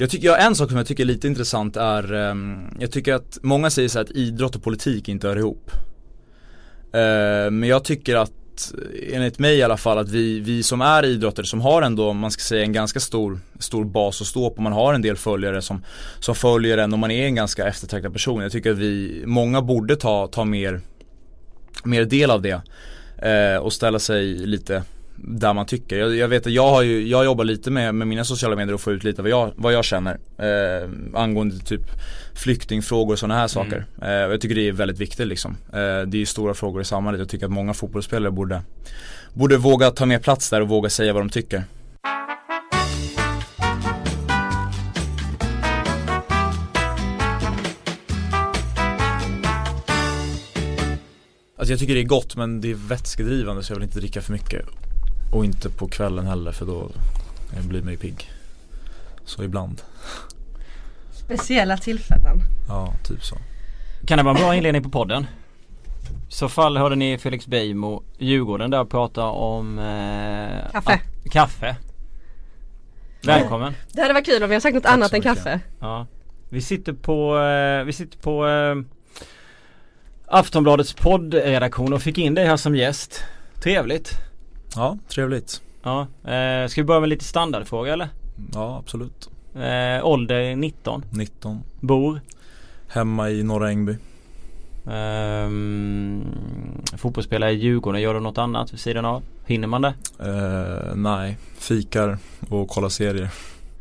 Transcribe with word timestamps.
Jag 0.00 0.10
tycker, 0.10 0.26
ja, 0.28 0.36
en 0.36 0.54
sak 0.54 0.68
som 0.68 0.76
jag 0.78 0.86
tycker 0.86 1.02
är 1.02 1.06
lite 1.06 1.26
intressant 1.26 1.76
är, 1.76 2.12
um, 2.12 2.76
jag 2.80 2.90
tycker 2.90 3.14
att 3.14 3.38
många 3.42 3.70
säger 3.70 3.88
så 3.88 4.00
att 4.00 4.10
idrott 4.10 4.56
och 4.56 4.62
politik 4.62 5.08
inte 5.08 5.28
hör 5.28 5.36
ihop. 5.36 5.70
Uh, 6.94 7.50
men 7.50 7.62
jag 7.62 7.84
tycker 7.84 8.16
att, 8.16 8.72
enligt 9.12 9.38
mig 9.38 9.56
i 9.56 9.62
alla 9.62 9.76
fall, 9.76 9.98
att 9.98 10.08
vi, 10.08 10.40
vi 10.40 10.62
som 10.62 10.80
är 10.80 11.04
idrottare 11.04 11.46
som 11.46 11.60
har 11.60 11.82
ändå, 11.82 12.12
man 12.12 12.30
ska 12.30 12.40
säga 12.40 12.62
en 12.62 12.72
ganska 12.72 13.00
stor, 13.00 13.40
stor 13.58 13.84
bas 13.84 14.20
att 14.20 14.26
stå 14.26 14.50
på, 14.50 14.62
man 14.62 14.72
har 14.72 14.94
en 14.94 15.02
del 15.02 15.16
följare 15.16 15.62
som, 15.62 15.84
som 16.20 16.34
följer 16.34 16.78
en 16.78 16.92
och 16.92 16.98
man 16.98 17.10
är 17.10 17.26
en 17.26 17.34
ganska 17.34 17.66
eftertraktad 17.66 18.12
person. 18.12 18.42
Jag 18.42 18.52
tycker 18.52 18.70
att 18.70 18.78
vi, 18.78 19.22
många 19.26 19.62
borde 19.62 19.96
ta, 19.96 20.26
ta 20.26 20.44
mer, 20.44 20.80
mer 21.84 22.04
del 22.04 22.30
av 22.30 22.42
det. 22.42 22.62
Uh, 23.26 23.62
och 23.62 23.72
ställa 23.72 23.98
sig 23.98 24.24
lite 24.24 24.82
där 25.22 25.54
man 25.54 25.66
tycker. 25.66 25.98
Jag, 25.98 26.16
jag, 26.16 26.28
vet 26.28 26.46
att 26.46 26.52
jag 26.52 26.70
har 26.70 26.82
ju, 26.82 27.08
jag 27.08 27.24
jobbar 27.24 27.44
lite 27.44 27.70
med, 27.70 27.94
med 27.94 28.08
mina 28.08 28.24
sociala 28.24 28.56
medier 28.56 28.74
och 28.74 28.80
får 28.80 28.92
ut 28.92 29.04
lite 29.04 29.22
vad 29.22 29.30
jag, 29.30 29.52
vad 29.56 29.72
jag 29.72 29.84
känner 29.84 30.18
eh, 30.38 30.88
angående 31.14 31.58
typ 31.58 31.82
flyktingfrågor 32.34 33.12
och 33.12 33.18
sådana 33.18 33.40
här 33.40 33.48
saker. 33.48 33.86
Mm. 34.02 34.20
Eh, 34.20 34.26
och 34.26 34.32
jag 34.32 34.40
tycker 34.40 34.54
det 34.54 34.68
är 34.68 34.72
väldigt 34.72 34.98
viktigt 34.98 35.26
liksom. 35.26 35.56
Eh, 35.72 35.76
det 35.78 36.16
är 36.16 36.18
ju 36.18 36.26
stora 36.26 36.54
frågor 36.54 36.82
i 36.82 36.84
samhället. 36.84 37.18
Jag 37.18 37.28
tycker 37.28 37.46
att 37.46 37.52
många 37.52 37.74
fotbollsspelare 37.74 38.30
borde, 38.30 38.62
borde 39.34 39.56
våga 39.56 39.90
ta 39.90 40.06
mer 40.06 40.18
plats 40.18 40.50
där 40.50 40.60
och 40.60 40.68
våga 40.68 40.90
säga 40.90 41.12
vad 41.12 41.22
de 41.22 41.28
tycker. 41.30 41.64
Alltså 51.56 51.72
jag 51.72 51.80
tycker 51.80 51.94
det 51.94 52.00
är 52.00 52.04
gott 52.04 52.36
men 52.36 52.60
det 52.60 52.70
är 52.70 52.74
vätskedrivande 52.74 53.62
så 53.62 53.72
jag 53.72 53.76
vill 53.76 53.84
inte 53.84 53.98
dricka 53.98 54.22
för 54.22 54.32
mycket. 54.32 54.66
Och 55.32 55.44
inte 55.44 55.70
på 55.70 55.88
kvällen 55.88 56.26
heller 56.26 56.52
för 56.52 56.66
då 56.66 56.90
blir 57.68 57.82
man 57.82 57.92
ju 57.92 57.98
pigg. 57.98 58.30
Så 59.24 59.42
ibland. 59.42 59.82
Speciella 61.12 61.76
tillfällen. 61.76 62.38
Ja, 62.68 62.94
typ 63.04 63.24
så. 63.24 63.36
Kan 64.06 64.18
det 64.18 64.24
vara 64.24 64.36
en 64.36 64.42
bra 64.42 64.54
inledning 64.54 64.82
på 64.82 64.90
podden? 64.90 65.26
I 66.28 66.32
så 66.32 66.48
fall 66.48 66.76
hörde 66.76 66.96
ni 66.96 67.18
Felix 67.18 67.46
Beijmo, 67.46 68.02
Djurgården 68.18 68.70
där 68.70 68.84
prata 68.84 69.24
om 69.24 69.78
eh, 69.78 70.70
Kaffe. 70.72 70.92
Ah, 70.92 71.30
kaffe. 71.30 71.76
Välkommen. 73.22 73.74
Det 73.92 74.02
hade 74.02 74.14
varit 74.14 74.26
kul 74.26 74.42
om 74.42 74.48
vi 74.48 74.54
har 74.54 74.60
sagt 74.60 74.74
något 74.74 74.82
Tack 74.82 74.92
annat 74.92 75.12
än 75.12 75.22
kaffe. 75.22 75.60
Ja. 75.80 76.06
Vi 76.48 76.60
sitter 76.60 76.92
på, 76.92 77.38
eh, 77.38 77.84
vi 77.84 77.92
sitter 77.92 78.18
på 78.18 78.48
eh, 78.48 78.76
Aftonbladets 80.26 80.92
poddredaktion 80.92 81.92
och 81.92 82.02
fick 82.02 82.18
in 82.18 82.34
dig 82.34 82.46
här 82.46 82.56
som 82.56 82.76
gäst. 82.76 83.24
Trevligt. 83.62 84.27
Ja, 84.76 84.98
trevligt. 85.08 85.62
Ja, 85.82 86.00
eh, 86.24 86.68
ska 86.68 86.80
vi 86.80 86.84
börja 86.84 87.00
med 87.00 87.08
lite 87.08 87.24
standardfråga 87.24 87.92
eller? 87.92 88.08
Ja, 88.54 88.78
absolut. 88.78 89.30
Eh, 89.54 90.06
ålder 90.06 90.56
19? 90.56 91.04
19. 91.10 91.62
Bor? 91.80 92.20
Hemma 92.88 93.30
i 93.30 93.42
Norra 93.42 93.68
Ängby. 93.70 93.92
Eh, 94.86 95.48
fotbollsspelare 96.98 97.50
i 97.50 97.54
Djurgården, 97.54 98.00
gör 98.00 98.14
du 98.14 98.20
något 98.20 98.38
annat 98.38 98.72
vid 98.72 98.80
sidan 98.80 99.04
av? 99.04 99.22
Hinner 99.46 99.68
man 99.68 99.82
det? 99.82 99.94
Eh, 100.18 100.94
nej, 100.94 101.38
fikar 101.58 102.18
och 102.48 102.68
kollar 102.68 102.88
serier. 102.88 103.30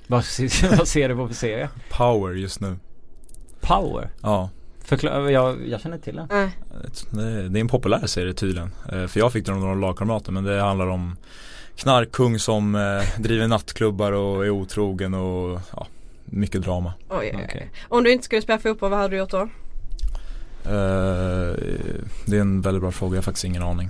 Vad, 0.07 0.23
vad 0.77 0.87
ser 0.87 1.09
du 1.09 1.15
på 1.15 1.27
för 1.27 1.35
serie? 1.35 1.69
Power 1.89 2.33
just 2.33 2.59
nu. 2.61 2.75
Power? 3.61 4.09
Ja. 4.21 4.49
Förklara, 4.87 5.31
jag, 5.31 5.67
jag 5.67 5.81
känner 5.81 5.97
till 5.97 6.15
den. 6.15 6.29
Mm. 6.29 6.49
Det 7.53 7.59
är 7.59 7.61
en 7.61 7.67
populär 7.67 8.07
serie 8.07 8.33
tydligen. 8.33 8.71
Eh, 8.91 9.07
för 9.07 9.19
jag 9.19 9.33
fick 9.33 9.45
den 9.45 9.55
av 9.55 9.61
några 9.61 9.75
lagkamrater 9.75 10.31
men 10.31 10.43
det 10.43 10.61
handlar 10.61 10.87
om 10.87 11.15
knarkkung 11.75 12.39
som 12.39 12.75
eh, 12.75 13.21
driver 13.21 13.47
nattklubbar 13.47 14.11
och 14.11 14.45
är 14.45 14.49
otrogen 14.49 15.13
och 15.13 15.59
ja, 15.75 15.87
mycket 16.25 16.61
drama. 16.61 16.93
Oj, 17.09 17.33
oj, 17.37 17.45
okay. 17.45 17.67
Om 17.87 18.03
du 18.03 18.11
inte 18.11 18.25
skulle 18.25 18.41
spela 18.41 18.59
fotboll, 18.59 18.89
vad 18.89 18.99
hade 18.99 19.15
du 19.15 19.17
gjort 19.17 19.29
då? 19.29 19.41
Uh, 19.41 19.49
det 22.25 22.37
är 22.37 22.41
en 22.41 22.61
väldigt 22.61 22.81
bra 22.81 22.91
fråga, 22.91 23.15
jag 23.15 23.17
har 23.17 23.23
faktiskt 23.23 23.45
ingen 23.45 23.63
aning. 23.63 23.89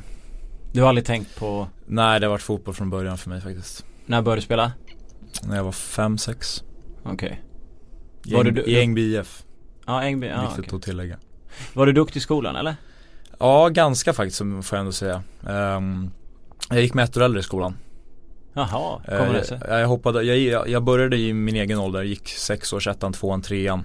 Du 0.71 0.81
har 0.81 0.89
aldrig 0.89 1.05
tänkt 1.05 1.35
på? 1.35 1.67
Nej, 1.85 2.19
det 2.19 2.25
har 2.25 2.31
varit 2.31 2.41
fotboll 2.41 2.73
från 2.73 2.89
början 2.89 3.17
för 3.17 3.29
mig 3.29 3.41
faktiskt. 3.41 3.85
När 4.05 4.21
började 4.21 4.41
du 4.41 4.45
spela? 4.45 4.71
När 5.43 5.55
jag 5.55 5.63
var 5.63 5.71
5-6. 5.71 6.63
Okej. 7.03 7.41
Okay. 8.25 8.63
I 8.65 8.79
Ängby 8.79 9.17
IF. 9.17 9.43
Ja, 9.87 10.03
Ängby, 10.03 10.27
ja, 10.27 10.41
Viktigt 10.41 10.65
okay. 10.65 10.77
att 10.77 10.83
tillägga. 10.83 11.17
Var 11.73 11.85
du 11.85 11.93
duktig 11.93 12.19
i 12.19 12.23
skolan 12.23 12.55
eller? 12.55 12.75
Ja, 13.39 13.69
ganska 13.69 14.13
faktiskt 14.13 14.37
får 14.37 14.63
jag 14.71 14.79
ändå 14.79 14.91
säga. 14.91 15.23
Um, 15.47 16.11
jag 16.69 16.81
gick 16.81 16.93
med 16.93 17.03
ett 17.03 17.17
år 17.17 17.21
äldre 17.21 17.39
i 17.39 17.43
skolan. 17.43 17.77
Jaha, 18.53 19.01
kommer 19.05 19.33
det 19.33 19.43
sig? 19.43 19.59
Jag, 19.67 19.81
jag, 19.81 19.87
hoppade, 19.87 20.23
jag, 20.23 20.69
jag 20.69 20.83
började 20.83 21.17
i 21.17 21.33
min 21.33 21.55
egen 21.55 21.79
ålder, 21.79 22.03
gick 22.03 22.29
sex 22.29 22.73
års 22.73 22.87
ettan, 22.87 23.13
tvåan, 23.13 23.41
trean. 23.41 23.83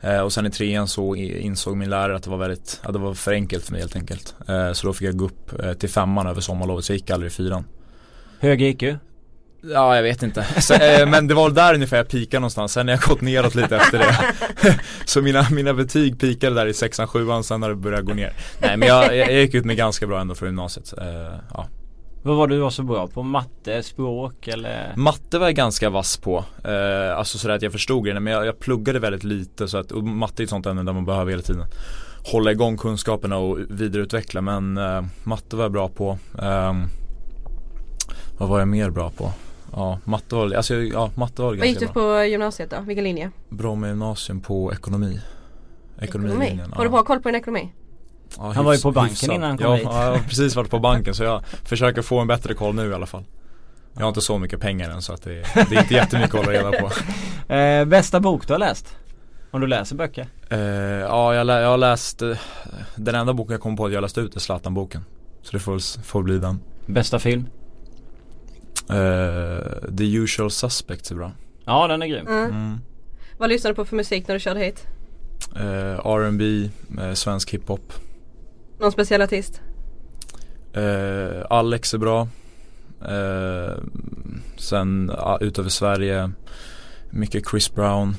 Eh, 0.00 0.20
och 0.20 0.32
sen 0.32 0.46
i 0.46 0.50
trean 0.50 0.88
så 0.88 1.16
insåg 1.16 1.76
min 1.76 1.90
lärare 1.90 2.16
att 2.16 2.22
det 2.22 2.30
var 2.30 2.38
väldigt, 2.38 2.80
att 2.82 2.92
det 2.92 2.98
var 2.98 3.14
för 3.14 3.32
enkelt 3.32 3.64
för 3.64 3.72
mig 3.72 3.80
helt 3.80 3.96
enkelt. 3.96 4.34
Eh, 4.48 4.72
så 4.72 4.86
då 4.86 4.92
fick 4.92 5.08
jag 5.08 5.16
gå 5.16 5.24
upp 5.24 5.62
eh, 5.62 5.72
till 5.72 5.88
femman 5.88 6.26
över 6.26 6.40
sommarlovet, 6.40 6.84
så 6.84 6.92
jag 6.92 6.96
gick 6.96 7.10
aldrig 7.10 7.32
i 7.32 7.34
fyran. 7.34 7.64
Hög 8.40 8.62
IQ? 8.62 8.82
Ja, 9.64 9.96
jag 9.96 10.02
vet 10.02 10.22
inte. 10.22 10.46
Så, 10.60 10.74
eh, 10.74 11.06
men 11.08 11.26
det 11.26 11.34
var 11.34 11.50
där 11.50 11.74
ungefär 11.74 11.96
jag 11.96 12.08
pikade 12.08 12.40
någonstans. 12.40 12.72
Sen 12.72 12.88
har 12.88 12.94
jag 12.94 13.00
gått 13.00 13.20
neråt 13.20 13.54
lite 13.54 13.76
efter 13.76 13.98
det. 13.98 14.16
så 15.04 15.22
mina, 15.22 15.46
mina 15.50 15.74
betyg 15.74 16.20
pikade 16.20 16.54
där 16.54 16.66
i 16.66 16.74
sexan, 16.74 17.08
sjuan, 17.08 17.44
sen 17.44 17.62
har 17.62 17.68
det 17.68 17.76
börjat 17.76 18.04
gå 18.04 18.14
ner. 18.14 18.32
Nej 18.58 18.76
men 18.76 18.88
jag, 18.88 19.16
jag 19.16 19.32
gick 19.32 19.54
ut 19.54 19.64
med 19.64 19.76
ganska 19.76 20.06
bra 20.06 20.20
ändå 20.20 20.34
från 20.34 20.48
gymnasiet. 20.48 20.94
Eh, 20.98 21.38
ja. 21.54 21.68
Vad 22.24 22.36
var 22.36 22.46
du 22.46 22.58
var 22.58 22.70
så 22.70 22.82
bra 22.82 23.06
på? 23.06 23.22
Matte, 23.22 23.82
språk 23.82 24.48
eller? 24.48 24.92
Matte 24.96 25.38
var 25.38 25.46
jag 25.46 25.54
ganska 25.54 25.90
vass 25.90 26.16
på. 26.16 26.44
Eh, 26.64 27.18
alltså 27.18 27.38
sådär 27.38 27.54
att 27.54 27.62
jag 27.62 27.72
förstod 27.72 28.04
det. 28.04 28.20
Men 28.20 28.32
jag, 28.32 28.46
jag 28.46 28.58
pluggade 28.58 28.98
väldigt 28.98 29.24
lite 29.24 29.68
så 29.68 29.78
att, 29.78 29.92
och 29.92 30.04
matte 30.04 30.42
är 30.42 30.44
ett 30.44 30.50
sånt 30.50 30.66
ämne 30.66 30.82
där 30.82 30.92
man 30.92 31.04
behöver 31.04 31.30
hela 31.30 31.42
tiden 31.42 31.66
hålla 32.32 32.52
igång 32.52 32.76
kunskaperna 32.78 33.36
och 33.36 33.58
vidareutveckla. 33.68 34.40
Men 34.40 34.78
eh, 34.78 35.04
matte 35.24 35.56
var 35.56 35.64
jag 35.64 35.72
bra 35.72 35.88
på. 35.88 36.18
Eh, 36.38 36.74
vad 38.38 38.48
var 38.48 38.58
jag 38.58 38.68
mer 38.68 38.90
bra 38.90 39.10
på? 39.10 39.32
Ja, 39.72 39.98
matte 40.04 40.34
var, 40.34 40.54
alltså, 40.54 40.74
ja, 40.74 41.10
matte 41.14 41.42
var 41.42 41.54
Vad 41.54 41.66
gick 41.66 41.80
du 41.80 41.88
på 41.88 42.24
gymnasiet 42.24 42.70
då? 42.70 42.80
Vilken 42.80 43.04
linje? 43.04 43.30
Bra 43.48 43.74
med 43.74 43.88
gymnasium 43.88 44.40
på 44.40 44.72
ekonomi. 44.72 45.20
Ekonomilinjen. 46.00 46.52
Ekonomi. 46.52 46.72
Har 46.76 46.84
du 46.84 46.90
bra 46.90 47.02
koll 47.02 47.20
på 47.20 47.28
din 47.28 47.36
ekonomi? 47.36 47.72
Ja, 48.38 48.52
han 48.52 48.64
var 48.64 48.74
ju 48.74 48.80
på 48.80 48.92
banken 48.92 49.10
hyfsat. 49.10 49.34
innan 49.34 49.48
han 49.48 49.58
kom 49.58 49.66
ja, 49.66 49.74
hit. 49.74 49.84
Ja, 49.84 50.04
jag 50.04 50.12
har 50.12 50.18
precis 50.18 50.56
varit 50.56 50.70
på 50.70 50.78
banken 50.78 51.14
så 51.14 51.24
jag 51.24 51.44
försöker 51.64 52.02
få 52.02 52.18
en 52.18 52.26
bättre 52.26 52.54
koll 52.54 52.74
nu 52.74 52.90
i 52.90 52.94
alla 52.94 53.06
fall. 53.06 53.24
Jag 53.94 54.00
har 54.02 54.08
inte 54.08 54.20
så 54.20 54.38
mycket 54.38 54.60
pengar 54.60 54.90
än 54.90 55.02
så 55.02 55.12
att 55.12 55.22
det, 55.22 55.30
det 55.54 55.76
är 55.76 55.80
inte 55.80 55.94
jättemycket 55.94 56.34
att 56.34 56.46
hålla 56.46 56.58
reda 56.58 56.72
på. 56.72 56.90
Eh, 57.54 57.84
bästa 57.84 58.20
bok 58.20 58.46
du 58.46 58.52
har 58.52 58.58
läst? 58.58 58.96
Om 59.50 59.60
du 59.60 59.66
läser 59.66 59.96
böcker? 59.96 60.26
Eh, 60.50 60.58
ja, 60.58 61.34
jag, 61.34 61.46
lä 61.46 61.60
jag 61.60 61.68
har 61.68 61.76
läst 61.76 62.22
eh, 62.22 62.36
Den 62.94 63.14
enda 63.14 63.32
boken 63.34 63.52
jag 63.52 63.60
kom 63.60 63.76
på 63.76 63.86
att 63.86 63.92
jag 63.92 64.02
läst 64.02 64.18
ut 64.18 64.36
är 64.36 64.40
Zlatan-boken. 64.40 65.04
Så 65.42 65.52
det 65.52 65.58
får, 65.58 66.02
får 66.02 66.22
bli 66.22 66.38
den. 66.38 66.60
Bästa 66.86 67.18
film? 67.18 67.46
Uh, 68.92 69.96
The 69.96 70.04
usual 70.04 70.50
suspects 70.50 71.10
är 71.10 71.14
bra. 71.14 71.32
Ja 71.64 71.86
den 71.88 72.02
är 72.02 72.06
grym. 72.06 72.26
Mm. 72.26 72.44
Mm. 72.44 72.78
Vad 73.38 73.48
lyssnade 73.48 73.72
du 73.72 73.76
på 73.76 73.84
för 73.84 73.96
musik 73.96 74.28
när 74.28 74.34
du 74.34 74.40
körde 74.40 74.60
hit? 74.60 74.86
Uh, 75.56 76.06
R&B, 76.06 76.70
uh, 76.98 77.14
svensk 77.14 77.50
hiphop. 77.50 77.92
Någon 78.80 78.92
speciell 78.92 79.22
artist? 79.22 79.60
Uh, 80.76 81.42
Alex 81.50 81.94
är 81.94 81.98
bra. 81.98 82.28
Uh, 83.08 83.82
sen 84.56 85.10
uh, 85.10 85.36
utöver 85.40 85.70
Sverige, 85.70 86.30
mycket 87.10 87.48
Chris 87.50 87.74
Brown. 87.74 88.16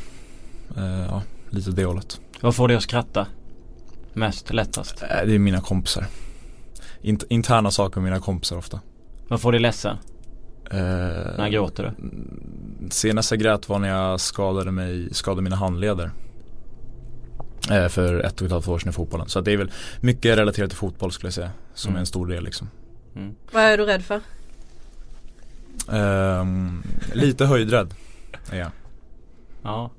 Uh, 0.78 1.05
ja, 1.09 1.22
lite 1.50 1.72
det 1.72 1.85
hållet. 1.85 2.22
Vad 2.41 2.55
får 2.55 2.67
dig 2.67 2.78
att 2.78 2.84
skratta? 2.84 3.28
Mest, 4.13 4.53
lättast? 4.53 5.00
det 5.00 5.35
är 5.35 5.40
mina 5.40 5.61
kompisar. 5.61 6.05
Int 7.01 7.23
interna 7.29 7.72
saker 7.72 8.01
med 8.01 8.11
mina 8.11 8.22
kompisar 8.23 8.57
ofta. 8.57 8.79
Vad 9.28 9.41
får 9.41 9.51
dig 9.51 9.61
ledsen? 9.61 9.97
Eh, 10.72 10.78
när 11.38 11.50
gråter 11.50 11.84
du? 11.84 12.09
Senast 12.90 13.31
jag 13.31 13.40
grät 13.40 13.69
var 13.69 13.79
när 13.79 13.90
jag 13.90 14.19
skadade 14.19 14.72
mig, 14.72 15.13
skadade 15.13 15.41
mina 15.41 15.55
handleder. 15.55 16.11
Eh, 17.72 17.88
för 17.88 18.20
ett 18.20 18.41
och 18.41 18.46
ett 18.46 18.52
halvt 18.52 18.67
år 18.67 18.79
sedan 18.79 18.90
i 18.90 18.93
fotbollen. 18.93 19.29
Så 19.29 19.41
det 19.41 19.52
är 19.52 19.58
väl 19.58 19.72
mycket 20.02 20.38
relaterat 20.38 20.70
till 20.70 20.78
fotboll 20.78 21.11
skulle 21.11 21.28
jag 21.28 21.34
säga. 21.34 21.52
Som 21.73 21.90
mm. 21.90 21.96
är 21.96 21.99
en 21.99 22.05
stor 22.05 22.28
del 22.28 22.43
liksom. 22.43 22.70
Mm. 23.16 23.35
Vad 23.52 23.64
är 23.64 23.78
du 23.78 23.85
rädd 23.85 24.03
för? 24.03 24.20
Eh, 25.91 26.46
lite 27.14 27.46
höjdrädd 27.46 27.93
är 28.52 28.59
jag. 28.59 28.72
Ja. 29.64 29.91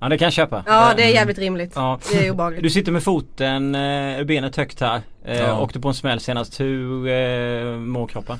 Ja 0.00 0.08
det 0.08 0.18
kan 0.18 0.26
jag 0.26 0.32
köpa. 0.32 0.64
Ja 0.66 0.92
det 0.96 1.02
är 1.02 1.14
jävligt 1.14 1.38
rimligt. 1.38 1.72
Ja. 1.74 1.98
Det 2.12 2.26
är 2.26 2.30
obehagligt. 2.30 2.62
Du 2.62 2.70
sitter 2.70 2.92
med 2.92 3.02
foten, 3.02 3.74
eh, 3.74 4.24
benet 4.24 4.56
högt 4.56 4.80
här. 4.80 5.00
Ja. 5.24 5.60
Åkte 5.60 5.80
på 5.80 5.88
en 5.88 5.94
smäll 5.94 6.20
senast. 6.20 6.60
Hur 6.60 7.76
mår 7.76 8.06
kroppen? 8.06 8.38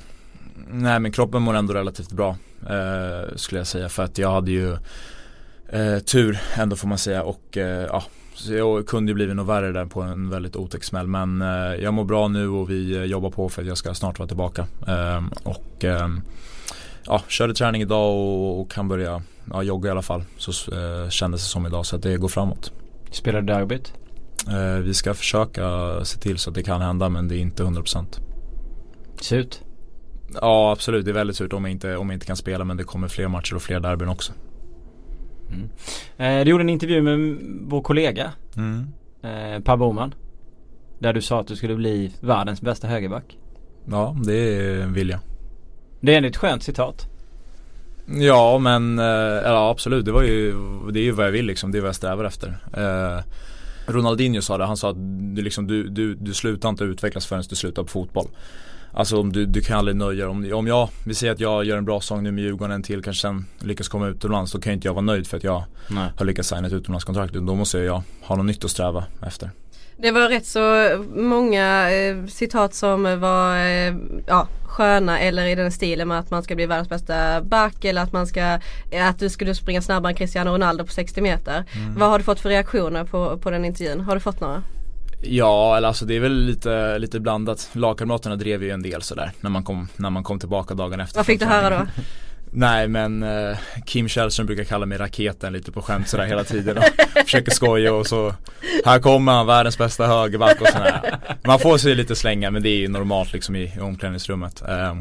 Nej 0.73 1.01
men 1.01 1.13
kroppen 1.13 1.43
mår 1.43 1.55
ändå 1.55 1.75
relativt 1.75 2.13
bra 2.13 2.37
eh, 2.63 3.37
skulle 3.37 3.61
jag 3.61 3.67
säga 3.67 3.89
för 3.89 4.03
att 4.03 4.19
jag 4.19 4.31
hade 4.31 4.51
ju 4.51 4.73
eh, 5.69 5.99
tur 5.99 6.39
ändå 6.57 6.77
får 6.77 6.89
man 6.89 6.99
säga 6.99 7.23
och 7.23 7.57
eh, 7.57 7.87
ja 7.87 8.05
jag 8.49 8.87
kunde 8.87 9.11
ju 9.11 9.15
blivit 9.15 9.37
något 9.37 9.47
värre 9.47 9.73
där 9.73 9.87
på 9.87 10.03
en 10.03 10.31
väldigt 10.31 10.57
otäck 10.57 10.85
smäll 10.85 11.07
men 11.07 11.43
eh, 11.43 11.75
jag 11.75 11.95
mår 11.95 12.05
bra 12.05 12.29
nu 12.29 12.49
och 12.49 12.71
vi 12.71 12.97
eh, 12.97 13.05
jobbar 13.05 13.31
på 13.31 13.49
för 13.49 13.63
att 13.63 13.69
jag 13.69 13.79
ska 13.79 13.95
snart 13.95 14.19
vara 14.19 14.29
tillbaka 14.29 14.67
ehm, 14.87 15.31
och 15.43 15.85
ehm, 15.85 16.21
ja 17.07 17.23
körde 17.29 17.55
träning 17.55 17.83
idag 17.83 18.11
och, 18.11 18.61
och 18.61 18.71
kan 18.71 18.89
börja 18.89 19.23
ja, 19.53 19.63
jogga 19.63 19.89
i 19.89 19.91
alla 19.91 20.03
fall. 20.03 20.25
Så 20.37 20.75
eh, 20.75 21.09
kändes 21.09 21.41
det 21.41 21.49
som 21.49 21.67
idag 21.67 21.87
så 21.87 21.97
att 21.97 22.03
det 22.03 22.17
går 22.17 22.29
framåt. 22.29 22.73
Spelar 23.11 23.41
du 23.41 23.47
derbyt? 23.47 23.93
Eh, 24.49 24.83
vi 24.83 24.95
ska 24.95 25.15
försöka 25.15 25.65
se 26.05 26.19
till 26.19 26.39
så 26.39 26.51
att 26.51 26.55
det 26.55 26.63
kan 26.63 26.81
hända 26.81 27.09
men 27.09 27.29
det 27.29 27.37
är 27.37 27.39
inte 27.39 27.63
100%. 27.63 28.05
Surt? 29.21 29.61
Ja 30.35 30.73
absolut, 30.73 31.05
det 31.05 31.11
är 31.11 31.15
väldigt 31.15 31.37
surt 31.37 31.53
om 31.53 31.65
jag, 31.65 31.71
inte, 31.71 31.97
om 31.97 32.11
jag 32.11 32.17
inte 32.17 32.27
kan 32.27 32.37
spela 32.37 32.65
men 32.65 32.77
det 32.77 32.85
kommer 32.85 33.09
fler 33.09 33.29
matcher 33.29 33.55
och 33.55 33.63
fler 33.63 33.81
derbyn 33.81 34.09
också. 34.09 34.33
Mm. 35.49 35.69
Eh, 36.17 36.45
du 36.45 36.51
gjorde 36.51 36.65
en 36.65 36.69
intervju 36.69 37.03
med 37.03 37.39
vår 37.69 37.83
kollega 37.83 38.33
mm. 38.57 38.87
eh, 39.23 39.63
Per 39.63 39.77
Boman. 39.77 40.15
Där 40.99 41.13
du 41.13 41.23
sa 41.23 41.41
att 41.41 41.47
du 41.47 41.57
skulle 41.57 41.75
bli 41.75 42.13
världens 42.21 42.61
bästa 42.61 42.89
högerback. 42.89 43.39
Ja, 43.91 44.17
det 44.25 44.87
vill 44.87 45.11
jag. 45.11 45.21
Det 46.01 46.15
är 46.15 46.23
ett 46.23 46.37
skönt 46.37 46.63
citat. 46.63 47.07
Ja 48.07 48.59
men, 48.59 48.99
eh, 48.99 49.05
ja 49.45 49.71
absolut 49.71 50.05
det 50.05 50.13
var 50.13 50.23
ju, 50.23 50.55
det 50.93 51.01
är 51.01 51.05
ju 51.05 51.11
vad 51.11 51.27
jag 51.27 51.33
vill 51.33 51.47
liksom, 51.47 51.73
det 51.73 51.79
är 51.79 51.81
vad 51.81 51.89
jag 51.89 51.97
strävar 51.97 52.25
efter. 52.25 52.59
Eh, 52.73 53.23
Ronaldinho 53.87 54.43
sa 54.43 54.59
det, 54.59 54.65
han 54.65 54.77
sa 54.77 54.91
att 54.91 54.97
du, 55.37 55.43
liksom, 55.43 55.67
du, 55.67 55.89
du, 55.89 56.15
du 56.15 56.35
slutar 56.35 56.69
inte 56.69 56.85
utvecklas 56.85 57.27
förrän 57.27 57.43
du 57.49 57.57
slutar 57.57 57.83
på 57.83 57.89
fotboll. 57.89 58.27
Alltså 58.93 59.21
om 59.21 59.33
du, 59.33 59.47
du 59.47 59.61
kan 59.61 59.79
aldrig 59.79 59.97
nöja 59.97 60.25
dig. 60.25 60.27
Om, 60.27 60.53
om 60.53 60.67
jag, 60.67 60.89
vi 61.05 61.15
säger 61.15 61.33
att 61.33 61.41
jag 61.41 61.65
gör 61.65 61.77
en 61.77 61.85
bra 61.85 62.01
sång 62.01 62.23
nu 62.23 62.33
med 62.33 62.45
Djurgården 62.45 62.75
en 62.75 62.83
till 62.83 63.03
kanske 63.03 63.21
sen 63.21 63.47
lyckas 63.59 63.89
komma 63.89 64.07
utomlands. 64.07 64.53
Då 64.53 64.61
kan 64.61 64.73
inte 64.73 64.89
jag 64.89 64.95
vara 64.95 65.05
nöjd 65.05 65.27
för 65.27 65.37
att 65.37 65.45
jag 65.45 65.65
Nej. 65.89 66.09
har 66.17 66.25
lyckats 66.25 66.49
signa 66.49 66.67
ett 66.67 66.73
utomlandskontrakt. 66.73 67.35
Då 67.35 67.55
måste 67.55 67.79
jag 67.79 68.03
ha 68.23 68.37
något 68.37 68.47
nytt 68.47 68.65
att 68.65 68.71
sträva 68.71 69.05
efter. 69.27 69.51
Det 69.97 70.11
var 70.11 70.29
rätt 70.29 70.47
så 70.47 70.61
många 71.17 71.91
eh, 71.91 72.27
citat 72.27 72.75
som 72.75 73.21
var 73.21 73.57
eh, 73.57 73.95
ja, 74.27 74.49
sköna 74.63 75.21
eller 75.21 75.47
i 75.47 75.55
den 75.55 75.73
stilen 75.73 76.09
med 76.09 76.19
att 76.19 76.31
man 76.31 76.43
ska 76.43 76.55
bli 76.55 76.67
världens 76.67 76.89
bästa 76.89 77.43
back 77.43 77.85
eller 77.85 78.03
att 78.03 78.13
man 78.13 78.27
ska 78.27 78.59
att 79.09 79.19
du 79.19 79.31
skulle 79.31 79.55
springa 79.55 79.83
snabbare 79.83 80.11
än 80.13 80.17
Cristiano 80.17 80.51
Ronaldo 80.51 80.85
på 80.85 80.93
60 80.93 81.21
meter. 81.21 81.65
Mm. 81.73 81.99
Vad 81.99 82.11
har 82.11 82.19
du 82.19 82.25
fått 82.25 82.41
för 82.41 82.49
reaktioner 82.49 83.05
på, 83.05 83.39
på 83.39 83.51
den 83.51 83.65
intervjun? 83.65 84.01
Har 84.01 84.15
du 84.15 84.21
fått 84.21 84.41
några? 84.41 84.63
Ja, 85.23 85.77
eller 85.77 85.89
alltså 85.89 86.05
det 86.05 86.17
är 86.17 86.21
väl 86.21 86.45
lite, 86.47 86.99
lite 86.99 87.21
blandat. 87.21 87.69
Lagkamraterna 87.73 88.37
drev 88.37 88.63
ju 88.63 88.71
en 88.71 88.83
del 88.83 89.03
sådär 89.03 89.33
när 89.41 89.51
man 89.51 89.65
kom, 89.65 89.89
när 89.97 90.11
man 90.11 90.23
kom 90.23 90.39
tillbaka 90.39 90.75
dagen 90.75 91.01
efter. 91.01 91.19
Vad 91.19 91.27
fick 91.27 91.41
du 91.41 91.47
höra 91.47 91.79
då? 91.79 91.87
Nej 92.53 92.89
men 92.89 93.23
eh, 93.23 93.59
Kim 93.87 94.09
Källström 94.09 94.47
brukar 94.47 94.65
kalla 94.65 94.87
mig 94.87 94.99
raketen 94.99 95.53
lite 95.53 95.73
på 95.73 95.83
skämt 95.83 96.09
sådär 96.09 96.25
hela 96.25 96.45
tiden 96.45 96.79
och 96.79 96.85
försöker 97.25 97.51
skoja 97.51 97.95
och 97.95 98.07
så 98.07 98.35
Här 98.85 98.99
kommer 98.99 99.33
han, 99.33 99.47
världens 99.47 99.79
bästa 99.79 100.07
högerback 100.07 100.61
och 100.61 100.67
sådär 100.67 101.19
Man 101.45 101.59
får 101.59 101.79
sig 101.79 101.95
lite 101.95 102.17
slänga 102.17 102.51
men 102.51 102.63
det 102.63 102.69
är 102.69 102.77
ju 102.77 102.89
normalt 102.89 103.33
liksom 103.33 103.57
i, 103.57 103.73
i 103.77 103.81
omklädningsrummet 103.81 104.63
eh, 104.69 104.97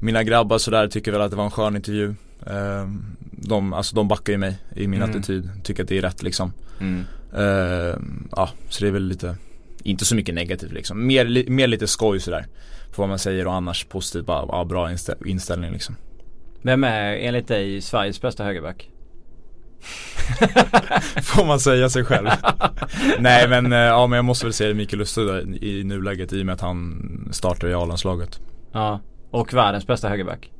Mina 0.00 0.22
grabbar 0.22 0.58
sådär 0.58 0.88
tycker 0.88 1.12
väl 1.12 1.20
att 1.20 1.30
det 1.30 1.36
var 1.36 1.44
en 1.44 1.50
skön 1.50 1.76
intervju 1.76 2.14
eh, 2.46 2.88
de, 3.30 3.72
alltså 3.72 3.96
de 3.96 4.08
backar 4.08 4.32
ju 4.32 4.38
mig 4.38 4.58
i 4.74 4.86
min 4.86 5.02
mm. 5.02 5.10
attityd, 5.10 5.50
tycker 5.64 5.82
att 5.82 5.88
det 5.88 5.98
är 5.98 6.02
rätt 6.02 6.22
liksom 6.22 6.52
mm. 6.80 7.04
Eh, 7.34 7.98
Ja, 8.36 8.50
så 8.68 8.84
det 8.84 8.88
är 8.88 8.92
väl 8.92 9.08
lite 9.08 9.36
Inte 9.82 10.04
så 10.04 10.14
mycket 10.14 10.34
negativt 10.34 10.72
liksom, 10.72 11.06
mer, 11.06 11.24
li, 11.24 11.50
mer 11.50 11.66
lite 11.66 11.86
skoj 11.86 12.20
sådär 12.20 12.46
På 12.94 13.02
vad 13.02 13.08
man 13.08 13.18
säger 13.18 13.46
och 13.46 13.54
annars 13.54 13.84
positivt, 13.84 14.26
bara, 14.26 14.46
ja, 14.48 14.64
bra 14.64 14.90
inställning 15.24 15.72
liksom 15.72 15.96
vem 16.66 16.84
är 16.84 17.16
enligt 17.16 17.48
dig 17.48 17.80
Sveriges 17.80 18.20
bästa 18.20 18.44
högerback? 18.44 18.90
Får 21.22 21.46
man 21.46 21.60
säga 21.60 21.88
sig 21.88 22.04
själv? 22.04 22.28
Nej 23.18 23.48
men, 23.48 23.72
eh, 23.72 23.78
ja 23.78 24.06
men 24.06 24.16
jag 24.16 24.24
måste 24.24 24.46
väl 24.46 24.52
säga 24.52 24.74
Mikael 24.74 24.98
Lustig 24.98 25.22
i 25.62 25.84
nuläget 25.84 26.32
i 26.32 26.42
och 26.42 26.46
med 26.46 26.52
att 26.52 26.60
han 26.60 27.28
startar 27.32 27.68
i 27.68 27.74
A-landslaget. 27.74 28.40
Ja, 28.72 29.00
och 29.30 29.54
världens 29.54 29.86
bästa 29.86 30.08
högerback? 30.08 30.50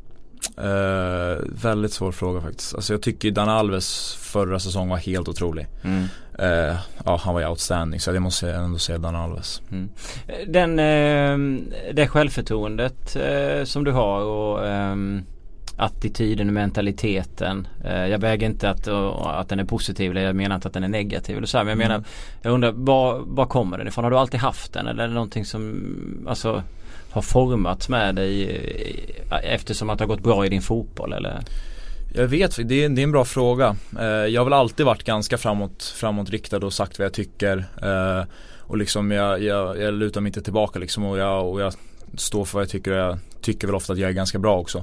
Uh, 0.59 1.45
väldigt 1.63 1.93
svår 1.93 2.13
fråga 2.13 2.41
faktiskt. 2.41 2.75
Alltså 2.75 2.93
jag 2.93 3.03
tycker 3.03 3.31
Dan 3.31 3.49
Alves 3.49 4.15
förra 4.15 4.59
säsongen 4.59 4.89
var 4.89 4.97
helt 4.97 5.29
otrolig. 5.29 5.67
Mm. 5.85 6.07
Uh, 6.43 6.77
ja 7.05 7.21
han 7.23 7.35
var 7.35 7.41
ju 7.41 7.47
outstanding 7.47 8.01
så 8.01 8.11
jag 8.11 8.23
måste 8.23 8.53
ändå 8.53 8.79
säga 8.79 8.99
Dan 8.99 9.17
Alves. 9.17 9.63
Mm. 9.71 9.89
Den, 10.47 10.71
uh, 10.79 11.61
det 11.93 12.07
självförtroendet 12.07 13.17
som 13.65 13.85
du 13.85 13.93
har 13.93 14.21
och 14.21 14.65
um 14.65 15.27
attityden 15.77 16.49
och 16.49 16.55
mentaliteten. 16.55 17.69
Eh, 17.85 18.07
jag 18.07 18.19
väger 18.19 18.47
inte 18.47 18.71
att, 18.71 18.89
att 18.89 19.49
den 19.49 19.61
är 19.61 19.65
positiv 19.65 20.11
eller 20.11 20.25
jag 20.25 20.37
menar 20.37 20.55
inte 20.55 20.69
att 20.69 20.75
den 20.75 20.85
är 20.85 20.89
negativ 20.89 21.37
eller 21.37 21.47
så 21.47 21.59
här, 21.59 21.65
Men 21.65 21.79
jag 21.79 21.87
mm. 21.87 21.89
menar 21.89 22.05
Jag 22.43 22.53
undrar 22.53 22.73
var, 22.73 23.19
var 23.27 23.47
kommer 23.47 23.79
den 23.79 23.89
ifrån? 23.89 24.05
Har 24.05 24.11
du 24.11 24.19
alltid 24.19 24.41
haft 24.41 24.73
den 24.73 24.87
eller 24.87 25.05
är 25.05 25.09
det 25.09 25.15
någonting 25.15 25.45
som 25.45 26.27
alltså 26.29 26.63
har 27.11 27.23
formats 27.23 27.89
med 27.89 28.15
dig 28.15 28.51
eh, 29.31 29.55
eftersom 29.55 29.91
att 29.91 29.99
det 29.99 30.05
har 30.05 30.09
gått 30.09 30.23
bra 30.23 30.47
i 30.47 30.49
din 30.49 30.63
fotboll 30.63 31.13
eller? 31.13 31.41
Jag 32.17 32.27
vet, 32.29 32.69
det 32.69 32.85
är, 32.85 32.89
det 32.89 33.01
är 33.01 33.05
en 33.05 33.13
bra 33.13 33.25
fråga. 33.25 33.77
Eh, 33.99 34.07
jag 34.07 34.41
har 34.41 34.45
väl 34.45 34.53
alltid 34.53 34.87
varit 34.87 35.05
ganska 35.05 35.39
framåt, 35.39 35.95
framåtriktad 35.97 36.57
och 36.57 36.73
sagt 36.73 36.99
vad 36.99 37.07
jag 37.07 37.13
tycker. 37.13 37.65
Och 38.61 38.77
liksom 38.79 39.11
jag, 39.11 39.43
jag, 39.43 39.81
jag 39.81 39.95
lutar 39.95 40.21
mig 40.21 40.29
inte 40.29 40.43
tillbaka 40.43 40.79
liksom 40.79 41.05
och 41.05 41.19
jag, 41.19 41.53
och 41.53 41.61
jag 41.61 41.75
står 42.17 42.45
för 42.45 42.55
vad 42.55 42.63
jag 42.63 42.71
tycker 42.71 42.91
och 42.91 42.99
jag 42.99 43.19
tycker 43.41 43.67
väl 43.67 43.77
ofta 43.77 43.93
att 43.93 43.99
jag 43.99 44.11
är 44.11 44.15
ganska 44.15 44.39
bra 44.39 44.59
också. 44.59 44.79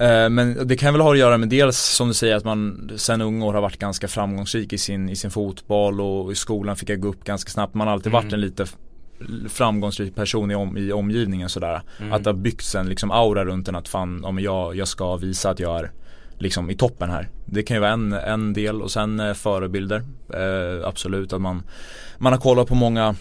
Eh, 0.00 0.28
men 0.28 0.68
det 0.68 0.76
kan 0.76 0.94
väl 0.94 1.00
ha 1.00 1.12
att 1.12 1.18
göra 1.18 1.38
med 1.38 1.48
dels 1.48 1.78
som 1.78 2.08
du 2.08 2.14
säger 2.14 2.36
att 2.36 2.44
man 2.44 2.90
sen 2.96 3.20
unga 3.20 3.46
år 3.46 3.54
har 3.54 3.60
varit 3.60 3.78
ganska 3.78 4.08
framgångsrik 4.08 4.72
i 4.72 4.78
sin, 4.78 5.08
i 5.08 5.16
sin 5.16 5.30
fotboll 5.30 6.00
och 6.00 6.32
i 6.32 6.34
skolan 6.34 6.76
fick 6.76 6.88
jag 6.88 7.00
gå 7.00 7.08
upp 7.08 7.24
ganska 7.24 7.50
snabbt. 7.50 7.74
Man 7.74 7.86
har 7.86 7.94
alltid 7.94 8.12
mm. 8.12 8.22
varit 8.22 8.32
en 8.32 8.40
lite 8.40 8.66
framgångsrik 9.48 10.14
person 10.14 10.50
i, 10.50 10.54
om, 10.54 10.76
i 10.76 10.92
omgivningen 10.92 11.48
sådär. 11.48 11.82
Mm. 12.00 12.12
Att 12.12 12.24
det 12.24 12.30
har 12.30 12.34
byggts 12.34 12.74
en 12.74 12.88
liksom 12.88 13.10
aura 13.10 13.44
runt 13.44 13.68
en 13.68 13.76
att 13.76 13.88
fan, 13.88 14.24
om 14.24 14.38
jag, 14.38 14.76
jag 14.76 14.88
ska 14.88 15.16
visa 15.16 15.50
att 15.50 15.60
jag 15.60 15.78
är 15.78 15.90
liksom 16.38 16.70
i 16.70 16.76
toppen 16.76 17.10
här. 17.10 17.28
Det 17.44 17.62
kan 17.62 17.76
ju 17.76 17.80
vara 17.80 17.92
en, 17.92 18.12
en 18.12 18.52
del 18.52 18.82
och 18.82 18.90
sen 18.90 19.20
eh, 19.20 19.34
förebilder. 19.34 20.02
Eh, 20.34 20.88
absolut 20.88 21.32
att 21.32 21.40
man, 21.40 21.62
man 22.18 22.32
har 22.32 22.40
kollat 22.40 22.68
på 22.68 22.74
många 22.74 23.14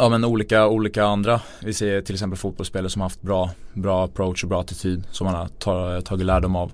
Ja 0.00 0.08
men 0.08 0.24
olika, 0.24 0.66
olika 0.66 1.04
andra, 1.04 1.40
vi 1.62 1.74
ser 1.74 2.00
till 2.00 2.14
exempel 2.14 2.38
fotbollsspelare 2.38 2.90
som 2.90 3.02
har 3.02 3.08
haft 3.08 3.22
bra, 3.22 3.50
bra 3.72 4.04
approach 4.04 4.42
och 4.42 4.48
bra 4.48 4.60
attityd 4.60 5.04
som 5.10 5.24
man 5.24 5.34
har 5.34 5.48
ta, 5.48 6.00
tagit 6.00 6.26
lärdom 6.26 6.56
av. 6.56 6.72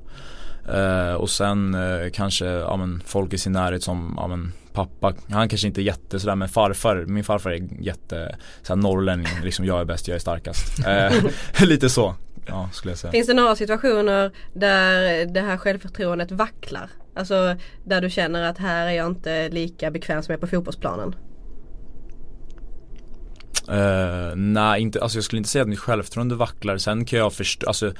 Eh, 0.68 1.14
och 1.14 1.30
sen 1.30 1.74
eh, 1.74 2.10
kanske, 2.12 2.46
ja 2.46 2.76
men 2.76 3.02
folk 3.06 3.32
i 3.32 3.38
sin 3.38 3.52
närhet 3.52 3.82
som, 3.82 4.14
ja 4.16 4.26
men 4.26 4.52
pappa, 4.72 5.12
han 5.30 5.48
kanske 5.48 5.66
inte 5.66 5.80
är 5.80 5.82
jätte 5.82 6.20
sådär 6.20 6.34
men 6.36 6.48
farfar, 6.48 7.04
min 7.06 7.24
farfar 7.24 7.50
är 7.50 7.82
jätte 7.82 8.36
såhär 8.62 8.76
norrlänning, 8.76 9.26
liksom 9.42 9.64
jag 9.64 9.80
är 9.80 9.84
bäst, 9.84 10.08
jag 10.08 10.14
är 10.14 10.20
starkast. 10.20 10.86
Eh, 10.86 11.12
lite 11.66 11.88
så, 11.90 12.14
ja 12.46 12.68
skulle 12.72 12.90
jag 12.90 12.98
säga. 12.98 13.10
Finns 13.10 13.26
det 13.26 13.34
några 13.34 13.56
situationer 13.56 14.32
där 14.54 15.26
det 15.26 15.40
här 15.40 15.56
självförtroendet 15.56 16.32
vacklar? 16.32 16.90
Alltså 17.16 17.56
där 17.84 18.00
du 18.00 18.10
känner 18.10 18.42
att 18.42 18.58
här 18.58 18.86
är 18.86 18.92
jag 18.92 19.06
inte 19.06 19.48
lika 19.48 19.90
bekväm 19.90 20.22
som 20.22 20.32
jag 20.32 20.38
är 20.38 20.40
på 20.40 20.46
fotbollsplanen? 20.46 21.14
Uh, 23.68 24.36
nej, 24.36 24.82
inte, 24.82 25.02
alltså 25.02 25.18
jag 25.18 25.24
skulle 25.24 25.38
inte 25.38 25.50
säga 25.50 25.62
att 25.62 25.68
mitt 25.68 25.78
självförtroende 25.78 26.34
vacklar. 26.34 26.78
Sen 26.78 27.04
kan 27.04 27.18
jag 27.18 27.32
förstå, 27.32 27.66
alltså 27.66 27.92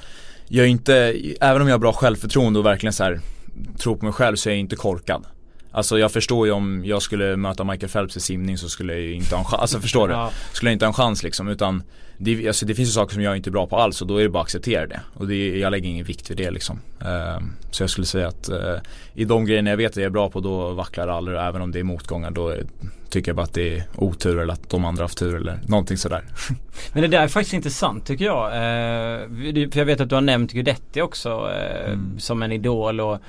jag 0.47 0.65
är 0.65 0.69
inte, 0.69 0.95
även 1.41 1.61
om 1.61 1.67
jag 1.67 1.73
har 1.73 1.79
bra 1.79 1.93
självförtroende 1.93 2.59
och 2.59 2.65
verkligen 2.65 2.93
så 2.93 3.03
här, 3.03 3.19
tror 3.77 3.95
på 3.95 4.05
mig 4.05 4.13
själv 4.13 4.35
så 4.35 4.49
är 4.49 4.53
jag 4.53 4.59
inte 4.59 4.75
korkad. 4.75 5.25
Alltså 5.71 5.99
jag 5.99 6.11
förstår 6.11 6.47
ju 6.47 6.53
om 6.53 6.85
jag 6.85 7.01
skulle 7.01 7.35
möta 7.35 7.63
Michael 7.63 7.91
Phelps 7.91 8.17
i 8.17 8.19
simning 8.19 8.57
så 8.57 8.69
skulle 8.69 8.93
jag 8.93 9.01
ju 9.01 9.13
inte 9.13 9.35
ha 9.35 9.39
en 9.39 9.45
chans, 9.45 9.61
alltså 9.61 9.79
förstår 9.79 10.07
du? 10.07 10.15
Skulle 10.53 10.71
jag 10.71 10.75
inte 10.75 10.85
ha 10.85 10.89
en 10.89 10.93
chans 10.93 11.23
liksom 11.23 11.47
utan 11.47 11.83
det, 12.17 12.47
alltså, 12.47 12.65
det 12.65 12.75
finns 12.75 12.89
ju 12.89 12.93
saker 12.93 13.13
som 13.13 13.23
jag 13.23 13.35
inte 13.35 13.49
är 13.49 13.51
bra 13.51 13.67
på 13.67 13.77
alls 13.77 14.01
och 14.01 14.07
då 14.07 14.17
är 14.17 14.23
det 14.23 14.29
bara 14.29 14.39
att 14.39 14.45
acceptera 14.45 14.87
det. 14.87 14.99
Och 15.13 15.27
det, 15.27 15.57
jag 15.57 15.71
lägger 15.71 15.89
ingen 15.89 16.05
vikt 16.05 16.31
vid 16.31 16.37
det 16.37 16.51
liksom. 16.51 16.79
Uh, 17.01 17.45
så 17.71 17.83
jag 17.83 17.89
skulle 17.89 18.07
säga 18.07 18.27
att 18.27 18.49
uh, 18.49 18.77
i 19.13 19.25
de 19.25 19.45
grejerna 19.45 19.69
jag 19.69 19.77
vet 19.77 19.91
att 19.91 19.97
jag 19.97 20.05
är 20.05 20.09
bra 20.09 20.29
på 20.29 20.39
då 20.39 20.71
vacklar 20.71 21.07
det 21.07 21.13
aldrig. 21.13 21.39
Även 21.39 21.61
om 21.61 21.71
det 21.71 21.79
är 21.79 21.83
motgångar 21.83 22.31
då 22.31 22.55
tycker 23.09 23.29
jag 23.29 23.35
bara 23.35 23.43
att 23.43 23.53
det 23.53 23.77
är 23.77 23.83
otur 23.95 24.39
eller 24.39 24.53
att 24.53 24.69
de 24.69 24.85
andra 24.85 25.03
haft 25.03 25.17
tur 25.17 25.35
eller 25.35 25.59
någonting 25.67 25.97
sådär. 25.97 26.23
Men 26.93 27.01
det 27.01 27.07
där 27.07 27.21
är 27.21 27.27
faktiskt 27.27 27.53
intressant 27.53 28.05
tycker 28.05 28.25
jag. 28.25 28.45
Uh, 28.45 29.69
för 29.71 29.79
jag 29.79 29.85
vet 29.85 30.01
att 30.01 30.09
du 30.09 30.15
har 30.15 30.21
nämnt 30.21 30.51
Guidetti 30.51 31.01
också 31.01 31.51
mm. 31.85 32.19
som 32.19 32.43
en 32.43 32.51
idol 32.51 32.99
och 32.99 33.19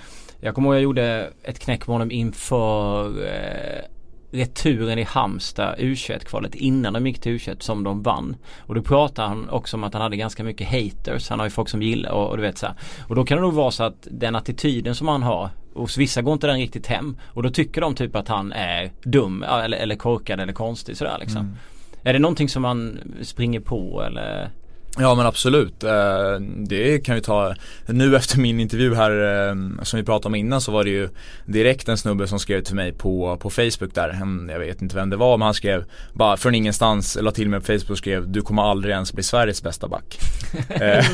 jag 0.40 0.54
kommer 0.54 0.68
ihåg 0.68 0.76
jag 0.76 0.82
gjorde 0.82 1.30
ett 1.42 1.58
knäck 1.58 1.86
med 1.86 1.94
honom 1.94 2.10
inför 2.10 3.06
eh, 3.26 3.84
returen 4.30 4.98
i 4.98 5.02
Halmstad 5.02 5.78
U21-kvalet 5.78 6.54
innan 6.54 6.92
de 6.92 7.06
gick 7.06 7.20
till 7.20 7.32
U21 7.32 7.60
som 7.60 7.84
de 7.84 8.02
vann. 8.02 8.36
Och 8.58 8.74
då 8.74 8.82
pratade 8.82 9.28
han 9.28 9.48
också 9.48 9.76
om 9.76 9.84
att 9.84 9.92
han 9.92 10.02
hade 10.02 10.16
ganska 10.16 10.44
mycket 10.44 10.68
haters. 10.68 11.28
Han 11.28 11.38
har 11.38 11.46
ju 11.46 11.50
folk 11.50 11.68
som 11.68 11.82
gillar 11.82 12.10
och, 12.10 12.30
och 12.30 12.36
du 12.36 12.42
vet 12.42 12.58
så 12.58 12.66
här. 12.66 12.76
Och 13.08 13.14
då 13.14 13.24
kan 13.24 13.38
det 13.38 13.42
nog 13.42 13.54
vara 13.54 13.70
så 13.70 13.84
att 13.84 14.08
den 14.10 14.36
attityden 14.36 14.94
som 14.94 15.08
han 15.08 15.22
har 15.22 15.50
hos 15.74 15.98
vissa 15.98 16.22
går 16.22 16.32
inte 16.32 16.46
den 16.46 16.58
riktigt 16.58 16.86
hem. 16.86 17.16
Och 17.24 17.42
då 17.42 17.50
tycker 17.50 17.80
de 17.80 17.94
typ 17.94 18.16
att 18.16 18.28
han 18.28 18.52
är 18.52 18.92
dum 19.02 19.42
eller, 19.42 19.78
eller 19.78 19.96
korkad 19.96 20.40
eller 20.40 20.52
konstig 20.52 20.96
sådär 20.96 21.16
liksom. 21.20 21.40
Mm. 21.40 21.56
Är 22.02 22.12
det 22.12 22.18
någonting 22.18 22.48
som 22.48 22.62
man 22.62 22.98
springer 23.22 23.60
på 23.60 24.02
eller? 24.02 24.50
Ja 24.98 25.14
men 25.14 25.26
absolut. 25.26 25.84
Eh, 25.84 26.40
det 26.56 26.98
kan 26.98 27.14
vi 27.14 27.20
ta 27.20 27.54
Nu 27.86 28.16
efter 28.16 28.38
min 28.38 28.60
intervju 28.60 28.94
här 28.94 29.10
eh, 29.48 29.54
som 29.82 30.00
vi 30.00 30.04
pratade 30.04 30.26
om 30.26 30.34
innan 30.34 30.60
så 30.60 30.72
var 30.72 30.84
det 30.84 30.90
ju 30.90 31.08
direkt 31.44 31.88
en 31.88 31.98
snubbe 31.98 32.26
som 32.26 32.38
skrev 32.38 32.62
till 32.62 32.74
mig 32.74 32.92
på, 32.92 33.36
på 33.36 33.50
Facebook 33.50 33.94
där. 33.94 34.18
Jag 34.48 34.58
vet 34.58 34.82
inte 34.82 34.96
vem 34.96 35.10
det 35.10 35.16
var 35.16 35.38
men 35.38 35.44
han 35.44 35.54
skrev 35.54 35.84
bara 36.12 36.36
från 36.36 36.54
ingenstans, 36.54 37.18
la 37.20 37.30
till 37.30 37.48
mig 37.48 37.60
på 37.60 37.66
Facebook 37.66 37.90
och 37.90 37.98
skrev 37.98 38.28
du 38.28 38.42
kommer 38.42 38.62
aldrig 38.62 38.92
ens 38.94 39.12
bli 39.12 39.22
Sveriges 39.22 39.62
bästa 39.62 39.88
back. 39.88 40.18
Eh, 40.68 41.04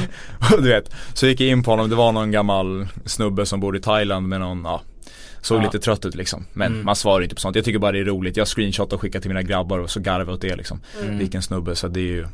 du 0.59 0.69
vet, 0.69 0.95
så 1.15 1.27
gick 1.27 1.41
jag 1.41 1.49
in 1.49 1.63
på 1.63 1.71
honom, 1.71 1.91
det 1.91 1.97
var 1.97 2.13
någon 2.13 2.31
gammal 2.31 2.89
snubbe 3.05 3.47
som 3.47 3.61
bor 3.61 3.77
i 3.77 3.81
Thailand 3.81 4.29
med 4.29 4.41
någon, 4.41 4.63
ja 4.65 4.83
Såg 5.43 5.59
ja. 5.59 5.63
lite 5.63 5.79
trött 5.79 6.05
ut 6.05 6.15
liksom. 6.15 6.47
Men 6.53 6.73
mm. 6.73 6.85
man 6.85 6.97
svarar 6.97 7.23
inte 7.23 7.35
på 7.35 7.41
sånt. 7.41 7.57
Jag 7.57 7.65
tycker 7.65 7.79
bara 7.79 7.93
det 7.93 8.01
är 8.01 8.05
roligt. 8.05 8.37
Jag 8.37 8.49
screenshotar 8.49 8.97
och 8.97 9.01
skickar 9.01 9.21
till 9.21 9.31
mina 9.31 9.43
grabbar 9.43 9.79
och 9.79 9.91
så 9.91 10.01
garvar 10.01 10.33
åt 10.33 10.41
det 10.41 10.57
liksom. 10.57 10.81
Mm. 11.03 11.19
Vilken 11.19 11.43
snubbe. 11.43 11.77
Så 11.77 11.89
det 11.89 12.01
är 12.01 12.05
ju 12.05 12.27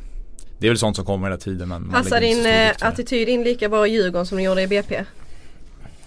det 0.59 0.67
är 0.67 0.69
väl 0.69 0.77
sånt 0.77 0.95
som 0.95 1.05
kommer 1.05 1.27
hela 1.27 1.37
tiden 1.37 1.69
men 1.69 1.89
Passar 1.89 2.21
din 2.21 2.45
eh, 2.45 2.71
attityd 2.79 3.29
in 3.29 3.43
lika 3.43 3.69
bra 3.69 3.87
i 3.87 3.91
Djurgården 3.91 4.25
som 4.25 4.35
den 4.35 4.45
gjorde 4.45 4.61
i 4.61 4.67
BP? 4.67 4.97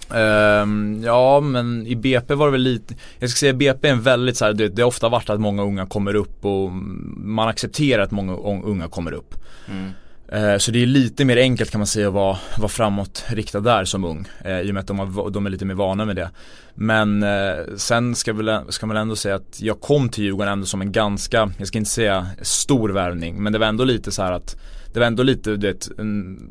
Um, 0.09 0.17
ehm, 0.19 1.01
ja 1.03 1.39
men 1.39 1.87
i 1.87 1.95
BP 1.95 2.35
var 2.35 2.45
det 2.45 2.51
väl 2.51 2.61
lite, 2.61 2.95
jag 3.19 3.29
ska 3.29 3.37
säga 3.37 3.53
BP 3.53 3.87
är 3.87 3.91
en 3.91 4.01
väldigt 4.01 4.37
så 4.37 4.45
här, 4.45 4.53
det, 4.53 4.67
det 4.67 4.81
har 4.81 4.87
ofta 4.87 5.09
varit 5.09 5.29
att 5.29 5.39
många 5.39 5.63
unga 5.63 5.85
kommer 5.85 6.15
upp 6.15 6.45
och 6.45 6.71
man 7.17 7.47
accepterar 7.47 8.03
att 8.03 8.11
många 8.11 8.35
unga 8.63 8.87
kommer 8.87 9.11
upp. 9.11 9.35
Mm. 9.69 9.91
Eh, 10.27 10.57
så 10.57 10.71
det 10.71 10.81
är 10.81 10.85
lite 10.85 11.25
mer 11.25 11.37
enkelt 11.37 11.71
kan 11.71 11.79
man 11.79 11.87
säga 11.87 12.07
att 12.07 12.13
vara, 12.13 12.37
vara 12.57 12.69
framåtriktad 12.69 13.59
där 13.59 13.85
som 13.85 14.03
ung. 14.03 14.27
Eh, 14.45 14.59
I 14.59 14.69
och 14.69 14.73
med 14.73 14.81
att 14.81 14.87
de, 14.87 14.99
har, 14.99 15.29
de 15.29 15.45
är 15.45 15.49
lite 15.49 15.65
mer 15.65 15.73
vana 15.73 16.05
med 16.05 16.15
det. 16.15 16.29
Men 16.75 17.23
eh, 17.23 17.55
sen 17.77 18.15
ska, 18.15 18.33
väl, 18.33 18.59
ska 18.69 18.85
man 18.85 18.97
ändå 18.97 19.15
säga 19.15 19.35
att 19.35 19.61
jag 19.61 19.81
kom 19.81 20.09
till 20.09 20.23
Djurgården 20.23 20.53
ändå 20.53 20.65
som 20.65 20.81
en 20.81 20.91
ganska, 20.91 21.51
jag 21.57 21.67
ska 21.67 21.77
inte 21.77 21.91
säga 21.91 22.27
stor 22.41 22.89
värvning. 22.89 23.43
Men 23.43 23.53
det 23.53 23.59
var 23.59 23.67
ändå 23.67 23.83
lite 23.83 24.11
så 24.11 24.21
att 24.21 24.55
det 24.93 24.99
var 24.99 25.07
ändå 25.07 25.23
lite, 25.23 25.55
du 25.55 25.67
vet, 25.67 25.91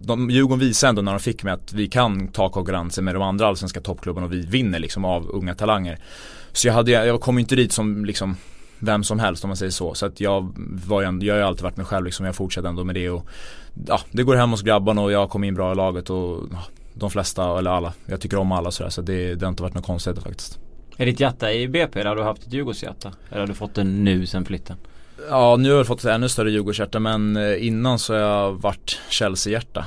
de, 0.02 0.31
Djurgården 0.31 0.59
visade 0.59 0.88
ändå 0.88 1.02
när 1.02 1.12
de 1.12 1.21
fick 1.21 1.43
mig 1.43 1.52
att 1.52 1.73
vi 1.73 1.88
kan 1.88 2.29
ta 2.29 2.49
konkurrensen 2.49 3.05
med 3.05 3.14
de 3.14 3.23
andra 3.23 3.47
allsvenska 3.47 3.81
toppklubbarna 3.81 4.26
och 4.26 4.33
vi 4.33 4.41
vinner 4.41 4.79
liksom 4.79 5.05
av 5.05 5.31
unga 5.31 5.55
talanger. 5.55 5.99
Så 6.52 6.69
jag, 6.69 6.75
hade, 6.75 6.91
jag 6.91 7.21
kom 7.21 7.38
inte 7.38 7.57
dit 7.57 7.73
som 7.73 8.05
liksom 8.05 8.37
vem 8.82 9.04
som 9.04 9.18
helst 9.18 9.44
om 9.44 9.48
man 9.48 9.56
säger 9.56 9.72
så. 9.72 9.94
Så 9.94 10.06
att 10.06 10.20
jag 10.20 10.52
var 10.86 11.02
ju, 11.02 11.26
jag 11.26 11.34
har 11.34 11.38
ju 11.38 11.46
alltid 11.46 11.62
varit 11.62 11.76
mig 11.76 11.86
själv 11.86 12.04
liksom, 12.04 12.26
jag 12.26 12.34
fortsätter 12.34 12.68
ändå 12.68 12.84
med 12.84 12.94
det 12.94 13.10
och 13.10 13.26
ja, 13.86 14.00
det 14.10 14.22
går 14.22 14.36
hem 14.36 14.50
hos 14.50 14.62
grabbarna 14.62 15.02
och 15.02 15.12
jag 15.12 15.30
kom 15.30 15.44
in 15.44 15.54
bra 15.54 15.72
i 15.72 15.74
laget 15.74 16.10
och 16.10 16.48
ja, 16.52 16.62
de 16.94 17.10
flesta, 17.10 17.58
eller 17.58 17.70
alla, 17.70 17.92
jag 18.06 18.20
tycker 18.20 18.36
om 18.36 18.52
alla 18.52 18.70
sådär 18.70 18.90
så 18.90 19.02
det, 19.02 19.34
det 19.34 19.46
har 19.46 19.50
inte 19.50 19.62
varit 19.62 19.74
något 19.74 19.86
konstigt 19.86 20.22
faktiskt. 20.22 20.58
Är 20.96 21.06
ditt 21.06 21.20
hjärta 21.20 21.52
i 21.52 21.68
BP 21.68 22.00
eller 22.00 22.08
har 22.10 22.16
du 22.16 22.22
haft 22.22 22.46
ett 22.46 22.52
Djurgårdshjärta? 22.52 23.12
Eller 23.30 23.40
har 23.40 23.46
du 23.46 23.54
fått 23.54 23.74
det 23.74 23.84
nu 23.84 24.26
sen 24.26 24.44
flytten? 24.44 24.76
Ja 25.30 25.56
nu 25.56 25.70
har 25.70 25.76
jag 25.76 25.86
fått 25.86 25.98
ett 25.98 26.10
ännu 26.10 26.28
större 26.28 26.50
Djurgårdshjärta 26.50 27.00
men 27.00 27.36
eh, 27.36 27.66
innan 27.66 27.98
så 27.98 28.12
har 28.12 28.20
jag 28.20 28.52
varit 28.52 29.00
Chelsea-hjärta. 29.08 29.86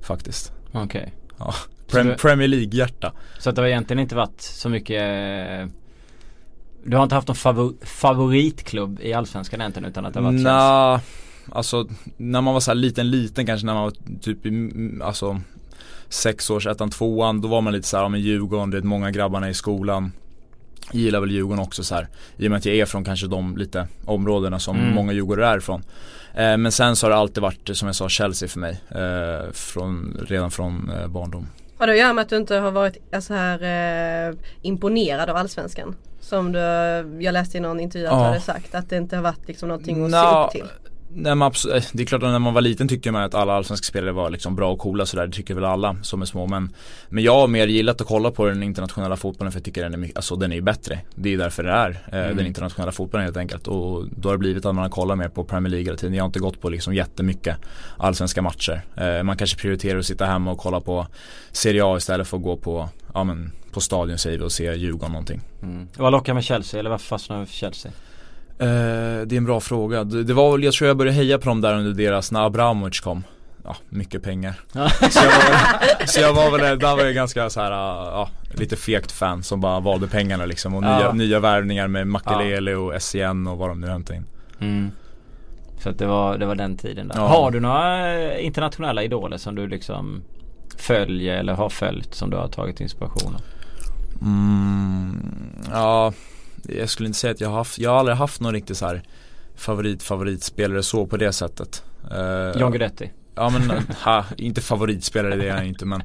Faktiskt. 0.00 0.52
Okej. 0.72 0.82
Okay. 0.82 1.10
Ja. 1.38 1.54
Prem 1.86 2.16
Premier 2.16 2.48
League-hjärta. 2.48 3.12
Så 3.38 3.50
att 3.50 3.56
det 3.56 3.62
har 3.62 3.66
egentligen 3.68 4.00
inte 4.00 4.14
varit 4.14 4.40
så 4.40 4.68
mycket 4.68 5.02
eh, 5.02 5.66
Du 6.86 6.96
har 6.96 7.02
inte 7.02 7.14
haft 7.14 7.28
någon 7.28 7.36
favor 7.36 7.74
favoritklubb 7.82 9.00
i 9.02 9.12
Allsvenskan 9.12 9.60
egentligen 9.60 9.88
utan 9.88 10.06
att 10.06 10.14
det 10.14 10.20
har 10.20 10.24
varit 10.24 10.40
Chelsea? 10.40 11.00
alltså 11.52 11.88
när 12.16 12.40
man 12.40 12.54
var 12.54 12.60
så 12.60 12.74
liten 12.74 13.10
liten 13.10 13.46
kanske 13.46 13.66
när 13.66 13.74
man 13.74 13.82
var 13.82 13.92
typ 14.20 14.46
i, 14.46 14.70
alltså 15.02 15.40
sex 16.08 16.50
års 16.50 16.66
ettan, 16.66 16.90
tvåan 16.90 17.40
då 17.40 17.48
var 17.48 17.60
man 17.60 17.72
lite 17.72 17.88
så 17.88 17.96
här, 17.96 18.04
ja 18.04 18.08
men 18.08 18.20
Djurgården, 18.20 18.70
det 18.70 18.78
är 18.78 18.82
många 18.82 19.10
grabbarna 19.10 19.50
i 19.50 19.54
skolan 19.54 20.12
gillar 20.92 21.20
väl 21.20 21.30
Djurgården 21.30 21.64
också 21.64 21.84
så 21.84 21.94
här. 21.94 22.08
I 22.36 22.46
och 22.46 22.50
med 22.50 22.58
att 22.58 22.64
jag 22.64 22.76
är 22.76 22.86
från 22.86 23.04
kanske 23.04 23.26
de 23.26 23.56
lite 23.56 23.88
områdena 24.04 24.58
som 24.58 24.76
mm. 24.76 24.94
många 24.94 25.12
djurgårdare 25.12 25.46
är 25.46 25.58
ifrån. 25.58 25.82
Eh, 26.34 26.56
men 26.56 26.72
sen 26.72 26.96
så 26.96 27.06
har 27.06 27.10
det 27.10 27.16
alltid 27.16 27.42
varit 27.42 27.76
som 27.76 27.86
jag 27.86 27.96
sa 27.96 28.08
Chelsea 28.08 28.48
för 28.48 28.60
mig. 28.60 28.80
Eh, 28.88 29.52
från, 29.52 30.16
redan 30.28 30.50
från 30.50 30.90
eh, 30.90 31.06
barndom. 31.06 31.46
Har 31.84 31.86
det 31.86 31.92
att 31.92 31.98
göra 31.98 32.12
med 32.12 32.22
att 32.22 32.28
du 32.28 32.36
inte 32.36 32.56
har 32.56 32.70
varit 32.70 32.94
så 32.94 33.16
alltså 33.16 33.34
här 33.34 34.28
eh, 34.28 34.34
imponerad 34.62 35.30
av 35.30 35.36
Allsvenskan? 35.36 35.96
Som 36.20 36.52
du, 36.52 36.58
jag 37.20 37.32
läste 37.32 37.58
i 37.58 37.60
någon 37.60 37.80
intervju 37.80 38.06
att 38.06 38.12
ja. 38.12 38.18
du 38.18 38.24
hade 38.24 38.40
sagt 38.40 38.74
att 38.74 38.90
det 38.90 38.96
inte 38.96 39.16
har 39.16 39.22
varit 39.22 39.48
liksom 39.48 39.68
någonting 39.68 40.14
att 40.14 40.50
se 40.52 40.60
upp 40.60 40.68
till. 40.68 40.72
Nej, 41.08 41.34
men 41.34 41.46
eh, 41.46 41.82
det 41.92 42.02
är 42.02 42.06
klart 42.06 42.22
att 42.22 42.30
när 42.30 42.38
man 42.38 42.54
var 42.54 42.60
liten 42.60 42.88
tyckte 42.88 43.10
man 43.10 43.22
att 43.22 43.34
alla 43.34 43.52
allsvenska 43.52 43.84
spelare 43.84 44.12
var 44.12 44.30
liksom 44.30 44.56
bra 44.56 44.72
och 44.72 44.78
coola 44.78 45.06
sådär. 45.06 45.26
Det 45.26 45.32
tycker 45.32 45.54
väl 45.54 45.64
alla 45.64 45.96
som 46.02 46.22
är 46.22 46.26
små. 46.26 46.46
Men, 46.46 46.74
men 47.08 47.24
jag 47.24 47.34
har 47.34 47.48
mer 47.48 47.66
gillat 47.66 48.00
att 48.00 48.06
kolla 48.06 48.30
på 48.30 48.46
den 48.46 48.62
internationella 48.62 49.16
fotbollen 49.16 49.52
för 49.52 49.58
jag 49.58 49.64
tycker 49.64 49.82
den 49.82 49.94
är, 49.94 49.98
mycket, 49.98 50.16
alltså, 50.16 50.36
den 50.36 50.52
är 50.52 50.60
bättre. 50.60 50.98
Det 51.14 51.34
är 51.34 51.38
därför 51.38 51.62
det 51.62 51.70
är 51.70 51.90
eh, 52.12 52.18
mm. 52.24 52.36
den 52.36 52.46
internationella 52.46 52.92
fotbollen 52.92 53.24
helt 53.24 53.36
enkelt. 53.36 53.68
Och 53.68 54.08
då 54.08 54.28
har 54.28 54.34
det 54.34 54.38
blivit 54.38 54.66
att 54.66 54.74
man 54.74 54.82
har 54.82 54.90
kollat 54.90 55.18
mer 55.18 55.28
på 55.28 55.44
Premier 55.44 55.70
League 55.70 55.84
hela 55.84 55.96
tiden. 55.96 56.14
Jag 56.14 56.22
har 56.22 56.28
inte 56.28 56.38
gått 56.38 56.60
på 56.60 56.68
liksom 56.68 56.94
jättemycket 56.94 57.56
allsvenska 57.96 58.42
matcher. 58.42 58.82
Eh, 58.96 59.22
man 59.22 59.36
kanske 59.36 59.58
prioriterar 59.58 59.98
att 59.98 60.06
sitta 60.06 60.26
hemma 60.26 60.50
och 60.50 60.58
kolla 60.58 60.80
på 60.80 61.06
Serie 61.52 61.84
A 61.84 61.96
istället 61.96 62.28
för 62.28 62.36
att 62.36 62.42
gå 62.42 62.56
på, 62.56 62.88
ja 63.14 63.24
men 63.24 63.52
på 63.70 63.80
stadion 63.80 64.18
säger 64.18 64.38
vi 64.38 64.44
och 64.44 64.52
se 64.52 64.74
Djurgården 64.74 65.12
någonting. 65.12 65.40
Mm. 65.62 65.88
Vad 65.96 66.12
lockar 66.12 66.34
med 66.34 66.44
Chelsea 66.44 66.80
eller 66.80 66.90
varför 66.90 67.06
fastnar 67.06 67.40
du 67.40 67.46
för 67.46 67.54
Chelsea? 67.54 67.92
Eh, 68.58 69.26
det 69.26 69.34
är 69.34 69.36
en 69.36 69.44
bra 69.44 69.60
fråga. 69.60 70.04
Det, 70.04 70.24
det, 70.24 70.34
var 70.34 70.52
väl, 70.52 70.64
jag 70.64 70.74
tror 70.74 70.88
jag 70.88 70.96
började 70.96 71.16
heja 71.16 71.38
på 71.38 71.48
dem 71.48 71.60
där 71.60 71.74
under 71.74 71.92
deras, 71.92 72.32
när 72.32 72.46
Abramovic 72.46 73.00
kom. 73.00 73.22
Ja, 73.64 73.76
mycket 73.88 74.22
pengar. 74.22 74.60
så, 74.72 75.24
jag 75.24 75.30
var, 75.30 76.06
så 76.06 76.20
jag 76.20 76.34
var 76.34 76.58
väl, 76.58 76.78
där 76.78 76.96
var 76.96 77.04
jag 77.04 77.14
ganska 77.14 77.50
så 77.50 77.60
här, 77.60 77.70
ja, 77.70 78.28
lite 78.50 78.76
fegt 78.76 79.12
fan 79.12 79.42
som 79.42 79.60
bara 79.60 79.80
valde 79.80 80.06
pengarna 80.06 80.46
liksom. 80.46 80.74
Och 80.74 80.82
nya, 80.82 81.00
ja. 81.00 81.12
nya 81.12 81.40
värvningar 81.40 81.88
med 81.88 82.06
Makelele 82.06 82.70
ja. 82.70 82.78
och 82.78 83.02
SCN 83.02 83.46
och 83.46 83.58
vad 83.58 83.68
de 83.68 83.80
nu 83.80 83.86
hämtade 83.86 84.16
in. 84.16 84.26
Mm. 84.60 84.90
Så 85.78 85.90
att 85.90 85.98
det 85.98 86.06
var, 86.06 86.38
det 86.38 86.46
var 86.46 86.54
den 86.54 86.76
tiden 86.76 87.08
där. 87.08 87.16
Ja. 87.16 87.26
Har 87.26 87.50
du 87.50 87.60
några 87.60 88.14
eh, 88.14 88.46
internationella 88.46 89.02
idoler 89.02 89.36
som 89.36 89.54
du 89.54 89.66
liksom 89.66 90.22
följer 90.78 91.36
eller 91.36 91.52
har 91.54 91.68
följt 91.68 92.14
som 92.14 92.30
du 92.30 92.36
har 92.36 92.48
tagit 92.48 92.80
inspiration 92.80 93.34
av? 93.34 93.40
Mm, 94.22 95.22
ja 95.72 96.12
jag 96.68 96.88
skulle 96.88 97.06
inte 97.06 97.18
säga 97.18 97.30
att 97.30 97.40
jag 97.40 97.48
har 97.48 97.56
haft, 97.56 97.78
jag 97.78 97.90
har 97.90 97.98
aldrig 97.98 98.16
haft 98.16 98.40
någon 98.40 98.52
riktigt 98.52 98.76
så 98.76 98.86
här 98.86 99.02
favorit 99.56 100.02
favoritspelare 100.02 100.82
så 100.82 101.06
på 101.06 101.16
det 101.16 101.32
sättet. 101.32 101.82
Uh, 102.12 102.60
John 102.60 102.70
Guidetti. 102.70 103.10
Ja 103.36 103.50
men, 103.50 103.86
ha, 104.04 104.24
inte 104.36 104.60
favoritspelare 104.60 105.36
det 105.36 105.44
är 105.44 105.56
jag 105.56 105.66
inte 105.66 105.84
men 105.84 106.02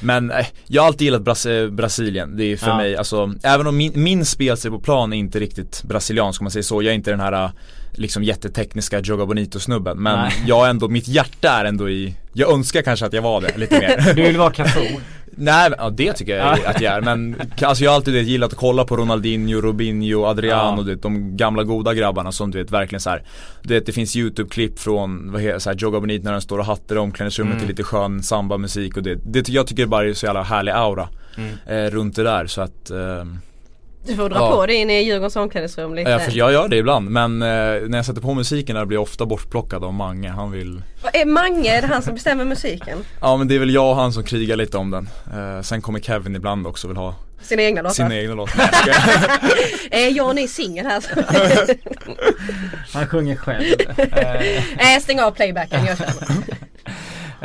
Men 0.00 0.30
äh, 0.30 0.46
jag 0.66 0.82
har 0.82 0.86
alltid 0.86 1.04
gillat 1.04 1.22
Bras 1.22 1.46
Brasilien, 1.70 2.36
det 2.36 2.44
är 2.44 2.56
för 2.56 2.68
ja. 2.68 2.76
mig 2.76 2.96
alltså 2.96 3.34
Även 3.42 3.66
om 3.66 3.76
min, 3.76 3.92
min 4.02 4.24
spelstil 4.24 4.70
på 4.70 4.80
plan 4.80 5.12
är 5.12 5.16
inte 5.16 5.40
riktigt 5.40 5.82
brasiliansk 5.82 6.40
om 6.40 6.44
man 6.44 6.50
säger 6.50 6.62
så, 6.62 6.82
jag 6.82 6.90
är 6.90 6.94
inte 6.94 7.10
den 7.10 7.20
här 7.20 7.50
liksom 7.92 8.24
jättetekniska 8.24 9.00
Joga 9.00 9.26
Bonito 9.26 9.60
snubben 9.60 10.02
Men 10.02 10.18
Nej. 10.18 10.32
jag 10.46 10.66
är 10.66 10.70
ändå, 10.70 10.88
mitt 10.88 11.08
hjärta 11.08 11.48
är 11.50 11.64
ändå 11.64 11.90
i 11.90 12.14
Jag 12.32 12.52
önskar 12.52 12.82
kanske 12.82 13.06
att 13.06 13.12
jag 13.12 13.22
var 13.22 13.40
det 13.40 13.56
lite 13.56 13.78
mer 13.78 14.14
Du 14.16 14.22
vill 14.22 14.36
vara 14.36 14.50
Cafu? 14.50 15.00
Nej, 15.40 15.70
ja, 15.78 15.90
det 15.90 16.12
tycker 16.12 16.36
jag 16.36 16.64
att 16.64 16.80
jag 16.80 16.94
är 16.94 17.00
men 17.00 17.36
alltså 17.62 17.84
jag 17.84 17.90
har 17.90 17.96
alltid 17.96 18.14
gillat 18.14 18.52
att 18.52 18.58
kolla 18.58 18.84
på 18.84 18.96
Ronaldinho, 18.96 19.60
Robinho, 19.60 20.24
Adriano, 20.24 20.80
ja. 20.80 20.84
du 20.84 20.94
vet, 20.94 21.02
de 21.02 21.36
gamla 21.36 21.64
goda 21.64 21.94
grabbarna 21.94 22.32
som 22.32 22.50
du 22.50 22.58
vet 22.58 22.70
verkligen 22.70 23.00
så 23.00 23.10
här, 23.10 23.22
Du 23.62 23.74
vet 23.74 23.86
det 23.86 23.92
finns 23.92 24.16
YouTube-klipp 24.16 24.78
från, 24.78 25.32
vad 25.32 25.42
heter, 25.42 25.58
så 25.58 25.70
här, 25.70 25.76
Joga 25.76 26.00
Bonito 26.00 26.24
när 26.24 26.32
han 26.32 26.40
står 26.40 26.58
och 26.58 26.64
hattar 26.64 26.96
i 26.96 26.98
omklädningsrummet 26.98 27.52
mm. 27.52 27.58
till 27.60 27.68
lite 27.68 27.82
skön 27.82 28.22
samba-musik 28.22 28.96
och 28.96 29.02
det, 29.02 29.14
det 29.24 29.48
jag 29.48 29.66
tycker 29.66 29.86
bara 29.86 30.08
är 30.08 30.14
så 30.14 30.26
jävla 30.26 30.42
härlig 30.42 30.72
aura 30.72 31.08
mm. 31.36 31.54
eh, 31.66 31.90
runt 31.90 32.16
det 32.16 32.22
där 32.22 32.46
så 32.46 32.60
att 32.60 32.90
eh, 32.90 33.24
du 34.08 34.16
får 34.16 34.28
dra 34.28 34.36
ja. 34.36 34.50
på 34.50 34.66
dig 34.66 34.76
in 34.76 34.90
i 34.90 35.02
Djurgårdens 35.02 35.36
omklädningsrum 35.36 35.94
lite. 35.94 36.10
Ja, 36.10 36.18
för 36.18 36.32
jag 36.32 36.52
gör 36.52 36.68
det 36.68 36.76
ibland 36.76 37.10
men 37.10 37.42
eh, 37.42 37.48
när 37.88 37.98
jag 37.98 38.04
sätter 38.04 38.20
på 38.20 38.34
musiken 38.34 38.76
där 38.76 38.84
blir 38.84 38.96
jag 38.96 39.02
ofta 39.02 39.26
bortplockad 39.26 39.84
av 39.84 39.94
Mange. 39.94 40.28
Han 40.28 40.50
vill 40.50 40.82
Är 41.12 41.24
Mange, 41.24 41.76
är 41.76 41.82
det 41.82 41.88
han 41.88 42.02
som 42.02 42.14
bestämmer 42.14 42.44
musiken? 42.44 42.98
ja 43.20 43.36
men 43.36 43.48
det 43.48 43.54
är 43.54 43.58
väl 43.58 43.74
jag 43.74 43.90
och 43.90 43.96
han 43.96 44.12
som 44.12 44.24
krigar 44.24 44.56
lite 44.56 44.78
om 44.78 44.90
den. 44.90 45.08
Eh, 45.32 45.62
sen 45.62 45.82
kommer 45.82 46.00
Kevin 46.00 46.36
ibland 46.36 46.66
också 46.66 46.86
och 46.86 46.90
vill 46.90 46.96
ha 46.96 47.14
sina 47.40 47.62
egna 47.62 47.82
låtar? 47.82 47.94
Sina 47.94 48.16
egna 48.16 48.34
låtar. 48.34 48.70
är 49.90 50.16
jag 50.16 50.28
och 50.28 50.34
ni 50.34 50.48
singel 50.48 50.86
här? 50.86 51.04
han 52.92 53.06
sjunger 53.06 53.36
själv. 53.36 53.64
äh, 54.78 55.00
stäng 55.02 55.20
av 55.20 55.30
playbacken, 55.30 55.84
jag 55.86 55.98
kör. 55.98 56.06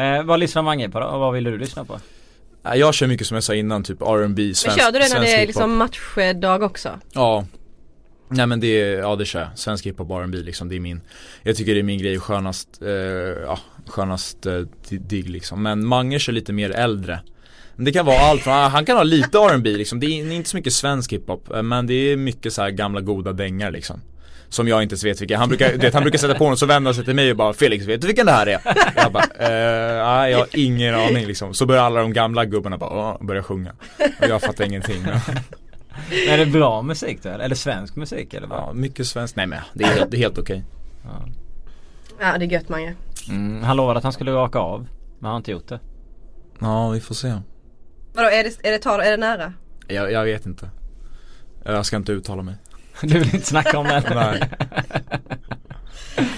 eh, 0.04 0.24
vad 0.24 0.40
lyssnar 0.40 0.62
Mange 0.62 0.90
på 0.90 1.00
då? 1.00 1.06
Och 1.06 1.20
vad 1.20 1.34
vill 1.34 1.44
du 1.44 1.58
lyssna 1.58 1.86
på? 1.86 2.00
Jag 2.64 2.94
kör 2.94 3.08
mycket 3.08 3.28
som 3.28 3.36
jag 3.36 3.44
sa 3.44 3.56
innan, 3.56 3.84
typ 3.84 4.02
R&B 4.02 4.54
svensk 4.54 4.68
Men 4.68 4.86
kör 4.86 4.92
du 4.92 5.00
när 5.00 5.22
det 5.22 5.34
är 5.34 5.48
liksom 5.48 5.78
matchdag 5.78 6.64
också? 6.64 7.00
Ja 7.14 7.46
Nej 8.30 8.48
men 8.48 8.60
det, 8.60 8.78
ja 8.78 9.16
det 9.16 9.26
kör 9.26 9.40
jag. 9.40 9.50
Svensk 9.56 9.86
hiphop 9.86 10.12
R&B 10.12 10.38
liksom, 10.38 10.70
det 10.70 10.76
är 10.76 10.80
min 10.80 11.02
Jag 11.44 11.56
tycker 11.56 11.74
det 11.74 11.80
är 11.80 11.84
min 11.84 12.00
grej, 12.00 12.20
skönast, 12.20 12.82
eh, 12.82 12.90
ja, 12.90 13.60
skönast 13.88 14.46
eh, 14.46 14.60
digg 14.90 15.30
liksom. 15.30 15.64
Men 15.64 15.86
Mange 15.86 16.20
kör 16.20 16.34
lite 16.34 16.54
mer 16.54 16.72
äldre 16.72 17.20
det 17.76 17.92
kan 17.92 18.06
vara 18.06 18.20
allt 18.20 18.42
från, 18.42 18.54
han 18.54 18.86
kan 18.86 18.98
ha 18.98 19.04
lite 19.04 19.38
R&B 19.38 19.70
liksom, 19.70 20.00
det 20.00 20.06
är 20.06 20.32
inte 20.32 20.50
så 20.50 20.58
mycket 20.58 20.74
svensk 20.74 21.14
hiphop 21.14 21.52
eh, 21.52 21.64
Men 21.64 21.88
det 21.88 21.94
är 21.94 22.18
mycket 22.18 22.54
så 22.54 22.70
gamla 22.70 23.02
goda 23.02 23.34
dängar 23.34 23.72
liksom 23.72 24.02
som 24.54 24.68
jag 24.68 24.84
inte 24.84 24.94
ens 24.94 25.04
vet 25.04 25.22
vilken, 25.22 25.40
han 25.40 25.50
brukar, 25.50 25.78
det, 25.78 25.94
han 25.94 26.04
brukar 26.04 26.20
sätta 26.20 26.36
på 26.36 26.48
den 26.48 26.58
så 26.58 26.66
vänder 26.66 26.88
han 26.88 26.96
sig 26.96 27.06
till 27.06 27.16
mig 27.16 27.32
och 27.32 27.38
bara 27.38 27.54
Felix 27.54 27.86
vet 27.86 28.02
du 28.02 28.08
vilken 28.08 28.26
det 28.26 28.32
här 28.32 28.48
är? 28.48 28.60
Jag 28.96 29.12
bara, 29.12 29.24
eh, 29.40 30.32
jag 30.32 30.38
har 30.38 30.48
ingen 30.52 30.96
aning 30.96 31.26
liksom 31.26 31.54
Så 31.54 31.66
börjar 31.66 31.84
alla 31.84 32.00
de 32.00 32.14
gamla 32.14 32.46
gubbarna 32.46 32.78
bara 32.78 33.18
börja 33.22 33.44
sjunga 33.44 33.74
Och 34.22 34.28
jag 34.30 34.42
fattar 34.42 34.66
ingenting. 34.66 35.04
Är 36.28 36.38
det 36.38 36.46
bra 36.46 36.82
musik 36.82 37.24
då? 37.24 37.30
Eller 37.30 37.56
svensk 37.56 37.96
musik 37.96 38.34
eller 38.34 38.48
vad? 38.48 38.60
Ja, 38.60 38.74
mycket 38.74 39.08
svensk, 39.08 39.36
nej 39.36 39.48
men 39.48 39.60
det 39.74 39.84
är 39.84 39.88
helt, 39.88 40.12
det 40.12 40.18
är 40.18 40.20
helt 40.20 40.38
okej 40.38 40.64
okay. 41.04 41.28
ja. 42.20 42.32
ja 42.32 42.38
det 42.38 42.46
är 42.46 42.50
gött 42.50 42.70
Mange 42.70 42.96
Mm, 43.30 43.64
han 43.64 43.78
lovade 43.78 43.98
att 43.98 44.04
han 44.04 44.14
skulle 44.14 44.32
raka 44.32 44.60
av. 44.60 44.80
Men 44.80 45.26
han 45.26 45.32
har 45.32 45.38
inte 45.38 45.52
gjort 45.52 45.68
det. 45.68 45.80
Ja 46.60 46.90
vi 46.90 47.00
får 47.00 47.16
se. 47.16 47.34
Vadå 48.14 48.30
är 48.30 48.44
det, 48.44 48.68
är 48.68 48.72
det, 48.72 48.80
tar, 48.80 49.00
är 49.00 49.12
det 49.12 49.18
nära? 49.18 49.54
Jag, 49.88 50.12
jag 50.12 50.24
vet 50.24 50.46
inte. 50.46 50.70
Jag 51.66 51.86
ska 51.86 51.96
inte 51.96 52.12
uttala 52.12 52.44
mig. 52.44 52.56
Du 53.02 53.20
vill 53.20 53.36
inte 53.36 53.48
snacka 53.48 53.78
om 53.78 53.88
det? 53.88 54.04
Nej. 54.16 54.50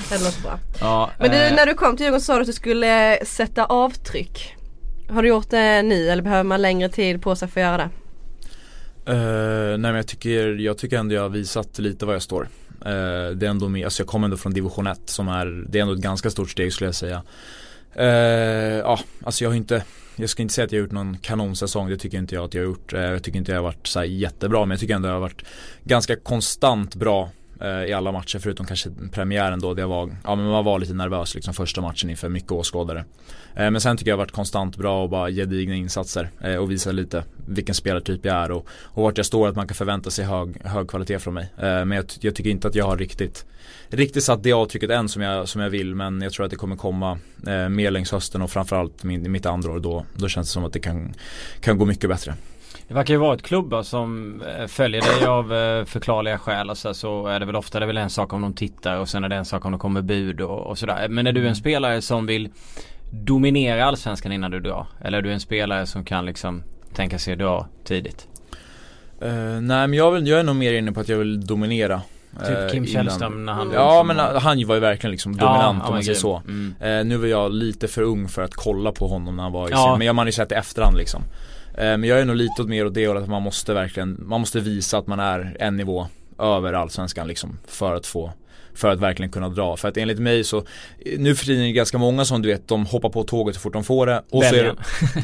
Det 0.09 0.23
låter 0.23 0.41
bra. 0.41 0.59
Ja, 0.79 1.11
Men 1.19 1.31
du, 1.31 1.37
eh, 1.37 1.55
när 1.55 1.65
du 1.65 1.73
kom 1.73 1.97
till 1.97 2.03
Djurgården 2.03 2.21
sa 2.21 2.35
du 2.35 2.41
att 2.41 2.47
du 2.47 2.53
skulle 2.53 3.19
sätta 3.25 3.65
avtryck. 3.65 4.55
Har 5.09 5.23
du 5.23 5.29
gjort 5.29 5.49
det 5.49 5.81
nu 5.81 6.09
eller 6.09 6.23
behöver 6.23 6.43
man 6.43 6.61
längre 6.61 6.89
tid 6.89 7.21
på 7.21 7.35
sig 7.35 7.47
för 7.47 7.61
att 7.61 7.65
göra 7.65 7.77
det? 7.77 7.89
Eh, 9.11 9.67
nej 9.69 9.77
men 9.77 9.95
jag 9.95 10.07
tycker, 10.07 10.47
jag 10.47 10.77
tycker 10.77 10.97
ändå 10.97 11.15
jag 11.15 11.21
har 11.21 11.29
visat 11.29 11.79
lite 11.79 12.05
vad 12.05 12.15
jag 12.15 12.21
står. 12.21 12.47
Eh, 12.85 13.29
det 13.35 13.45
är 13.45 13.49
ändå 13.49 13.69
med, 13.69 13.85
alltså 13.85 14.01
jag 14.03 14.07
kommer 14.07 14.25
ändå 14.25 14.37
från 14.37 14.53
division 14.53 14.87
1 14.87 14.99
som 15.05 15.27
är, 15.27 15.65
det 15.69 15.77
är 15.77 15.81
ändå 15.81 15.93
ett 15.93 15.99
ganska 15.99 16.29
stort 16.29 16.49
steg 16.49 16.73
skulle 16.73 16.87
jag 16.87 16.95
säga. 16.95 17.23
Eh, 17.95 18.77
ja, 18.77 18.99
alltså 19.23 19.43
jag 19.43 19.49
har 19.51 19.55
inte, 19.55 19.83
jag 20.15 20.29
ska 20.29 20.41
inte 20.41 20.53
säga 20.53 20.65
att 20.65 20.71
jag 20.71 20.79
har 20.79 20.83
gjort 20.83 20.91
någon 20.91 21.17
kanonsäsong, 21.17 21.89
det 21.89 21.97
tycker 21.97 22.17
inte 22.17 22.35
jag 22.35 22.45
att 22.45 22.53
jag 22.53 22.61
har 22.61 22.65
gjort. 22.65 22.93
Eh, 22.93 23.01
jag 23.01 23.23
tycker 23.23 23.39
inte 23.39 23.51
jag 23.51 23.59
har 23.59 23.63
varit 23.63 23.87
så 23.87 23.99
här 23.99 24.05
jättebra, 24.05 24.59
men 24.59 24.71
jag 24.71 24.79
tycker 24.79 24.95
ändå 24.95 25.07
jag 25.07 25.13
har 25.13 25.19
varit 25.19 25.45
ganska 25.83 26.15
konstant 26.15 26.95
bra 26.95 27.29
Eh, 27.65 27.89
i 27.89 27.93
alla 27.93 28.11
matcher 28.11 28.39
förutom 28.39 28.65
kanske 28.65 28.89
premiären 29.11 29.59
då, 29.59 29.73
det 29.73 29.85
var, 29.85 30.15
ja 30.23 30.35
men 30.35 30.45
man 30.45 30.65
var 30.65 30.79
lite 30.79 30.93
nervös 30.93 31.35
liksom 31.35 31.53
första 31.53 31.81
matchen 31.81 32.09
inför 32.09 32.29
mycket 32.29 32.51
åskådare. 32.51 33.05
Eh, 33.55 33.71
Men 33.71 33.81
sen 33.81 33.97
tycker 33.97 34.11
jag 34.11 34.15
har 34.17 34.23
varit 34.23 34.31
konstant 34.31 34.77
bra 34.77 35.03
och 35.03 35.09
bara 35.09 35.29
gedigna 35.29 35.75
insatser 35.75 36.29
eh, 36.41 36.55
och 36.55 36.71
visa 36.71 36.91
lite 36.91 37.23
vilken 37.47 37.75
spelartyp 37.75 38.25
jag 38.25 38.35
är 38.35 38.51
och, 38.51 38.67
och 38.69 39.03
vart 39.03 39.17
jag 39.17 39.25
står 39.25 39.47
att 39.47 39.55
man 39.55 39.67
kan 39.67 39.75
förvänta 39.75 40.11
sig 40.11 40.25
hög, 40.25 40.65
hög 40.65 40.87
kvalitet 40.87 41.19
från 41.19 41.33
mig. 41.33 41.53
Eh, 41.57 41.63
Men 41.63 41.91
jag, 41.91 42.05
jag 42.19 42.35
tycker 42.35 42.49
inte 42.49 42.67
att 42.67 42.75
jag 42.75 42.85
har 42.85 42.97
riktigt 42.97 43.45
Riktigt 43.89 44.23
satt 44.23 44.43
det 44.43 44.53
avtrycket 44.53 44.89
än 44.89 45.09
som 45.09 45.21
jag, 45.21 45.47
som 45.49 45.61
jag 45.61 45.69
vill 45.69 45.95
men 45.95 46.21
jag 46.21 46.33
tror 46.33 46.45
att 46.45 46.51
det 46.51 46.57
kommer 46.57 46.75
komma 46.75 47.19
eh, 47.47 47.69
mer 47.69 47.91
längs 47.91 48.11
hösten 48.11 48.41
och 48.41 48.51
framförallt 48.51 49.03
min, 49.03 49.31
mitt 49.31 49.45
andra 49.45 49.71
år 49.71 49.79
då, 49.79 50.05
då 50.13 50.27
känns 50.27 50.47
det 50.47 50.51
som 50.53 50.65
att 50.65 50.73
det 50.73 50.79
kan, 50.79 51.13
kan 51.59 51.77
gå 51.77 51.85
mycket 51.85 52.09
bättre. 52.09 52.35
Det 52.87 52.93
verkar 52.93 53.13
ju 53.13 53.19
vara 53.19 53.33
ett 53.35 53.41
klubbar 53.41 53.83
som 53.83 54.41
eh, 54.41 54.67
följer 54.67 55.01
dig 55.01 55.25
av 55.27 55.53
eh, 55.53 55.85
förklarliga 55.85 56.37
skäl 56.37 56.69
och 56.69 56.77
så, 56.77 57.27
är 57.27 57.39
det 57.39 57.45
väl 57.45 57.55
ofta 57.55 57.79
det 57.79 57.85
är 57.85 57.87
väl 57.87 57.97
en 57.97 58.09
sak 58.09 58.33
om 58.33 58.41
de 58.41 58.53
tittar 58.53 58.97
och 58.97 59.09
sen 59.09 59.23
är 59.23 59.29
det 59.29 59.35
en 59.35 59.45
sak 59.45 59.65
om 59.65 59.71
det 59.71 59.77
kommer 59.77 60.01
bud 60.01 60.41
och, 60.41 60.59
och 60.67 60.77
sådär. 60.77 61.07
Men 61.09 61.27
är 61.27 61.31
du 61.31 61.47
en 61.47 61.55
spelare 61.55 62.01
som 62.01 62.25
vill 62.25 62.49
dominera 63.11 63.85
allsvenskan 63.85 64.31
innan 64.31 64.51
du 64.51 64.59
drar? 64.59 64.87
Eller 65.01 65.17
är 65.17 65.21
du 65.21 65.31
en 65.33 65.39
spelare 65.39 65.85
som 65.85 66.05
kan 66.05 66.25
liksom 66.25 66.63
tänka 66.93 67.19
sig 67.19 67.33
att 67.33 67.39
dra 67.39 67.67
tidigt? 67.83 68.27
Eh, 69.21 69.33
nej 69.61 69.61
men 69.87 69.93
jag, 69.93 70.11
vill, 70.11 70.27
jag 70.27 70.39
är 70.39 70.43
nog 70.43 70.55
mer 70.55 70.73
inne 70.73 70.91
på 70.91 70.99
att 70.99 71.09
jag 71.09 71.17
vill 71.17 71.45
dominera. 71.47 72.01
Typ 72.47 72.71
Kim 72.71 72.85
Källström 72.85 73.45
när 73.45 73.53
han 73.53 73.61
Mm. 73.67 73.73
Ja 73.75 74.03
men 74.03 74.19
uh, 74.19 74.39
han 74.39 74.67
var 74.67 74.75
ju 74.75 74.81
verkligen 74.81 75.11
liksom 75.11 75.37
dominant 75.37 75.77
ja, 75.81 75.87
om 75.87 75.93
man 75.93 76.03
säger 76.03 76.17
så. 76.19 76.41
Mm. 76.47 76.75
Eh, 76.79 77.05
nu 77.05 77.17
var 77.17 77.27
jag 77.27 77.51
lite 77.53 77.87
för 77.87 78.01
ung 78.01 78.27
för 78.27 78.41
att 78.41 78.55
kolla 78.55 78.91
på 78.91 79.07
honom 79.07 79.35
när 79.35 79.43
han 79.43 79.51
var 79.51 79.67
i 79.67 79.71
Ja. 79.71 79.77
sin, 79.77 79.97
men 79.97 80.07
jag- 80.07 80.15
man 80.15 80.23
har 80.23 80.27
ju 80.27 80.31
sett 80.31 80.51
i 80.51 80.55
efterhand 80.55 80.97
liksom. 80.97 81.21
Eh, 81.77 81.83
men 81.83 82.03
jag 82.03 82.19
är 82.19 82.25
nog 82.25 82.35
lite 82.35 82.63
mer 82.63 82.85
åt 82.85 82.93
det 82.93 83.07
hållet 83.07 83.23
att 83.23 83.29
man 83.29 83.41
måste 83.41 83.73
verkligen, 83.73 84.17
man 84.19 84.39
måste 84.39 84.59
visa 84.59 84.97
att 84.97 85.07
man 85.07 85.19
är 85.19 85.57
en 85.59 85.77
nivå 85.77 86.07
över 86.39 86.73
allsvenskan 86.73 87.27
liksom 87.27 87.59
för 87.67 87.95
att 87.95 88.07
få 88.07 88.31
för 88.73 88.91
att 88.91 88.99
verkligen 88.99 89.31
kunna 89.31 89.49
dra. 89.49 89.77
För 89.77 89.87
att 89.87 89.97
enligt 89.97 90.19
mig 90.19 90.43
så, 90.43 90.63
nu 91.17 91.35
för 91.35 91.45
tiden 91.45 91.61
är 91.61 91.67
det 91.67 91.71
ganska 91.71 91.97
många 91.97 92.25
som 92.25 92.41
du 92.41 92.49
vet, 92.49 92.67
de 92.67 92.85
hoppar 92.85 93.09
på 93.09 93.23
tåget 93.23 93.55
så 93.55 93.61
fort 93.61 93.73
de 93.73 93.83
får 93.83 94.05
det. 94.05 94.23
Och 94.29 94.43
så 94.43 94.55
är, 94.55 94.63
Belgien. 94.63 94.77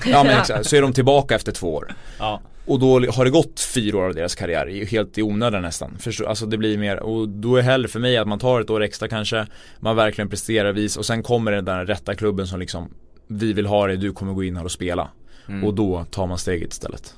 ja, 0.06 0.24
men 0.24 0.40
exakt, 0.40 0.66
så 0.66 0.76
är 0.76 0.82
de 0.82 0.94
tillbaka 0.94 1.36
efter 1.36 1.52
två 1.52 1.74
år. 1.74 1.94
Ja. 2.20 2.42
Och 2.66 2.80
då 2.80 3.00
har 3.00 3.26
det 3.26 3.32
gått 3.32 3.60
fyra 3.60 3.98
år 3.98 4.04
av 4.04 4.16
deras 4.16 4.36
karriär, 4.36 4.86
helt 4.86 5.18
i 5.18 5.22
onödan 5.22 5.62
nästan. 5.62 5.98
Förstå, 6.00 6.28
alltså 6.28 6.46
det 6.46 6.58
blir 6.58 6.78
mer, 6.78 7.00
och 7.00 7.30
då 7.30 7.56
är 7.56 7.62
hellre 7.62 7.88
för 7.88 8.00
mig 8.00 8.18
att 8.18 8.28
man 8.28 8.40
tar 8.40 8.62
ett 8.62 8.70
år 8.70 8.84
extra 8.84 9.08
kanske, 9.08 9.48
man 9.80 9.96
verkligen 9.96 10.30
presterar 10.30 10.72
vis 10.72 10.98
och 10.98 11.06
sen 11.06 11.24
kommer 11.24 11.52
den 11.52 11.66
där 11.66 11.86
rätta 11.86 12.16
klubben 12.16 12.48
som 12.48 12.60
liksom, 12.60 12.90
vi 13.28 13.54
vill 13.54 13.66
ha 13.66 13.88
dig, 13.88 13.98
du 13.98 14.14
kommer 14.14 14.34
gå 14.34 14.44
in 14.44 14.58
här 14.58 14.66
och 14.66 14.72
spela. 14.72 15.10
Mm. 15.52 15.64
Och 15.64 15.74
då 15.74 16.06
tar 16.12 16.28
man 16.28 16.38
steget 16.38 16.72
istället. 16.74 17.16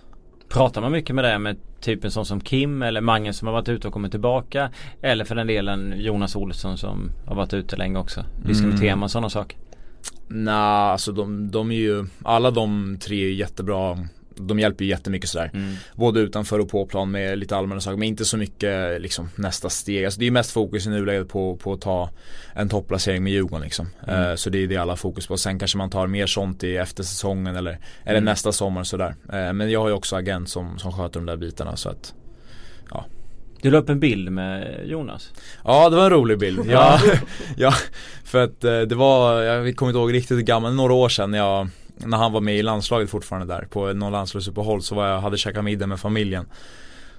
Pratar 0.49 0.81
man 0.81 0.91
mycket 0.91 1.15
med 1.15 1.23
det 1.25 1.39
med 1.39 1.57
typ 1.81 2.03
en 2.03 2.11
sån 2.11 2.25
som 2.25 2.41
Kim 2.41 2.81
eller 2.81 3.01
Mange 3.01 3.33
som 3.33 3.47
har 3.47 3.53
varit 3.53 3.69
ute 3.69 3.87
och 3.87 3.93
kommit 3.93 4.11
tillbaka? 4.11 4.69
Eller 5.01 5.25
för 5.25 5.35
den 5.35 5.47
delen 5.47 5.93
Jonas 5.97 6.35
Olsson 6.35 6.77
som 6.77 7.11
har 7.25 7.35
varit 7.35 7.53
ute 7.53 7.75
länge 7.75 7.99
också. 7.99 8.25
Diska 8.45 8.67
med 8.67 8.79
Mm. 8.83 9.03
och 9.03 9.11
sådana 9.11 9.29
saker. 9.29 9.57
Nej, 10.27 10.53
alltså 10.53 11.11
de, 11.11 11.51
de 11.51 11.71
är 11.71 11.75
ju, 11.75 12.05
alla 12.23 12.51
de 12.51 12.97
tre 13.01 13.25
är 13.25 13.29
jättebra 13.33 14.07
de 14.35 14.59
hjälper 14.59 14.83
ju 14.83 14.89
jättemycket 14.89 15.29
sådär. 15.29 15.51
Mm. 15.53 15.75
Både 15.95 16.19
utanför 16.19 16.59
och 16.59 16.69
på 16.69 16.85
plan 16.85 17.11
med 17.11 17.37
lite 17.37 17.55
allmänna 17.55 17.81
saker 17.81 17.97
men 17.97 18.07
inte 18.07 18.25
så 18.25 18.37
mycket 18.37 19.01
liksom 19.01 19.29
nästa 19.35 19.69
steg. 19.69 20.05
Alltså 20.05 20.19
det 20.19 20.27
är 20.27 20.31
mest 20.31 20.51
fokus 20.51 20.85
i 20.87 20.89
nuläget 20.89 21.29
på, 21.29 21.55
på 21.55 21.73
att 21.73 21.81
ta 21.81 22.09
en 22.55 22.69
topplacering 22.69 23.23
med 23.23 23.33
Djurgården 23.33 23.63
liksom. 23.63 23.87
Mm. 24.07 24.29
Eh, 24.29 24.35
så 24.35 24.49
det 24.49 24.63
är 24.63 24.67
det 24.67 24.77
alla 24.77 24.95
fokus 24.95 25.27
på. 25.27 25.37
Sen 25.37 25.59
kanske 25.59 25.77
man 25.77 25.89
tar 25.89 26.07
mer 26.07 26.27
sånt 26.27 26.63
i 26.63 26.77
eftersäsongen 26.77 27.55
eller, 27.55 27.79
eller 28.03 28.17
Mm. 28.17 28.25
nästa 28.25 28.51
sommar 28.51 28.83
sådär. 28.83 29.15
Eh, 29.33 29.53
men 29.53 29.71
jag 29.71 29.79
har 29.81 29.87
ju 29.87 29.93
också 29.93 30.15
agent 30.15 30.49
som, 30.49 30.79
som 30.79 30.91
sköter 30.91 31.19
de 31.19 31.25
där 31.25 31.37
bitarna 31.37 31.75
så 31.75 31.89
att 31.89 32.13
Du 33.61 33.71
la 33.71 33.77
upp 33.77 33.89
en 33.89 33.99
bild 33.99 34.31
med 34.31 34.79
Jonas. 34.85 35.31
Ja 35.63 35.89
det 35.89 35.95
var 35.95 36.03
en 36.03 36.09
rolig 36.09 36.39
bild. 36.39 36.59
Ja, 36.71 36.99
ja 37.57 37.73
för 38.23 38.43
att 38.43 38.63
eh, 38.63 38.79
det 38.79 38.95
var, 38.95 39.41
jag 39.41 39.75
kommer 39.75 39.89
inte 39.89 39.99
ihåg 39.99 40.13
riktigt 40.13 40.45
gammal, 40.45 40.73
några 40.73 40.93
år 40.93 41.09
sedan 41.09 41.31
när 41.31 41.37
jag 41.37 41.67
när 41.95 42.17
han 42.17 42.31
var 42.31 42.41
med 42.41 42.57
i 42.57 42.63
landslaget 42.63 43.09
fortfarande 43.09 43.53
där 43.53 43.67
på 43.69 43.93
någon 43.93 44.11
landslagsuppehåll 44.11 44.81
så 44.81 44.95
var 44.95 45.07
jag, 45.07 45.19
hade 45.19 45.37
käkat 45.37 45.63
middag 45.63 45.87
med 45.87 45.99
familjen. 45.99 46.45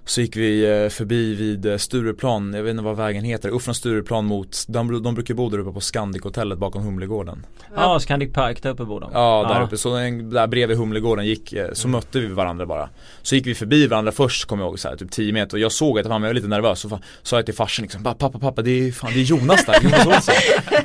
Så 0.06 0.20
gick 0.20 0.36
vi 0.36 0.82
eh, 0.84 0.88
förbi 0.88 1.34
vid 1.34 1.66
eh, 1.66 1.76
Stureplan, 1.76 2.54
jag 2.54 2.62
vet 2.62 2.70
inte 2.70 2.82
vad 2.82 2.96
vägen 2.96 3.24
heter, 3.24 3.48
upp 3.48 3.62
från 3.62 3.74
Stureplan 3.74 4.24
mot, 4.24 4.64
de, 4.68 5.02
de 5.02 5.14
brukar 5.14 5.34
bo 5.34 5.48
där 5.48 5.58
uppe 5.58 5.72
på 5.72 5.80
Scandic-hotellet 5.80 6.58
bakom 6.58 6.82
Humlegården. 6.82 7.46
Ja, 7.76 8.00
Scandic 8.00 8.32
Park 8.32 8.62
där 8.62 8.70
uppe 8.70 8.84
bor 8.84 9.00
de. 9.00 9.10
Ja, 9.12 9.54
där 9.54 9.62
uppe, 9.64 9.76
så 9.76 9.96
en, 9.96 10.30
där 10.30 10.46
bredvid 10.46 10.76
Humlegården 10.78 11.26
gick, 11.26 11.52
eh, 11.52 11.72
så 11.72 11.88
mötte 11.88 12.20
vi 12.20 12.26
varandra 12.26 12.66
bara. 12.66 12.88
Så 13.22 13.34
gick 13.34 13.46
vi 13.46 13.54
förbi 13.54 13.86
varandra 13.86 14.12
först 14.12 14.44
kommer 14.44 14.62
jag 14.62 14.68
ihåg, 14.70 14.78
så 14.78 14.88
här, 14.88 14.96
typ 14.96 15.10
10 15.10 15.32
meter. 15.32 15.56
Och 15.56 15.60
jag 15.60 15.72
såg 15.72 15.98
att 15.98 16.06
fan, 16.06 16.22
jag 16.22 16.28
var 16.28 16.34
lite 16.34 16.48
nervös. 16.48 16.80
Så 16.80 16.98
sa 17.22 17.36
jag 17.36 17.44
till 17.46 17.54
farsan 17.54 17.82
liksom, 17.82 18.02
"Bara, 18.02 18.14
pappa 18.14 18.38
pappa 18.38 18.62
det 18.62 18.70
är, 18.88 18.92
fan, 18.92 19.10
det 19.14 19.20
är 19.20 19.24
Jonas 19.24 19.66
där, 19.66 19.76
Jonas 19.82 20.06
Olsson. 20.06 20.34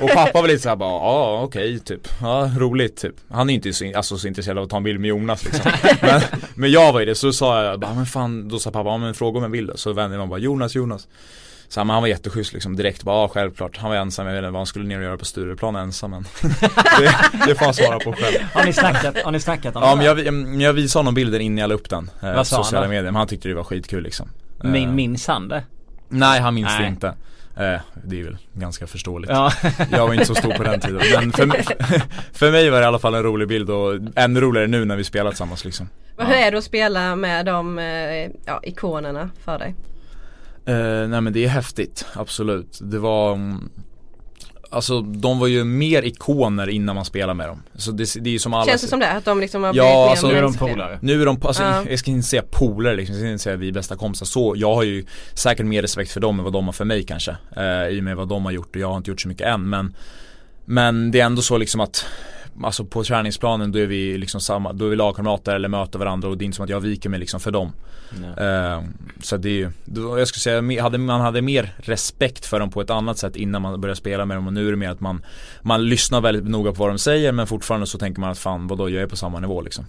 Och 0.00 0.10
pappa 0.14 0.40
var 0.40 0.48
lite 0.48 0.62
såhär 0.62 0.76
bara, 0.76 0.90
ja 0.90 1.42
okej 1.42 1.78
typ, 1.78 2.08
ja 2.20 2.50
roligt 2.58 2.96
typ. 2.96 3.14
Han 3.30 3.50
är 3.50 3.54
inte 3.54 3.72
så, 3.72 3.92
alltså, 3.96 4.18
så 4.18 4.28
intresserad 4.28 4.58
av 4.58 4.64
att 4.64 4.70
ta 4.70 4.76
en 4.76 4.82
bild 4.82 5.00
med 5.00 5.08
Jonas 5.08 5.44
liksom. 5.44 5.72
Men, 6.02 6.20
men 6.54 6.70
jag 6.70 6.92
var 6.92 7.00
ju 7.00 7.06
det, 7.06 7.14
så 7.14 7.32
sa 7.32 7.64
jag 7.64 7.80
bara, 7.80 7.94
men 7.94 8.06
fan, 8.06 8.48
då 8.48 8.58
sa 8.58 8.70
pappa, 8.70 8.88
ja 8.88 9.09
men 9.10 9.14
fråga 9.14 9.38
om 9.38 9.44
en 9.44 9.52
bild. 9.52 9.70
Så 9.74 9.92
vände 9.92 10.18
man 10.18 10.28
bara, 10.28 10.38
Jonas, 10.38 10.74
Jonas 10.74 11.08
så 11.68 11.80
han 11.80 11.88
var 12.02 12.06
jätteschysst 12.06 12.52
liksom 12.52 12.76
direkt, 12.76 13.02
bara 13.02 13.22
ja, 13.22 13.28
självklart 13.28 13.76
Han 13.76 13.90
var 13.90 13.96
ensam, 13.96 14.26
jag 14.26 14.32
vet 14.32 14.38
inte 14.38 14.50
vad 14.50 14.58
han 14.60 14.66
skulle 14.66 14.84
ner 14.84 14.98
och 14.98 15.04
göra 15.04 15.16
på 15.18 15.24
Stureplan 15.24 15.76
ensam 15.76 16.10
men 16.10 16.24
det, 17.00 17.14
det 17.46 17.54
får 17.54 17.64
han 17.64 17.74
svara 17.74 17.98
på 17.98 18.12
själv 18.12 18.36
Har 18.54 18.64
ni 18.64 18.72
snackat, 18.72 19.22
har 19.24 19.32
ni 19.32 19.40
snackat 19.40 19.76
om 19.76 19.82
Ja 19.82 19.90
det? 19.90 19.96
men 19.96 20.06
jag, 20.06 20.20
jag, 20.20 20.62
jag 20.62 20.72
visade 20.72 20.98
honom 21.00 21.14
bilder 21.14 21.38
innan 21.40 21.58
jag 21.58 21.68
la 21.68 21.74
upp 21.74 21.90
den 21.90 22.10
eh, 22.22 22.28
han 22.34 22.44
Sociala 22.44 22.86
då? 22.86 22.90
medier, 22.90 23.04
men 23.04 23.14
han 23.14 23.26
tyckte 23.26 23.48
det 23.48 23.54
var 23.54 23.64
skitkul 23.64 24.02
liksom 24.02 24.28
Eh, 24.64 24.70
Min, 24.70 24.94
minns 24.94 25.26
han 25.26 25.48
det? 25.48 25.62
Nej 26.08 26.40
han 26.40 26.54
minns 26.54 26.68
det 26.72 26.78
Nej. 26.78 26.88
inte 26.88 27.14
eh, 27.56 27.80
Det 28.04 28.20
är 28.20 28.24
väl 28.24 28.36
ganska 28.52 28.86
förståeligt 28.86 29.30
Ja. 29.30 29.52
Jag 29.90 30.06
var 30.06 30.14
inte 30.14 30.26
så 30.26 30.34
stor 30.34 30.52
på 30.52 30.62
den 30.62 30.80
tiden 30.80 31.02
Men 31.14 31.32
för, 31.32 31.46
för 32.38 32.50
mig 32.50 32.70
var 32.70 32.78
det 32.78 32.84
i 32.84 32.86
alla 32.86 32.98
fall 32.98 33.14
en 33.14 33.22
rolig 33.22 33.48
bild 33.48 33.70
och 33.70 33.94
ännu 34.16 34.40
roligare 34.40 34.66
nu 34.66 34.84
när 34.84 34.96
vi 34.96 35.04
spelar 35.04 35.30
tillsammans 35.30 35.64
liksom 35.64 35.88
Men 36.16 36.26
hur 36.26 36.34
är 36.34 36.50
det 36.50 36.58
att 36.58 36.64
spela 36.64 37.16
med 37.16 37.46
de 37.46 37.78
eh, 37.78 38.30
ja, 38.44 38.60
ikonerna 38.62 39.30
för 39.44 39.58
dig? 39.58 39.74
Eh, 40.66 41.08
nej 41.08 41.20
men 41.20 41.32
det 41.32 41.44
är 41.44 41.48
häftigt, 41.48 42.06
absolut. 42.12 42.78
Det 42.82 42.98
var 42.98 43.32
mm, 43.32 43.70
Alltså 44.72 45.00
de 45.00 45.38
var 45.38 45.46
ju 45.46 45.64
mer 45.64 46.02
ikoner 46.02 46.68
innan 46.70 46.94
man 46.96 47.04
spelade 47.04 47.34
med 47.34 47.48
dem. 47.48 47.62
Så 47.74 47.90
det, 47.90 48.14
det 48.20 48.30
är 48.30 48.32
ju 48.32 48.38
som 48.38 48.54
alla 48.54 48.66
Känns 48.66 48.82
det 48.82 48.88
som 48.88 49.00
det? 49.00 49.10
Att 49.10 49.24
de 49.24 49.40
liksom 49.40 49.62
har 49.62 49.74
Ja, 49.74 49.82
blivit 49.82 49.94
mer 49.96 50.10
alltså, 50.10 50.26
Nu 50.28 50.36
är 50.36 50.42
de 50.42 50.54
polare. 50.54 50.98
Nu 51.02 51.22
är 51.22 51.26
de, 51.26 51.38
alltså, 51.44 51.62
Ja. 51.62 51.84
jag 51.90 51.98
ska 51.98 52.10
inte 52.10 52.28
säga 52.28 52.42
polare 52.50 52.96
liksom, 52.96 53.14
jag 53.14 53.22
ska 53.22 53.30
inte 53.30 53.42
säga 53.42 53.56
vi 53.56 53.68
är 53.68 53.72
bästa 53.72 53.96
kompisar 53.96 54.26
så. 54.26 54.54
Jag 54.56 54.74
har 54.74 54.82
ju 54.82 55.04
säkert 55.34 55.66
mer 55.66 55.82
respekt 55.82 56.12
för 56.12 56.20
dem 56.20 56.38
än 56.38 56.44
vad 56.44 56.52
de 56.52 56.66
har 56.66 56.72
för 56.72 56.84
mig 56.84 57.02
kanske. 57.02 57.36
Eh, 57.56 57.88
I 57.88 58.00
och 58.00 58.04
med 58.04 58.16
vad 58.16 58.28
de 58.28 58.44
har 58.44 58.52
gjort 58.52 58.76
och 58.76 58.82
jag 58.82 58.88
har 58.88 58.96
inte 58.96 59.10
gjort 59.10 59.20
så 59.20 59.28
mycket 59.28 59.46
än 59.46 59.68
men 59.68 59.94
Men 60.64 61.10
det 61.10 61.20
är 61.20 61.24
ändå 61.26 61.42
så 61.42 61.58
liksom 61.58 61.80
att 61.80 62.06
Alltså 62.62 62.84
på 62.84 63.04
träningsplanen 63.04 63.72
då 63.72 63.78
är 63.78 63.86
vi 63.86 64.18
liksom 64.18 64.40
samma, 64.40 64.72
då 64.72 64.84
är 64.86 64.88
vi 64.90 64.96
lagkamrater 64.96 65.54
eller 65.54 65.68
möter 65.68 65.98
varandra 65.98 66.28
och 66.28 66.38
det 66.38 66.42
är 66.44 66.46
inte 66.46 66.56
som 66.56 66.64
att 66.64 66.70
jag 66.70 66.80
viker 66.80 67.08
mig 67.08 67.20
liksom 67.20 67.40
för 67.40 67.50
dem. 67.50 67.72
Ja. 68.36 68.44
Eh, 68.44 68.82
så 69.22 69.36
det 69.36 69.48
är 69.48 69.52
ju, 69.52 69.70
då- 69.84 70.18
jag 70.18 70.28
skulle 70.28 70.40
säga 70.62 70.82
hade, 70.82 70.98
man 70.98 71.20
hade 71.20 71.42
mer 71.42 71.74
respekt 71.78 72.46
för 72.46 72.60
dem 72.60 72.70
på 72.70 72.80
ett 72.80 72.90
annat 72.90 73.18
sätt 73.18 73.36
innan 73.36 73.62
man 73.62 73.80
började 73.80 73.96
spela 73.98 74.24
med 74.24 74.36
dem 74.36 74.46
och 74.46 74.52
nu 74.52 74.66
är 74.66 74.70
det 74.70 74.76
mer 74.76 74.90
att 74.90 75.00
man 75.00 75.22
Man 75.62 75.84
lyssnar 75.88 76.20
väldigt 76.20 76.44
noga 76.44 76.72
på 76.72 76.78
vad 76.78 76.90
de 76.90 76.98
säger 76.98 77.32
men 77.32 77.46
fortfarande 77.46 77.86
så 77.86 77.98
tänker 77.98 78.20
man 78.20 78.30
att 78.30 78.38
fan 78.38 78.66
vadå 78.66 78.90
jag 78.90 79.02
är 79.02 79.06
på 79.06 79.16
samma 79.16 79.40
nivå 79.40 79.60
liksom. 79.62 79.84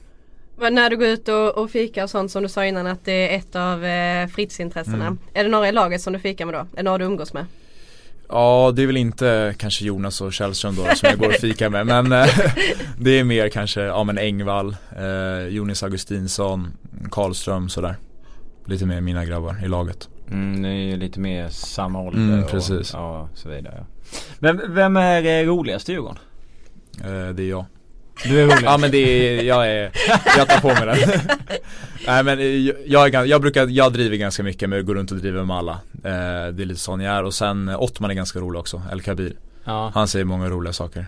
Men 0.60 0.76
när 0.76 0.90
du 0.90 0.98
går 0.98 1.08
ut 1.08 1.28
och, 1.28 1.58
och 1.58 1.72
fikar 1.72 2.04
och 2.04 2.10
sånt 2.10 2.32
som 2.32 2.44
du 2.44 2.50
sa 2.50 2.66
innan 2.66 2.88
att 2.88 3.06
det 3.06 3.34
är 3.34 3.38
ett 3.40 3.56
av 3.56 3.86
eh, 3.86 4.28
fritidsintressena. 4.28 5.06
Mm. 5.06 5.18
Är 5.34 5.44
det 5.44 5.50
några 5.50 5.70
i 5.70 5.72
laget 5.72 6.02
som 6.02 6.14
du 6.14 6.20
fikar 6.20 6.46
med 6.46 6.56
då? 6.56 6.60
Är 6.60 6.66
det 6.78 6.84
några 6.84 6.98
du 6.98 7.06
umgås 7.06 7.34
med? 7.34 7.46
Ja 8.30 8.72
det 8.76 8.84
är 8.84 8.88
väl 8.88 8.98
inte 8.98 9.56
kanske 9.58 9.86
Jonas 9.86 10.22
och 10.22 10.34
Källström 10.34 10.76
då 10.76 10.84
som 10.96 11.10
jag 11.10 11.20
går 11.20 11.28
och 11.28 11.34
fikar 11.34 11.70
med 11.70 11.86
men 11.86 12.12
eh, 12.12 12.28
Det 12.98 13.20
är 13.20 13.24
mer 13.24 13.50
kanske, 13.50 13.82
ja 13.82 14.04
men 14.04 14.18
Engvall, 14.18 14.76
eh, 14.98 15.48
Jonas 15.48 15.84
Augustinsson, 15.84 16.68
Karlström 17.12 17.70
sådär 17.70 17.96
Lite 18.65 18.86
mer 18.86 19.02
mina 19.02 19.26
grabbar 19.26 19.56
i 19.65 19.67
laget 19.67 20.10
Mm, 20.32 20.62
ni 20.62 20.67
är 20.67 20.91
ju 20.91 20.97
lite 20.97 21.19
mer 21.19 21.50
samma 21.50 22.02
ålder 22.02 22.19
Mm, 22.21 22.43
och, 22.43 22.52
precis. 22.52 22.93
Ja, 22.93 23.30
så 23.34 23.50
vidare 23.50 23.74
ja. 23.78 23.86
Men 24.39 24.62
vem 24.74 24.97
är 24.97 25.45
roligast 25.45 25.89
i 25.89 25.91
Djurgården? 25.91 26.17
Eh, 27.04 27.30
det 27.30 27.43
är 27.43 27.50
jag. 27.50 27.65
Du 28.24 28.41
är 28.41 28.45
rolig. 28.45 28.63
Ja 28.63 28.78
men 28.78 28.91
det 28.91 28.97
är, 28.97 29.43
jag 29.43 29.67
är, 29.71 29.91
jag 30.38 30.47
tar 30.50 30.60
på 30.60 30.67
mig 30.67 30.86
den. 30.86 31.19
Nej 32.08 32.24
men 32.24 32.39
eh, 32.39 32.45
jag, 32.86 33.15
är, 33.15 33.26
jag 33.26 33.41
brukar, 33.41 33.67
jag 33.67 33.93
driver 33.93 34.17
ganska 34.17 34.43
mycket 34.43 34.69
med 34.69 34.80
att 34.80 34.86
gå 34.86 34.93
runt 34.93 35.12
och 35.12 35.17
driva 35.17 35.43
med 35.43 35.58
alla. 35.58 35.71
Eh, 35.93 36.54
det 36.54 36.63
är 36.63 36.65
lite 36.65 36.80
sån 36.80 37.02
jag 37.02 37.15
är 37.15 37.24
och 37.24 37.34
sen 37.34 37.69
eh, 37.69 37.82
Ottman 37.82 38.12
är 38.12 38.15
ganska 38.15 38.39
rolig 38.39 38.60
också, 38.60 38.82
El 38.91 39.02
Kabir. 39.02 39.34
Ja. 39.63 39.91
Han 39.93 40.08
säger 40.08 40.26
många 40.26 40.50
roliga 40.50 40.74
saker. 40.74 41.06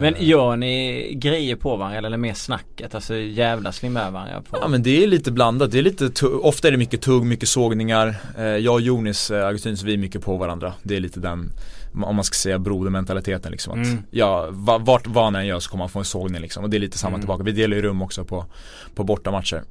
Men 0.00 0.14
Eh, 0.14 0.28
gör 0.28 0.56
ni 0.56 1.12
grejer 1.14 1.56
på 1.56 1.76
varandra 1.76 1.98
eller 1.98 2.16
mer 2.16 2.34
snacket? 2.34 2.94
Alltså 2.94 3.14
jävlas 3.16 3.82
ni 3.82 3.88
med 3.90 4.12
varandra? 4.12 4.42
På? 4.50 4.58
Ja 4.60 4.68
men 4.68 4.82
det 4.82 5.02
är 5.04 5.06
lite 5.06 5.32
blandat, 5.32 5.70
det 5.70 5.78
är 5.78 5.82
lite 5.82 6.26
ofta 6.26 6.68
är 6.68 6.72
det 6.72 6.78
mycket 6.78 7.02
tugg, 7.02 7.24
mycket 7.24 7.48
sågningar. 7.48 8.14
Eh, 8.38 8.44
jag 8.44 8.74
och 8.74 8.80
Jonis 8.80 9.30
eh, 9.30 9.46
Augustinus, 9.46 9.82
vi 9.82 9.92
är 9.94 9.98
mycket 9.98 10.22
på 10.22 10.36
varandra. 10.36 10.72
Det 10.82 10.96
är 10.96 11.00
lite 11.00 11.20
den, 11.20 11.52
om 12.02 12.16
man 12.16 12.24
ska 12.24 12.34
säga 12.34 12.58
brodermentaliteten 12.58 13.52
liksom. 13.52 13.80
Att, 13.80 13.86
Mm. 13.86 14.02
ja, 14.10 14.48
va, 14.50 14.78
vart 14.78 15.06
vad 15.06 15.24
han 15.24 15.34
än 15.36 15.46
gör 15.46 15.60
så 15.60 15.70
kommer 15.70 15.84
han 15.84 15.88
få 15.88 15.98
en 15.98 16.04
sågning 16.04 16.40
liksom. 16.40 16.64
Och 16.64 16.70
det 16.70 16.76
är 16.76 16.78
lite 16.78 16.98
samma 16.98 17.10
Mm. 17.10 17.20
tillbaka. 17.20 17.42
Vi 17.42 17.52
delar 17.52 17.76
ju 17.76 17.82
rum 17.82 18.02
också 18.02 18.24
på, 18.24 18.44
på 18.94 19.04
bortamatcher. 19.04 19.62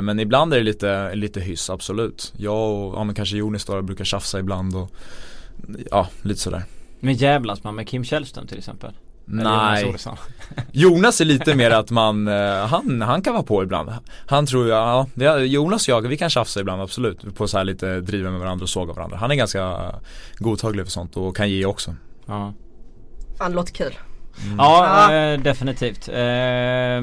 Men 0.00 0.20
ibland 0.20 0.52
är 0.54 0.56
det 0.58 0.64
lite, 0.64 1.14
lite 1.14 1.40
hyss, 1.40 1.70
absolut. 1.70 2.32
Jag 2.36 2.70
och, 2.70 2.94
ja 2.98 3.04
men 3.04 3.14
kanske 3.14 3.36
Jonis 3.36 3.64
då 3.64 3.82
brukar 3.82 4.04
tjafsa 4.04 4.38
ibland 4.38 4.76
och 4.76 4.90
Ja, 5.90 6.08
lite 6.22 6.40
sådär. 6.40 6.62
Men 7.00 7.14
jävlas 7.14 7.64
man 7.64 7.74
med 7.74 7.88
Kim 7.88 8.04
Källström 8.04 8.46
till 8.46 8.58
exempel? 8.58 8.90
Jonas 9.32 10.06
Nej? 10.06 10.14
Jonas 10.72 11.20
är 11.20 11.24
lite 11.24 11.54
mer 11.54 11.70
att 11.70 11.90
man, 11.90 12.28
eh, 12.28 12.66
han, 12.66 13.02
han 13.02 13.22
kan 13.22 13.32
vara 13.32 13.42
på 13.42 13.62
ibland. 13.62 13.90
Han 14.26 14.46
tror 14.46 14.68
jag, 14.68 14.78
ja, 14.78 15.06
det 15.14 15.24
är, 15.24 15.38
Jonas 15.38 15.88
och 15.88 15.94
jag, 15.94 16.00
vi 16.08 16.16
kan 16.16 16.30
tjafsa 16.30 16.60
ibland 16.60 16.82
absolut. 16.82 17.36
På 17.36 17.48
så 17.48 17.58
här 17.58 17.64
lite 17.64 18.00
driva 18.00 18.30
med 18.30 18.40
varandra 18.40 18.62
och 18.62 18.68
såga 18.68 18.92
varandra. 18.92 19.16
Han 19.16 19.30
är 19.30 19.34
ganska 19.34 19.92
godtaglig 20.38 20.84
för 20.84 20.90
sånt 20.90 21.16
och 21.16 21.36
kan 21.36 21.50
ge 21.50 21.64
också. 21.64 21.94
Ja, 22.26 22.52
Fan 23.38 23.52
låter 23.52 23.72
kul. 23.72 23.98
ja 24.58 25.10
Ja. 25.10 25.14
eh, 25.14 25.40
definitivt. 25.40 26.08
Eh, 26.08 27.02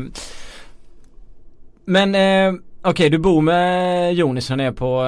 men 1.86 2.16
eh, 2.16 2.54
okej 2.82 3.10
du 3.10 3.18
bor 3.18 3.42
med 3.42 4.13
Jonis 4.13 4.50
ni 4.50 4.63
är 4.63 4.72
på 4.72 5.04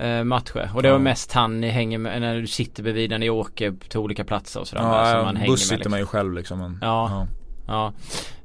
eh, 0.00 0.24
matcher 0.24 0.70
och 0.74 0.82
det 0.82 0.88
Ja. 0.88 0.98
mest 0.98 1.32
han 1.32 1.60
ni 1.60 1.68
hänger 1.68 1.98
med 1.98 2.20
när 2.20 2.40
du 2.40 2.46
sitter 2.46 2.82
bredvid 2.82 3.10
när 3.10 3.18
ni 3.18 3.30
åker 3.30 3.74
till 3.88 3.98
olika 3.98 4.24
platser 4.24 4.60
och 4.60 4.68
sådär 4.68 4.82
med, 4.82 5.06
som 5.06 5.18
Ja, 5.18 5.24
man 5.24 5.36
hänger 5.36 5.50
buss 5.52 5.60
med 5.60 5.64
sitter 5.66 5.76
liksom. 5.76 5.90
man 5.90 6.00
ju 6.00 6.06
själv 6.06 6.32
liksom. 6.34 6.58
Men, 6.58 6.78
Ja. 6.82 7.26
Ja. 7.66 7.92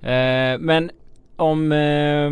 Eh, 0.09 0.59
men 0.59 0.91
om 1.35 1.71
eh, 1.71 2.31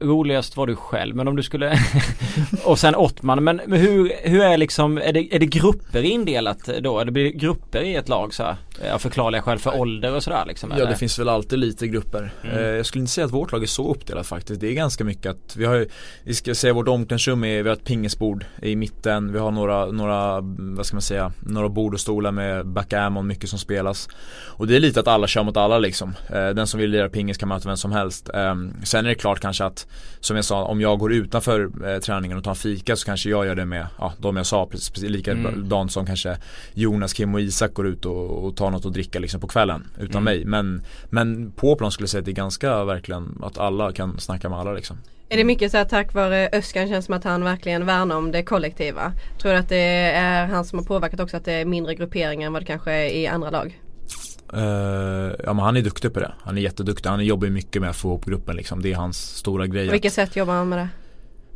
roligast 0.00 0.56
var 0.56 0.66
du 0.66 0.76
själv 0.76 1.16
men 1.16 1.28
om 1.28 1.36
du 1.36 1.42
skulle 1.42 1.78
och 2.64 2.78
sen 2.78 2.94
Ottman 2.94 3.44
men, 3.44 3.60
men 3.66 3.80
hur, 3.80 4.12
hur 4.22 4.40
är 4.40 4.56
liksom 4.56 4.98
är 4.98 5.12
det, 5.12 5.34
är 5.34 5.38
det 5.38 5.46
grupper 5.46 6.02
indelat 6.02 6.70
då? 6.82 7.04
Det 7.04 7.12
blir 7.12 7.30
grupper 7.30 7.82
i 7.82 7.94
ett 7.94 8.08
lag 8.08 8.34
så 8.34 8.42
här? 8.42 8.56
Av 8.92 8.98
förklarliga 8.98 9.42
skäl 9.42 9.58
för 9.58 9.80
ålder 9.80 10.14
och 10.14 10.22
sådär 10.22 10.44
liksom? 10.46 10.70
Ja 10.70 10.76
eller? 10.76 10.86
det 10.86 10.96
finns 10.96 11.18
väl 11.18 11.28
alltid 11.28 11.58
lite 11.58 11.88
grupper. 11.88 12.32
Mm. 12.44 12.56
Eh, 12.56 12.62
jag 12.62 12.86
skulle 12.86 13.00
inte 13.00 13.12
säga 13.12 13.24
att 13.24 13.32
vårt 13.32 13.52
lag 13.52 13.62
är 13.62 13.66
så 13.66 13.90
uppdelat 13.90 14.26
faktiskt. 14.26 14.60
Det 14.60 14.68
är 14.68 14.72
ganska 14.72 15.04
mycket 15.04 15.30
att 15.30 15.56
vi 15.56 15.64
har 15.64 15.74
ju, 15.74 15.88
vi 16.22 16.34
ska 16.34 16.54
säga 16.54 16.72
vårt 16.72 16.88
omklädningsrum 16.88 17.44
är, 17.44 17.62
vi 17.62 17.68
har 17.68 17.76
ett 17.76 17.84
pingisbord 17.84 18.44
i 18.62 18.76
mitten. 18.76 19.32
Vi 19.32 19.38
har 19.38 19.50
några, 19.50 19.86
några, 19.86 20.40
vad 20.58 20.86
ska 20.86 20.94
man 20.94 21.02
säga, 21.02 21.32
några 21.40 21.68
bord 21.68 21.94
och 21.94 22.00
stolar 22.00 22.32
med 22.32 22.66
backgammon, 22.66 23.26
mycket 23.26 23.50
som 23.50 23.58
spelas. 23.58 24.08
Och 24.46 24.66
det 24.66 24.76
är 24.76 24.80
lite 24.80 25.00
att 25.00 25.08
alla 25.08 25.26
kör 25.26 25.42
mot 25.42 25.56
alla 25.56 25.78
liksom. 25.78 26.14
Eh, 26.30 26.48
den 26.48 26.66
som 26.66 26.80
vill 26.80 26.90
lira 26.90 27.08
pingis 27.08 27.38
kan 27.38 27.48
möta 27.48 27.68
vem 27.68 27.76
som 27.76 27.92
helst. 27.92 28.30
Eh, 28.34 28.54
sen 28.84 29.04
är 29.04 29.08
det 29.08 29.14
klart 29.14 29.40
kanske 29.40 29.64
att, 29.64 29.87
som 30.20 30.36
jag 30.36 30.44
sa, 30.44 30.64
om 30.64 30.80
jag 30.80 30.98
går 30.98 31.12
utanför 31.12 31.70
eh, 31.94 31.98
träningen 32.00 32.38
och 32.38 32.44
tar 32.44 32.50
en 32.50 32.56
fika 32.56 32.96
så 32.96 33.06
kanske 33.06 33.30
jag 33.30 33.46
gör 33.46 33.54
det 33.54 33.64
med, 33.64 33.86
ja 33.98 34.12
de 34.18 34.36
jag 34.36 34.46
sa, 34.46 34.66
precis, 34.66 34.90
precis 34.90 35.10
likadant 35.10 35.72
Mm. 35.72 35.88
som 35.88 36.06
kanske 36.06 36.36
Jonas, 36.74 37.12
Kim 37.12 37.34
och 37.34 37.40
Isak 37.40 37.74
går 37.74 37.86
ut 37.86 38.04
och, 38.04 38.44
och 38.44 38.56
tar 38.56 38.70
något 38.70 38.86
att 38.86 38.92
dricka 38.92 39.18
liksom 39.18 39.40
på 39.40 39.48
kvällen 39.48 39.86
utan 39.98 40.22
Mm. 40.22 40.24
mig. 40.24 40.44
Men, 40.44 40.82
men 41.10 41.52
på 41.52 41.76
plan 41.76 41.90
skulle 41.90 42.02
jag 42.04 42.10
säga 42.10 42.18
att 42.18 42.24
det 42.24 42.30
är 42.30 42.34
ganska 42.34 42.84
verkligen 42.84 43.38
att 43.42 43.58
alla 43.58 43.92
kan 43.92 44.20
snacka 44.20 44.48
med 44.48 44.58
alla 44.58 44.72
liksom. 44.72 44.96
Är 45.30 45.36
det 45.36 45.44
mycket 45.44 45.70
så 45.70 45.76
här 45.76 45.84
tack 45.84 46.14
vare 46.14 46.48
Öskan 46.52 46.88
känns 46.88 47.04
som 47.04 47.14
att 47.14 47.24
han 47.24 47.44
verkligen 47.44 47.86
värnar 47.86 48.16
om 48.16 48.32
det 48.32 48.42
kollektiva? 48.42 49.12
Tror 49.42 49.52
du 49.52 49.58
att 49.58 49.68
det 49.68 49.76
är 50.14 50.46
han 50.46 50.64
som 50.64 50.78
har 50.78 50.86
påverkat 50.86 51.20
också 51.20 51.36
att 51.36 51.44
det 51.44 51.52
är 51.52 51.64
mindre 51.64 51.94
grupperingar 51.94 52.46
än 52.46 52.52
vad 52.52 52.62
det 52.62 52.66
kanske 52.66 52.92
är 52.92 53.10
i 53.10 53.26
andra 53.26 53.50
lag? 53.50 53.80
Eh, 54.52 55.34
ja 55.44 55.52
men 55.52 55.58
han 55.58 55.76
är 55.76 55.82
duktig 55.82 56.14
på 56.14 56.20
det. 56.20 56.32
Han 56.42 56.58
är 56.58 56.62
jätteduktig. 56.62 57.10
Han 57.10 57.24
jobbar 57.24 57.48
mycket 57.48 57.82
med 57.82 57.90
att 57.90 57.96
få 57.96 58.08
ihop 58.08 58.24
gruppen 58.24 58.56
liksom. 58.56 58.82
Det 58.82 58.92
är 58.92 58.96
hans 58.96 59.36
stora 59.36 59.66
grej. 59.66 59.86
På 59.86 59.92
vilket 59.92 60.12
sätt 60.12 60.36
jobbar 60.36 60.54
han 60.54 60.68
med 60.68 60.78
det? 60.78 60.88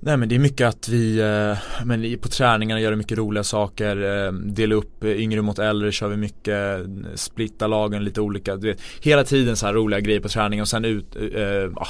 Nej 0.05 0.17
men 0.17 0.29
det 0.29 0.35
är 0.35 0.39
mycket 0.39 0.69
att 0.69 0.89
vi, 0.89 1.19
eh, 1.19 1.85
men 1.85 2.19
på 2.19 2.29
träningarna 2.29 2.81
gör 2.81 2.95
mycket 2.95 3.19
roliga 3.19 3.45
saker, 3.45 4.27
eh, 4.27 4.33
dela 4.33 4.75
upp 4.75 5.05
eh, 5.05 5.11
yngre 5.11 5.43
mot 5.43 5.59
äldre 5.59 5.93
kör 5.93 6.09
vi 6.09 6.17
mycket, 6.17 6.87
splitta 7.15 7.67
lagen 7.67 8.05
lite 8.05 8.21
olika, 8.21 8.57
du 8.57 8.67
vet, 8.67 8.81
hela 9.01 9.25
tiden 9.25 9.57
så 9.57 9.67
här 9.67 9.73
roliga 9.73 10.01
grejer 10.01 10.21
på 10.21 10.29
träningen 10.29 10.63
och 10.63 10.69
sen 10.69 10.85
ut, 10.85 11.17
eh. 11.17 11.83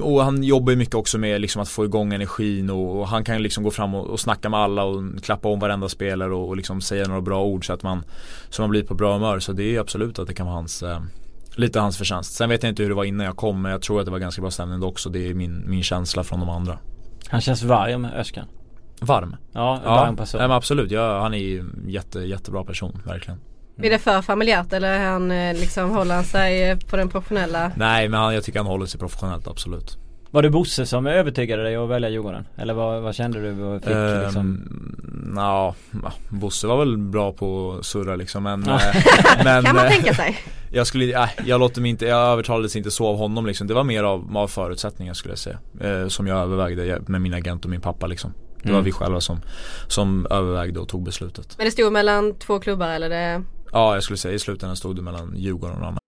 Och 0.00 0.24
han 0.24 0.44
jobbar 0.44 0.70
ju 0.70 0.76
mycket 0.76 0.94
också 0.94 1.18
med 1.18 1.40
liksom 1.40 1.62
att 1.62 1.68
få 1.68 1.84
igång 1.84 2.12
energin 2.14 2.70
och, 2.70 3.00
och 3.00 3.08
han 3.08 3.24
kan 3.24 3.42
liksom 3.42 3.64
gå 3.64 3.70
fram 3.70 3.94
och, 3.94 4.06
och 4.06 4.20
snacka 4.20 4.48
med 4.48 4.60
alla 4.60 4.84
och 4.84 5.02
klappa 5.22 5.48
om 5.48 5.58
varenda 5.60 5.88
spelare 5.88 6.34
och, 6.34 6.48
och 6.48 6.56
liksom 6.56 6.80
säga 6.80 7.08
några 7.08 7.20
bra 7.20 7.44
ord 7.44 7.66
så 7.66 7.72
att 7.72 7.82
man, 7.82 8.04
så 8.50 8.62
man 8.62 8.70
blir 8.70 8.82
på 8.82 8.94
bra 8.94 9.12
humör. 9.12 9.38
Så 9.38 9.52
det 9.52 9.76
är 9.76 9.80
absolut 9.80 10.18
att 10.18 10.26
det 10.26 10.34
kan 10.34 10.46
vara 10.46 10.56
hans, 10.56 10.82
eh, 10.82 11.00
lite 11.54 11.80
hans 11.80 11.98
förtjänst. 11.98 12.34
Sen 12.34 12.48
vet 12.48 12.62
jag 12.62 12.70
inte 12.70 12.82
hur 12.82 12.90
det 12.90 12.96
var 12.96 13.04
innan 13.04 13.26
jag 13.26 13.36
kom 13.36 13.62
men 13.62 13.72
jag 13.72 13.82
tror 13.82 14.00
att 14.00 14.04
det 14.04 14.12
var 14.12 14.18
ganska 14.18 14.42
bra 14.42 14.50
stämning 14.50 14.82
också. 14.82 15.08
Det 15.10 15.28
är 15.28 15.34
min, 15.34 15.64
min 15.66 15.82
känsla 15.82 16.24
från 16.24 16.40
de 16.40 16.48
andra. 16.48 16.78
Han 17.28 17.40
känns 17.40 17.62
varm 17.62 18.04
Öskan. 18.04 18.46
Varm? 19.00 19.36
Ja, 19.52 19.80
Ja, 19.84 19.90
varm 19.94 20.16
person. 20.16 20.38
nej, 20.38 20.48
men 20.48 20.56
absolut. 20.56 20.90
Ja, 20.90 21.20
han 21.20 21.34
är 21.34 21.38
ju 21.38 21.64
jätte, 21.86 22.20
jättebra 22.20 22.64
person, 22.64 23.02
verkligen. 23.06 23.38
Blir 23.76 23.90
det 23.90 23.98
för 23.98 24.22
familjärt 24.22 24.72
eller 24.72 24.88
är 24.92 25.10
han 25.10 25.30
eh, 25.30 25.54
liksom 25.54 25.90
håller 25.90 26.14
han 26.14 26.24
sig 26.24 26.70
eh, 26.70 26.78
på 26.78 26.96
den 26.96 27.08
professionella? 27.08 27.72
Nej, 27.76 28.08
men 28.08 28.20
han, 28.20 28.34
jag 28.34 28.44
tycker 28.44 28.58
han 28.58 28.66
håller 28.66 28.86
sig 28.86 29.00
professionellt, 29.00 29.46
absolut. 29.48 29.98
Var 30.30 30.42
det 30.42 30.50
Bosse 30.50 30.86
som 30.86 31.06
övertygade 31.06 31.62
dig 31.62 31.76
att 31.76 31.88
välja 31.88 32.08
Djurgården? 32.08 32.46
Eller 32.56 32.74
vad, 32.74 33.02
vad 33.02 33.14
kände 33.14 33.40
du 33.40 33.78
fick 33.80 33.88
liksom? 34.24 34.40
Ehm, 34.40 35.32
ja, 35.36 35.74
Bosse 36.28 36.66
var 36.66 36.78
väl 36.78 36.98
bra 36.98 37.32
på 37.32 37.76
att 37.78 37.86
surra 37.86 38.16
liksom, 38.16 38.42
men, 38.42 38.64
Ja. 38.66 38.74
eh, 38.74 38.96
men 39.44 39.64
Kan 39.64 39.76
man 39.76 39.88
tänka 39.88 40.14
sig? 40.14 40.38
jag 40.72 40.86
skulle, 40.86 41.22
äh, 41.22 41.28
jag 41.46 41.60
låter 41.60 41.80
mig 41.80 41.90
inte, 41.90 42.06
jag 42.06 42.18
övertalades 42.32 42.76
inte 42.76 42.90
så 42.90 43.06
av 43.06 43.16
honom 43.16 43.46
liksom. 43.46 43.66
Det 43.66 43.74
var 43.74 43.84
mer 43.84 44.02
av, 44.04 44.36
av 44.36 44.48
förutsättningar 44.48 45.14
skulle 45.14 45.32
jag 45.32 45.38
säga. 45.38 45.58
Eh, 45.80 46.08
som 46.08 46.26
jag 46.26 46.38
övervägde 46.38 47.00
med 47.06 47.20
min 47.20 47.34
agent 47.34 47.64
och 47.64 47.70
min 47.70 47.80
pappa 47.80 48.06
liksom. 48.06 48.34
Det 48.62 48.68
var 48.68 48.74
Mm. 48.74 48.84
vi 48.84 48.92
själva 48.92 49.20
som, 49.20 49.40
som 49.88 50.26
övervägde 50.30 50.80
och 50.80 50.88
tog 50.88 51.02
beslutet. 51.04 51.54
Men 51.58 51.64
det 51.66 51.70
stod 51.70 51.92
mellan 51.92 52.34
två 52.38 52.58
klubbar 52.60 52.88
eller 52.88 53.08
det? 53.08 53.42
Ja, 53.72 53.94
jag 53.94 54.02
skulle 54.02 54.16
säga 54.16 54.34
i 54.34 54.38
slutändan 54.38 54.76
stod 54.76 54.96
det 54.96 55.02
mellan 55.02 55.36
Djurgården 55.36 55.80
och 55.80 55.86
annan. 55.86 55.98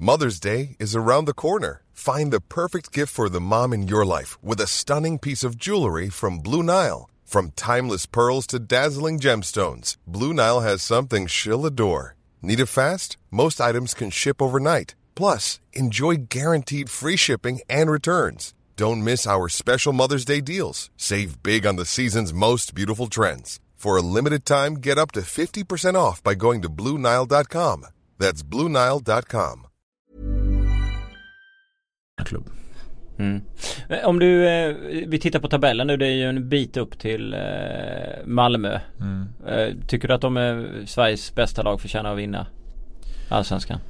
Mother's 0.00 0.42
Day 0.42 0.76
is 0.78 0.96
around 0.96 1.26
the 1.26 1.34
corner. 1.34 1.82
Find 1.92 2.32
the 2.32 2.40
perfect 2.40 2.96
gift 2.96 3.12
for 3.12 3.28
the 3.28 3.40
mom 3.40 3.72
in 3.72 3.88
your 3.88 4.18
life 4.18 4.38
with 4.42 4.60
a 4.60 4.66
stunning 4.66 5.18
piece 5.18 5.46
of 5.46 5.56
jewelry 5.56 6.10
from 6.10 6.38
Blue 6.38 6.62
Nile. 6.62 7.08
From 7.24 7.50
timeless 7.50 8.06
pearls 8.06 8.46
to 8.46 8.58
dazzling 8.58 9.18
gemstones, 9.18 9.96
Blue 10.06 10.32
Nile 10.32 10.60
has 10.60 10.82
something 10.82 11.26
she'll 11.26 11.66
adore. 11.66 12.14
Need 12.42 12.60
it 12.60 12.66
fast? 12.66 13.16
Most 13.30 13.60
items 13.60 13.94
can 13.94 14.10
ship 14.10 14.40
overnight. 14.40 14.94
Plus, 15.14 15.60
enjoy 15.72 16.28
guaranteed 16.28 16.88
free 16.88 17.16
shipping 17.16 17.60
and 17.68 17.90
returns. 17.90 18.54
Don't 18.76 19.04
miss 19.04 19.26
our 19.26 19.48
special 19.48 19.92
Mother's 19.92 20.24
Day 20.24 20.40
deals. 20.40 20.90
Save 20.96 21.42
big 21.42 21.66
on 21.66 21.76
the 21.76 21.84
season's 21.84 22.32
most 22.32 22.74
beautiful 22.74 23.08
trends. 23.08 23.60
For 23.82 23.96
a 23.96 24.02
limited 24.02 24.44
time, 24.44 24.74
get 24.80 24.98
up 24.98 25.12
to 25.12 25.20
50% 25.20 25.94
off 25.94 26.20
by 26.22 26.34
going 26.34 26.62
to 26.62 26.68
BlueNile.com. 26.68 27.86
That's 28.18 28.42
BlueNile.com. 28.42 29.68
klubb. 32.24 32.50
Mm. 33.18 33.42
Men 33.88 34.04
Om 34.04 34.18
du, 34.18 34.48
eh, 34.48 34.74
vi 35.06 35.18
tittar 35.18 35.40
på 35.40 35.48
tabellen 35.48 35.86
nu, 35.86 35.96
det 35.96 36.06
är 36.06 36.14
ju 36.14 36.28
en 36.28 36.48
bit 36.48 36.76
upp 36.76 36.98
till 36.98 37.34
eh, 37.34 37.40
Malmö. 38.24 38.80
Mm. 39.00 39.28
Eh, 39.46 39.74
tycker 39.86 40.08
du 40.08 40.14
att 40.14 40.20
de 40.20 40.36
är 40.36 40.86
Sveriges 40.86 41.34
bästa 41.34 41.62
lag 41.62 41.80
förtjänar 41.80 42.12
att 42.12 42.18
vinna 42.18 42.46
Allsvenskan? 43.28 43.80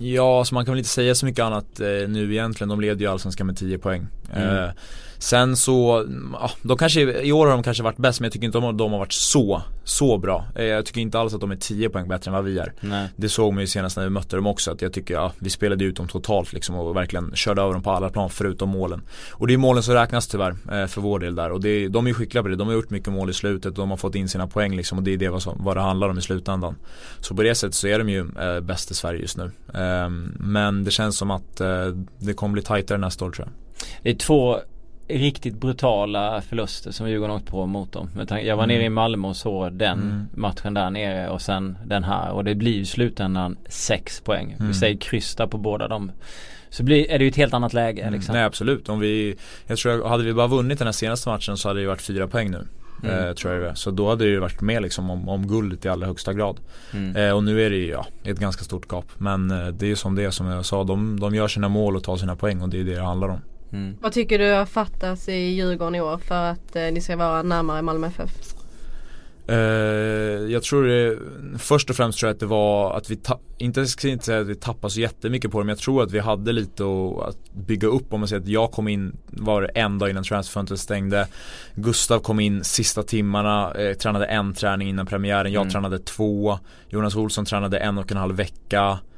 Ja, 0.00 0.44
så 0.44 0.54
man 0.54 0.64
kan 0.64 0.72
väl 0.72 0.78
inte 0.78 0.90
säga 0.90 1.14
så 1.14 1.26
mycket 1.26 1.44
annat 1.44 1.80
eh, 1.80 2.08
nu 2.08 2.32
egentligen. 2.32 2.68
De 2.68 2.80
leder 2.80 3.00
ju 3.00 3.06
Allsvenskan 3.06 3.46
med 3.46 3.56
10 3.56 3.78
poäng. 3.78 4.06
Mm. 4.34 4.70
Eh, 5.16 5.18
sen 5.18 5.56
så, 5.56 6.06
ja, 6.32 6.50
de 6.62 6.76
kanske, 6.76 7.00
i 7.00 7.32
år 7.32 7.46
har 7.46 7.52
de 7.52 7.62
kanske 7.62 7.82
varit 7.82 7.96
bäst 7.96 8.20
men 8.20 8.24
jag 8.24 8.32
tycker 8.32 8.46
inte 8.46 8.58
de, 8.58 8.76
de 8.76 8.92
har 8.92 8.98
varit 8.98 9.12
så, 9.12 9.62
så 9.84 10.18
bra. 10.18 10.46
Eh, 10.54 10.64
jag 10.64 10.86
tycker 10.86 11.00
inte 11.00 11.18
alls 11.18 11.34
att 11.34 11.40
de 11.40 11.50
är 11.50 11.56
10 11.56 11.90
poäng 11.90 12.08
bättre 12.08 12.28
än 12.28 12.34
vad 12.34 12.44
vi 12.44 12.58
är. 12.58 12.72
Nej. 12.80 13.08
Det 13.16 13.28
såg 13.28 13.52
man 13.52 13.60
ju 13.60 13.66
senast 13.66 13.96
när 13.96 14.04
vi 14.04 14.10
mötte 14.10 14.36
dem 14.36 14.46
också 14.46 14.70
att 14.70 14.82
jag 14.82 14.92
tycker, 14.92 15.14
ja, 15.14 15.32
vi 15.38 15.50
spelade 15.50 15.84
ut 15.84 15.96
dem 15.96 16.08
totalt 16.08 16.52
liksom 16.52 16.74
och 16.74 16.96
verkligen 16.96 17.32
körde 17.34 17.62
över 17.62 17.72
dem 17.72 17.82
på 17.82 17.90
alla 17.90 18.08
plan 18.08 18.30
förutom 18.30 18.68
målen. 18.68 19.02
Och 19.30 19.46
det 19.46 19.54
är 19.54 19.58
målen 19.58 19.82
som 19.82 19.94
räknas 19.94 20.28
tyvärr 20.28 20.50
eh, 20.72 20.86
för 20.86 21.00
vår 21.00 21.18
del 21.18 21.34
där 21.34 21.50
och 21.50 21.60
det, 21.60 21.88
de 21.88 22.06
är 22.06 22.10
ju 22.10 22.14
skickliga 22.14 22.42
på 22.42 22.48
det. 22.48 22.56
De 22.56 22.66
har 22.68 22.74
gjort 22.74 22.90
mycket 22.90 23.12
mål 23.12 23.30
i 23.30 23.32
slutet 23.32 23.66
och 23.66 23.78
de 23.78 23.90
har 23.90 23.96
fått 23.96 24.14
in 24.14 24.28
sina 24.28 24.46
poäng 24.46 24.76
liksom 24.76 24.98
och 24.98 25.04
det 25.04 25.12
är 25.12 25.16
det 25.16 25.28
vad, 25.28 25.42
som, 25.42 25.56
vad 25.64 25.76
det 25.76 25.80
handlar 25.80 26.08
om 26.08 26.18
i 26.18 26.22
slutändan. 26.22 26.76
Så 27.20 27.34
på 27.34 27.42
det 27.42 27.54
sättet 27.54 27.74
så 27.74 27.88
är 27.88 27.98
de 27.98 28.08
ju 28.08 28.20
eh, 28.20 28.60
bäst 28.60 28.90
i 28.90 28.94
Sverige 28.94 29.20
just 29.20 29.36
nu. 29.36 29.50
Ehm, 29.74 30.36
men 30.40 30.84
det 30.84 30.90
känns 30.90 31.18
som 31.18 31.30
att 31.30 31.60
eh, 31.60 31.86
det 32.18 32.34
kommer 32.34 32.52
bli 32.52 32.62
tajtare 32.62 32.98
nästa 32.98 33.24
år 33.24 33.30
tror 33.30 33.46
jag. 33.46 33.54
Det 34.02 34.10
är 34.10 34.14
två 34.14 34.60
riktigt 35.08 35.54
brutala 35.54 36.40
förluster 36.40 36.90
som 36.90 37.10
Djurgården 37.10 37.36
åkt 37.36 37.46
på 37.46 37.66
mot 37.66 37.92
dem. 37.92 38.10
Jag 38.28 38.56
var 38.56 38.64
mm. 38.64 38.76
nere 38.76 38.84
i 38.84 38.90
Malmö 38.90 39.28
och 39.28 39.36
såg 39.36 39.72
den 39.72 40.02
mm. 40.02 40.28
matchen 40.34 40.74
där 40.74 40.90
nere 40.90 41.28
och 41.28 41.42
sen 41.42 41.78
den 41.84 42.04
här 42.04 42.30
och 42.30 42.44
det 42.44 42.54
blir 42.54 42.78
i 42.78 42.86
slutändan 42.86 43.56
6 43.68 44.20
poäng. 44.20 44.52
Mm. 44.52 44.68
Vi 44.68 44.74
säger 44.74 44.96
kryss 44.96 45.34
där 45.34 45.46
på 45.46 45.58
båda 45.58 45.88
dem. 45.88 46.12
Så 46.70 46.82
blir, 46.82 47.10
är 47.10 47.18
det 47.18 47.24
ju 47.24 47.30
ett 47.30 47.36
helt 47.36 47.54
annat 47.54 47.72
läge 47.72 48.02
mm. 48.02 48.14
liksom. 48.14 48.34
Nej 48.34 48.44
absolut. 48.44 48.88
Om 48.88 49.00
vi, 49.00 49.36
jag 49.66 49.78
tror 49.78 50.08
hade 50.08 50.24
vi 50.24 50.34
bara 50.34 50.46
vunnit 50.46 50.78
den 50.78 50.86
här 50.86 50.92
senaste 50.92 51.28
matchen 51.28 51.56
så 51.56 51.68
hade 51.68 51.80
det 51.80 51.86
varit 51.86 52.02
fyra 52.02 52.28
poäng 52.28 52.50
nu. 52.50 52.66
Mm. 53.02 53.28
Eh, 53.28 53.34
tror 53.34 53.54
jag 53.54 53.62
det 53.62 53.76
Så 53.76 53.90
då 53.90 54.08
hade 54.08 54.24
det 54.24 54.30
ju 54.30 54.38
varit 54.38 54.60
med 54.60 54.82
liksom 54.82 55.10
om, 55.10 55.28
om 55.28 55.46
guldet 55.46 55.84
i 55.84 55.88
allra 55.88 56.06
högsta 56.06 56.32
grad. 56.32 56.60
Mm. 56.92 57.16
Eh, 57.16 57.36
och 57.36 57.44
nu 57.44 57.66
är 57.66 57.70
det 57.70 57.76
ju 57.76 57.90
ja, 57.90 58.06
ett 58.24 58.38
ganska 58.38 58.64
stort 58.64 58.88
gap. 58.88 59.06
Men 59.18 59.50
eh, 59.50 59.66
det 59.66 59.86
är 59.86 59.88
ju 59.88 59.96
som 59.96 60.14
det 60.14 60.24
är 60.24 60.30
som 60.30 60.46
jag 60.46 60.64
sa. 60.64 60.84
De, 60.84 61.20
de 61.20 61.34
gör 61.34 61.48
sina 61.48 61.68
mål 61.68 61.96
och 61.96 62.04
tar 62.04 62.16
sina 62.16 62.36
poäng 62.36 62.62
och 62.62 62.68
det 62.68 62.80
är 62.80 62.84
det 62.84 62.94
det 62.94 63.02
handlar 63.02 63.28
om. 63.28 63.40
Mm. 63.72 63.96
Vad 64.00 64.12
tycker 64.12 64.38
du 64.38 64.52
har 64.52 64.66
fattats 64.66 65.28
i 65.28 65.32
Djurgården 65.32 65.94
i 65.94 66.00
år 66.00 66.18
för 66.18 66.44
att 66.44 66.76
eh, 66.76 66.82
ni 66.82 67.00
ska 67.00 67.16
vara 67.16 67.42
närmare 67.42 67.82
Malmö 67.82 68.06
FF? 68.06 68.56
Uh, 69.50 69.56
jag 70.52 70.62
tror 70.62 70.84
det, 70.84 71.18
först 71.58 71.90
och 71.90 71.96
främst 71.96 72.18
tror 72.18 72.28
jag 72.28 72.34
att 72.34 72.40
det 72.40 72.46
var 72.46 72.96
att 72.96 73.10
vi, 73.10 73.18
inte 73.58 73.86
ska 73.86 74.08
inte 74.08 74.24
säga 74.24 74.40
att 74.40 74.46
vi 74.46 74.54
tappade 74.54 74.90
så 74.90 75.00
jättemycket 75.00 75.50
på 75.50 75.58
det 75.58 75.64
men 75.64 75.68
jag 75.72 75.78
tror 75.78 76.02
att 76.02 76.12
vi 76.12 76.18
hade 76.18 76.52
lite 76.52 76.84
att 77.28 77.52
bygga 77.52 77.88
upp 77.88 78.12
om 78.12 78.20
man 78.20 78.28
säger 78.28 78.42
att 78.42 78.48
jag 78.48 78.72
kom 78.72 78.88
in, 78.88 79.16
var 79.26 79.62
det 79.62 79.68
en 79.68 79.98
dag 79.98 80.10
innan 80.10 80.24
transferfönstret 80.24 80.80
stängde 80.80 81.28
Gustav 81.74 82.20
kom 82.20 82.40
in 82.40 82.64
sista 82.64 83.02
timmarna, 83.02 83.74
eh, 83.74 83.94
tränade 83.94 84.26
en 84.26 84.54
träning 84.54 84.88
innan 84.88 85.06
premiären, 85.06 85.52
jag 85.52 85.60
mm. 85.60 85.72
tränade 85.72 85.98
två 85.98 86.58
Jonas 86.88 87.16
Olsson 87.16 87.44
tränade 87.44 87.78
en 87.78 87.98
och 87.98 88.12
en 88.12 88.18
halv 88.18 88.36
vecka 88.36 88.98
Eh, 88.98 89.15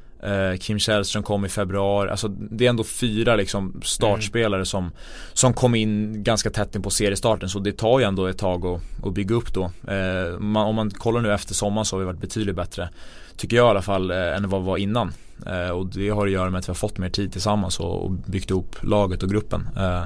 Kim 0.59 0.79
Källström 0.79 1.23
kom 1.23 1.45
i 1.45 1.49
februari, 1.49 2.09
alltså 2.09 2.27
det 2.27 2.65
är 2.65 2.69
ändå 2.69 2.83
fyra 2.83 3.35
liksom 3.35 3.81
startspelare 3.83 4.59
mm. 4.59 4.65
som, 4.65 4.91
som 5.33 5.53
kom 5.53 5.75
in 5.75 6.23
ganska 6.23 6.49
tätt 6.49 6.75
in 6.75 6.81
på 6.81 6.89
seriestarten 6.89 7.49
så 7.49 7.59
det 7.59 7.77
tar 7.77 7.99
ju 7.99 8.05
ändå 8.05 8.25
ett 8.25 8.37
tag 8.37 8.65
att, 8.65 8.81
att 9.05 9.13
bygga 9.13 9.35
upp 9.35 9.53
då. 9.53 9.63
Eh, 9.87 10.39
man, 10.39 10.67
om 10.67 10.75
man 10.75 10.89
kollar 10.89 11.21
nu 11.21 11.33
efter 11.33 11.53
sommaren 11.53 11.85
så 11.85 11.95
har 11.95 11.99
vi 11.99 12.05
varit 12.05 12.21
betydligt 12.21 12.55
bättre, 12.55 12.89
tycker 13.39 13.57
jag 13.57 13.67
i 13.67 13.69
alla 13.69 13.81
fall, 13.81 14.11
eh, 14.11 14.35
än 14.35 14.49
vad 14.49 14.61
vi 14.61 14.67
var 14.67 14.77
innan. 14.77 15.11
Eh, 15.45 15.69
och 15.69 15.85
det 15.85 16.09
har 16.09 16.25
att 16.27 16.31
göra 16.31 16.49
med 16.49 16.59
att 16.59 16.67
vi 16.67 16.69
har 16.69 16.75
fått 16.75 16.97
mer 16.97 17.09
tid 17.09 17.31
tillsammans 17.31 17.79
och, 17.79 18.11
byggt 18.11 18.49
ihop 18.49 18.75
laget 18.81 19.23
och 19.23 19.29
gruppen. 19.29 19.69
Eh, 19.77 20.03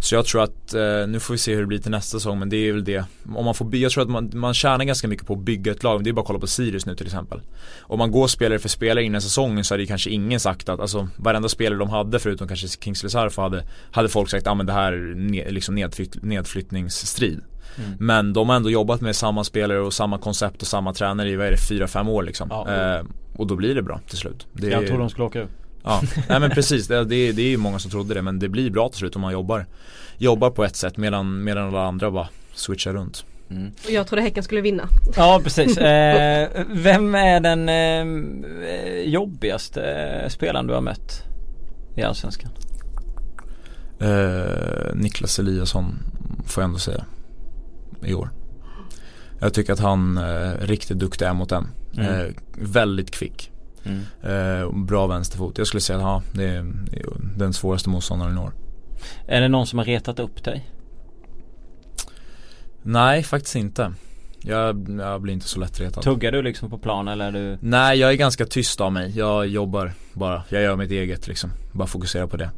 så 0.00 0.14
jag 0.14 0.26
tror 0.26 0.42
att, 0.42 0.74
nu 1.08 1.20
får 1.20 1.34
vi 1.34 1.38
se 1.38 1.54
hur 1.54 1.60
det 1.60 1.66
blir 1.66 1.78
till 1.78 1.90
nästa 1.90 2.18
säsong 2.18 2.38
men 2.38 2.48
det 2.48 2.56
är 2.56 2.72
väl 2.72 2.84
det. 2.84 3.04
Om 3.34 3.44
man 3.44 3.54
får, 3.54 3.76
jag 3.76 3.92
tror 3.92 4.02
att 4.02 4.10
man, 4.10 4.30
man 4.34 4.54
tjänar 4.54 4.84
ganska 4.84 5.08
mycket 5.08 5.26
på 5.26 5.32
att 5.32 5.38
bygga 5.38 5.72
ett 5.72 5.82
lag. 5.82 6.04
Det 6.04 6.10
är 6.10 6.12
bara 6.12 6.20
att 6.20 6.26
kolla 6.26 6.38
på 6.38 6.46
Sirius 6.46 6.86
nu 6.86 6.94
till 6.94 7.06
exempel. 7.06 7.40
Om 7.80 7.98
man 7.98 8.10
går 8.10 8.26
spelare 8.26 8.58
för 8.58 8.68
spelare 8.68 9.04
innan 9.04 9.22
säsongen 9.22 9.64
så 9.64 9.74
hade 9.74 9.82
ju 9.82 9.86
kanske 9.86 10.10
ingen 10.10 10.40
sagt 10.40 10.68
att, 10.68 10.80
alltså 10.80 11.08
varenda 11.16 11.48
spelare 11.48 11.78
de 11.78 11.90
hade 11.90 12.18
förutom 12.18 12.48
kanske 12.48 12.68
Kingsley 12.68 13.10
Sarfo 13.10 13.42
hade, 13.42 13.64
hade 13.90 14.08
folk 14.08 14.30
sagt, 14.30 14.46
att 14.46 14.50
ah, 14.50 14.54
men 14.54 14.66
det 14.66 14.72
här 14.72 14.92
är 14.92 15.50
liksom 15.50 15.74
nedflytt, 15.74 16.22
nedflyttningsstrid. 16.22 17.40
Mm. 17.78 17.90
Men 17.98 18.32
de 18.32 18.48
har 18.48 18.56
ändå 18.56 18.70
jobbat 18.70 19.00
med 19.00 19.16
samma 19.16 19.44
spelare 19.44 19.80
och 19.80 19.94
samma 19.94 20.18
koncept 20.18 20.62
och 20.62 20.68
samma 20.68 20.94
tränare 20.94 21.30
i, 21.30 21.36
vad 21.36 21.46
är 21.46 21.50
det, 21.50 21.56
4-5 21.56 22.10
år 22.10 22.22
liksom. 22.22 22.48
Ja. 22.50 22.74
Eh, 22.74 23.04
och 23.36 23.46
då 23.46 23.56
blir 23.56 23.74
det 23.74 23.82
bra 23.82 24.00
till 24.08 24.18
slut. 24.18 24.46
Det 24.52 24.68
jag 24.68 24.86
tror 24.86 24.98
de 24.98 25.10
skulle 25.10 25.24
åka 25.24 25.40
ut. 25.40 25.50
Ja, 25.84 26.02
nej 26.28 26.40
men 26.40 26.50
precis. 26.50 26.88
Det, 26.88 27.04
det, 27.04 27.32
det 27.32 27.42
är 27.42 27.48
ju 27.48 27.56
många 27.56 27.78
som 27.78 27.90
trodde 27.90 28.14
det 28.14 28.22
men 28.22 28.38
det 28.38 28.48
blir 28.48 28.70
bra 28.70 28.88
till 28.88 28.98
slut 28.98 29.16
om 29.16 29.22
man 29.22 29.32
jobbar, 29.32 29.66
jobbar 30.18 30.50
på 30.50 30.64
ett 30.64 30.76
sätt 30.76 30.96
medan, 30.96 31.44
medan 31.44 31.68
alla 31.68 31.86
andra 31.86 32.10
bara 32.10 32.28
switchar 32.54 32.92
runt. 32.92 33.24
Mm. 33.50 33.72
Och 33.84 33.90
jag 33.90 34.06
trodde 34.06 34.22
Häcken 34.22 34.42
skulle 34.42 34.60
vinna. 34.60 34.88
Ja 35.16 35.40
precis. 35.44 35.78
Eh, 35.78 36.48
vem 36.68 37.14
är 37.14 37.40
den 37.40 37.68
eh, 37.68 39.00
jobbigaste 39.04 40.24
spelaren 40.28 40.66
du 40.66 40.74
har 40.74 40.80
mött 40.80 41.22
i 41.96 42.02
Allsvenskan? 42.02 42.50
Eh, 44.00 44.94
Niklas 44.94 45.38
Eliasson 45.38 45.98
får 46.46 46.62
jag 46.62 46.68
ändå 46.68 46.78
säga. 46.78 47.04
I 48.02 48.14
år. 48.14 48.30
Jag 49.40 49.54
tycker 49.54 49.72
att 49.72 49.78
han 49.78 50.18
eh, 50.18 50.52
riktigt 50.60 50.98
duktig 50.98 51.26
är 51.26 51.32
mot 51.32 51.48
den. 51.48 51.66
Mm. 51.96 52.20
Eh, 52.20 52.32
väldigt 52.54 53.10
kvick. 53.10 53.52
Mm. 53.84 54.00
Eh, 54.22 54.72
bra 54.72 55.06
vänsterfot. 55.06 55.58
Jag 55.58 55.66
skulle 55.66 55.80
säga 55.80 55.98
att 55.98 56.04
ja, 56.04 56.22
det 56.32 56.44
är 56.44 56.72
den 57.36 57.52
svåraste 57.52 57.88
motståndaren 57.88 58.36
i 58.36 58.40
år. 58.40 58.52
Är 59.26 59.40
det 59.40 59.48
någon 59.48 59.66
som 59.66 59.78
har 59.78 59.86
retat 59.86 60.18
upp 60.18 60.44
dig? 60.44 60.70
Nej, 62.82 63.22
faktiskt 63.22 63.56
inte. 63.56 63.92
Jag, 64.40 64.98
jag 65.00 65.22
blir 65.22 65.34
inte 65.34 65.48
så 65.48 65.60
lättretad. 65.60 66.02
Tuggar 66.02 66.32
du 66.32 66.42
liksom 66.42 66.70
på 66.70 66.78
plan 66.78 67.08
eller 67.08 67.26
är 67.26 67.32
du? 67.32 67.58
Nej, 67.60 67.98
jag 67.98 68.10
är 68.10 68.14
ganska 68.14 68.46
tyst 68.46 68.80
av 68.80 68.92
mig. 68.92 69.12
Jag 69.18 69.46
jobbar 69.46 69.92
bara. 70.12 70.42
Jag 70.48 70.62
gör 70.62 70.76
mitt 70.76 70.90
eget 70.90 71.28
liksom. 71.28 71.50
Bara 71.72 71.86
fokuserar 71.86 72.26
på 72.26 72.36
det. 72.36 72.50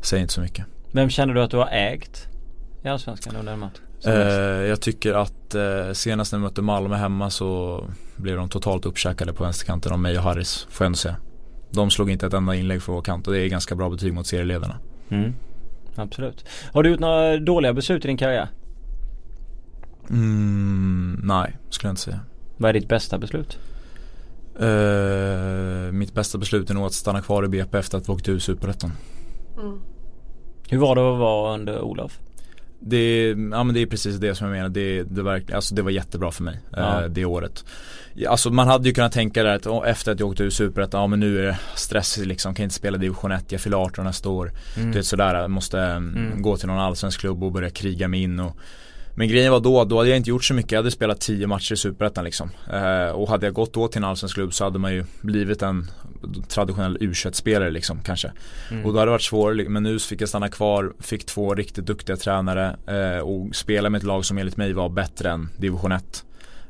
Säger 0.00 0.22
inte 0.22 0.34
så 0.34 0.40
mycket. 0.40 0.66
Vem 0.92 1.10
känner 1.10 1.34
du 1.34 1.42
att 1.42 1.50
du 1.50 1.56
har 1.56 1.68
ägt 1.72 2.28
i 2.82 2.88
Allsvenskan 2.88 3.36
under 3.36 3.52
en 3.52 3.58
match? 3.58 3.78
Eh, 4.06 4.68
jag 4.68 4.80
tycker 4.80 5.14
att 5.14 5.54
eh, 5.54 5.92
senast 5.92 6.32
när 6.32 6.38
vi 6.38 6.42
mötte 6.44 6.62
Malmö 6.62 6.96
hemma 6.96 7.30
så 7.30 7.80
blev 8.16 8.36
de 8.36 8.48
totalt 8.48 8.86
uppkäkade 8.86 9.32
på 9.32 9.44
vänsterkanten 9.44 9.92
av 9.92 9.98
mig 9.98 10.18
och 10.18 10.24
Harris, 10.24 10.66
får 10.70 10.84
jag 10.84 10.86
ändå 10.86 10.96
säga. 10.96 11.16
De 11.70 11.90
slog 11.90 12.10
inte 12.10 12.26
ett 12.26 12.32
enda 12.32 12.54
inlägg 12.54 12.82
för 12.82 12.92
vår 12.92 13.02
kant 13.02 13.26
och 13.26 13.32
det 13.32 13.40
är 13.40 13.48
ganska 13.48 13.74
bra 13.74 13.90
betyg 13.90 14.14
mot 14.14 14.26
serieledarna. 14.26 14.78
Mm. 15.08 15.34
Absolut. 15.96 16.44
Har 16.72 16.82
du 16.82 16.90
gjort 16.90 17.00
några 17.00 17.36
dåliga 17.36 17.72
beslut 17.72 18.04
i 18.04 18.08
din 18.08 18.16
karriär? 18.16 18.48
Mm, 20.10 21.20
nej, 21.24 21.56
skulle 21.70 21.88
jag 21.88 21.92
inte 21.92 22.02
säga. 22.02 22.20
Vad 22.56 22.68
är 22.68 22.72
ditt 22.72 22.88
bästa 22.88 23.18
beslut? 23.18 23.58
Uh, 24.62 25.92
mitt 25.92 26.14
bästa 26.14 26.38
beslut 26.38 26.70
är 26.70 26.74
nog 26.74 26.86
att 26.86 26.92
stanna 26.92 27.22
kvar 27.22 27.44
i 27.44 27.48
BP 27.48 27.78
efter 27.78 27.98
att 27.98 28.08
vi 28.08 28.12
åkt 28.12 28.28
ur 28.28 28.38
Superettan. 28.38 28.92
Mm. 29.60 29.80
Hur 30.68 30.78
var 30.78 30.96
det 30.96 31.12
att 31.12 31.18
vara 31.18 31.54
under 31.54 31.80
Olof? 31.80 32.20
Det, 32.86 33.28
ja, 33.28 33.64
men 33.64 33.74
det 33.74 33.82
är 33.82 33.86
precis 33.86 34.16
det 34.16 34.34
som 34.34 34.46
jag 34.46 34.54
menar. 34.56 34.68
Det, 34.68 35.02
det, 35.02 35.22
verkligen, 35.22 35.56
alltså 35.56 35.74
det 35.74 35.82
var 35.82 35.90
jättebra 35.90 36.30
för 36.30 36.42
mig 36.42 36.60
ja. 36.70 37.02
eh, 37.02 37.08
det 37.08 37.24
året. 37.24 37.64
Alltså 38.28 38.50
man 38.50 38.68
hade 38.68 38.88
ju 38.88 38.94
kunnat 38.94 39.12
tänka 39.12 39.42
där 39.42 39.54
att 39.54 39.86
efter 39.86 40.12
att 40.12 40.20
jag 40.20 40.28
åkte 40.28 40.42
ur 40.42 40.50
Superettan, 40.50 41.00
ja 41.00 41.06
men 41.06 41.20
nu 41.20 41.38
är 41.38 41.42
det 41.42 41.58
stress 41.74 42.16
liksom, 42.16 42.54
kan 42.54 42.62
inte 42.62 42.74
spela 42.74 42.98
division 42.98 43.32
1, 43.32 43.52
jag 43.52 43.60
fyller 43.60 43.76
18 43.76 44.04
nästa 44.04 44.28
år. 44.28 44.52
Mm. 44.76 44.90
Du 44.90 44.98
vet 44.98 45.06
sådär, 45.06 45.48
måste 45.48 45.80
mm. 45.80 46.42
gå 46.42 46.56
till 46.56 46.66
någon 46.66 46.78
allsvensk 46.78 47.20
klubb 47.20 47.44
och 47.44 47.52
börja 47.52 47.70
kriga 47.70 48.08
mig 48.08 48.22
in 48.22 48.40
och 48.40 48.56
men 49.14 49.28
grejen 49.28 49.52
var 49.52 49.60
då, 49.60 49.84
då 49.84 49.98
hade 49.98 50.08
jag 50.08 50.16
inte 50.16 50.30
gjort 50.30 50.44
så 50.44 50.54
mycket. 50.54 50.72
Jag 50.72 50.78
hade 50.78 50.90
spelat 50.90 51.20
10 51.20 51.46
matcher 51.46 51.72
i 51.72 51.76
Superettan 51.76 52.24
liksom. 52.24 52.50
Eh, 52.72 53.08
och 53.08 53.28
hade 53.28 53.46
jag 53.46 53.54
gått 53.54 53.74
då 53.74 53.88
till 53.88 53.98
en 53.98 54.04
allsvensk 54.04 54.34
klubb 54.34 54.54
så 54.54 54.64
hade 54.64 54.78
man 54.78 54.94
ju 54.94 55.04
blivit 55.20 55.62
en 55.62 55.90
traditionell 56.48 56.98
u 57.00 57.14
spelare 57.14 57.70
liksom 57.70 58.02
kanske. 58.02 58.32
Mm. 58.70 58.86
Och 58.86 58.92
då 58.92 58.98
hade 58.98 59.08
det 59.08 59.12
varit 59.12 59.22
svårare, 59.22 59.68
men 59.68 59.82
nu 59.82 59.98
fick 59.98 60.20
jag 60.20 60.28
stanna 60.28 60.48
kvar, 60.48 60.92
fick 61.00 61.26
två 61.26 61.54
riktigt 61.54 61.86
duktiga 61.86 62.16
tränare 62.16 62.76
eh, 62.86 63.18
och 63.18 63.56
spela 63.56 63.90
med 63.90 63.98
ett 63.98 64.04
lag 64.04 64.24
som 64.24 64.38
enligt 64.38 64.56
mig 64.56 64.72
var 64.72 64.88
bättre 64.88 65.30
än 65.30 65.48
division 65.58 65.92
1. 65.92 66.24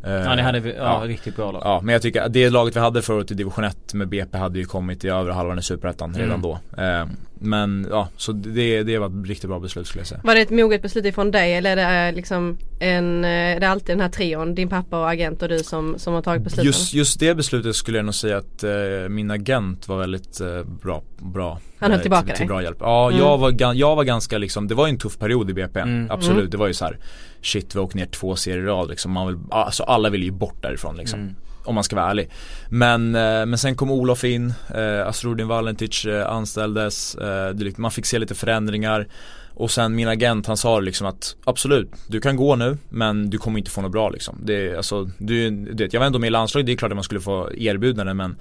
Ja 0.06 0.34
ni 0.34 0.42
hade 0.42 0.58
ja, 0.58 0.74
ja, 0.76 1.08
riktigt 1.08 1.36
bra 1.36 1.52
lag. 1.52 1.62
Ja 1.64 1.80
men 1.82 1.92
jag 1.92 2.02
tycker 2.02 2.22
att 2.22 2.32
det 2.32 2.50
laget 2.50 2.76
vi 2.76 2.80
hade 2.80 3.02
förut 3.02 3.30
i 3.30 3.34
division 3.34 3.64
1 3.64 3.94
med 3.94 4.08
BP 4.08 4.38
hade 4.38 4.58
ju 4.58 4.64
kommit 4.64 5.04
i 5.04 5.08
övre 5.08 5.32
halvan 5.32 5.58
i 5.58 5.62
Superettan 5.62 6.14
redan 6.14 6.30
mm. 6.30 6.42
då. 6.42 6.82
Eh, 6.82 7.06
men 7.44 7.86
ja, 7.90 8.08
så 8.16 8.32
det, 8.32 8.82
det 8.82 8.98
var 8.98 9.06
ett 9.06 9.28
riktigt 9.28 9.50
bra 9.50 9.60
beslut 9.60 9.86
skulle 9.86 10.00
jag 10.00 10.06
säga. 10.06 10.20
Var 10.24 10.34
det 10.34 10.40
ett 10.40 10.50
moget 10.50 10.82
beslut 10.82 11.04
ifrån 11.04 11.30
dig 11.30 11.54
eller 11.54 11.76
är 11.76 11.76
det 11.76 12.08
eh, 12.08 12.14
liksom 12.14 12.58
en, 12.80 13.24
eh, 13.24 13.30
är 13.30 13.60
det 13.60 13.68
alltid 13.68 13.88
den 13.88 14.00
här 14.00 14.08
trion, 14.08 14.54
din 14.54 14.68
pappa 14.68 15.00
och 15.00 15.10
agent 15.10 15.42
och 15.42 15.48
du 15.48 15.58
som, 15.58 15.98
som 15.98 16.14
har 16.14 16.22
tagit 16.22 16.42
besluten? 16.42 16.64
Just, 16.64 16.94
just 16.94 17.20
det 17.20 17.34
beslutet 17.34 17.76
skulle 17.76 17.98
jag 17.98 18.04
nog 18.04 18.14
säga 18.14 18.36
att 18.36 18.64
eh, 18.64 19.08
min 19.08 19.30
agent 19.30 19.88
var 19.88 19.98
väldigt 19.98 20.40
eh, 20.40 20.62
bra, 20.82 21.02
bra 21.18 21.60
Han 21.78 21.90
höll 21.90 22.00
tillbaka 22.00 22.26
till, 22.26 22.36
till 22.36 22.46
bra 22.46 22.62
hjälp. 22.62 22.78
Ja, 22.80 23.08
mm. 23.08 23.20
jag, 23.20 23.38
var, 23.38 23.74
jag 23.74 23.96
var 23.96 24.04
ganska 24.04 24.38
liksom, 24.38 24.68
det 24.68 24.74
var 24.74 24.86
ju 24.86 24.90
en 24.90 24.98
tuff 24.98 25.18
period 25.18 25.50
i 25.50 25.54
BP, 25.54 25.80
mm. 25.80 26.10
absolut. 26.10 26.38
Mm. 26.38 26.50
Det 26.50 26.56
var 26.56 26.66
ju 26.66 26.74
så 26.74 26.84
här, 26.84 26.98
shit 27.44 27.74
vi 27.74 27.80
åkt 27.80 27.94
ner 27.94 28.06
två 28.06 28.36
serier 28.36 28.62
i 28.62 28.66
rad 28.66 28.88
liksom. 28.88 29.12
Man 29.12 29.26
vill, 29.26 29.36
alltså 29.50 29.82
alla 29.82 30.10
vill 30.10 30.22
ju 30.22 30.30
bort 30.30 30.62
därifrån 30.62 30.96
liksom. 30.96 31.20
Mm 31.20 31.34
om 31.64 31.74
man 31.74 31.84
ska 31.84 31.96
vara 31.96 32.10
ärlig. 32.10 32.30
Men, 32.68 33.14
eh, 33.14 33.46
men 33.46 33.58
sen 33.58 33.76
kom 33.76 33.90
Olof 33.90 34.24
in, 34.24 34.54
eh, 34.74 35.06
Asrudin 35.06 35.48
Valentic 35.48 36.04
eh, 36.04 36.30
anställdes, 36.30 37.14
eh, 37.14 37.72
man 37.76 37.90
fick 37.90 38.06
se 38.06 38.18
lite 38.18 38.34
förändringar. 38.34 39.08
Och 39.56 39.70
sen 39.70 39.94
min 39.94 40.08
agent 40.08 40.46
han 40.46 40.56
sa 40.56 40.80
liksom 40.80 41.06
att 41.06 41.36
absolut, 41.44 41.90
du 42.06 42.20
kan 42.20 42.36
gå 42.36 42.56
nu 42.56 42.78
men 42.88 43.30
du 43.30 43.38
kommer 43.38 43.58
inte 43.58 43.70
få 43.70 43.80
något 43.80 43.92
bra 43.92 44.08
liksom. 44.08 44.38
Det, 44.44 44.76
alltså, 44.76 45.10
du, 45.18 45.50
du 45.50 45.84
vet, 45.84 45.92
jag 45.92 46.00
var 46.00 46.06
ändå 46.06 46.18
med 46.18 46.26
i 46.28 46.30
landslaget, 46.30 46.66
det 46.66 46.72
är 46.72 46.76
klart 46.76 46.92
att 46.92 46.96
man 46.96 47.04
skulle 47.04 47.20
få 47.20 47.50
erbjudande 47.56 48.14
men 48.14 48.36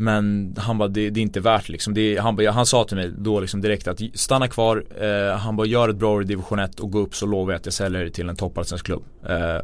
men 0.00 0.54
han 0.58 0.78
bara, 0.78 0.88
det, 0.88 1.10
det, 1.10 1.20
är 1.20 1.22
inte 1.22 1.40
värt 1.40 1.68
liksom. 1.68 1.94
Det, 1.94 2.16
han, 2.16 2.36
bara, 2.36 2.50
han 2.50 2.66
sa 2.66 2.84
till 2.84 2.96
mig 2.96 3.12
då 3.18 3.40
liksom 3.40 3.60
direkt 3.60 3.88
att 3.88 4.00
stanna 4.14 4.48
kvar, 4.48 4.84
eh, 5.00 5.36
han 5.38 5.56
bara 5.56 5.66
gör 5.66 5.88
ett 5.88 5.96
bra 5.96 6.14
år 6.14 6.22
i 6.22 6.26
division 6.26 6.58
1 6.58 6.80
och 6.80 6.90
gå 6.90 6.98
upp 6.98 7.14
så 7.14 7.26
lovar 7.26 7.52
jag 7.52 7.58
att 7.58 7.66
jag 7.66 7.72
säljer 7.72 8.00
dig 8.00 8.10
till 8.10 8.28
en 8.28 8.36
toppallsvensk 8.36 8.86
klubb. 8.86 9.04
Eh, 9.28 9.60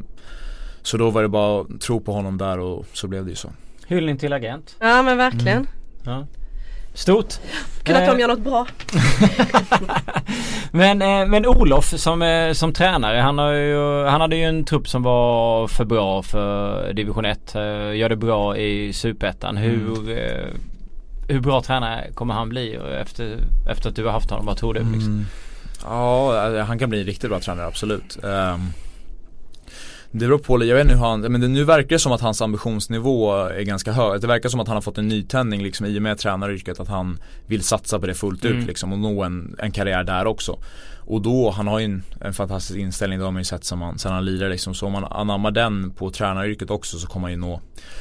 så 0.83 0.97
då 0.97 1.11
var 1.11 1.23
det 1.23 1.29
bara 1.29 1.61
att 1.61 1.81
tro 1.81 2.01
på 2.01 2.13
honom 2.13 2.39
där 2.39 2.59
och 2.59 2.87
så 2.93 3.09
blev 3.09 3.25
det 3.25 3.31
ju 3.31 3.37
så. 3.37 3.51
Hyllning 3.87 4.19
till 4.19 4.33
agent. 4.33 4.77
Ja 4.81 5.03
men 5.03 5.17
verkligen. 5.17 5.57
Mm. 5.57 5.67
Ja. 6.05 6.27
Stort. 6.95 7.35
Kul 7.83 7.97
att 7.97 8.07
de 8.07 8.21
gör 8.21 8.29
något 8.29 8.39
bra. 8.39 8.67
men, 10.71 11.03
eh, 11.03 11.27
men 11.27 11.47
Olof 11.47 11.85
som, 11.85 12.23
eh, 12.23 12.53
som 12.53 12.73
tränare 12.73 13.19
han, 13.19 13.39
har 13.39 13.53
ju, 13.53 14.05
han 14.05 14.21
hade 14.21 14.37
ju 14.37 14.43
en 14.43 14.65
trupp 14.65 14.89
som 14.89 15.03
var 15.03 15.69
för 15.69 15.85
bra 15.85 16.23
för 16.23 16.93
division 16.93 17.25
1. 17.25 17.55
Eh, 17.55 17.63
gör 17.97 18.09
det 18.09 18.17
bra 18.17 18.57
i 18.57 18.93
superettan. 18.93 19.57
Hur, 19.57 19.99
mm. 19.99 20.61
hur 21.29 21.41
bra 21.41 21.63
tränare 21.63 22.13
kommer 22.15 22.35
han 22.35 22.49
bli 22.49 22.79
efter, 23.01 23.39
efter 23.71 23.89
att 23.89 23.97
du 23.97 24.05
har 24.05 24.13
haft 24.13 24.31
honom? 24.31 24.47
Vad 24.47 24.57
tror 24.57 24.75
du? 24.75 24.81
Liksom? 24.81 25.13
Mm. 25.13 25.27
Ja, 25.85 26.63
han 26.63 26.79
kan 26.79 26.91
bli 26.91 27.01
en 27.01 27.07
riktigt 27.07 27.31
bra 27.31 27.41
tränare 27.41 27.67
absolut. 27.67 28.19
Um, 28.23 28.73
det 30.15 30.27
beror 30.27 30.39
på, 30.39 30.65
jag 30.65 30.75
vet 30.75 30.85
inte 30.85 30.95
hur 30.95 31.05
han, 31.05 31.21
men 31.21 31.41
det, 31.41 31.49
nu 31.49 31.65
verkar 31.65 31.89
det 31.89 31.99
som 31.99 32.13
att 32.13 32.21
hans 32.21 32.43
ambitionsnivå 32.43 33.33
är 33.33 33.63
ganska 33.63 33.93
hög. 33.93 34.21
Det 34.21 34.27
verkar 34.27 34.49
som 34.49 34.61
att 34.61 34.69
han 34.69 34.77
har 34.77 34.83
fått 34.83 34.99
en 34.99 35.09
nytändning 35.09 35.63
liksom 35.63 35.87
i 35.87 35.99
och 35.99 36.03
med 36.03 36.19
tränaryrket 36.19 36.81
att 36.81 36.89
han 36.89 37.19
vill 37.47 37.63
satsa 37.63 37.99
på 37.99 38.07
det 38.07 38.15
fullt 38.15 38.45
mm. 38.45 38.59
ut 38.59 38.67
liksom 38.67 38.93
och 38.93 38.99
nå 38.99 39.23
en, 39.23 39.57
en 39.59 39.73
karriär 39.73 40.05
där 40.05 40.27
också. 40.27 40.59
Och 40.99 41.23
då, 41.23 41.51
han 41.51 41.67
har 41.67 41.79
ju 41.79 41.85
en, 41.85 42.03
en 42.21 42.35
fantastisk 42.35 42.79
inställning, 42.79 43.19
det 43.19 43.25
har 43.25 43.33
man 43.33 43.41
ju 43.41 43.45
sett 43.45 43.65
sen 43.65 43.83
han, 43.83 43.99
sen 43.99 44.13
han 44.13 44.25
lirar 44.25 44.49
liksom. 44.49 44.75
Så 44.75 44.87
om 44.87 44.93
man 44.93 45.05
anammar 45.05 45.51
den 45.51 45.91
på 45.91 46.11
tränaryrket 46.11 46.71
också 46.71 46.99
så 46.99 47.07
kommer 47.07 47.27
han 47.27 47.33
ju 47.33 47.39
nå, 47.39 47.61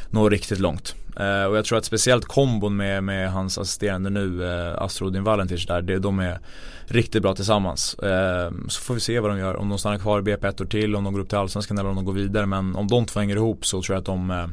nå 0.10 0.30
riktigt 0.30 0.60
långt. 0.60 0.95
Uh, 1.19 1.45
och 1.45 1.58
jag 1.58 1.65
tror 1.65 1.78
att 1.78 1.86
speciellt 1.86 2.26
kombon 2.26 2.76
med, 2.76 3.04
med 3.04 3.32
hans 3.32 3.58
assisterande 3.58 4.10
nu, 4.10 4.41
uh, 4.41 4.82
Astrodin 4.82 5.23
Valentic 5.23 5.65
där, 5.65 5.82
det, 5.82 5.99
de 5.99 6.19
är 6.19 6.39
riktigt 6.86 7.21
bra 7.21 7.36
tillsammans. 7.36 7.95
Uh, 8.04 8.67
så 8.67 8.82
får 8.82 8.93
vi 8.93 8.99
se 8.99 9.19
vad 9.19 9.32
de 9.32 9.39
gör, 9.39 9.56
om 9.56 9.69
de 9.69 9.78
stannar 9.78 9.97
kvar 9.97 10.19
i 10.19 10.21
BP 10.21 10.47
ett 10.47 10.62
år 10.62 10.65
till, 10.65 10.95
om 10.95 11.04
de 11.04 11.13
går 11.13 11.19
upp 11.19 11.30
till 11.30 11.38
Allsvenskan 11.38 11.78
eller 11.78 11.89
om 11.89 11.95
de 11.95 12.06
går 12.06 12.13
vidare. 12.13 12.45
Men 12.45 12.76
om 12.76 12.88
de 12.88 13.06
två 13.06 13.19
hänger 13.19 13.36
ihop 13.36 13.65
så 13.65 13.82
tror 13.82 13.95
jag 13.95 13.99
att 13.99 14.06
de 14.06 14.32
uh, 14.32 14.47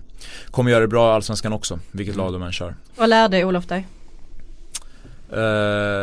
kommer 0.51 0.71
göra 0.71 0.81
det 0.81 0.89
bra 0.89 1.11
i 1.11 1.15
Allsvenskan 1.15 1.53
också, 1.53 1.79
vilket 1.91 2.15
mm. 2.15 2.27
lag 2.27 2.33
de 2.33 2.43
än 2.43 2.53
kör. 2.53 2.77
Vad 2.97 3.09
lärde 3.09 3.45
Olof 3.45 3.67
dig? 3.67 3.87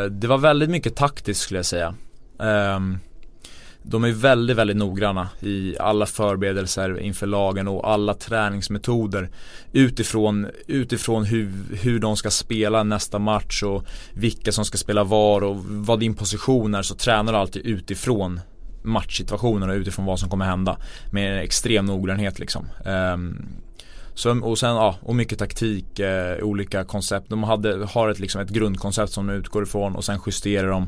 det 0.09 0.27
var 0.27 0.37
väldigt 0.37 0.69
mycket 0.69 0.95
taktiskt 0.95 1.41
skulle 1.41 1.57
jag 1.57 1.65
säga. 1.65 1.95
Um, 2.37 2.99
de 3.89 4.03
är 4.03 4.11
väldigt, 4.11 4.57
väldigt 4.57 4.77
noggranna 4.77 5.29
i 5.39 5.75
alla 5.79 6.05
förberedelser 6.05 6.99
inför 6.99 7.27
lagen 7.27 7.67
och 7.67 7.89
alla 7.89 8.13
träningsmetoder 8.13 9.29
utifrån, 9.71 10.47
utifrån 10.67 11.25
hur, 11.25 11.51
hur 11.81 11.99
de 11.99 12.17
ska 12.17 12.29
spela 12.29 12.83
nästa 12.83 13.19
match 13.19 13.63
och 13.63 13.85
vilka 14.13 14.51
som 14.51 14.65
ska 14.65 14.77
spela 14.77 15.03
var 15.03 15.43
och 15.43 15.57
vad 15.65 15.99
din 15.99 16.15
position 16.15 16.75
är 16.75 16.81
så 16.81 16.95
tränar 16.95 17.33
du 17.33 17.39
alltid 17.39 17.65
utifrån 17.65 18.39
matchsituationen 18.83 19.69
och 19.69 19.75
utifrån 19.75 20.05
vad 20.05 20.19
som 20.19 20.29
kommer 20.29 20.45
hända 20.45 20.77
med 21.11 21.43
extrem 21.43 21.85
noggrannhet 21.85 22.39
liksom. 22.39 22.65
Um, 22.85 23.45
så, 24.13 24.39
och 24.39 24.57
sen 24.57 24.69
ja, 24.69 24.95
och 25.01 25.15
mycket 25.15 25.39
taktik, 25.39 25.99
eh, 25.99 26.43
olika 26.43 26.83
koncept. 26.83 27.29
De 27.29 27.43
hade, 27.43 27.85
har 27.85 28.09
ett, 28.09 28.19
liksom 28.19 28.41
ett 28.41 28.49
grundkoncept 28.49 29.11
som 29.11 29.27
de 29.27 29.33
utgår 29.33 29.63
ifrån 29.63 29.95
och 29.95 30.05
sen 30.05 30.19
justerar 30.25 30.67
de 30.67 30.87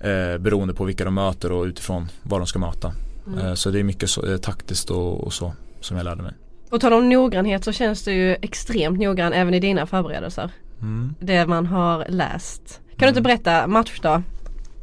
eh, 0.00 0.38
beroende 0.38 0.74
på 0.74 0.84
vilka 0.84 1.04
de 1.04 1.14
möter 1.14 1.52
och 1.52 1.64
utifrån 1.64 2.08
vad 2.22 2.40
de 2.40 2.46
ska 2.46 2.58
möta. 2.58 2.92
Mm. 3.26 3.46
Eh, 3.46 3.54
så 3.54 3.70
det 3.70 3.78
är 3.78 3.84
mycket 3.84 4.10
så, 4.10 4.26
eh, 4.26 4.36
taktiskt 4.36 4.90
och, 4.90 5.24
och, 5.24 5.32
så 5.32 5.52
som 5.80 5.96
jag 5.96 6.04
lärde 6.04 6.22
mig. 6.22 6.32
Och 6.70 6.80
tal 6.80 6.92
om 6.92 7.08
noggrannhet 7.08 7.64
så 7.64 7.72
känns 7.72 8.04
det 8.04 8.12
ju 8.12 8.36
extremt 8.42 9.00
noggrann 9.00 9.32
även 9.32 9.54
i 9.54 9.60
dina 9.60 9.86
förberedelser. 9.86 10.50
Mm. 10.80 11.14
Det 11.20 11.46
man 11.46 11.66
har 11.66 12.06
läst. 12.08 12.80
Kan 12.96 13.06
du 13.06 13.08
inte 13.08 13.20
mm. 13.20 13.22
berätta 13.22 13.66
matchdag? 13.66 14.22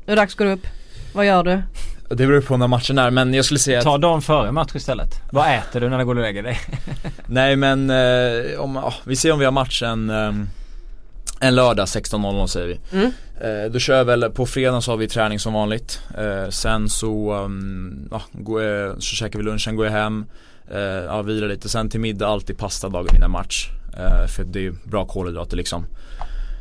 Det 0.05 0.15
dags 0.15 0.33
att 0.33 0.37
gå 0.37 0.45
upp. 0.45 0.67
Vad 1.13 1.25
gör 1.25 1.43
du? 1.43 1.61
Det 2.09 2.27
beror 2.27 2.41
på 2.41 2.57
när 2.57 2.67
matchen 2.67 2.97
är 2.97 3.11
men 3.11 3.33
jag 3.33 3.45
skulle 3.45 3.59
säga 3.59 3.81
Ta 3.81 3.97
dagen 3.97 4.21
före 4.21 4.51
match 4.51 4.75
istället. 4.75 5.21
Vad 5.31 5.55
äter 5.55 5.81
du 5.81 5.89
när 5.89 5.97
du 5.97 6.05
går 6.05 6.15
och 6.15 6.21
lägger 6.21 6.43
dig? 6.43 6.59
Nej 7.27 7.55
men 7.55 7.89
eh, 7.89 8.59
om, 8.59 8.77
oh, 8.77 8.93
vi 9.03 9.15
ser 9.15 9.31
om 9.31 9.39
vi 9.39 9.45
har 9.45 9.51
matchen 9.51 10.09
eh, 10.09 10.31
en 11.47 11.55
lördag 11.55 11.85
16.00 11.85 12.47
säger 12.47 12.67
vi. 12.67 12.79
Mm. 12.97 13.11
Eh, 13.41 13.71
då 13.71 13.79
kör 13.79 13.97
jag 13.97 14.05
väl, 14.05 14.31
på 14.31 14.45
fredag 14.45 14.81
så 14.81 14.91
har 14.91 14.97
vi 14.97 15.07
träning 15.07 15.39
som 15.39 15.53
vanligt. 15.53 16.01
Eh, 16.17 16.49
sen 16.49 16.89
så, 16.89 17.33
um, 17.33 18.07
ja, 18.11 18.21
går 18.31 18.63
jag, 18.63 19.03
så 19.03 19.15
käkar 19.15 19.39
vi 19.39 19.45
lunchen, 19.45 19.75
går 19.75 19.85
jag 19.85 19.93
hem. 19.93 20.25
Eh, 20.71 20.79
ja, 20.79 21.21
vilar 21.21 21.47
lite. 21.47 21.69
Sen 21.69 21.89
till 21.89 21.99
middag 21.99 22.27
alltid 22.27 22.57
pasta 22.57 22.89
dagen 22.89 23.15
innan 23.15 23.31
match. 23.31 23.69
Eh, 23.97 24.27
för 24.27 24.43
det 24.43 24.65
är 24.65 24.73
bra 24.83 25.05
kolhydrater 25.05 25.57
liksom. 25.57 25.85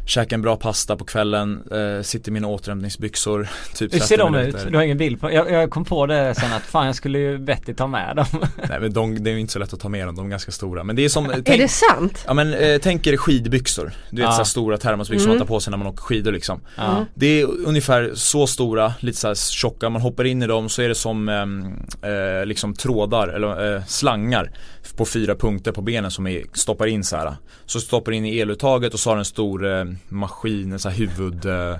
Käkar 0.07 0.37
en 0.37 0.43
bra 0.43 0.57
pasta 0.57 0.97
på 0.97 1.05
kvällen, 1.05 1.62
eh, 1.71 2.03
sitter 2.03 2.31
i 2.31 2.33
mina 2.33 2.49
återhämtningsbyxor 2.49 3.49
typ 3.75 3.95
Hur 3.95 4.01
ser 4.01 4.19
de 4.19 4.35
ut? 4.35 4.57
Du 4.71 4.77
har 4.77 4.85
ingen 4.85 4.99
bild 4.99 5.21
på? 5.21 5.33
Jag, 5.33 5.51
jag, 5.51 5.71
kom 5.71 5.85
på 5.85 6.07
det 6.07 6.35
sen 6.35 6.53
att 6.53 6.62
fan 6.62 6.87
jag 6.87 6.95
skulle 6.95 7.19
ju 7.19 7.37
vettigt 7.37 7.79
ta 7.79 7.87
med 7.87 8.17
dem 8.17 8.27
Nej 8.69 8.81
men 8.81 8.93
de, 8.93 9.25
det 9.25 9.31
är 9.31 9.35
ju 9.35 9.40
inte 9.40 9.53
så 9.53 9.59
lätt 9.59 9.73
att 9.73 9.81
ta 9.81 9.88
med 9.88 10.09
dem, 10.09 10.17
de 10.17 10.27
är 10.27 10.31
ganska 10.31 10.53
stora 10.53 10.85
Men 10.85 10.97
det 10.97 11.05
är 11.05 11.09
som 11.09 11.31
tänk, 11.35 11.49
Är 11.49 11.59
det 11.59 11.69
sant? 11.69 12.25
Ja 12.27 12.35
men 12.35 12.55
eh, 12.55 12.79
tänk 12.83 13.07
er 13.07 13.17
skidbyxor 13.17 13.93
Du 14.11 14.17
vet 14.17 14.31
ja. 14.31 14.33
så 14.33 14.45
stora 14.45 14.77
termosbyxor 14.77 15.27
mm. 15.27 15.38
man 15.38 15.47
tar 15.47 15.55
på 15.55 15.61
sig 15.61 15.71
när 15.71 15.79
man 15.79 15.87
åker 15.87 16.03
skidor 16.03 16.33
liksom 16.33 16.61
ja. 16.77 17.07
Det 17.14 17.40
är 17.40 17.47
ungefär 17.67 18.11
så 18.14 18.47
stora, 18.47 18.95
lite 19.01 19.19
så 19.19 19.35
tjocka, 19.35 19.88
man 19.88 20.03
hoppar 20.03 20.25
in 20.25 20.43
i 20.43 20.47
dem 20.47 20.69
så 20.69 20.83
är 20.83 20.88
det 20.88 20.95
som 20.95 21.29
eh, 21.29 22.11
eh, 22.11 22.47
liksom 22.47 22.75
trådar 22.75 23.29
eller 23.29 23.75
eh, 23.75 23.85
slangar 23.85 24.51
på 24.97 25.05
fyra 25.05 25.35
punkter 25.35 25.73
på 25.73 25.83
benen 25.83 26.11
som 26.11 26.27
är, 26.27 26.43
stoppar 26.53 26.87
in 26.87 27.05
så 27.05 27.17
här. 27.17 27.37
Så 27.67 27.81
stoppar 27.81 28.12
in 28.12 28.25
i 28.25 28.38
eluttaget 28.38 28.95
och 28.95 29.01
så 29.01 29.11
har 29.11 29.17
en 29.17 29.25
stor 29.25 29.93
maskin, 30.09 30.72
en 30.72 30.78
sån 30.78 30.92
här 30.92 30.98
huvud 30.98 31.46
eh, 31.46 31.76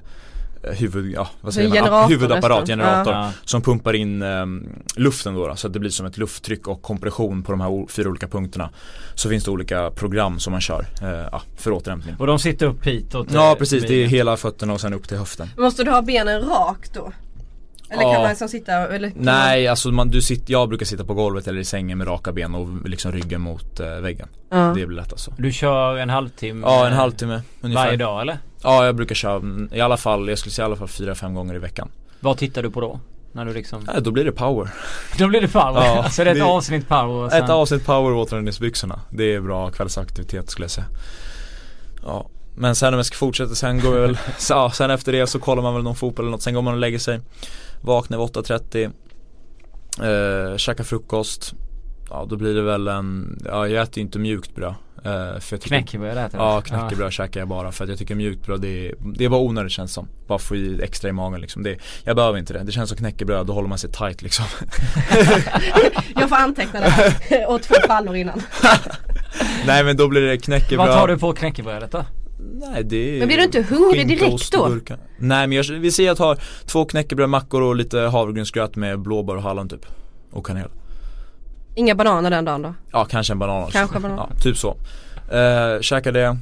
huvud, 0.63 1.13
ja, 1.13 1.29
vad 1.41 1.55
säger 1.55 1.91
man? 1.91 2.11
huvudapparat, 2.11 2.67
generator 2.67 3.13
ja. 3.13 3.31
som 3.45 3.63
pumpar 3.63 3.95
in 3.95 4.23
eh, 4.23 4.47
luften 4.97 5.35
då, 5.35 5.47
då, 5.47 5.57
så 5.57 5.67
att 5.67 5.73
det 5.73 5.79
blir 5.79 5.91
som 5.91 6.07
ett 6.07 6.19
lufttryck 6.19 6.69
och 6.69 6.83
kompression 6.83 7.43
på 7.43 7.53
de 7.53 7.61
här 7.61 7.87
fyra 7.89 8.09
olika 8.09 8.29
punkterna. 8.29 8.71
Så 9.15 9.29
finns 9.29 9.45
det 9.45 9.51
olika 9.51 9.91
program 9.91 10.39
som 10.39 10.51
man 10.51 10.61
kör 10.61 10.87
ja, 11.33 11.43
för 11.57 11.73
återhämtning. 11.73 12.15
Och 12.19 12.27
de 12.27 12.39
sitter 12.39 12.67
upp 12.67 12.87
hit? 12.87 13.15
Och 13.15 13.27
ja 13.33 13.57
precis, 13.59 13.85
det 13.87 13.95
är 13.95 14.07
hela 14.07 14.37
fötterna 14.37 14.73
och 14.73 14.81
sen 14.81 14.95
upp 14.95 15.09
till 15.09 15.17
höften. 15.17 15.49
Måste 15.57 15.85
du 15.85 15.91
ha 15.91 16.03
benen 16.03 16.41
rakt 16.41 16.95
då? 16.95 17.13
Eller 17.91 18.03
ja. 18.03 18.13
kan 18.13 18.21
man 18.21 18.31
liksom 18.31 18.49
sitta 18.49 18.73
eller 18.73 19.13
Nej, 19.15 19.65
man... 19.65 19.71
alltså 19.71 19.89
man, 19.89 20.09
du 20.09 20.23
sitter, 20.23 20.53
jag 20.53 20.69
brukar 20.69 20.87
sitta 20.87 21.05
på 21.05 21.15
golvet 21.15 21.49
eller 21.49 21.61
i 21.61 21.65
sängen 21.65 21.99
med 21.99 22.07
raka 22.07 22.33
ben 22.33 22.55
och 22.55 22.89
liksom 22.89 23.13
ryggen 23.13 23.41
mot 23.41 23.81
äh, 23.81 23.87
väggen. 23.87 24.29
Ja. 24.51 24.57
Det 24.57 24.87
blir 24.87 24.97
lätt 24.97 25.13
alltså. 25.13 25.33
Du 25.39 25.53
kör 25.53 25.97
en 25.97 26.11
halvtimme? 26.11 26.67
Ja, 26.67 26.87
en 26.87 26.93
halvtimme 26.93 27.43
ungefär. 27.61 27.85
Varje 27.85 27.97
dag 27.97 28.21
eller? 28.21 28.39
Ja, 28.63 28.87
jag 28.87 28.97
brukar 28.97 29.15
köra 29.15 29.43
i 29.73 29.81
alla 29.81 29.97
fall, 29.97 30.29
jag 30.29 30.39
skulle 30.39 30.53
säga 30.53 30.65
i 30.65 30.67
alla 30.67 30.77
fall 30.77 30.89
4-5 30.89 31.35
gånger 31.35 31.55
i 31.55 31.59
veckan. 31.59 31.91
Vad 32.21 32.39
tittar 32.39 32.63
du 32.63 32.71
på 32.71 32.81
då? 32.81 33.01
När 33.33 33.45
du 33.45 33.53
liksom... 33.53 33.85
Nej, 33.87 34.03
då 34.03 34.11
blir 34.11 34.25
det 34.25 34.33
power. 34.33 34.71
då 35.19 35.29
blir 35.29 35.41
det 35.41 35.49
power? 35.49 35.85
Ja, 35.85 36.09
så 36.11 36.25
det 36.25 36.31
är 36.31 36.37
ett 36.37 36.43
avsnitt 36.43 36.89
power? 36.89 37.25
Och 37.25 37.33
sen... 37.33 37.45
Ett 37.45 37.51
avsnitt 37.51 37.87
power 37.87 38.13
och 38.13 38.21
återhämtningsbyxorna. 38.21 39.01
Det 39.11 39.35
är 39.35 39.41
bra 39.41 39.71
kvällsaktivitet 39.71 40.51
skulle 40.51 40.65
jag 40.65 40.71
säga. 40.71 40.87
Ja. 42.03 42.27
Men 42.57 42.75
sen 42.75 42.95
om 42.95 42.99
jag 42.99 43.07
ska 43.07 43.17
fortsätta, 43.17 43.55
sen 43.55 43.81
går 43.81 43.95
jag 43.95 44.03
väl, 44.03 44.19
ja, 44.51 44.71
sen 44.71 44.91
efter 44.91 45.13
det 45.13 45.27
så 45.27 45.39
kollar 45.39 45.63
man 45.63 45.75
väl 45.75 45.83
någon 45.83 45.97
fotboll 45.97 46.25
eller 46.25 46.31
något, 46.31 46.43
sen 46.43 46.55
går 46.55 46.63
man 46.63 46.75
och 46.75 46.81
lägger 46.81 46.99
sig 46.99 47.21
Vaknar 47.85 48.19
vid 48.19 48.27
8.30 48.27 50.53
eh, 50.53 50.57
Käkar 50.57 50.85
frukost. 50.85 51.55
Ja 52.11 52.27
då 52.29 52.37
blir 52.37 52.55
det 52.55 52.63
väl 52.63 52.89
en, 52.89 53.39
ja 53.45 53.69
jag 53.69 53.83
äter 53.83 53.99
ju 53.99 54.03
inte 54.03 54.19
mjukt 54.19 54.55
bröd 54.55 54.75
eh, 55.05 55.41
för 55.41 55.57
Knäckebröd 55.57 56.19
äter 56.19 56.39
du? 56.39 56.45
Ja 56.45 56.61
knäckebröd 56.61 57.07
ja. 57.07 57.11
käkar 57.11 57.41
jag 57.41 57.49
bara 57.49 57.73
för 57.73 57.85
att 57.85 57.91
jag 57.91 57.99
tycker 57.99 58.15
mjukt 58.15 58.47
bröd 58.47 58.61
det 58.61 58.89
är, 58.89 58.95
det 59.15 59.25
är 59.25 59.29
bara 59.29 59.41
onödigt 59.41 59.73
känns 59.73 59.93
som. 59.93 60.09
Bara 60.27 60.39
få 60.39 60.57
i 60.57 60.83
extra 60.83 61.09
i 61.09 61.13
magen 61.13 61.41
liksom. 61.41 61.63
Det, 61.63 61.79
Jag 62.05 62.17
behöver 62.17 62.39
inte 62.39 62.53
det, 62.53 62.63
det 62.63 62.73
känns 62.73 62.89
som 62.89 62.99
knäckebröd, 62.99 63.47
då 63.47 63.53
håller 63.53 63.69
man 63.69 63.79
sig 63.79 63.91
tight 63.91 64.23
liksom. 64.23 64.45
Jag 66.15 66.29
får 66.29 66.37
anteckna 66.37 66.81
det 66.81 66.89
här, 66.89 67.47
och 67.49 67.63
två 67.63 67.75
pannor 67.87 68.17
innan. 68.17 68.43
Nej 69.67 69.85
men 69.85 69.97
då 69.97 70.09
blir 70.09 70.21
det 70.21 70.39
knäckebröd. 70.39 70.89
Vad 70.89 70.97
tar 70.97 71.09
du 71.09 71.19
på 71.19 71.33
knäckebrödet 71.33 71.91
då? 71.91 72.05
Nej 72.39 72.85
det 72.85 72.97
är 73.15 73.19
Men 73.19 73.29
blir 73.29 73.37
du 73.39 73.45
inte 73.45 73.63
hungrig 73.63 74.09
direkt 74.09 74.53
då? 74.53 74.79
Nej 75.19 75.47
men 75.47 75.53
jag, 75.53 75.65
vi 75.65 75.93
säger 75.93 76.11
att 76.13 76.19
jag 76.19 76.37
tar 76.39 76.45
två 76.67 76.85
knäckebröd, 76.85 77.29
mackor 77.29 77.63
och 77.63 77.77
lite 77.77 77.99
havregrynsgröt 77.99 78.77
med 78.77 79.01
blåbär 79.01 79.37
och 79.37 79.43
hallon 79.43 79.69
typ. 79.69 79.87
Och 80.31 80.47
kanel. 80.47 80.69
Inga 81.75 81.95
bananer 81.95 82.31
den 82.31 82.45
dagen 82.45 82.63
då? 82.63 82.75
Ja 82.93 83.05
kanske 83.05 83.33
en 83.33 83.39
banan 83.39 83.63
också. 83.63 83.79
Kanske 83.79 83.99
banan. 84.01 84.17
Ja 84.35 84.41
typ 84.41 84.57
så. 84.57 84.77
Eh, 85.33 85.81
Käkar 85.81 86.13
det. 86.13 86.39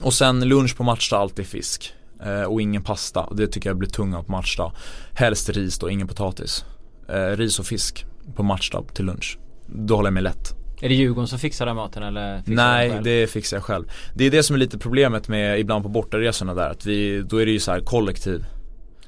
Och 0.00 0.14
sen 0.14 0.48
lunch 0.48 0.76
på 0.76 0.82
matchdag 0.84 1.20
alltid 1.20 1.46
fisk. 1.46 1.92
Eh, 2.24 2.42
Och 2.42 2.60
ingen 2.60 2.82
pasta, 2.82 3.28
det 3.32 3.46
tycker 3.46 3.70
jag 3.70 3.76
blir 3.78 3.88
tunga 3.88 4.22
på 4.22 4.32
matchdag. 4.32 4.72
Helst 5.14 5.48
ris 5.48 5.78
då, 5.78 5.90
ingen 5.90 6.08
potatis. 6.08 6.64
Eh, 7.08 7.36
Ris 7.36 7.58
och 7.58 7.66
fisk 7.66 8.04
på 8.36 8.42
matchdag 8.42 8.84
till 8.94 9.04
lunch. 9.04 9.38
Då 9.66 9.96
håller 9.96 10.06
jag 10.06 10.14
mig 10.14 10.22
lätt 10.22 10.54
är 10.80 10.88
det 10.88 10.94
Djurgården 10.94 11.28
som 11.28 11.38
fixar 11.38 11.66
den 11.66 11.76
maten 11.76 12.02
eller? 12.02 12.42
Nej 12.46 13.00
det 13.04 13.30
fixar 13.30 13.56
jag 13.56 13.64
själv. 13.64 13.84
Det 14.14 14.24
är 14.24 14.30
det 14.30 14.42
som 14.42 14.54
är 14.54 14.60
lite 14.60 14.78
problemet 14.78 15.28
med 15.28 15.60
ibland 15.60 15.82
på 15.82 15.88
bortaresorna 15.88 16.54
där 16.54 16.70
att 16.70 16.86
vi, 16.86 17.22
då 17.22 17.36
är 17.36 17.46
det 17.46 17.52
ju 17.52 17.60
så 17.60 17.72
här 17.72 17.80
kollektiv. 17.80 18.44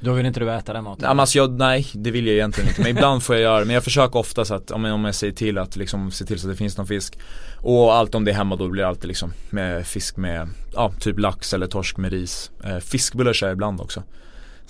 Då 0.00 0.12
vill 0.12 0.26
inte 0.26 0.40
du 0.40 0.52
äta 0.52 0.72
den 0.72 0.84
maten? 0.84 1.04
Ja, 1.04 1.20
alltså 1.20 1.38
jag, 1.38 1.58
nej 1.58 1.86
det 1.94 2.10
vill 2.10 2.26
jag 2.26 2.34
egentligen 2.34 2.68
inte. 2.68 2.80
Men 2.80 2.90
ibland 2.90 3.22
får 3.22 3.36
jag 3.36 3.42
göra 3.42 3.64
men 3.64 3.74
jag 3.74 3.84
försöker 3.84 4.18
ofta 4.18 4.44
så 4.44 4.54
att 4.54 4.70
om 4.70 4.84
jag, 4.84 4.94
om 4.94 5.04
jag 5.04 5.14
säger 5.14 5.32
till 5.32 5.58
att 5.58 5.76
liksom 5.76 6.10
se 6.10 6.24
till 6.24 6.40
så 6.40 6.48
att 6.48 6.52
det 6.52 6.56
finns 6.56 6.76
någon 6.76 6.86
fisk. 6.86 7.18
Och 7.56 7.94
allt 7.94 8.14
om 8.14 8.24
det 8.24 8.30
är 8.30 8.34
hemma 8.34 8.56
då 8.56 8.68
blir 8.68 8.82
det 8.82 8.88
alltid 8.88 9.08
liksom 9.08 9.32
med 9.50 9.86
fisk 9.86 10.16
med, 10.16 10.48
ja 10.74 10.92
typ 11.00 11.18
lax 11.18 11.54
eller 11.54 11.66
torsk 11.66 11.96
med 11.96 12.12
ris. 12.12 12.50
Eh, 12.64 12.78
Fiskbullar 12.78 13.32
kör 13.32 13.46
jag 13.46 13.54
ibland 13.54 13.80
också 13.80 14.02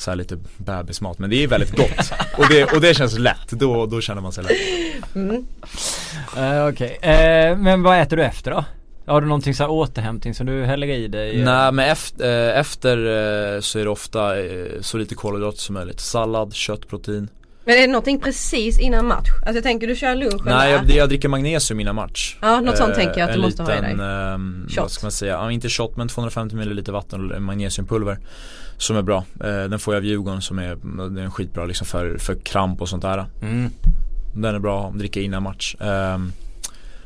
så 0.01 0.15
lite 0.15 0.39
bebismat 0.57 1.19
men 1.19 1.31
det 1.31 1.43
är 1.43 1.47
väldigt 1.47 1.77
gott 1.77 2.13
och, 2.39 2.45
det, 2.51 2.65
och 2.65 2.81
det 2.81 2.95
känns 2.95 3.19
lätt, 3.19 3.51
då, 3.51 3.87
då 3.87 4.01
känner 4.01 4.23
man 4.23 4.33
sig 4.33 4.45
lätt 4.45 4.57
mm. 5.15 5.37
uh, 5.37 6.69
Okej, 6.69 6.99
okay. 7.01 7.51
uh, 7.53 7.59
men 7.59 7.83
vad 7.83 8.01
äter 8.01 8.17
du 8.17 8.25
efter 8.25 8.51
då? 8.51 8.65
Har 9.07 9.21
du 9.21 9.27
någonting 9.27 9.55
så 9.55 9.63
här 9.63 9.71
återhämtning 9.71 10.35
som 10.35 10.47
du 10.47 10.65
häller 10.65 10.87
i 10.87 11.09
dig? 11.09 11.45
Nej 11.45 11.73
men 11.73 11.91
efter, 11.91 12.49
äh, 12.49 12.61
efter 12.61 12.97
äh, 13.55 13.61
så 13.61 13.79
är 13.79 13.85
det 13.85 13.91
ofta 13.91 14.41
äh, 14.41 14.67
så 14.81 14.99
lite 14.99 15.15
kolhydrater 15.15 15.59
som 15.59 15.75
möjligt 15.75 16.01
Sallad, 16.01 16.55
kött, 16.55 16.89
protein 16.89 17.29
Men 17.65 17.75
är 17.75 17.81
det 17.81 17.87
någonting 17.87 18.21
precis 18.21 18.79
innan 18.79 19.07
match? 19.07 19.29
Alltså 19.33 19.55
jag 19.55 19.63
tänker 19.63 19.87
du 19.87 19.97
kör 19.97 20.15
lunchen 20.15 20.43
Nej 20.45 20.73
jag, 20.73 20.91
jag 20.91 21.09
dricker 21.09 21.29
magnesium 21.29 21.81
innan 21.81 21.95
match 21.95 22.37
Ja, 22.41 22.61
något 22.61 22.77
sånt 22.77 22.95
tänker 22.95 23.21
jag 23.21 23.29
att 23.29 23.35
du 23.35 23.41
måste 23.41 23.63
ha 23.63 23.79
i 23.79 23.81
dig. 23.81 23.93
ehm, 23.93 24.67
Shot. 24.69 24.79
vad 24.79 24.91
ska 24.91 25.05
man 25.05 25.13
säga, 25.13 25.33
ja, 25.33 25.51
inte 25.51 25.69
shot 25.69 25.97
men 25.97 26.09
250 26.09 26.57
ml 26.57 26.93
vatten 26.93 27.33
och 27.33 27.43
magnesiumpulver 27.43 28.19
Som 28.81 28.97
är 28.97 29.03
bra, 29.03 29.25
eh, 29.45 29.65
den 29.65 29.79
får 29.79 29.95
jag 29.95 30.01
av 30.01 30.05
Djurgården 30.05 30.43
som 30.43 30.59
är, 30.59 30.77
den 31.09 31.19
är 31.19 31.31
skitbra 31.31 31.65
liksom 31.65 31.87
för, 31.87 32.19
för 32.19 32.35
kramp 32.35 32.81
och 32.81 32.89
sånt 32.89 33.03
där 33.03 33.27
Mm. 33.43 33.71
Den 34.35 34.55
är 34.55 34.59
bra 34.59 34.89
att 34.89 34.99
dricka 34.99 35.21
innan 35.21 35.43
match 35.43 35.77
um, 35.81 36.33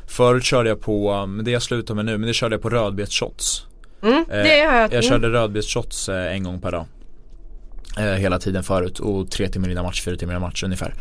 Förut 0.07 0.43
körde 0.43 0.69
jag 0.69 0.81
på, 0.81 1.25
men 1.25 1.45
det 1.45 1.51
jag 1.51 1.61
slutar 1.61 1.95
med 1.95 2.05
nu, 2.05 2.17
men 2.17 2.27
det 2.27 2.33
körde 2.33 2.55
jag 2.55 2.61
på 2.61 2.69
rödbetsshots 2.69 3.65
Mm, 4.01 4.25
Eh, 4.29 4.43
det 4.43 4.65
har 4.65 4.75
jag. 4.75 4.83
Jag 4.83 4.93
mm. 4.93 5.01
körde 5.01 5.29
rödbetsshots 5.29 6.09
eh, 6.09 6.33
en 6.33 6.43
gång 6.43 6.59
per 6.59 6.71
dag 6.71 6.85
eh, 7.97 8.03
Hela 8.03 8.39
tiden 8.39 8.63
förut 8.63 8.99
och 8.99 9.31
tre 9.31 9.47
timmar 9.47 9.69
innan 9.69 9.85
match, 9.85 10.01
fyra 10.01 10.15
timmar 10.15 10.33
innan 10.33 10.41
match 10.41 10.63
ungefär 10.63 10.93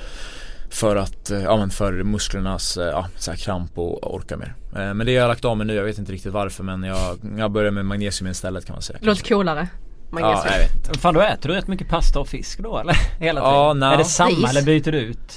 För 0.71 0.97
att, 0.97 1.31
ja 1.45 1.57
men 1.57 1.71
för 1.71 1.93
musklernas, 1.93 2.77
ja 2.81 3.09
så 3.17 3.31
här 3.31 3.39
kramp 3.39 3.79
och 3.79 4.15
orka 4.15 4.37
mer 4.37 4.55
Men 4.73 4.99
det 4.99 5.17
har 5.17 5.21
jag 5.21 5.29
lagt 5.29 5.45
av 5.45 5.57
med 5.57 5.67
nu, 5.67 5.75
jag 5.75 5.85
vet 5.85 5.99
inte 5.99 6.13
riktigt 6.13 6.33
varför 6.33 6.65
men 6.65 6.83
jag, 6.83 7.19
jag 7.39 7.51
börjar 7.51 7.71
med 7.71 7.87
magnesium 7.87 8.31
istället 8.31 8.67
kan 8.67 8.75
man 8.75 8.83
säga 8.83 8.99
låter 9.03 9.25
coolare. 9.25 9.69
Ja, 10.17 10.27
Magnesium. 10.29 10.53
jag 10.85 10.89
vet. 10.89 10.97
Fan 11.01 11.15
då 11.15 11.21
äter 11.21 11.49
du 11.49 11.55
rätt 11.55 11.69
mycket 11.69 11.89
pasta 11.89 12.21
och 12.21 12.29
fisk 12.29 12.59
då 12.59 12.79
eller? 12.79 12.95
Hela 13.21 13.41
tiden? 13.41 13.55
Ja, 13.55 13.73
nej. 13.73 13.95
Är 13.95 13.99
det 13.99 14.05
samma 14.05 14.31
Ris. 14.31 14.51
eller 14.51 14.63
byter 14.63 14.93
du 14.93 14.99
ut? 14.99 15.33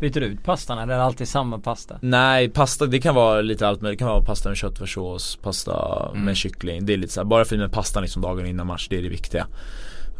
Byter 0.00 0.20
du 0.20 0.26
ut 0.26 0.44
pastan 0.44 0.78
eller 0.78 0.94
är 0.94 0.98
det 0.98 1.04
alltid 1.04 1.28
samma 1.28 1.58
pasta? 1.58 1.96
Nej, 2.00 2.48
pasta 2.48 2.86
det 2.86 3.00
kan 3.00 3.14
vara 3.14 3.40
lite 3.40 3.68
allt 3.68 3.80
möjligt. 3.80 3.98
Det 3.98 4.02
kan 4.04 4.08
vara 4.12 4.22
pasta 4.24 4.48
med 4.48 4.58
köttfärssås, 4.58 5.38
pasta 5.42 6.06
Mm. 6.10 6.24
med 6.24 6.36
kyckling. 6.36 6.86
Det 6.86 6.92
är 6.92 6.96
lite 6.96 7.12
så 7.12 7.20
här, 7.20 7.24
bara 7.24 7.44
för 7.44 7.56
med 7.56 7.72
pastan 7.72 8.02
liksom 8.02 8.22
dagen 8.22 8.46
innan 8.46 8.66
match, 8.66 8.86
det 8.90 8.98
är 8.98 9.02
det 9.02 9.08
viktiga. 9.08 9.46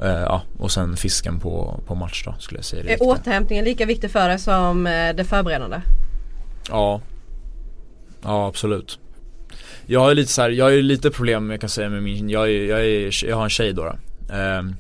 Eh, 0.03 0.09
ja, 0.09 0.43
och 0.59 0.71
sen 0.71 0.97
fisken 0.97 1.41
på, 1.41 1.81
på 1.87 1.95
match 1.95 2.23
då 2.27 2.35
skulle 2.39 2.59
jag 2.59 2.65
säga 2.65 2.83
det 2.83 2.89
Är 2.89 2.91
viktiga. 2.91 3.09
återhämtningen 3.09 3.65
lika 3.65 3.87
viktig 3.87 4.11
för 4.11 4.29
dig 4.29 4.39
som 4.39 4.87
eh, 4.87 5.15
det 5.17 5.25
förberedande? 5.25 5.81
Ja 6.71 7.01
Ja 8.23 8.47
absolut 8.49 8.99
Jag 9.87 10.01
har 10.01 10.15
lite 10.15 10.33
så 10.33 10.43
här, 10.43 10.51
jag 10.51 10.65
har 10.65 10.71
ju 10.71 10.83
lite 10.83 11.11
problem 11.11 11.51
jag 11.51 11.61
kan 11.61 11.71
säga 11.71 11.89
med 11.89 12.03
min, 12.03 12.31
jag, 12.31 12.51
är, 12.51 12.65
jag, 12.65 12.87
är, 12.87 13.25
jag 13.25 13.37
har 13.37 13.45
en 13.45 13.51
tjej 13.51 13.73
då, 13.73 13.85
då. 13.85 14.35
Ehm, 14.35 14.75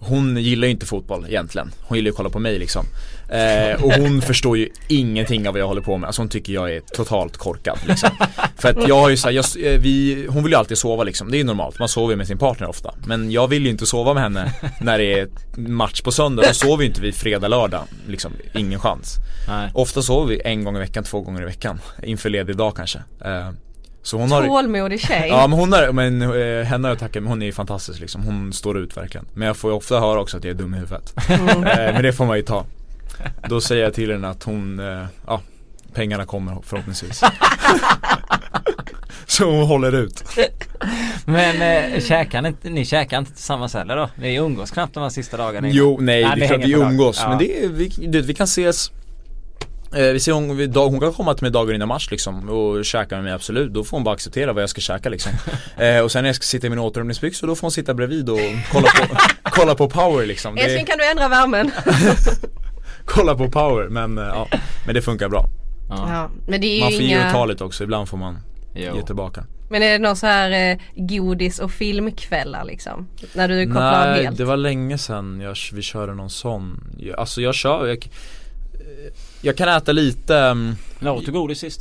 Hon 0.00 0.36
gillar 0.36 0.66
ju 0.66 0.70
inte 0.72 0.86
fotboll 0.86 1.26
egentligen, 1.28 1.70
hon 1.82 1.96
gillar 1.98 2.06
ju 2.06 2.10
att 2.10 2.16
kolla 2.16 2.30
på 2.30 2.38
mig 2.38 2.58
liksom. 2.58 2.84
Eh, 3.28 3.84
Och 3.84 3.92
hon 3.92 4.22
förstår 4.30 4.58
ju 4.58 4.68
ingenting 4.88 5.48
av 5.48 5.54
vad 5.54 5.60
jag 5.60 5.66
håller 5.68 5.80
på 5.82 5.96
med, 5.98 6.06
alltså 6.06 6.22
hon 6.22 6.28
tycker 6.28 6.52
jag 6.52 6.72
är 6.74 6.80
totalt 6.80 7.36
korkad 7.36 7.78
liksom. 7.88 8.10
För 8.56 8.68
att 8.68 8.88
jag 8.88 9.00
har 9.00 9.08
ju 9.08 9.16
så 9.16 9.28
här, 9.28 9.34
jag, 9.34 9.44
eh, 9.74 9.80
vi, 9.80 10.26
hon 10.30 10.42
vill 10.42 10.52
ju 10.52 10.58
alltid 10.58 10.78
sova 10.78 11.04
liksom, 11.04 11.30
det 11.30 11.36
är 11.36 11.38
ju 11.38 11.44
normalt, 11.44 11.78
man 11.78 11.88
sover 11.88 12.10
ju 12.12 12.16
med 12.16 12.26
sin 12.26 12.38
partner 12.38 12.68
ofta. 12.68 12.94
Men 13.06 13.30
jag 13.30 13.48
vill 13.48 13.64
ju 13.64 13.70
inte 13.70 13.86
sova 13.86 14.14
med 14.14 14.22
henne 14.22 14.54
när 14.80 14.98
det 14.98 15.12
är 15.20 15.28
match 15.56 16.00
på 16.00 16.12
söndag, 16.12 16.42
då 16.48 16.54
sover 16.54 16.82
ju 16.82 16.88
inte 16.88 17.00
vi 17.00 17.12
fredag, 17.12 17.48
lördag 17.48 17.82
liksom, 18.08 18.32
ingen 18.54 18.80
chans. 18.80 19.16
Nej. 19.48 19.70
Ofta 19.74 20.02
sover 20.02 20.26
vi 20.28 20.40
en 20.44 20.64
gång 20.64 20.76
i 20.76 20.78
veckan, 20.78 21.04
två 21.04 21.20
gånger 21.20 21.42
i 21.42 21.44
veckan. 21.44 21.80
Inför 22.02 22.30
ledig 22.30 22.56
dag 22.56 22.76
kanske. 22.76 22.98
Eh, 23.24 23.50
Så 24.02 24.16
hon 24.16 24.30
har 24.32 24.46
Tålmodig 24.46 25.00
tjej. 25.00 25.28
Ja 25.28 25.46
men 25.46 25.58
hon 25.58 25.72
är, 25.72 25.92
men 25.92 26.22
eh, 26.22 26.64
henne 26.66 26.88
har 26.88 26.92
jag 26.92 26.98
tackat, 26.98 27.22
men 27.22 27.26
hon 27.30 27.42
är 27.42 27.46
ju 27.46 27.52
fantastisk 27.52 28.00
liksom 28.00 28.22
Hon 28.22 28.52
står 28.52 28.78
ut 28.78 28.96
verkligen 28.96 29.26
Men 29.34 29.46
jag 29.46 29.56
får 29.56 29.70
ju 29.70 29.76
ofta 29.76 30.00
höra 30.00 30.20
också 30.20 30.36
att 30.36 30.44
jag 30.44 30.50
är 30.50 30.54
dum 30.54 30.74
i 30.74 30.78
huvudet 30.78 31.14
Mm. 31.28 31.48
eh, 31.64 31.76
Men 31.76 32.02
det 32.02 32.12
får 32.12 32.26
man 32.26 32.36
ju 32.36 32.42
ta 32.42 32.64
Då 33.48 33.60
säger 33.60 33.84
jag 33.84 33.94
till 33.94 34.10
henne 34.12 34.28
att 34.28 34.42
hon, 34.42 34.80
eh, 34.80 35.04
ja 35.26 35.40
Pengarna 35.94 36.26
kommer 36.26 36.56
förhoppningsvis 36.66 37.20
Så 39.26 39.50
hon 39.50 39.66
håller 39.66 39.92
ut 39.94 40.24
Men 41.24 41.62
äh, 41.94 42.00
käkar 42.00 42.42
ni, 42.42 42.48
inte- 42.48 42.70
ni 42.70 42.84
käkar 42.84 43.18
inte 43.18 43.32
tillsammans 43.32 43.74
heller 43.74 43.96
då? 43.96 44.08
Ni 44.16 44.34
umgås 44.36 44.70
knappt 44.70 44.94
de 44.94 45.02
här 45.02 45.10
sista 45.10 45.36
dagarna 45.36 45.68
innan. 45.68 45.78
Jo, 45.78 45.98
nej, 46.00 46.20
Ja, 46.20 46.34
det 46.36 46.44
är 46.44 46.48
klart 46.48 46.64
vi 46.64 46.72
umgås 46.72 47.20
Ja. 47.22 47.28
Men 47.28 47.38
det 47.38 47.64
är, 47.64 47.68
vi, 47.68 47.88
du 47.88 48.18
vet, 48.20 48.26
vi 48.26 48.34
kan 48.34 48.44
ses 48.44 48.88
eh, 48.90 48.94
vi 49.92 50.20
ser 50.20 50.32
hon, 50.32 50.56
vi, 50.56 50.66
dag, 50.66 50.88
hon 50.88 51.00
kan 51.00 51.12
komma 51.12 51.34
till 51.34 51.42
mig 51.44 51.50
dagen 51.50 51.74
innan 51.74 51.88
match 51.88 52.08
liksom 52.10 52.48
och 52.48 52.84
käka 52.84 53.14
med 53.14 53.24
mig 53.24 53.32
absolut, 53.32 53.72
då 53.72 53.84
får 53.84 53.96
hon 53.96 54.04
bara 54.04 54.14
acceptera 54.14 54.52
vad 54.52 54.62
jag 54.62 54.70
ska 54.70 54.80
käka 54.80 55.08
liksom 55.08 55.32
eh, 55.78 56.00
Och 56.00 56.12
sen 56.12 56.22
när 56.22 56.28
jag 56.28 56.36
ska 56.36 56.42
sitta 56.42 56.66
i 56.66 56.70
min 56.70 56.78
återhämtningsbyxor 56.78 57.46
då 57.46 57.54
får 57.54 57.62
hon 57.62 57.70
sitta 57.70 57.94
bredvid 57.94 58.30
och 58.30 58.38
kolla 58.72 58.88
på, 58.88 59.16
kolla 59.42 59.74
på 59.74 59.90
power 59.90 60.26
liksom 60.26 60.54
det, 60.54 60.60
Älskling 60.60 60.86
kan 60.86 60.98
du 60.98 61.10
ändra 61.10 61.28
värmen? 61.28 61.70
Kolla 63.04 63.34
på 63.34 63.50
power 63.50 63.88
men 63.88 64.18
eh, 64.18 64.24
ja, 64.24 64.48
men 64.86 64.94
det 64.94 65.02
funkar 65.02 65.28
bra 65.28 65.46
Ja. 65.90 66.06
Ja, 66.12 66.30
men 66.48 66.60
det 66.60 66.66
är 66.66 66.74
ju 66.74 66.80
Man 66.80 66.92
får 66.92 67.00
ge 67.02 67.16
och 67.16 67.22
inga... 67.22 67.32
ta 67.32 67.44
lite 67.46 67.64
också, 67.64 67.84
ibland 67.84 68.08
får 68.08 68.16
man 68.16 68.38
Jo. 68.74 68.96
ge 68.96 69.02
tillbaka 69.02 69.44
Men 69.70 69.82
är 69.82 69.92
det 69.92 69.98
någon 69.98 70.16
så 70.16 70.26
här 70.26 70.70
eh, 70.70 70.78
godis 70.96 71.58
och 71.58 71.70
filmkvällar 71.72 72.64
liksom? 72.64 73.08
När 73.34 73.48
du 73.48 73.66
kopplar 73.66 74.00
av 74.06 74.10
Nej, 74.10 74.24
helt? 74.24 74.38
det 74.38 74.44
var 74.44 74.56
länge 74.56 74.98
sedan 74.98 75.40
jag, 75.40 75.56
vi 75.72 75.82
körde 75.82 76.14
någon 76.14 76.30
sån 76.30 76.80
Jag- 76.98 77.18
Alltså 77.18 77.40
jag 77.40 77.54
kör, 77.54 77.86
jag, 77.86 77.96
eh, 77.96 78.10
jag 79.42 79.56
kan 79.56 79.68
äta 79.68 79.92
lite 79.92 80.54
När 80.98 81.10
åt 81.12 81.26
du 81.26 81.32
godis 81.32 81.58
sist? 81.58 81.80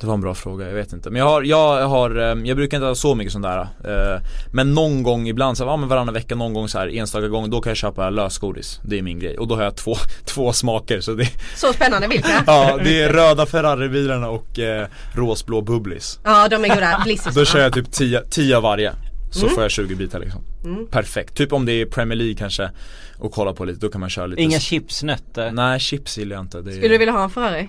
Det 0.00 0.06
var 0.06 0.14
en 0.14 0.20
bra 0.20 0.34
fråga, 0.34 0.66
jag 0.66 0.74
vet 0.74 0.92
inte. 0.92 1.10
Men 1.10 1.18
jag 1.20 1.26
har, 1.28 1.42
jag 1.42 1.88
har, 1.88 2.16
eh, 2.18 2.36
jag 2.44 2.56
brukar 2.56 2.76
inte 2.76 2.86
ha 2.86 2.94
så 2.94 3.14
mycket 3.14 3.32
sånt 3.32 3.44
där. 3.44 3.60
eh, 3.60 4.20
Men 4.52 4.74
någon 4.74 5.02
gång 5.02 5.28
ibland, 5.28 5.56
så, 5.56 5.64
här, 5.64 5.70
ja 5.70 5.76
men 5.76 5.88
varannan 5.88 6.14
vecka, 6.14 6.34
någon 6.34 6.54
gång 6.54 6.68
så 6.68 6.78
här 6.78 6.96
enstaka 6.96 7.28
gång, 7.28 7.50
då 7.50 7.60
kan 7.60 7.70
jag 7.70 7.76
köpa 7.76 8.10
lösgodis. 8.10 8.80
Det 8.84 8.98
är 8.98 9.02
min 9.02 9.18
grej. 9.18 9.38
Och 9.38 9.48
då 9.48 9.56
har 9.56 9.62
jag 9.62 9.76
två, 9.76 9.94
två 10.24 10.52
smaker. 10.52 11.00
Så 11.00 11.14
det, 11.14 11.28
Så 11.56 11.72
spännande, 11.72 12.08
vilka? 12.08 12.28
ja, 12.46 12.78
det 12.84 13.02
är 13.02 13.12
röda 13.12 13.46
Ferrari-bilarna 13.46 14.28
och 14.28 14.58
eh, 14.58 14.86
rosblå 15.14 15.60
bubblis. 15.60 16.20
Ja 16.24 16.48
de 16.48 16.64
är 16.64 16.74
goda, 16.74 17.00
Blissis 17.04 17.34
Då 17.34 17.44
kör 17.44 17.60
jag 17.60 17.72
typ 17.72 17.92
10 17.92 18.22
10 18.30 18.56
av 18.56 18.62
varje. 18.62 18.92
Så 19.30 19.40
Mm. 19.42 19.54
får 19.54 19.62
jag 19.64 19.70
20 19.70 19.94
bitar 19.94 20.18
liksom. 20.18 20.40
Mm. 20.64 20.86
Perfekt. 20.86 21.34
Typ 21.34 21.52
om 21.52 21.66
det 21.66 21.72
är 21.72 21.86
Premier 21.86 22.16
League 22.16 22.34
kanske 22.34 22.70
och 23.18 23.32
kolla 23.32 23.52
på 23.52 23.64
lite, 23.64 23.80
då 23.80 23.88
kan 23.88 24.00
man 24.00 24.10
köra 24.10 24.26
lite 24.26 24.42
Inga 24.42 24.60
chips, 24.60 25.02
nötter? 25.02 25.50
Nej, 25.50 25.80
chips 25.80 26.18
gillar 26.18 26.36
jag 26.36 26.44
inte. 26.44 26.60
Det 26.60 26.70
är, 26.70 26.72
Skulle 26.74 26.88
du 26.94 26.98
vilja 26.98 27.12
ha 27.12 27.24
en 27.24 27.30
Ferrari? 27.30 27.68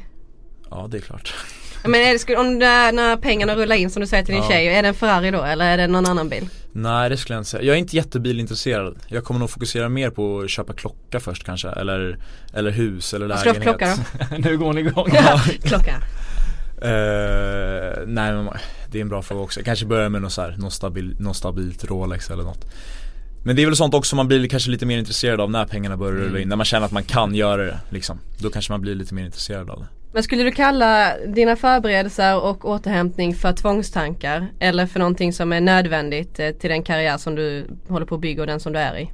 Ja, 0.69 0.87
det 0.91 0.97
är 0.97 1.01
klart. 1.01 1.33
Men 1.83 1.95
är 1.95 2.13
det, 2.13 2.19
skulle, 2.19 2.37
om 2.37 2.59
det, 2.59 2.65
är 2.65 2.91
när 2.91 3.17
pengarna 3.17 3.55
rullar 3.55 3.75
in 3.75 3.89
som 3.89 4.01
du 4.01 4.07
säger 4.07 4.23
till 4.23 4.33
din 4.33 4.43
Ja. 4.43 4.49
tjej, 4.49 4.67
är 4.67 4.81
det 4.81 4.87
en 4.87 4.93
Ferrari 4.95 5.31
då 5.31 5.41
eller 5.43 5.65
är 5.65 5.77
det 5.77 5.87
någon 5.87 6.05
annan 6.05 6.29
bil? 6.29 6.49
Nej 6.71 7.09
det 7.09 7.17
skulle 7.17 7.35
jag 7.35 7.39
inte 7.41 7.49
säga. 7.49 7.63
Jag 7.63 7.73
är 7.75 7.79
inte 7.79 7.95
jättebilintresserad. 7.95 8.97
Jag 9.07 9.23
kommer 9.23 9.39
nog 9.39 9.49
fokusera 9.49 9.89
mer 9.89 10.09
på 10.09 10.39
att 10.39 10.49
köpa 10.49 10.73
klocka 10.73 11.19
först 11.19 11.43
kanske. 11.43 11.69
Eller, 11.69 12.17
eller 12.53 12.71
hus 12.71 13.13
eller 13.13 13.27
lägenhet. 13.27 13.55
för 13.55 13.61
klocka 13.63 13.97
då? 14.31 14.37
nu 14.49 14.57
går 14.57 14.73
ni 14.73 14.81
igång. 14.81 15.09
Klocka. 15.63 15.95
Eh, 16.81 18.03
nej 18.07 18.33
men 18.33 18.49
det 18.91 18.97
är 18.97 19.01
en 19.01 19.09
bra 19.09 19.21
fråga 19.21 19.41
också. 19.41 19.59
Jag 19.59 19.65
kanske 19.65 19.85
börjar 19.85 20.09
med 20.09 20.21
något 20.21 20.31
så 20.31 20.41
här, 20.41 20.55
något, 20.57 20.73
stabil, 20.73 21.15
något 21.19 21.35
stabilt 21.35 21.83
Rolex 21.83 22.29
eller 22.29 22.43
något. 22.43 22.65
Men 23.43 23.55
det 23.55 23.61
är 23.61 23.65
väl 23.65 23.75
sånt 23.75 23.93
också 23.93 24.15
man 24.15 24.27
blir 24.27 24.47
kanske 24.47 24.71
lite 24.71 24.85
mer 24.85 24.97
intresserad 24.97 25.41
av 25.41 25.51
när 25.51 25.65
pengarna 25.65 25.97
börjar 25.97 26.13
rulla 26.13 26.39
in. 26.39 26.49
När 26.49 26.55
man 26.55 26.65
känner 26.65 26.85
att 26.85 26.91
man 26.91 27.03
kan 27.03 27.35
göra 27.35 27.63
det 27.63 27.79
liksom. 27.89 28.19
Då 28.39 28.49
kanske 28.49 28.73
man 28.73 28.81
blir 28.81 28.95
lite 28.95 29.13
mer 29.13 29.25
intresserad 29.25 29.69
av 29.69 29.79
det. 29.79 29.87
Men 30.13 30.23
skulle 30.23 30.43
du 30.43 30.51
kalla 30.51 31.13
dina 31.27 31.55
förberedelser 31.55 32.41
och 32.41 32.65
återhämtning 32.65 33.35
för 33.35 33.53
tvångstankar? 33.53 34.47
Eller 34.59 34.87
för 34.87 34.99
någonting 34.99 35.33
som 35.33 35.53
är 35.53 35.61
nödvändigt 35.61 36.39
eh, 36.39 36.49
till 36.49 36.69
den 36.69 36.83
karriär 36.83 37.17
som 37.17 37.35
du 37.35 37.65
håller 37.87 38.05
på 38.05 38.15
att 38.15 38.21
bygga 38.21 38.41
och 38.41 38.47
den 38.47 38.59
som 38.59 38.73
du 38.73 38.79
är 38.79 38.97
i? 38.97 39.11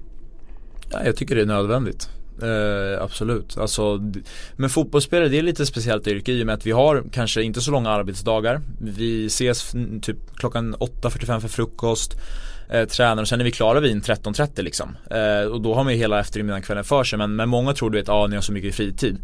Ja, 0.92 1.00
jag 1.06 1.16
tycker 1.16 1.36
det 1.36 1.42
är 1.42 1.46
nödvändigt. 1.46 2.10
Eh, 2.42 3.04
absolut. 3.04 3.58
Alltså, 3.58 4.12
men 4.56 4.70
fotbollsspelare 4.70 5.30
det 5.30 5.38
är 5.38 5.44
lite 5.44 5.66
speciellt 5.66 6.08
yrke 6.08 6.32
i 6.32 6.42
och 6.42 6.46
med 6.46 6.56
att 6.56 6.66
vi 6.66 6.72
har 6.72 7.04
kanske 7.12 7.44
inte 7.44 7.62
så 7.62 7.72
långa 7.72 7.90
arbetsdagar. 7.90 8.62
Vi 8.82 9.26
ses 9.26 9.72
typ 10.02 10.18
klockan 10.36 10.76
8.45 10.76 11.40
för 11.40 11.48
frukost. 11.48 12.18
Eh, 12.70 12.86
tränar 12.86 13.22
och 13.22 13.28
sen 13.28 13.40
är 13.40 13.46
vi 13.46 13.52
klara 13.52 13.80
vid 13.80 14.04
13.30 14.04 14.62
liksom. 14.62 14.98
Eh, 15.12 15.52
och 15.52 15.62
då 15.62 15.74
har 15.74 15.84
man 15.84 15.94
ju 15.94 16.00
hela 16.00 16.20
eftermiddagen 16.20 16.64
kvällen 16.64 16.84
för 16.84 17.04
sig. 17.04 17.20
Men, 17.20 17.36
men 17.36 17.50
många 17.50 17.74
tror 17.74 17.90
du 17.90 17.98
vet, 17.98 18.08
ja 18.08 18.14
ah, 18.14 18.28
ni 18.28 18.36
har 18.36 18.42
så 18.42 18.52
mycket 18.52 18.76
fritid. 18.76 19.18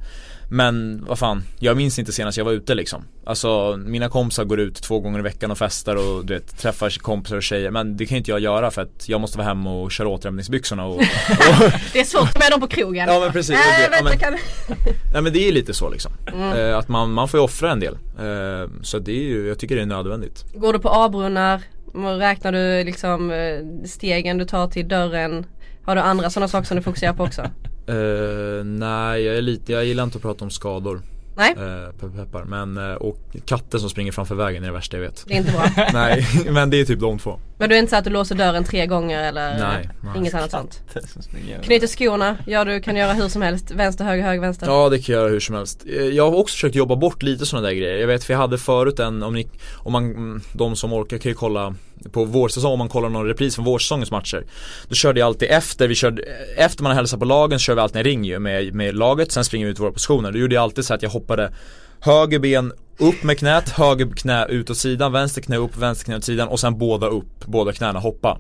Men 0.54 1.06
vad 1.08 1.20
fan, 1.20 1.44
jag 1.60 1.78
minns 1.78 2.00
inte 2.00 2.14
senast 2.14 2.38
jag 2.38 2.46
var 2.46 2.52
ute 2.52 2.76
liksom. 2.76 3.04
Alltså 3.26 3.78
mina 3.78 4.10
kompisar 4.10 4.44
går 4.44 4.60
ut 4.60 4.76
två 4.76 5.00
gånger 5.00 5.20
i 5.20 5.22
veckan 5.22 5.52
och 5.52 5.58
festar 5.58 5.96
och 5.96 6.26
du 6.26 6.34
vet, 6.34 6.58
träffar 6.58 7.00
kompisar 7.00 7.36
och 7.36 7.44
tjejer. 7.44 7.72
Men 7.72 7.98
det 7.98 8.06
kan 8.06 8.18
inte 8.18 8.32
jag 8.32 8.40
göra 8.40 8.72
för 8.72 8.82
att 8.82 9.10
jag 9.10 9.22
måste 9.22 9.38
vara 9.38 9.48
hemma 9.48 9.74
och 9.74 9.92
köra 9.92 10.08
återhämtningsbyxorna 10.08 10.86
och, 10.86 10.96
och 10.96 11.02
Det 11.94 12.00
är 12.00 12.04
svårt 12.04 12.40
med 12.40 12.52
dem 12.52 12.60
på 12.60 12.68
krogen. 12.68 13.08
Ja 13.10 13.20
men 13.20 13.32
precis, 13.32 13.56
Nej, 13.56 13.90
det, 13.90 13.98
ja, 13.98 14.04
men, 14.04 14.18
kan... 14.18 14.38
nej 15.14 15.22
men 15.22 15.34
det 15.34 15.48
är 15.48 15.52
lite 15.52 15.74
så 15.74 15.90
liksom. 15.90 16.12
Mm. 16.34 16.58
Eh, 16.58 16.78
att 16.78 16.88
man, 16.88 17.12
man 17.12 17.28
får 17.28 17.40
ju 17.40 17.44
offra 17.44 17.72
en 17.72 17.80
del. 17.80 17.94
Eh, 17.94 18.70
så 18.82 19.00
det 19.00 19.12
är 19.12 19.24
ju, 19.24 19.48
jag 19.48 19.60
tycker 19.60 19.76
det 19.76 19.82
är 19.82 19.86
nödvändigt. 19.86 20.46
Går 20.54 20.74
du 20.74 20.80
på 20.80 20.90
A-brunnar? 20.90 21.62
Räknar 22.20 22.52
du 22.52 22.84
liksom 22.84 23.32
eh, 23.32 23.88
stegen 23.88 24.38
du 24.38 24.46
tar 24.46 24.68
till 24.68 24.88
dörren? 24.88 25.46
Har 25.84 25.96
du 25.96 26.02
andra 26.02 26.30
sådana 26.30 26.48
saker 26.48 26.68
som 26.68 26.78
du 26.78 26.84
fokuserar 26.84 27.14
på 27.14 27.24
också? 27.24 27.50
Eh, 27.88 28.64
nej 28.64 29.24
jag 29.24 29.38
är 29.38 29.42
lite, 29.42 29.72
jag 29.72 29.86
gillar 29.86 30.04
inte 30.04 30.16
att 30.18 30.22
prata 30.22 30.46
om 30.46 30.52
skador. 30.52 31.02
Nej, 31.36 31.56
Uh, 31.58 31.92
peppar, 31.92 32.26
peppar. 32.26 32.44
Men, 32.44 32.78
eh, 32.78 32.94
och 32.94 33.18
katten 33.46 33.80
som 33.80 33.90
springer 33.90 34.12
framför 34.12 34.36
vägen 34.36 34.64
är 34.64 34.68
det 34.68 34.74
värsta 34.74 34.98
jag 34.98 35.02
vet. 35.02 35.24
det 35.28 35.34
är 35.34 35.38
inte 35.38 35.52
bra. 35.52 35.66
nej, 35.94 36.28
men 36.52 36.70
det 36.70 36.78
är 36.78 36.86
typ 36.86 37.00
de 37.00 37.20
två. 37.20 37.40
Men 37.64 37.70
du 37.70 37.76
är 37.76 37.80
inte 37.80 37.90
så 37.90 37.96
att 37.96 38.04
du 38.04 38.10
låser 38.10 38.36
dörren 38.36 38.64
tre 38.64 38.86
gånger 38.86 39.24
eller 39.24 39.58
Nej, 39.60 39.90
nej. 40.02 40.18
inget 40.18 40.34
annat 40.34 40.52
sånt? 40.52 40.82
Knyter 41.64 41.88
skorna, 41.88 42.38
ja 42.48 42.66
du 42.66 42.82
kan 42.82 42.96
göra 42.96 43.14
hur 43.14 43.28
som 43.30 43.42
helst. 43.42 43.72
Vänster, 43.72 44.06
höger, 44.06 44.24
höger, 44.24 44.42
vänster. 44.42 44.68
Ja 44.68 44.90
det 44.90 45.00
kan 45.00 45.14
jag 45.16 45.22
göra 45.22 45.32
hur 45.32 45.40
som 45.40 45.56
helst. 45.56 45.86
Eh, 45.88 45.94
Jag 45.96 46.32
har 46.32 46.38
också 46.38 46.54
försökt 46.54 46.76
jobba 46.76 46.96
bort 46.96 47.24
lite 47.24 47.46
sådana 47.46 47.68
där 47.68 47.76
grejer. 47.76 47.98
Jag 47.98 48.08
vet 48.08 48.30
vi 48.30 48.34
hade 48.34 48.58
förut 48.58 49.00
en, 49.00 49.24
om, 49.24 49.34
ni, 49.34 49.48
om 49.78 49.92
man, 49.92 50.42
de 50.54 50.76
som 50.76 50.94
orkar 50.94 51.18
kan 51.18 51.30
ju 51.30 51.36
kolla 51.36 51.76
på 52.12 52.26
vårsäsong, 52.26 52.72
om 52.74 52.80
man 52.80 52.90
kollar 52.90 53.10
någon 53.10 53.26
repris 53.28 53.56
från 53.56 53.66
vårsäsongens 53.66 54.12
matcher. 54.12 54.44
Då 54.88 54.96
körde 54.96 55.20
jag 55.20 55.28
alltid 55.28 55.50
efter, 55.52 55.88
vi 55.88 55.96
körde, 55.96 56.24
efter 56.58 56.84
man 56.84 56.90
har 56.90 56.96
hälsat 56.96 57.20
på 57.20 57.26
lagen 57.26 57.60
så 57.60 57.64
kör 57.64 57.76
vi 57.76 57.82
alltid 57.82 57.98
en 57.98 58.04
ring 58.04 58.24
ju 58.26 58.40
med, 58.40 58.74
med 58.74 58.96
laget, 58.96 59.32
sen 59.32 59.46
springer 59.46 59.66
vi 59.66 59.72
ut 59.72 59.78
i 59.80 59.82
våra 59.82 59.92
positioner. 59.92 60.32
Då 60.32 60.38
gjorde 60.38 60.56
jag 60.56 60.62
alltid 60.62 60.86
så 60.86 60.94
att 60.94 61.02
jag 61.04 61.10
hoppade 61.10 61.52
höger 62.04 62.40
ben 62.40 62.74
upp 62.98 63.24
med 63.24 63.40
knät, 63.40 63.70
höger 63.70 64.08
knä 64.16 64.46
ut 64.46 64.70
åt 64.70 64.78
sidan, 64.78 65.12
vänster 65.12 65.42
knä 65.42 65.58
upp, 65.58 65.78
vänster 65.78 66.06
knä 66.06 66.16
åt 66.16 66.24
sidan 66.24 66.48
och 66.48 66.60
sen 66.60 66.78
båda 66.78 67.08
upp, 67.08 67.46
båda 67.46 67.74
knäna 67.74 68.00
hoppa. 68.00 68.38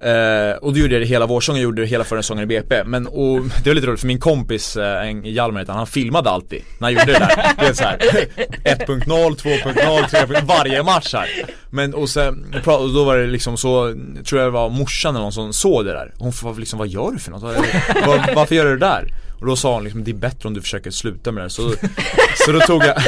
Eh, 0.00 0.56
och 0.56 0.72
då 0.72 0.78
gjorde 0.78 0.94
jag 0.94 1.02
det 1.02 1.06
hela 1.06 1.26
vårsäsongen, 1.26 1.62
gjorde 1.62 1.82
det 1.82 1.88
hela 1.88 2.04
förra 2.04 2.22
säsongen 2.22 2.44
i 2.44 2.46
BP. 2.46 2.84
Men 2.84 3.06
och, 3.06 3.40
det 3.64 3.70
var 3.70 3.74
lite 3.74 3.86
roligt 3.86 4.00
för 4.00 4.06
min 4.06 4.20
kompis, 4.20 4.76
eh, 4.76 5.20
Hjalmar 5.24 5.64
han, 5.66 5.76
han 5.76 5.86
filmade 5.86 6.30
alltid 6.30 6.62
när 6.78 6.86
han 6.86 6.92
gjorde 6.92 7.12
det 7.12 7.18
där. 7.18 7.54
Det 7.58 7.66
är 7.66 7.72
så 7.72 7.84
här 7.84 7.98
1.0, 7.98 9.04
2.0, 9.04 10.02
3.0, 10.04 10.44
varje 10.46 10.82
match 10.82 11.14
här. 11.14 11.28
Men 11.70 11.94
och 11.94 12.08
sen, 12.08 12.54
och 12.66 12.92
då 12.94 13.04
var 13.04 13.16
det 13.16 13.26
liksom 13.26 13.56
så, 13.56 13.94
tror 14.24 14.40
jag 14.40 14.48
det 14.48 14.54
var 14.54 14.70
morsan 14.70 15.14
eller 15.14 15.22
någon 15.22 15.32
som 15.32 15.52
såg 15.52 15.84
det 15.84 15.92
där. 15.92 16.12
Hon 16.18 16.32
var 16.42 16.54
liksom, 16.54 16.78
vad 16.78 16.88
gör 16.88 17.10
du 17.10 17.18
för 17.18 17.30
något? 17.30 17.42
Var, 17.42 18.34
varför 18.34 18.54
gör 18.54 18.64
du 18.64 18.70
det 18.70 18.86
där? 18.86 19.08
Och 19.40 19.46
då 19.46 19.56
sa 19.56 19.74
hon 19.74 19.84
liksom, 19.84 20.04
det 20.04 20.10
är 20.10 20.14
bättre 20.14 20.48
om 20.48 20.54
du 20.54 20.60
försöker 20.60 20.90
sluta 20.90 21.32
med 21.32 21.44
det 21.44 21.50
Så, 21.50 21.70
så 22.46 22.52
då 22.52 22.60
tog 22.60 22.84
jag 22.84 23.02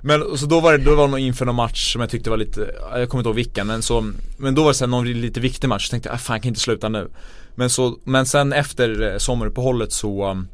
Men 0.00 0.38
så 0.38 0.46
då 0.46 0.60
var 0.60 0.72
det, 0.72 0.84
då 0.84 0.94
var 0.94 1.04
det 1.04 1.10
nog 1.10 1.20
inför 1.20 1.44
någon 1.44 1.54
match 1.54 1.92
som 1.92 2.00
jag 2.00 2.10
tyckte 2.10 2.30
var 2.30 2.36
lite, 2.36 2.74
jag 2.80 3.08
kommer 3.08 3.20
inte 3.20 3.28
ihåg 3.28 3.36
vilken 3.36 3.66
men 3.66 3.82
så 3.82 4.12
Men 4.36 4.54
då 4.54 4.62
var 4.62 4.70
det 4.70 4.74
sen 4.74 4.90
någon 4.90 5.12
lite 5.12 5.40
viktig 5.40 5.68
match, 5.68 5.86
så 5.86 5.90
tänkte 5.90 6.08
jag, 6.08 6.14
ah, 6.14 6.18
fan 6.18 6.34
jag 6.34 6.42
kan 6.42 6.48
inte 6.48 6.60
sluta 6.60 6.88
nu. 6.88 7.08
Men 7.54 7.70
så, 7.70 7.98
men 8.04 8.26
sen 8.26 8.52
efter 8.52 9.12
eh, 9.12 9.18
sommaruppehållet 9.18 9.92
så 9.92 10.30
um, 10.30 10.48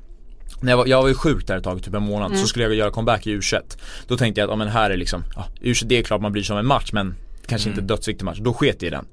när 0.61 0.73
jag, 0.73 0.77
var, 0.77 0.87
jag 0.87 1.03
var 1.03 1.09
ju 1.09 1.15
sjuk 1.15 1.47
där 1.47 1.57
ett 1.57 1.65
tag, 1.65 1.83
typ 1.83 1.95
en 1.95 2.03
månad, 2.03 2.39
så 2.39 2.47
skulle 2.47 2.65
jag 2.65 2.75
göra 2.75 2.91
comeback 2.91 3.27
i 3.27 3.37
U21 3.37 3.63
Då 4.07 4.17
tänkte 4.17 4.41
jag 4.41 4.47
att, 4.47 4.53
ja 4.53 4.57
men 4.57 4.69
här 4.69 4.91
är 4.91 4.97
liksom, 4.97 5.25
ja, 5.37 5.47
U21 5.61 5.85
det 5.85 5.99
är 5.99 6.03
klart 6.03 6.21
man 6.21 6.33
bryr 6.33 6.43
sig 6.43 6.55
om 6.55 6.61
en 6.61 6.67
match 6.67 6.93
men 6.93 7.15
Kanske 7.47 7.69
inte 7.69 7.81
dödsviktig 7.81 8.25
match, 8.25 8.39
då 8.41 8.55
sket 8.55 8.83
jag 8.83 8.87
i 8.87 8.91
den 8.91 9.05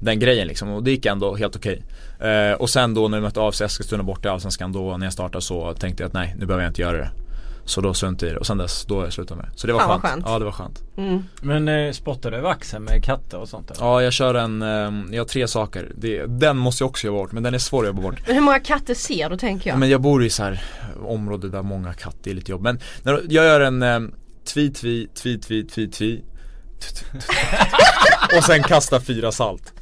den 0.00 0.18
grejen 0.18 0.48
liksom 0.48 0.68
och 0.68 0.82
det 0.82 0.90
gick 0.90 1.06
ändå 1.06 1.36
helt 1.36 1.56
okej. 1.56 1.82
Eh, 2.20 2.52
och 2.52 2.70
sen 2.70 2.94
då 2.94 3.08
när 3.08 3.18
vi 3.18 3.22
mötte 3.22 3.40
AFC 3.40 3.60
Eskilstuna 3.60 4.02
borta 4.02 4.28
i 4.28 4.30
Allsvenskan 4.32 4.72
då 4.72 4.96
när 4.96 5.06
jag 5.06 5.12
startade 5.12 5.42
så 5.42 5.74
tänkte 5.74 6.02
jag 6.02 6.08
att 6.08 6.14
nej 6.14 6.34
nu 6.38 6.46
behöver 6.46 6.64
jag 6.64 6.70
inte 6.70 6.82
göra 6.82 6.96
det. 6.96 7.10
Så 7.64 7.80
då 7.80 7.94
struntade 7.94 8.26
jag 8.26 8.30
i 8.30 8.34
det 8.34 8.40
och 8.40 8.46
sen 8.46 8.58
dess 8.58 8.84
då 8.84 8.96
har 8.96 9.04
jag 9.04 9.12
slutat 9.12 9.36
med 9.36 9.46
det. 9.46 9.58
Så 9.58 9.66
det 9.66 9.72
var 9.72 9.80
skönt. 9.80 10.02
skönt. 10.02 10.24
Ja 10.26 10.38
det 10.38 10.44
var 10.44 10.52
skönt. 10.52 10.82
Mm. 10.96 11.22
Men 11.42 11.68
eh, 11.68 11.92
spottar 11.92 12.30
du 12.30 12.36
över 12.36 12.50
axeln 12.50 12.84
med 12.84 13.04
katter 13.04 13.38
och 13.38 13.48
sånt 13.48 13.70
eller? 13.70 13.86
Ja 13.86 14.02
jag 14.02 14.12
kör 14.12 14.34
en, 14.34 14.62
eh, 14.62 15.14
jag 15.14 15.20
har 15.20 15.24
tre 15.24 15.48
saker. 15.48 15.92
Det, 15.96 16.26
den 16.26 16.56
måste 16.56 16.84
jag 16.84 16.88
också 16.88 17.06
jobba 17.06 17.18
bort 17.18 17.32
men 17.32 17.42
den 17.42 17.54
är 17.54 17.58
svår 17.58 17.82
att 17.82 17.86
jobba 17.86 18.02
bort. 18.02 18.26
Men 18.26 18.34
hur 18.34 18.42
många 18.42 18.60
katter 18.60 18.94
ser 18.94 19.30
du 19.30 19.36
tänker 19.36 19.70
jag? 19.70 19.78
Men 19.78 19.90
jag 19.90 20.00
bor 20.00 20.24
i 20.24 20.30
så 20.30 20.42
här 20.42 20.62
område 21.04 21.48
där 21.48 21.62
många 21.62 21.92
katter 21.92 22.30
är 22.30 22.34
lite 22.34 22.50
jobb. 22.50 22.62
Men 22.62 22.80
när, 23.02 23.20
jag 23.28 23.44
gör 23.44 23.60
en 23.60 23.82
eh, 23.82 24.00
tvi, 24.44 24.70
tvi, 24.70 25.08
tvi, 25.14 25.38
tvi, 25.38 25.66
tvi, 25.66 25.88
tvi 25.88 26.22
Och 28.36 28.44
sen 28.44 28.62
kasta 28.62 29.00
fyra 29.00 29.32
salt 29.32 29.72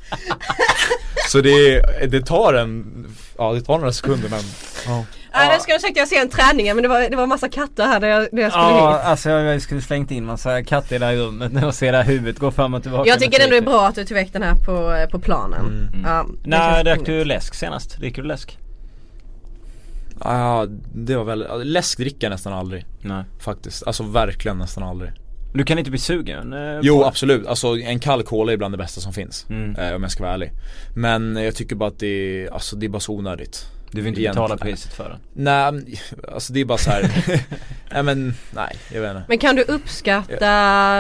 Så 1.28 1.40
det, 1.40 1.80
det 2.10 2.26
tar 2.26 2.54
en, 2.54 3.06
ja 3.38 3.52
det 3.52 3.60
tar 3.60 3.78
några 3.78 3.92
sekunder 3.92 4.28
men 4.28 4.40
ja. 4.86 5.04
Ja, 5.32 5.52
jag 5.52 5.62
skulle 5.62 5.78
sagt 5.78 5.90
att 5.90 5.96
jag 5.96 6.08
ser 6.08 6.20
en 6.20 6.28
träning 6.28 6.66
men 6.66 6.82
det 6.82 6.88
var, 6.88 7.10
det 7.10 7.16
var 7.16 7.26
massa 7.26 7.48
katter 7.48 7.86
här 7.86 8.00
där 8.00 8.08
jag, 8.08 8.28
där 8.32 8.42
jag 8.42 8.52
skulle 8.52 8.64
Ja, 8.64 8.96
hit. 8.96 9.06
alltså 9.06 9.30
jag 9.30 9.62
skulle 9.62 9.80
slängt 9.82 10.10
in 10.10 10.24
massa 10.26 10.64
katter 10.64 10.96
i 10.96 10.98
det 10.98 11.06
här 11.06 11.14
rummet 11.16 11.52
nu 11.52 11.66
och 11.66 11.74
se 11.74 11.90
där 11.90 12.04
huvudet 12.04 12.38
gå 12.38 12.50
fram 12.50 12.74
och 12.74 12.82
tillbaka. 12.82 13.08
Jag 13.08 13.18
tycker 13.20 13.40
ändå 13.40 13.50
det 13.50 13.56
är 13.56 13.62
bra 13.62 13.86
att 13.86 13.94
du 13.94 14.04
tog 14.04 14.14
väck 14.14 14.32
den 14.32 14.42
här 14.42 14.54
på, 14.54 15.06
på 15.10 15.18
planen. 15.18 15.88
Ja, 16.04 16.26
det 16.42 16.48
När 16.50 16.84
drack 16.84 17.00
du 17.04 17.24
läsk 17.24 17.54
senast? 17.54 17.96
Dricker 17.98 18.22
du 18.22 18.28
läsk? 18.28 18.58
Ja, 20.24 20.66
det 20.94 21.16
var 21.16 21.24
väl, 21.24 21.46
läsk 21.64 21.98
dricker 21.98 22.26
jag 22.26 22.30
nästan 22.30 22.52
aldrig 22.52 22.84
Nej. 23.00 23.24
faktiskt. 23.40 23.86
Alltså 23.86 24.02
verkligen 24.02 24.58
nästan 24.58 24.82
aldrig. 24.82 25.10
Du 25.54 25.64
kan 25.64 25.78
inte 25.78 25.90
bli 25.90 26.00
sugen? 26.00 26.52
Eh, 26.52 26.78
Jo 26.82 26.98
på- 26.98 27.04
absolut, 27.06 27.46
alltså 27.46 27.78
en 27.78 27.98
kall 27.98 28.22
cola 28.22 28.52
är 28.52 28.56
bland 28.56 28.74
det 28.74 28.78
bästa 28.78 29.00
som 29.00 29.12
finns. 29.12 29.46
Mm. 29.50 29.76
Eh, 29.76 29.94
om 29.94 30.02
jag 30.02 30.12
ska 30.12 30.22
vara 30.22 30.34
ärlig. 30.34 30.52
Men 30.96 31.36
jag 31.36 31.54
tycker 31.54 31.76
bara 31.76 31.88
att 31.88 31.98
det 31.98 32.06
är, 32.06 32.52
alltså 32.52 32.76
det 32.76 32.86
är 32.86 32.90
bara 32.90 33.00
så 33.00 33.12
onödigt. 33.12 33.66
Du 33.90 34.00
vill 34.00 34.08
inte 34.08 34.20
Egentligen. 34.20 34.44
betala 34.48 34.58
priset 34.60 34.92
för 34.94 35.08
den? 35.08 35.18
Nej, 35.32 36.00
alltså 36.34 36.52
det 36.52 36.60
är 36.60 36.64
bara 36.64 36.78
så 36.78 36.90
här. 36.90 37.02
nej 37.92 38.02
men, 38.02 38.34
nej 38.50 38.76
jag 38.94 39.00
vet 39.00 39.10
inte. 39.10 39.24
Men 39.28 39.38
kan 39.38 39.56
du 39.56 39.62
uppskatta 39.62 40.46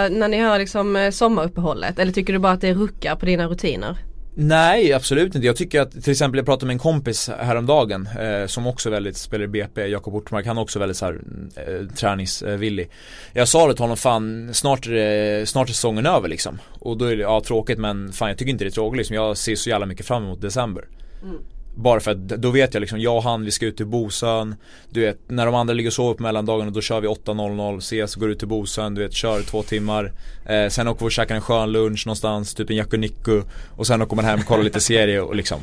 när 0.08 0.28
ni 0.28 0.38
har 0.38 0.58
liksom 0.58 0.96
eh, 0.96 1.10
sommaruppehållet? 1.10 1.98
Eller 1.98 2.12
tycker 2.12 2.32
du 2.32 2.38
bara 2.38 2.52
att 2.52 2.60
det 2.60 2.74
ruckar 2.74 3.16
på 3.16 3.26
dina 3.26 3.46
rutiner? 3.46 3.96
Nej 4.40 4.92
absolut 4.92 5.34
inte. 5.34 5.46
Jag 5.46 5.56
tycker 5.56 5.80
att 5.80 6.02
till 6.02 6.10
exempel 6.10 6.38
jag 6.38 6.46
pratade 6.46 6.66
med 6.66 6.74
en 6.74 6.78
kompis 6.78 7.30
häromdagen 7.38 8.08
eh, 8.20 8.46
som 8.46 8.66
också 8.66 8.90
väldigt 8.90 9.16
spelar 9.16 9.44
i 9.44 9.48
BP, 9.48 9.86
Jakob 9.86 10.14
Ortmark, 10.14 10.46
han 10.46 10.58
är 10.58 10.60
också 10.60 10.78
väldigt 10.78 10.96
så 10.96 11.04
här, 11.06 11.20
eh, 11.56 11.86
träningsvillig. 11.94 12.90
Jag 13.32 13.48
sa 13.48 13.68
det 13.68 13.74
till 13.74 13.82
honom, 13.82 13.96
fan 13.96 14.54
snart 14.54 14.86
är, 14.86 14.90
det, 14.90 15.46
snart 15.46 15.68
är 15.68 15.72
säsongen 15.72 16.06
över 16.06 16.28
liksom. 16.28 16.58
Och 16.78 16.98
då 16.98 17.04
är 17.04 17.16
det, 17.16 17.22
ja 17.22 17.40
tråkigt 17.40 17.78
men 17.78 18.12
fan 18.12 18.28
jag 18.28 18.38
tycker 18.38 18.50
inte 18.52 18.64
det 18.64 18.68
är 18.68 18.72
tråkigt 18.72 18.98
liksom. 18.98 19.16
Jag 19.16 19.36
ser 19.36 19.54
så 19.54 19.70
jävla 19.70 19.86
mycket 19.86 20.06
fram 20.06 20.24
emot 20.24 20.40
december. 20.40 20.84
Mm. 21.22 21.36
Bara 21.82 22.00
för 22.00 22.10
att 22.10 22.28
då 22.28 22.50
vet 22.50 22.74
jag 22.74 22.80
liksom, 22.80 23.00
jag 23.00 23.16
och 23.16 23.22
han 23.22 23.44
vi 23.44 23.50
ska 23.50 23.66
ut 23.66 23.76
till 23.76 23.86
Bosön. 23.86 24.54
Du 24.90 25.00
vet, 25.00 25.18
när 25.28 25.46
de 25.46 25.54
andra 25.54 25.74
ligger 25.74 25.90
och 25.90 25.94
sover 25.94 26.14
på 26.14 26.22
mellandagarna 26.22 26.70
då 26.70 26.80
kör 26.80 27.00
vi 27.00 27.08
8.00, 27.08 27.78
ses, 27.78 28.14
går 28.14 28.30
ut 28.30 28.38
till 28.38 28.48
Bosön, 28.48 28.94
du 28.94 29.02
vet, 29.02 29.12
kör 29.12 29.42
två 29.42 29.62
timmar. 29.62 30.12
Eh, 30.46 30.68
Sen 30.68 30.88
åker 30.88 31.00
vi 31.00 31.06
och 31.06 31.12
käkar 31.12 31.34
en 31.34 31.40
skön 31.40 31.72
lunch 31.72 32.06
någonstans, 32.06 32.54
typ 32.54 32.70
en 32.70 32.76
yakuniku. 32.76 33.42
Och 33.76 33.86
sen 33.86 34.02
åker 34.02 34.16
man 34.16 34.24
hem 34.24 34.38
och 34.38 34.46
kollar 34.46 34.62
lite 34.64 34.80
serie 34.80 35.20
och 35.20 35.36
liksom 35.36 35.60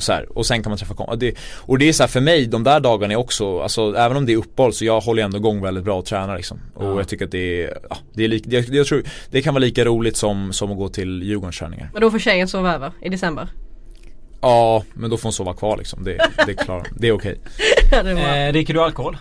så 0.00 0.12
här, 0.12 0.38
och 0.38 0.46
sen 0.46 0.62
kan 0.62 0.70
man 0.70 0.78
träffa 0.78 0.94
kom- 0.94 1.18
det, 1.18 1.34
Och 1.56 1.78
det 1.78 1.88
är 1.88 1.92
så 1.92 2.02
här 2.02 2.08
för 2.08 2.20
mig, 2.20 2.46
de 2.46 2.64
där 2.64 2.80
dagarna 2.80 3.12
är 3.12 3.16
också, 3.18 3.60
alltså 3.60 3.94
även 3.96 4.16
om 4.16 4.26
det 4.26 4.32
är 4.32 4.36
uppehåll 4.36 4.72
så 4.72 4.84
jag 4.84 5.00
håller 5.00 5.22
ändå 5.22 5.36
igång 5.38 5.62
väldigt 5.62 5.84
bra 5.84 5.98
och 5.98 6.04
tränar 6.04 6.36
liksom. 6.36 6.60
Och 6.74 6.84
Ja. 6.84 6.96
jag 6.96 7.08
tycker 7.08 7.24
att 7.24 7.30
det 7.30 7.64
är, 7.64 7.78
ja, 7.90 7.96
det 8.14 8.24
är 8.24 8.28
lika, 8.28 8.50
jag, 8.50 8.64
jag 8.68 8.86
tror 8.86 9.02
det 9.30 9.42
kan 9.42 9.54
vara 9.54 9.60
lika 9.64 9.84
roligt 9.84 10.16
som, 10.16 10.52
som 10.52 10.70
att 10.72 10.76
gå 10.78 10.88
till 10.88 11.22
Djurgårdsträningar 11.22 11.90
Men 11.92 12.02
då 12.02 12.10
får 12.10 12.18
tjejen 12.18 12.48
sova 12.48 12.74
över 12.74 12.92
i 13.02 13.08
december? 13.08 13.48
Ja, 14.40 14.84
men 14.94 15.10
då 15.10 15.16
får 15.16 15.22
hon 15.22 15.32
sova 15.32 15.54
kvar 15.54 15.76
liksom, 15.76 16.04
det, 16.04 16.30
det 16.46 16.52
är 16.52 16.64
klart, 16.64 16.88
det 16.96 17.08
är 17.08 17.12
okej 17.12 17.40
bra. 17.90 18.36
Eh, 18.36 18.52
dricker 18.52 18.74
du 18.74 18.82
alkohol? 18.82 19.16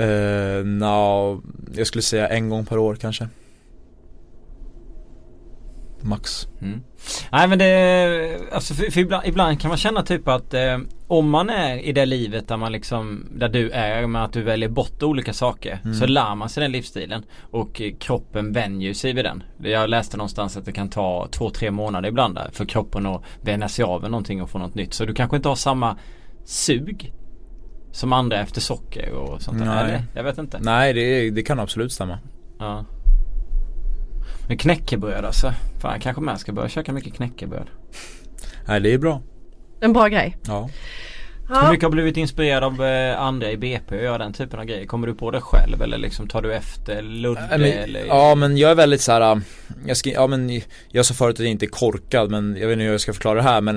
Uh, 0.00 0.64
no, 0.64 1.42
jag 1.74 1.86
skulle 1.86 2.02
säga 2.02 2.28
en 2.28 2.48
gång 2.48 2.66
per 2.66 2.78
år 2.78 2.94
kanske 2.94 3.28
Max 6.02 6.46
Mm. 6.60 6.80
Nej 7.32 7.48
men 7.48 7.58
det, 7.58 8.40
alltså 8.52 8.74
för, 8.74 8.90
för 8.90 9.00
ibland, 9.00 9.26
ibland 9.26 9.60
kan 9.60 9.68
man 9.68 9.78
känna 9.78 10.02
typ 10.02 10.28
att 10.28 10.54
eh, 10.54 10.78
om 11.06 11.30
man 11.30 11.50
är 11.50 11.78
i 11.78 11.92
det 11.92 12.06
livet 12.06 12.48
där 12.48 12.56
man 12.56 12.72
liksom, 12.72 13.26
där 13.30 13.48
du 13.48 13.70
är 13.70 14.06
med 14.06 14.24
att 14.24 14.32
du 14.32 14.42
väljer 14.42 14.68
bort 14.68 15.02
olika 15.02 15.32
saker 15.32 15.78
så 15.98 16.06
lär 16.06 16.34
man 16.34 16.48
sig 16.48 16.60
den 16.62 16.72
livsstilen 16.72 17.24
och 17.50 17.82
kroppen 18.00 18.52
vänjer 18.52 18.94
sig 18.94 19.12
vid 19.12 19.24
den. 19.24 19.42
Jag 19.62 19.90
läste 19.90 20.16
någonstans 20.16 20.56
att 20.56 20.64
det 20.64 20.72
kan 20.72 20.88
ta 20.88 21.28
två, 21.30 21.50
tre 21.50 21.70
månader 21.70 22.08
ibland 22.08 22.34
där 22.34 22.50
för 22.52 22.64
kroppen 22.64 23.06
att 23.06 23.22
vänja 23.42 23.68
sig 23.68 23.82
av 23.82 24.02
med 24.02 24.10
någonting 24.10 24.42
och 24.42 24.50
få 24.50 24.58
något 24.58 24.74
nytt. 24.74 24.94
Så 24.94 25.04
du 25.04 25.14
kanske 25.14 25.36
inte 25.36 25.48
har 25.48 25.56
samma 25.56 25.96
sug 26.44 27.12
som 27.92 28.12
andra 28.12 28.40
efter 28.40 28.60
socker 28.60 29.12
och 29.12 29.42
sånt 29.42 29.58
där. 29.58 29.66
Nej. 29.66 29.84
Eller? 29.84 30.02
Jag 30.14 30.24
vet 30.24 30.38
inte. 30.38 30.58
Nej 30.60 30.92
det, 30.92 31.30
det 31.30 31.42
kan 31.42 31.60
absolut 31.60 31.92
stämma 31.92 32.18
Ja. 32.58 32.84
Men 34.48 34.58
knäckebröd 34.58 35.24
alltså. 35.24 35.52
Fan 35.80 36.00
kanske 36.00 36.22
med 36.22 36.40
ska 36.40 36.52
börja 36.52 36.68
käka 36.68 36.92
mycket 36.92 37.14
knäckebröd. 37.14 37.66
Nej 38.68 38.80
det 38.80 38.94
är 38.94 38.98
bra 38.98 39.22
En 39.80 39.92
bra 39.92 40.08
grej. 40.08 40.36
Ja 40.46 40.70
Hur 41.50 41.56
Ja. 41.56 41.70
mycket 41.70 41.82
har 41.82 41.90
blivit 41.90 42.16
inspirerad 42.16 42.64
av 42.64 42.84
eh, 42.84 43.20
andra 43.20 43.50
i 43.50 43.56
BP 43.56 43.96
att 43.96 44.02
göra 44.02 44.18
den 44.18 44.32
typen 44.32 44.58
av 44.60 44.64
grejer? 44.64 44.86
Kommer 44.86 45.06
du 45.06 45.14
på 45.14 45.30
det 45.30 45.40
själv 45.40 45.82
eller 45.82 45.98
liksom 45.98 46.28
tar 46.28 46.42
du 46.42 46.54
efter 46.54 47.02
Ludde 47.02 47.46
men, 47.50 47.62
eller? 47.62 48.04
Ja 48.06 48.34
men 48.34 48.56
jag 48.56 48.70
är 48.70 48.74
väldigt 48.74 49.00
så 49.00 49.12
här. 49.12 49.20
äh, 49.32 49.38
jag, 49.86 49.96
ska, 49.96 50.10
ja, 50.10 50.26
men 50.26 50.60
jag 50.88 51.06
sa 51.06 51.14
förut 51.14 51.34
att 51.34 51.40
jag 51.40 51.48
inte 51.48 51.64
är 51.64 51.70
korkad 51.70 52.30
men 52.30 52.56
jag 52.60 52.66
vet 52.68 52.72
inte 52.72 52.84
hur 52.84 52.90
jag 52.92 53.00
ska 53.00 53.12
förklara 53.12 53.34
det 53.34 53.42
här 53.42 53.60
men 53.60 53.76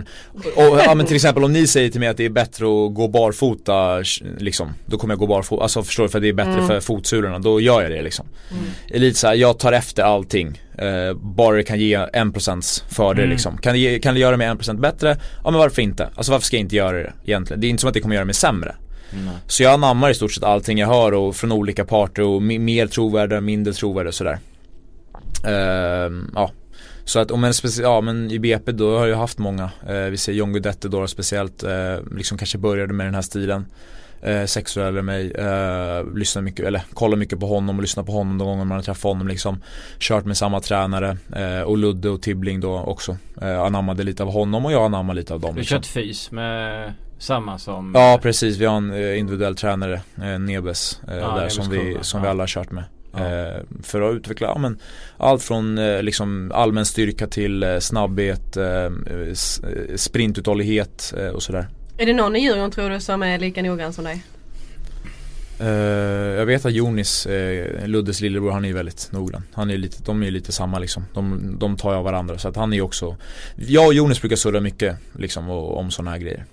och, 0.55 0.79
Ja 0.85 0.95
men 0.95 1.05
till 1.05 1.15
exempel 1.15 1.43
om 1.43 1.53
ni 1.53 1.67
säger 1.67 1.89
till 1.89 1.99
mig 1.99 2.09
att 2.09 2.17
det 2.17 2.25
är 2.25 2.29
bättre 2.29 2.65
att 2.65 2.93
gå 2.93 3.07
barfota 3.07 4.03
liksom 4.37 4.69
Då 4.85 4.97
kommer 4.97 5.11
jag 5.13 5.19
gå 5.19 5.27
barfota, 5.27 5.63
alltså 5.63 5.83
förstår 5.83 6.03
du 6.03 6.09
för 6.09 6.17
att 6.17 6.21
det 6.23 6.29
är 6.29 6.33
bättre 6.33 6.67
för 6.67 6.79
fotsulorna, 6.79 7.39
då 7.39 7.61
gör 7.61 7.81
jag 7.81 7.91
det 7.91 8.01
liksom 8.01 8.25
mm. 8.51 9.01
Lite 9.01 9.19
så 9.19 9.27
här, 9.27 9.33
jag 9.35 9.59
tar 9.59 9.71
efter 9.71 10.03
allting 10.03 10.61
eh, 10.77 11.13
Bara 11.13 11.55
det 11.57 11.63
kan 11.63 11.79
ge 11.79 12.07
en 12.13 12.31
procents 12.33 12.83
fördel 12.89 13.23
Mm. 13.23 13.29
liksom 13.33 13.57
kan 13.57 13.73
det, 13.73 13.99
kan 13.99 14.13
det 14.13 14.19
göra 14.19 14.37
mig 14.37 14.47
en 14.47 14.57
procent 14.57 14.79
bättre? 14.79 15.17
Ja 15.43 15.51
men 15.51 15.59
varför 15.59 15.81
inte? 15.81 16.09
Alltså 16.15 16.31
varför 16.31 16.45
ska 16.45 16.55
jag 16.55 16.61
inte 16.61 16.75
göra 16.75 16.97
det 16.97 17.13
egentligen? 17.25 17.61
Det 17.61 17.67
är 17.67 17.69
inte 17.69 17.81
som 17.81 17.87
att 17.87 17.93
det 17.93 17.99
kommer 17.99 18.15
göra 18.15 18.25
mig 18.25 18.35
sämre 18.35 18.75
Nej. 19.25 19.33
så 19.47 19.63
jag 19.63 19.73
anammar 19.73 20.09
i 20.09 20.13
stort 20.13 20.31
sett 20.33 20.43
allting 20.43 20.77
jag 20.77 20.87
hör 20.87 21.11
och 21.11 21.35
från 21.35 21.51
olika 21.51 21.85
parter 21.85 22.23
och 22.23 22.41
mer 22.41 22.87
trovärdiga, 22.87 23.41
mindre 23.41 23.73
trovärdiga 23.73 24.07
och 24.09 24.13
sådär. 24.13 24.37
Ehm, 25.47 26.31
ja. 26.35 26.51
Så 27.05 27.19
att 27.19 27.31
om 27.31 27.43
en 27.43 27.51
speci- 27.51 27.81
ja 27.81 28.01
men 28.01 28.31
i 28.31 28.39
BP 28.39 28.71
då 28.71 28.97
har 28.97 29.07
jag 29.07 29.17
haft 29.17 29.37
många, 29.37 29.69
eh, 29.89 29.95
vi 29.95 30.17
ser 30.17 30.33
John 30.33 30.53
Guidetti 30.53 30.87
då 30.87 31.07
speciellt, 31.07 31.63
eh, 31.63 31.95
liksom 32.17 32.37
kanske 32.37 32.57
började 32.57 32.93
med 32.93 33.07
den 33.07 33.15
här 33.15 33.21
stilen. 33.21 33.65
Eh, 34.23 34.45
sex 34.45 34.77
år 34.77 34.81
äldre 34.81 34.99
än 34.99 35.05
mig. 35.05 35.31
Eh, 35.31 36.13
lyssnar 36.15 36.41
mycket, 36.41 36.65
eller 36.65 36.83
kollar 36.93 37.17
mycket 37.17 37.39
på 37.39 37.47
honom 37.47 37.75
och 37.75 37.81
lyssnar 37.81 38.03
på 38.03 38.11
honom 38.11 38.37
de 38.37 38.47
gånger 38.47 38.65
man 38.65 38.75
har 38.75 38.83
träffat 38.83 39.03
honom 39.03 39.27
liksom. 39.27 39.61
Kört 39.99 40.25
med 40.25 40.37
samma 40.37 40.59
tränare 40.59 41.17
eh, 41.35 41.61
och 41.61 41.77
Ludde 41.77 42.09
och 42.09 42.21
Tibbling 42.21 42.59
då 42.59 42.77
också. 42.77 43.17
Eh, 43.41 43.61
anammade 43.61 44.03
lite 44.03 44.23
av 44.23 44.31
honom 44.31 44.65
och 44.65 44.71
jag 44.71 44.85
anammade 44.85 45.19
lite 45.19 45.33
av 45.33 45.39
dem. 45.39 45.55
Du 45.55 45.59
liksom. 45.59 45.77
kört 45.77 45.85
fys 45.85 46.31
med 46.31 46.93
samma 47.17 47.59
som 47.59 47.91
Ja 47.95 48.19
precis, 48.21 48.57
vi 48.57 48.65
har 48.65 48.77
en 48.77 48.93
eh, 48.93 49.19
individuell 49.19 49.55
tränare, 49.55 50.01
eh, 50.21 50.39
Nebes, 50.39 51.01
Ja, 51.07 51.13
där 51.13 51.35
Nebes 51.35 51.53
som, 51.53 51.69
vi, 51.69 51.97
som 52.01 52.17
ja. 52.19 52.23
vi 52.23 52.29
alla 52.29 52.43
har 52.43 52.47
kört 52.47 52.71
med. 52.71 52.83
Ja. 53.15 53.19
För 53.83 54.01
att 54.01 54.15
utveckla 54.15 54.47
ja, 54.47 54.57
men, 54.57 54.79
allt 55.17 55.43
från 55.43 55.75
liksom 56.05 56.51
allmän 56.55 56.85
styrka 56.85 57.27
till 57.27 57.77
snabbhet, 57.79 58.57
sprintuthållighet 59.95 61.13
och 61.33 61.43
sådär. 61.43 61.67
Är 61.97 62.05
det 62.05 62.13
någon 62.13 62.35
i 62.35 62.39
Djurgården 62.39 62.71
tror 62.71 62.89
du 62.89 62.99
som 62.99 63.23
är 63.23 63.39
lika 63.39 63.61
noggrann 63.61 63.93
som 63.93 64.03
dig? 64.03 64.23
Eh, 65.59 65.67
jag 66.37 66.45
vet 66.45 66.65
att 66.65 66.73
Jonis, 66.73 67.25
eh, 67.25 67.87
Luddes 67.87 68.21
lillebror, 68.21 68.51
han 68.51 68.63
är 68.63 68.67
ju 68.69 68.73
väldigt 68.73 69.11
noggrann. 69.11 69.43
Han 69.53 69.69
är 69.69 69.77
lite, 69.77 70.03
de 70.03 70.21
är 70.21 70.25
ju 70.25 70.31
lite 70.31 70.51
samma 70.51 70.79
liksom. 70.79 71.05
De, 71.13 71.55
de 71.59 71.77
tar 71.77 71.91
ju 71.91 71.97
av 71.97 72.03
varandra 72.03 72.37
så 72.37 72.47
att 72.47 72.55
han 72.55 72.73
är 72.73 72.77
ju 72.77 72.81
också 72.83 73.15
Jag 73.55 73.87
och 73.87 73.93
Jonis 73.93 74.21
brukar 74.21 74.35
surra 74.35 74.59
mycket 74.61 74.97
liksom 75.19 75.49
och, 75.49 75.77
om 75.77 75.91
sådana 75.91 76.11
här 76.11 76.17
grejer. 76.17 76.45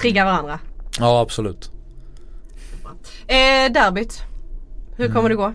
Triggar 0.00 0.24
varandra? 0.24 0.58
Ja 0.98 1.20
absolut. 1.20 1.70
Eh, 3.26 3.72
derbyt. 3.72 4.22
Hur 4.96 5.04
Mm. 5.04 5.14
kommer 5.16 5.28
det 5.28 5.34
gå? 5.34 5.52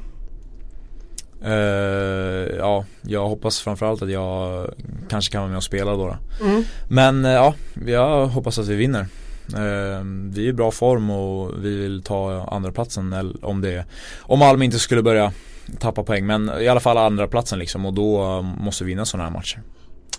Eh, 1.46 2.58
ja, 2.58 2.86
jag 3.02 3.28
hoppas 3.28 3.60
framförallt 3.62 4.02
att 4.02 4.12
jag 4.12 4.68
kanske 5.10 5.32
kan 5.32 5.42
vara 5.42 5.50
med 5.50 5.58
och 5.58 5.64
spela 5.64 5.92
då. 5.92 5.98
då. 6.08 6.46
Mm. 6.46 6.64
Men 6.88 7.26
eh, 7.26 7.32
ja, 7.32 7.54
jag 7.86 8.28
hoppas 8.28 8.60
att 8.60 8.68
vi 8.68 8.76
vinner. 8.76 9.08
Eh, 9.48 10.04
vi 10.30 10.46
är 10.46 10.50
i 10.50 10.54
bra 10.54 10.72
form 10.72 11.10
och 11.10 11.66
vi 11.66 11.76
vill 11.78 12.04
ta 12.04 12.48
andra 12.52 12.72
platsen 12.72 13.34
om 13.42 13.62
det 13.62 13.86
Om 14.22 14.40
Malmö 14.40 14.66
inte 14.66 14.80
skulle 14.80 15.02
börja 15.04 15.32
tappa 15.80 16.04
poäng 16.04 16.26
men 16.26 16.52
i 16.62 16.68
alla 16.68 16.80
fall 16.80 16.98
andra 16.98 17.28
platsen 17.28 17.60
liksom 17.60 17.86
och 17.86 17.94
då 17.94 18.22
eh, 18.24 18.42
måste 18.42 18.84
vi 18.84 18.88
vinna 18.92 19.06
sådana 19.06 19.30
här 19.30 19.34
matcher. 19.38 19.62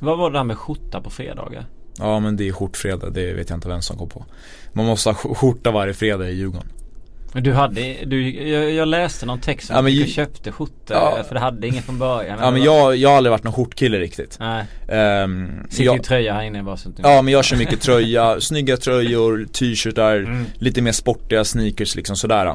Vad 0.01 0.19
var 0.19 0.31
det 0.31 0.39
där 0.39 0.45
med 0.45 0.59
skjorta 0.59 1.01
på 1.01 1.11
fredagar? 1.11 1.67
Ja 1.99 2.21
men 2.21 2.37
det 2.37 2.49
är 2.49 2.53
skjortfredag, 2.53 3.13
det 3.13 3.33
vet 3.33 3.51
jag 3.51 3.57
inte 3.57 3.69
vem 3.69 3.83
som 3.83 3.99
kom 3.99 4.09
på. 4.09 4.25
Man 4.73 4.87
måste 4.87 5.11
ha 5.11 5.15
sk- 5.17 5.35
skjorta 5.35 5.71
varje 5.71 5.95
fredag 5.95 6.29
i 6.31 6.35
Djurgården. 6.35 6.69
Du 7.43 7.53
hade, 7.53 7.95
du, 8.05 8.31
jag, 8.49 8.71
jag 8.71 8.89
läste 8.89 9.27
någon 9.27 9.41
text 9.41 9.71
om 9.71 9.77
Ja, 9.77 9.83
men 9.83 9.93
du 9.93 10.07
köpte 10.07 10.53
skjortor 10.53 10.97
Ja. 10.97 11.23
för 11.29 11.35
det 11.35 11.41
hade 11.41 11.67
ingen 11.69 11.83
från 11.83 11.99
början 11.99 12.39
Ja 12.43 12.51
men 12.51 12.63
jag, 12.63 12.97
jag 12.97 13.09
har 13.09 13.17
aldrig 13.17 13.31
varit 13.31 13.45
någon 13.45 13.53
skjortkille 13.53 13.99
riktigt. 13.99 14.37
Nej, 14.41 14.65
Um, 15.25 15.51
sitter 15.71 15.85
jag, 15.85 15.97
i 15.97 15.99
tröja 16.01 16.35
här 16.35 16.43
inne 16.43 16.63
bara 16.63 16.77
så 16.77 16.91
Ja 17.03 17.23
men 17.23 17.33
jag 17.33 17.45
kör 17.45 17.57
mycket 17.57 17.81
tröja, 17.81 18.37
snygga 18.41 18.77
tröjor, 18.77 19.47
t-shirtar, 19.53 20.17
Mm. 20.17 20.45
lite 20.59 20.83
mer 20.83 20.93
sportiga 20.93 21.45
sneakers 21.45 21.97
liksom 21.97 22.17
sådär 22.17 22.55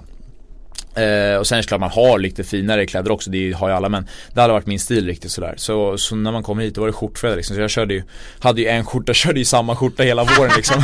eh, 0.95 1.39
Och 1.39 1.47
sen 1.47 1.57
är 1.57 1.61
det 1.61 1.67
klart 1.67 1.79
man 1.79 1.89
har 1.89 2.19
lite 2.19 2.43
finare 2.43 2.85
kläder 2.85 3.11
också, 3.11 3.29
det 3.29 3.51
har 3.51 3.69
ju 3.69 3.75
alla 3.75 3.89
men 3.89 4.07
Det 4.33 4.41
hade 4.41 4.53
varit 4.53 4.65
min 4.65 4.79
stil 4.79 5.05
riktigt 5.05 5.31
sådär. 5.31 5.53
Så, 5.57 5.97
så 5.97 6.15
när 6.15 6.31
man 6.31 6.43
kom 6.43 6.59
hit 6.59 6.75
då 6.75 6.81
var 6.81 6.87
det 6.87 6.93
skjortfredag 6.93 7.35
liksom. 7.35 7.55
Så 7.55 7.61
jag 7.61 7.69
körde 7.69 7.93
ju, 7.93 8.03
hade 8.39 8.61
ju 8.61 8.67
en 8.67 8.85
skjorta, 8.85 9.13
körde 9.23 9.39
ju 9.39 9.45
samma 9.45 9.75
skjorta 9.75 10.03
hela 10.03 10.23
våren 10.23 10.51
liksom. 10.55 10.83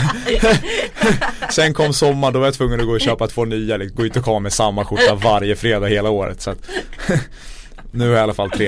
Sen 1.49 1.73
kom 1.73 1.93
sommar, 1.93 2.31
då 2.31 2.39
var 2.39 2.47
jag 2.47 2.53
tvungen 2.53 2.79
att 2.79 2.85
gå 2.85 2.93
och 2.93 3.01
köpa 3.01 3.27
två 3.27 3.45
nya, 3.45 3.77
liksom, 3.77 3.95
gå 3.95 4.05
ut 4.05 4.17
och 4.17 4.23
komma 4.23 4.39
med 4.39 4.53
samma 4.53 4.85
skjorta 4.85 5.15
varje 5.15 5.55
fredag 5.55 5.87
hela 5.87 6.09
året 6.09 6.41
så 6.41 6.49
att 6.49 6.69
Nu 7.91 8.05
har 8.05 8.11
jag 8.11 8.19
i 8.19 8.23
alla 8.23 8.33
fall 8.33 8.51
tre. 8.51 8.67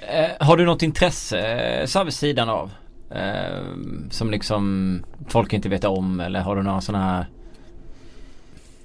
Eh, 0.00 0.46
har 0.46 0.56
du 0.56 0.64
något 0.64 0.82
intresse 0.82 1.38
eh, 1.38 1.86
så 1.86 1.98
här 1.98 2.04
vid 2.04 2.14
sidan 2.14 2.48
av? 2.48 2.70
Eh, 3.10 3.64
som 4.10 4.30
liksom 4.30 5.04
folk 5.28 5.52
inte 5.52 5.68
vet 5.68 5.84
om 5.84 6.20
eller 6.20 6.40
har 6.40 6.56
du 6.56 6.62
några 6.62 6.80
sådana 6.80 7.04
här 7.04 7.26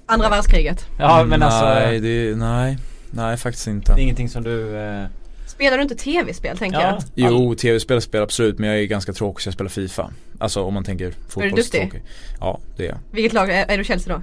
Andra 0.06 0.28
världskriget. 0.28 0.86
Ja 0.98 1.24
men 1.24 1.42
alltså 1.42 1.64
Nej, 1.64 2.00
det, 2.00 2.36
nej, 2.36 2.78
nej 3.10 3.36
faktiskt 3.36 3.66
inte. 3.66 3.94
Det 3.94 4.00
är 4.00 4.02
ingenting 4.02 4.28
som 4.28 4.44
du 4.44 4.76
eh, 4.76 5.04
Spelar 5.46 5.76
du 5.76 5.82
inte 5.82 5.94
tv-spel 5.96 6.58
tänker 6.58 6.80
Ja, 6.80 6.98
jag? 7.14 7.30
Jo, 7.32 7.54
tv-spel 7.54 8.00
spelar 8.00 8.24
absolut 8.24 8.58
men 8.58 8.70
jag 8.70 8.78
är 8.78 8.84
ganska 8.84 9.12
tråkig 9.12 9.42
så 9.42 9.46
jag 9.48 9.54
spelar 9.54 9.68
FIFA. 9.68 10.10
Alltså 10.38 10.62
om 10.62 10.74
man 10.74 10.84
tänker 10.84 11.12
fotbollstråkig. 11.28 12.02
Ja, 12.40 12.60
det 12.76 12.84
är 12.84 12.88
jag. 12.88 12.98
Vilket 13.12 13.32
lag, 13.32 13.50
är, 13.50 13.64
är 13.70 13.78
du 13.78 13.84
Chelsea 13.84 14.16
då? 14.16 14.22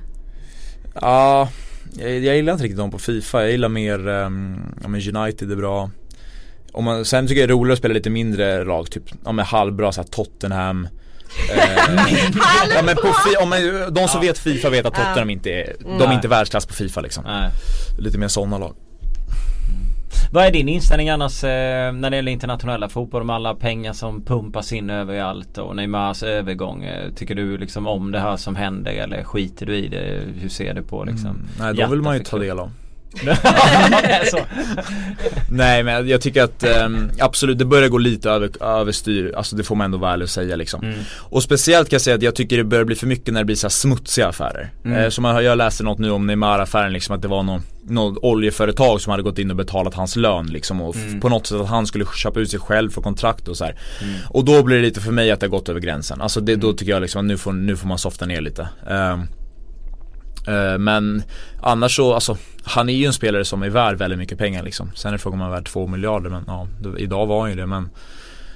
Ja, 1.02 1.50
jag, 2.00 2.12
jag 2.12 2.36
gillar 2.36 2.54
inte 2.54 2.64
riktigt 2.64 2.78
dem 2.78 2.92
på 2.92 3.00
FIFA, 3.00 3.42
jag 3.42 3.52
gillar 3.52 3.70
mer, 3.70 4.08
um, 4.08 4.76
ja 4.82 4.88
men 4.88 5.16
United 5.16 5.52
är 5.52 5.56
bra. 5.56 5.90
Om 6.72 6.84
man, 6.84 7.06
Sen 7.06 7.28
tycker 7.28 7.42
jag 7.42 7.50
det 7.50 7.54
är 7.54 7.56
roligare 7.56 7.74
att 7.74 7.80
spela 7.80 7.94
lite 7.94 8.10
mindre 8.10 8.64
lag, 8.64 8.92
typ, 8.92 9.04
ja 9.26 9.32
men 9.32 9.46
halvbra 9.46 9.92
såhär 9.92 10.08
Tottenham. 10.08 10.86
eh, 10.86 10.92
ja, 12.76 12.82
men 12.86 12.96
på 12.96 13.08
fi, 13.08 13.44
om 13.44 13.50
man, 13.50 13.60
De 13.94 14.08
som 14.08 14.22
vet 14.22 14.38
FIFA 14.38 14.70
vet 14.70 14.86
att 14.86 14.94
Tottenham 14.96 15.30
inte 15.30 15.50
är, 15.50 15.76
de 15.80 16.02
är 16.02 16.06
Nej. 16.06 16.16
inte 16.16 16.28
världsklass 16.28 16.66
på 16.66 16.74
FIFA 16.74 17.02
liksom 17.02 17.24
nej. 17.24 17.50
Lite 18.00 18.18
mer 18.18 18.28
sådana 18.28 18.58
lag 18.58 18.74
Vad 20.32 20.46
är 20.46 20.52
din 20.52 20.70
inställning 20.70 21.10
annars 21.10 21.44
eh, 21.44 21.94
när 21.94 22.10
det 22.10 22.16
gäller 22.16 22.32
internationella 22.32 22.90
fotboll 22.90 23.24
med 23.24 23.36
alla 23.36 23.56
pengar 23.56 23.94
som 23.94 24.26
pumpas 24.26 24.74
in 24.74 24.90
överallt 24.90 25.58
och 25.58 25.76
Neymars 25.76 26.24
övergång? 26.24 26.84
Eh, 26.84 27.12
tycker 27.16 27.36
du 27.36 27.58
liksom 27.58 27.88
om 27.88 28.12
det 28.12 28.20
här 28.20 28.38
som 28.38 28.56
händer 28.56 28.92
eller 28.92 29.24
skiter 29.24 29.66
du 29.66 29.76
i 29.76 29.88
det? 29.88 30.20
Hur 30.42 30.50
ser 30.50 30.74
du 30.74 30.84
på 30.84 31.04
liksom? 31.04 31.30
mm, 31.30 31.48
Nej, 31.60 31.74
då 31.74 31.88
vill 31.88 32.02
man 32.02 32.18
ju 32.18 32.24
ta 32.24 32.38
del 32.38 32.60
av. 32.60 32.72
Nej 35.50 35.84
men 35.84 36.08
jag 36.08 36.22
tycker 36.22 36.44
att 36.44 36.64
ehm, 36.64 37.10
absolut 37.20 37.60
det 37.60 37.66
börjar 37.66 37.90
gå 37.90 37.98
lite 37.98 38.30
över, 38.30 38.64
överstyr, 38.64 39.34
alltså 39.38 39.56
det 39.56 39.64
får 39.64 39.76
man 39.76 39.86
ändå 39.86 39.98
vara 39.98 40.14
ärlig 40.14 40.24
och 40.24 40.30
säga 40.30 40.56
liksom. 40.56 40.84
Mm. 40.84 41.00
Och 41.18 41.44
speciellt 41.44 41.90
kan 41.90 41.96
jag 41.96 42.02
säga 42.02 42.16
att 42.16 42.22
jag 42.22 42.36
tycker 42.36 42.58
det 42.58 42.64
börjar 42.64 42.86
bli 42.86 42.96
för 42.96 43.08
mycket 43.08 43.34
när 43.34 43.42
det 43.42 43.46
blir 43.46 43.56
så 43.56 43.70
smutsiga 43.70 44.28
affärer. 44.28 44.72
Mm. 44.86 44.98
Eh, 44.98 45.10
som 45.10 45.26
jag, 45.26 45.44
jag 45.44 45.58
läste 45.58 45.84
något 45.84 46.00
nu 46.00 46.12
om 46.12 46.28
Neymar-affären 46.28 46.94
liksom 46.94 47.16
att 47.16 47.22
det 47.22 47.28
var 47.28 47.44
någon, 47.44 47.62
något 47.84 48.18
oljeföretag 48.22 49.02
som 49.02 49.12
hade 49.12 49.24
gått 49.24 49.40
in 49.40 49.50
och 49.50 49.56
betalat 49.56 49.94
hans 49.94 50.16
lön 50.16 50.46
liksom 50.48 50.82
och 50.82 50.96
Mm. 50.96 51.20
på 51.22 51.30
något 51.30 51.48
sätt 51.48 51.62
att 51.62 51.68
han 51.68 51.88
skulle 51.88 52.06
köpa 52.16 52.40
ut 52.40 52.52
sig 52.52 52.60
själv 52.60 52.90
för 52.90 53.02
kontrakt 53.02 53.48
och 53.48 53.58
så 53.58 53.64
här. 53.66 53.76
Mm. 54.02 54.16
Och 54.30 54.46
då 54.46 54.64
blir 54.64 54.76
det 54.76 54.82
lite 54.82 55.02
för 55.02 55.12
mig 55.12 55.32
att 55.32 55.40
det 55.40 55.46
har 55.46 55.52
gått 55.52 55.70
över 55.70 55.80
gränsen. 55.80 56.22
Alltså 56.22 56.42
det, 56.42 56.56
då 56.56 56.74
tycker 56.74 56.92
jag 56.92 57.02
liksom 57.02 57.20
att 57.20 57.26
nu 57.26 57.38
får, 57.38 57.52
nu 57.54 57.76
får 57.76 57.88
man 57.88 57.98
softa 57.98 58.26
ner 58.26 58.42
lite. 58.42 58.68
Eh, 58.90 59.20
Eh, 60.48 60.78
men 60.78 61.24
annars 61.62 61.96
så, 61.96 62.14
alltså 62.14 62.38
han 62.64 62.90
är 62.90 62.94
ju 62.94 63.06
en 63.06 63.14
spelare 63.14 63.46
som 63.46 63.64
är 63.64 63.70
värd 63.70 63.98
väldigt 63.98 64.20
mycket 64.20 64.38
pengar 64.38 64.64
liksom. 64.64 64.92
Sen 64.96 65.14
är 65.14 65.18
frågan 65.18 65.40
om 65.40 65.42
han 65.42 65.52
är 65.52 65.56
värd 65.56 65.68
2 65.68 65.88
miljarder 65.88 66.30
men 66.30 66.44
ja, 66.48 66.68
idag 66.98 67.26
var 67.26 67.42
han 67.42 67.50
ju 67.50 67.56
det 67.56 67.66
men 67.66 67.90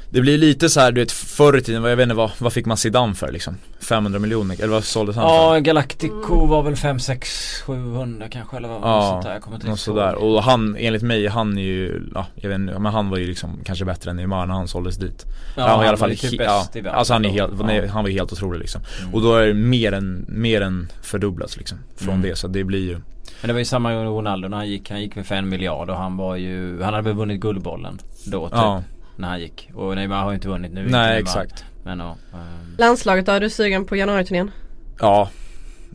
det 0.10 0.22
blir 0.22 0.38
lite 0.38 0.70
så 0.70 0.80
här, 0.80 0.92
du 0.92 1.02
vet 1.02 1.12
förr 1.12 1.58
i 1.58 1.62
tiden, 1.62 1.82
vad- 1.82 1.92
jag 1.92 1.96
vet 1.98 2.04
inte 2.04 2.16
vad, 2.16 2.32
vad 2.40 2.54
fick 2.54 2.66
man 2.66 2.78
Zidane 2.78 3.14
för 3.14 3.32
liksom? 3.32 3.58
500 3.90 4.20
miljoner, 4.20 4.56
eller 4.56 4.68
vad 4.68 4.84
såldes 4.84 5.16
han 5.16 5.30
för? 5.30 5.36
Ja 5.36 5.60
Galactico 5.60 6.46
var 6.46 6.64
väl 6.64 6.76
5, 6.76 7.00
6, 7.00 7.62
700 7.66 8.28
kanske 8.30 8.58
eller 8.58 8.68
vad? 8.70 8.82
Ja, 8.82 9.10
sånt 9.12 9.24
där. 9.24 9.34
Jag 9.34 9.42
kommer 9.42 9.58
inte 9.58 9.68
riktigt 9.68 9.82
sådär. 9.84 10.14
ihåg. 10.14 10.36
Och 10.36 10.44
han, 10.44 10.76
enligt 10.80 11.02
mig, 11.04 11.28
han 11.28 11.58
är 11.58 11.62
ju, 11.62 12.02
ja, 12.14 12.26
jag 12.36 12.50
vet 12.50 12.56
inte, 12.60 12.80
men 12.80 12.94
han 12.94 13.10
var 13.10 13.18
ju 13.18 13.28
liksom 13.28 13.60
kanske 13.66 13.86
bättre 13.86 14.10
än 14.12 14.18
Neymar 14.18 14.46
när 14.46 14.54
han 14.54 14.68
såldes 14.68 14.98
dit. 14.98 15.26
Ja, 15.58 15.68
han 15.68 15.78
var 15.78 15.86
i 15.86 15.88
alla 15.88 15.98
fall, 15.98 16.10
typ 16.10 16.20
he- 16.34 16.38
bäst 16.38 16.76
ja, 16.76 16.82
i 16.82 16.88
alltså 16.88 17.14
han 17.14 17.26
är 17.26 17.30
helt, 17.30 17.54
Ja. 17.60 17.88
han 17.92 18.04
var 18.04 18.10
helt 18.12 18.34
otrolig 18.34 18.60
liksom. 18.60 18.82
Mm. 19.02 19.14
Och 19.14 19.22
då 19.22 19.36
är 19.36 19.48
det 19.48 19.54
mer 19.54 19.92
än, 19.92 20.26
mer 20.30 20.62
än 20.62 20.88
fördubblats 21.02 21.58
liksom, 21.58 21.78
från 21.96 22.10
Mm. 22.16 22.22
det. 22.30 22.36
Så 22.36 22.48
det 22.48 22.64
blir 22.64 22.80
ju, 22.88 22.94
Men 23.42 23.48
det 23.48 23.54
var 23.54 23.60
ju 23.60 23.66
samma 23.66 23.94
gång 23.94 24.06
Ronaldo 24.06 24.48
när 24.48 24.58
han 24.58 24.70
gick. 24.70 24.90
Han 24.90 25.02
gick 25.02 25.18
väl 25.18 25.24
för 25.24 25.36
en 25.36 25.50
miljard 25.50 25.90
och 25.90 25.98
han 25.98 26.18
var 26.18 26.36
ju 26.36 26.82
Han 26.84 26.94
hade 26.94 27.06
väl 27.06 27.14
vunnit 27.14 27.42
Guldbollen 27.42 28.00
då 28.26 28.46
typ. 28.50 28.58
ja, 28.58 28.84
När 29.18 29.28
han 29.28 29.40
gick. 29.40 29.70
Och 29.74 29.96
Neymar 29.96 30.24
har 30.24 30.32
ju 30.32 30.36
inte 30.36 30.48
vunnit 30.48 30.72
nu. 30.74 30.88
nej 30.90 31.20
exakt. 31.22 31.66
Men 31.84 32.00
ja. 32.00 32.18
ehm, 32.34 32.76
Landslaget 32.78 33.26
då, 33.26 33.32
är 33.32 33.40
du 33.40 33.50
sugen 33.50 33.86
på 33.86 33.96
januariturnén? 33.96 34.52
Ja, 35.00 35.30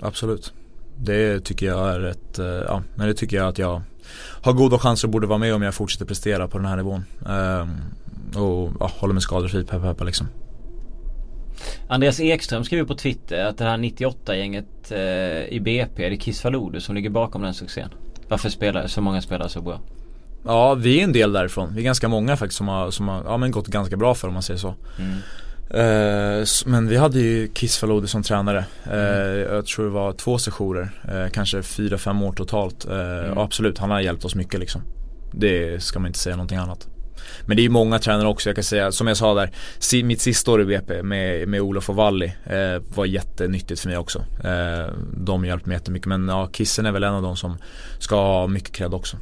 absolut. 0.03 0.53
Det 0.97 1.41
tycker 1.41 1.67
jag 1.67 1.95
är 1.95 2.05
ett, 2.05 2.39
eh, 2.39 2.47
ja, 2.47 2.83
men 2.95 3.07
det 3.07 3.15
tycker 3.15 3.37
jag 3.37 3.49
att 3.49 3.59
jag 3.59 3.83
har 4.43 4.53
goda 4.53 4.79
chanser 4.79 5.09
och 5.09 5.13
borde 5.13 5.27
vara 5.27 5.39
med 5.39 5.55
om 5.55 5.63
jag 5.63 5.75
fortsätter 5.75 6.05
prestera 6.05 6.49
på 6.49 6.59
den 6.59 6.67
här 6.67 6.77
nivån. 6.77 7.05
Ehm, 7.29 7.71
och 8.43 8.73
ja, 8.81 8.91
håller 8.99 9.15
mig 9.15 9.23
skadefri, 9.23 9.65
peppa 9.65 9.93
peppa 9.93 10.05
liksom. 10.05 10.27
Andreas 11.89 12.21
Ekström 12.21 12.65
skriver 12.65 12.85
på 12.85 12.95
Twitter 12.95 13.45
att 13.45 13.59
det 13.59 13.65
här 13.65 13.79
98-gänget 13.79 14.91
eh, 14.91 15.55
i 15.55 15.61
BP, 15.61 16.05
är 16.05 16.11
det 16.11 16.17
Kiss 16.17 16.41
Faludi 16.41 16.81
som 16.81 16.95
ligger 16.95 17.11
bakom 17.11 17.43
den 17.43 17.55
succén? 17.55 17.89
Varför 18.29 18.49
spelar 18.49 18.87
så 18.87 19.01
många 19.01 19.23
spelare 19.23 19.49
så 19.49 19.63
bra? 19.63 19.81
Ja, 20.45 20.75
vi 20.75 21.01
är 21.01 21.05
en 21.05 21.13
del 21.13 21.33
därifrån. 21.33 21.73
Vi 21.75 21.81
är 21.81 21.85
ganska 21.85 22.09
många 22.09 22.37
faktiskt 22.37 22.59
som 22.59 22.69
har, 22.69 22.91
som 22.91 23.09
har 23.09 23.23
ja, 23.25 23.37
men 23.37 23.51
gått 23.51 23.67
ganska 23.67 23.97
bra 23.97 24.15
för 24.15 24.29
om 24.29 24.35
man 24.35 24.43
säger 24.43 24.59
så. 24.61 24.75
Mm. 24.99 25.19
S- 26.43 26.67
men 26.67 26.89
vi 26.89 26.97
hade 26.97 27.19
ju 27.21 27.49
Kiss 27.49 27.77
Faludi 27.79 28.09
som 28.09 28.23
tränare. 28.23 28.65
Eh, 28.85 28.93
Mm. 28.93 29.55
Jag 29.55 29.67
tror 29.67 29.85
det 29.85 29.91
var 29.91 30.13
två 30.13 30.39
sessioner, 30.39 30.91
eh, 31.09 31.31
kanske 31.33 31.63
fyra, 31.63 31.99
fem 31.99 32.23
år 32.23 32.33
totalt. 32.33 32.85
Mm. 32.85 33.39
absolut, 33.39 33.79
han 33.79 33.91
har 33.91 34.01
hjälpt 34.01 34.25
oss 34.25 34.35
mycket 34.35 34.61
liksom. 34.61 34.83
Det 35.33 35.83
ska 35.83 35.99
man 35.99 36.07
inte 36.07 36.19
säga 36.19 36.37
någonting 36.37 36.59
annat. 36.59 36.89
Men 37.47 37.57
det 37.57 37.61
är 37.61 37.65
ju 37.65 37.71
många 37.71 37.99
tränare 37.99 38.29
också, 38.29 38.49
jag 38.49 38.55
kan 38.57 38.65
säga, 38.65 38.93
som 38.93 39.07
jag 39.07 39.17
sa 39.17 39.35
där, 39.35 39.51
si, 39.79 40.03
mitt 40.03 40.21
sista 40.21 40.51
år 40.51 40.63
i 40.63 40.65
BP 40.65 41.03
med, 41.03 41.49
med 41.49 41.61
Olof 41.61 41.89
och 41.91 41.97
Valli 41.97 42.33
eh, 42.47 42.83
var 42.95 43.05
jättenyttigt 43.05 43.81
för 43.81 43.89
mig 43.89 43.99
också. 43.99 44.19
Eh, 44.45 44.95
de 45.17 45.45
hjälpte 45.45 45.69
mig 45.69 45.77
jättemycket 45.77 46.07
men 46.09 46.29
ja, 46.29 46.49
Kissen 46.53 46.87
är 46.87 46.93
väl 46.93 47.03
en 47.05 47.15
av 47.15 47.23
de 47.23 47.37
som 47.37 47.57
ska 47.99 48.17
ha 48.17 48.47
mycket 48.47 48.73
cred 48.73 48.95
också. 48.95 49.17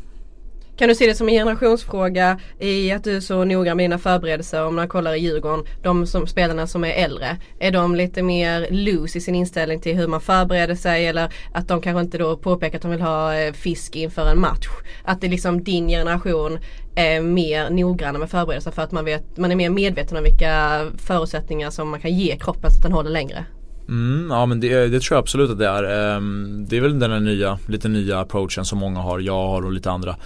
Kan 0.81 0.89
du 0.89 0.95
se 0.95 1.07
det 1.07 1.15
som 1.15 1.29
en 1.29 1.35
generationsfråga 1.35 2.41
i 2.59 2.93
att 2.93 3.05
du 3.05 3.17
är 3.17 3.21
så 3.21 3.45
noga 3.45 3.75
med 3.75 3.85
dina 3.85 3.99
förberedelser 3.99 4.67
om 4.67 4.77
man 4.77 4.89
kollar 4.89 5.15
i 5.15 5.19
Djurgården. 5.19 5.65
De 5.83 6.07
som, 6.07 6.27
spelarna 6.27 6.67
som 6.67 6.85
är 6.85 6.93
äldre. 6.93 7.37
Är 7.59 7.71
de 7.71 7.95
lite 7.95 8.23
mer 8.23 8.67
loose 8.71 9.19
i 9.19 9.21
sin 9.21 9.35
inställning 9.35 9.81
till 9.81 9.97
hur 9.97 10.07
man 10.07 10.21
förbereder 10.21 10.75
sig 10.75 11.07
eller 11.07 11.33
att 11.53 11.69
de 11.69 11.81
kanske 11.81 12.01
inte 12.01 12.19
då 12.19 12.37
påpekar 12.37 12.77
att 12.79 12.83
de 12.83 12.91
vill 12.91 13.01
ha 13.01 13.35
eh, 13.35 13.53
fisk 13.53 13.97
inför 13.97 14.31
en 14.31 14.41
match. 14.41 14.69
Att 15.05 15.21
det 15.21 15.27
är 15.27 15.31
liksom 15.31 15.65
din 15.65 15.89
generation 15.89 16.59
är 16.95 17.21
mer 17.21 17.71
noggranna 17.71 18.19
med 18.19 18.31
förberedelser 18.31 18.71
för 18.71 18.83
att 18.83 18.93
man, 18.93 19.05
vet, 19.05 19.37
man 19.37 19.53
är 19.53 19.57
mer 19.57 19.71
medveten 19.71 20.17
om 20.17 20.23
vilka 20.25 20.87
förutsättningar 20.99 21.71
som 21.71 21.89
man 21.89 22.01
kan 22.01 22.19
ge 22.19 22.37
kroppen 22.37 22.71
så 22.71 22.77
att 22.77 22.83
den 22.83 22.93
håller 22.93 23.11
längre. 23.11 23.45
Mm, 23.91 24.27
ja 24.31 24.47
men 24.47 24.61
det, 24.61 24.89
det, 24.89 25.01
tror 25.01 25.17
jag 25.17 25.23
absolut 25.23 25.51
att 25.51 25.59
det 25.59 25.69
är. 25.69 26.15
Ehm, 26.17 26.67
det 26.69 26.77
är 26.77 26.81
väl 26.81 26.99
den 26.99 27.11
här 27.11 27.21
nya, 27.21 27.59
lite 27.67 27.89
nya 27.89 28.21
approachen 28.21 28.65
som 28.65 28.79
många 28.79 29.01
har, 29.01 29.19
jag 29.19 29.47
har 29.47 29.63
och 29.63 29.73
lite 29.73 29.91
andra. 29.91 30.17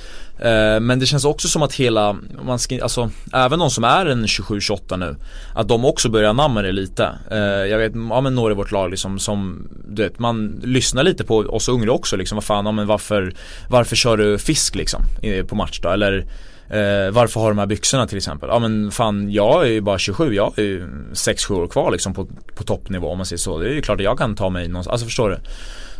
Ehm, 0.40 0.86
men 0.86 0.98
det 0.98 1.06
känns 1.06 1.24
också 1.24 1.48
som 1.48 1.62
att 1.62 1.74
hela, 1.74 2.16
man 2.42 2.58
ska, 2.58 2.82
alltså 2.82 3.10
även 3.32 3.58
de 3.58 3.70
som 3.70 3.84
är 3.84 4.06
en 4.06 4.26
27-28 4.26 4.96
nu, 4.96 5.16
att 5.54 5.68
de 5.68 5.84
också 5.84 6.08
börjar 6.08 6.30
anamma 6.30 6.62
det 6.62 6.72
lite. 6.72 7.04
Ehm, 7.30 7.68
jag 7.68 7.78
vet, 7.78 7.92
ja 8.10 8.20
men 8.20 8.34
några 8.34 8.52
i 8.52 8.56
vårt 8.56 8.72
lag 8.72 8.90
liksom 8.90 9.18
som, 9.18 9.68
du 9.88 10.02
vet, 10.02 10.18
man 10.18 10.60
lyssnar 10.64 11.02
lite 11.02 11.24
på 11.24 11.36
oss 11.36 11.68
unga 11.68 11.90
också 11.90 12.16
liksom, 12.16 12.36
vad 12.36 12.44
fan, 12.44 12.66
ja, 12.66 12.72
men 12.72 12.86
varför, 12.86 13.34
varför 13.68 13.96
kör 13.96 14.16
du 14.16 14.38
fisk 14.38 14.74
liksom 14.74 15.02
eh, 15.22 15.44
på 15.44 15.54
match 15.54 15.80
då? 15.82 15.88
Eller 15.88 16.26
Eh, 16.68 17.10
varför 17.10 17.40
har 17.40 17.48
de 17.48 17.58
här 17.58 17.66
byxorna 17.66 18.06
till 18.06 18.16
exempel? 18.16 18.48
Ja 18.52 18.58
men 18.58 18.90
fan 18.90 19.32
jag 19.32 19.66
är 19.66 19.70
ju 19.70 19.80
bara 19.80 19.98
27, 19.98 20.34
jag 20.34 20.58
är 20.58 20.62
ju 20.62 20.86
6-7 21.12 21.52
år 21.52 21.66
kvar 21.66 21.90
liksom 21.90 22.14
på, 22.14 22.26
på 22.54 22.64
toppnivå 22.64 23.08
om 23.08 23.18
man 23.18 23.26
säger 23.26 23.38
så. 23.38 23.58
Det 23.58 23.68
är 23.68 23.74
ju 23.74 23.82
klart 23.82 24.00
att 24.00 24.04
jag 24.04 24.18
kan 24.18 24.36
ta 24.36 24.50
mig 24.50 24.68
någonstans, 24.68 24.92
alltså 24.92 25.06
förstår 25.06 25.30
du? 25.30 25.38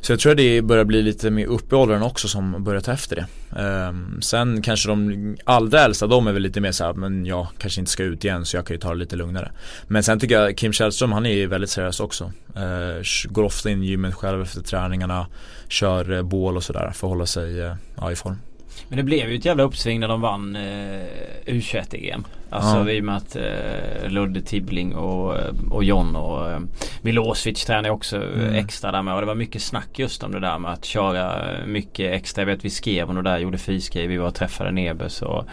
Så 0.04 0.12
jag 0.12 0.20
tror 0.20 0.32
att 0.32 0.38
det 0.38 0.62
börjar 0.62 0.84
bli 0.84 1.02
lite 1.02 1.30
mer 1.30 1.46
upp 1.46 1.72
i 1.72 1.76
åldern 1.76 2.02
också 2.02 2.28
som 2.28 2.64
börjar 2.64 2.80
ta 2.80 2.92
efter 2.92 3.16
det. 3.16 3.26
Eh, 3.62 4.20
sen 4.20 4.62
kanske 4.62 4.88
de 4.88 5.36
allra 5.44 5.80
äldsta, 5.80 6.06
de 6.06 6.26
är 6.26 6.32
väl 6.32 6.42
lite 6.42 6.60
mer 6.60 6.72
såhär, 6.72 6.92
men 6.92 7.26
jag 7.26 7.46
kanske 7.58 7.80
inte 7.80 7.90
ska 7.90 8.02
ut 8.02 8.24
igen 8.24 8.44
så 8.44 8.56
jag 8.56 8.66
kan 8.66 8.74
ju 8.74 8.80
ta 8.80 8.88
det 8.88 8.94
lite 8.94 9.16
lugnare. 9.16 9.52
Men 9.86 10.02
sen 10.02 10.20
tycker 10.20 10.40
jag 10.40 10.56
Kim 10.56 10.72
Källström, 10.72 11.12
han 11.12 11.26
är 11.26 11.34
ju 11.34 11.46
väldigt 11.46 11.70
seriös 11.70 12.00
också. 12.00 12.32
Eh, 12.56 13.28
går 13.28 13.42
ofta 13.42 13.70
in 13.70 13.82
i 13.82 13.86
gymmet 13.86 14.14
själv 14.14 14.42
efter 14.42 14.60
träningarna, 14.60 15.26
kör 15.68 16.12
eh, 16.12 16.22
bål 16.22 16.56
och 16.56 16.64
sådär 16.64 16.90
för 16.94 17.06
att 17.06 17.10
hålla 17.10 17.26
sig 17.26 17.60
eh, 17.60 17.74
ja, 17.96 18.12
i 18.12 18.16
form. 18.16 18.38
Men 18.88 18.96
det 18.96 19.02
blev 19.02 19.30
ju 19.30 19.36
ett 19.36 19.44
jävla 19.44 19.62
uppsving 19.62 20.00
när 20.00 20.08
de 20.08 20.20
vann 20.20 20.56
eh, 20.56 21.06
U21-EM. 21.46 22.24
Alltså 22.54 22.76
ja. 22.76 22.90
i 22.90 23.00
och 23.00 23.04
med 23.04 23.16
att 23.16 23.36
eh, 23.36 24.08
Ludde 24.08 24.40
Tibbling 24.40 24.94
och, 24.94 25.38
eh, 25.38 25.54
och 25.70 25.84
John 25.84 26.16
och 26.16 26.50
eh, 26.50 26.60
Milosevic 27.02 27.64
tränade 27.64 27.90
också 27.90 28.16
mm. 28.16 28.54
extra 28.54 28.92
där 28.92 29.02
med. 29.02 29.14
Och 29.14 29.20
det 29.20 29.26
var 29.26 29.34
mycket 29.34 29.62
snack 29.62 29.98
just 29.98 30.22
om 30.22 30.32
det 30.32 30.40
där 30.40 30.58
med 30.58 30.72
att 30.72 30.84
köra 30.84 31.44
mycket 31.66 32.14
extra. 32.14 32.42
Jag 32.42 32.46
vet 32.46 32.64
vi 32.64 32.70
skrev 32.70 33.08
om 33.08 33.16
det 33.16 33.22
där, 33.22 33.38
gjorde 33.38 33.58
friskriv. 33.58 34.10
Vi 34.10 34.16
var 34.16 34.26
och 34.26 34.34
träffade 34.34 34.70
Nebus 34.70 35.22
och, 35.22 35.44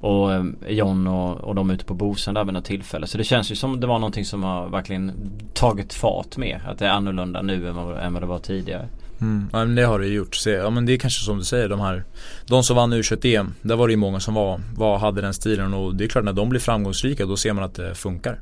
och 0.00 0.32
eh, 0.32 0.44
John 0.68 1.06
och, 1.06 1.36
och 1.36 1.54
de 1.54 1.70
ute 1.70 1.84
på 1.84 1.94
Bosen 1.94 2.34
där 2.34 2.44
vid 2.44 2.54
något 2.54 2.64
tillfälle. 2.64 3.06
Så 3.06 3.18
det 3.18 3.24
känns 3.24 3.50
ju 3.50 3.54
som 3.54 3.80
det 3.80 3.86
var 3.86 3.98
någonting 3.98 4.24
som 4.24 4.42
har 4.42 4.68
verkligen 4.68 5.12
tagit 5.54 5.94
fart 5.94 6.36
med. 6.36 6.60
Att 6.66 6.78
det 6.78 6.86
är 6.86 6.90
annorlunda 6.90 7.42
nu 7.42 7.68
än 7.68 7.74
vad, 7.74 7.98
än 7.98 8.12
vad 8.12 8.22
det 8.22 8.26
var 8.26 8.38
tidigare. 8.38 8.88
Mm. 9.22 9.48
Ja 9.52 9.58
men 9.58 9.74
det 9.74 9.82
har 9.82 9.98
det 9.98 10.06
gjort. 10.06 10.34
Så, 10.34 10.50
ja 10.50 10.70
men 10.70 10.86
det 10.86 10.92
är 10.92 10.98
kanske 10.98 11.24
som 11.24 11.38
du 11.38 11.44
säger 11.44 11.68
de 11.68 11.80
här 11.80 12.04
De 12.46 12.62
som 12.62 12.76
vann 12.76 12.94
U21-EM 12.94 13.54
Där 13.62 13.76
var 13.76 13.88
det 13.88 13.92
ju 13.92 13.96
många 13.96 14.20
som 14.20 14.34
var, 14.34 14.60
var, 14.76 14.98
hade 14.98 15.20
den 15.20 15.34
stilen 15.34 15.74
och 15.74 15.94
det 15.94 16.04
är 16.04 16.08
klart 16.08 16.24
när 16.24 16.32
de 16.32 16.48
blir 16.48 16.60
framgångsrika 16.60 17.26
då 17.26 17.36
ser 17.36 17.52
man 17.52 17.64
att 17.64 17.74
det 17.74 17.94
funkar 17.94 18.40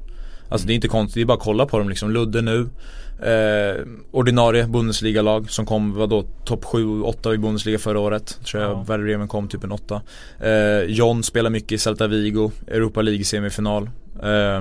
Alltså 0.48 0.66
det 0.66 0.72
är 0.72 0.74
inte 0.74 0.88
konstigt, 0.88 1.14
det 1.14 1.20
är 1.20 1.24
bara 1.24 1.38
att 1.38 1.44
kolla 1.44 1.66
på 1.66 1.78
dem 1.78 1.88
liksom. 1.88 2.10
Ludde 2.10 2.42
nu 2.42 2.68
eh, 3.22 3.86
Ordinarie 4.10 4.66
Bundesliga-lag 4.66 5.50
som 5.50 5.66
kom, 5.66 5.94
vadå, 5.94 6.24
topp 6.44 6.64
7-8 6.64 7.34
i 7.34 7.38
Bundesliga 7.38 7.78
förra 7.78 8.00
året 8.00 8.38
Tror 8.44 8.62
jag 8.62 8.72
ja. 8.72 8.84
Werder 8.88 9.04
Bremen 9.04 9.28
kom 9.28 9.48
typ 9.48 9.64
en 9.64 9.72
8 9.72 10.02
eh, 10.40 10.82
John 10.82 11.22
spelar 11.22 11.50
mycket 11.50 11.72
i 11.72 11.78
Celta 11.78 12.06
Vigo, 12.06 12.50
Europa 12.66 13.02
League 13.02 13.24
semifinal 13.24 13.90
eh, 14.22 14.60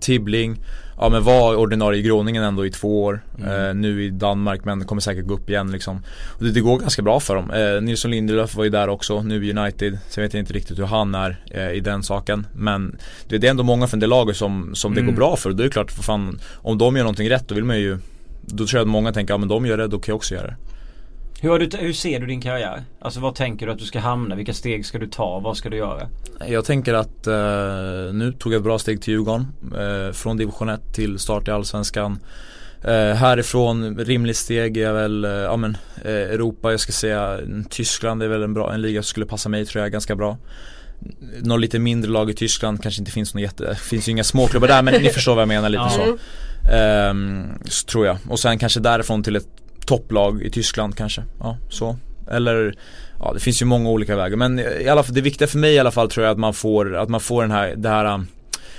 Tibbling 0.00 0.60
ja 1.00 1.08
men 1.08 1.24
var 1.24 1.56
ordinarie 1.56 2.00
i 2.00 2.02
Groningen 2.02 2.42
ändå 2.42 2.66
i 2.66 2.70
två 2.70 3.04
år. 3.04 3.20
Mm. 3.38 3.68
Eh, 3.68 3.74
nu 3.74 4.04
i 4.04 4.10
Danmark 4.10 4.64
men 4.64 4.84
kommer 4.84 5.00
säkert 5.00 5.26
gå 5.26 5.34
upp 5.34 5.50
igen 5.50 5.72
liksom. 5.72 6.02
Och 6.38 6.44
det, 6.44 6.50
det 6.50 6.60
går 6.60 6.78
ganska 6.78 7.02
bra 7.02 7.20
för 7.20 7.34
dem. 7.34 7.50
Eh, 7.50 7.82
Nilsson 7.82 8.10
Lindelöf 8.10 8.54
var 8.54 8.64
ju 8.64 8.70
där 8.70 8.88
också, 8.88 9.22
nu 9.22 9.46
i 9.46 9.52
United. 9.52 9.98
Sen 10.08 10.22
vet 10.22 10.34
jag 10.34 10.40
inte 10.40 10.52
riktigt 10.52 10.78
hur 10.78 10.84
han 10.84 11.14
är 11.14 11.36
eh, 11.50 11.70
i 11.70 11.80
den 11.80 12.02
saken. 12.02 12.46
Men 12.52 12.98
det, 13.28 13.38
det, 13.38 13.46
är 13.46 13.50
ändå 13.50 13.62
många 13.62 13.86
från 13.86 14.00
det 14.00 14.06
laget 14.06 14.36
som, 14.36 14.74
som 14.74 14.92
mm. 14.92 15.04
det 15.04 15.12
går 15.12 15.16
bra 15.16 15.36
för. 15.36 15.50
Och 15.50 15.56
det 15.56 15.64
är 15.64 15.68
klart, 15.68 15.90
för 15.90 16.02
fan, 16.02 16.40
om 16.54 16.78
de 16.78 16.96
gör 16.96 17.04
någonting 17.04 17.30
rätt 17.30 17.48
då 17.48 17.54
vill 17.54 17.64
man 17.64 17.78
ju 17.78 17.98
Då 18.40 18.66
tror 18.66 18.78
jag 18.78 18.82
att 18.82 18.88
många 18.88 19.12
tänker, 19.12 19.34
ja 19.34 19.38
men 19.38 19.48
de 19.48 19.66
gör 19.66 19.76
det, 19.76 19.86
då 19.86 19.98
kan 19.98 20.12
jag 20.12 20.16
också 20.16 20.34
göra 20.34 20.46
det. 20.46 20.56
Hur, 21.40 21.58
du, 21.58 21.76
hur, 21.76 21.92
ser 21.92 22.20
du 22.20 22.26
din 22.26 22.40
karriär? 22.40 22.82
Alltså 23.00 23.20
vad 23.20 23.34
tänker 23.34 23.66
du 23.66 23.72
att 23.72 23.78
du 23.78 23.84
ska 23.84 23.98
hamna? 23.98 24.34
Vilka 24.34 24.54
steg 24.54 24.86
ska 24.86 24.98
du 24.98 25.06
ta? 25.06 25.40
Vad 25.40 25.56
ska 25.56 25.70
du 25.70 25.76
göra? 25.76 26.08
Jag 26.46 26.64
tänker 26.64 26.94
att 26.94 27.26
eh, 27.26 28.14
nu 28.14 28.34
tog 28.38 28.52
jag 28.52 28.58
ett 28.58 28.64
bra 28.64 28.78
steg 28.78 29.02
till 29.02 29.12
Djurgården. 29.12 29.46
Eh, 29.78 30.12
från 30.12 30.36
division 30.36 30.68
1 30.68 30.94
till 30.94 31.18
start 31.18 31.48
i 31.48 31.50
Allsvenskan. 31.50 32.18
Eh, 32.84 33.14
härifrån 33.14 33.98
rimligt 33.98 34.36
steg 34.36 34.76
är 34.76 34.92
väl, 34.92 35.24
eh, 35.24 35.30
ja 35.30 35.56
men 35.56 35.76
eh, 36.04 36.12
Europa, 36.12 36.70
jag 36.70 36.80
ska 36.80 36.92
säga 36.92 37.38
Tyskland 37.70 38.22
är 38.22 38.28
väl 38.28 38.42
en 38.42 38.54
bra, 38.54 38.74
en 38.74 38.82
liga 38.82 39.02
som 39.02 39.08
skulle 39.08 39.26
passa 39.26 39.48
mig 39.48 39.66
tror 39.66 39.82
jag 39.82 39.92
ganska 39.92 40.16
bra. 40.16 40.38
Något 41.40 41.60
lite 41.60 41.78
mindre 41.78 42.10
lag 42.10 42.30
i 42.30 42.34
Tyskland 42.34 42.82
kanske 42.82 43.00
inte 43.00 43.12
finns 43.12 43.34
något 43.34 43.42
jätte, 43.42 43.74
finns 43.74 44.08
ju 44.08 44.12
inga 44.12 44.24
småklubbar 44.24 44.68
där 44.68 44.82
men 44.82 45.02
ni 45.02 45.08
förstår 45.08 45.34
vad 45.34 45.42
jag 45.42 45.48
menar 45.48 45.68
lite 45.68 45.90
så. 45.90 46.18
Ehm, 46.72 47.44
så 47.64 47.86
tror 47.86 48.06
jag. 48.06 48.18
Och 48.28 48.38
sen 48.38 48.58
kanske 48.58 48.80
därifrån 48.80 49.22
till 49.22 49.36
ett 49.36 49.48
topplag 49.88 50.42
i 50.42 50.50
Tyskland 50.50 50.96
kanske. 50.96 51.22
Ja, 51.40 51.56
så. 51.70 51.96
Eller 52.30 52.74
Ja 53.20 53.32
det 53.34 53.40
finns 53.40 53.62
ju 53.62 53.66
många 53.66 53.90
olika 53.90 54.16
vägar 54.16 54.36
men 54.36 54.58
i 54.58 54.88
alla 54.88 55.02
fall 55.02 55.14
det 55.14 55.20
viktiga 55.20 55.48
för 55.48 55.58
mig 55.58 55.74
i 55.74 55.78
alla 55.78 55.90
fall 55.90 56.10
tror 56.10 56.26
jag 56.26 56.32
att 56.32 56.38
man 56.38 56.54
får, 56.54 56.96
att 56.96 57.08
man 57.08 57.20
får 57.20 57.42
den 57.42 57.50
här, 57.50 57.74
det 57.76 57.88
här 57.88 58.04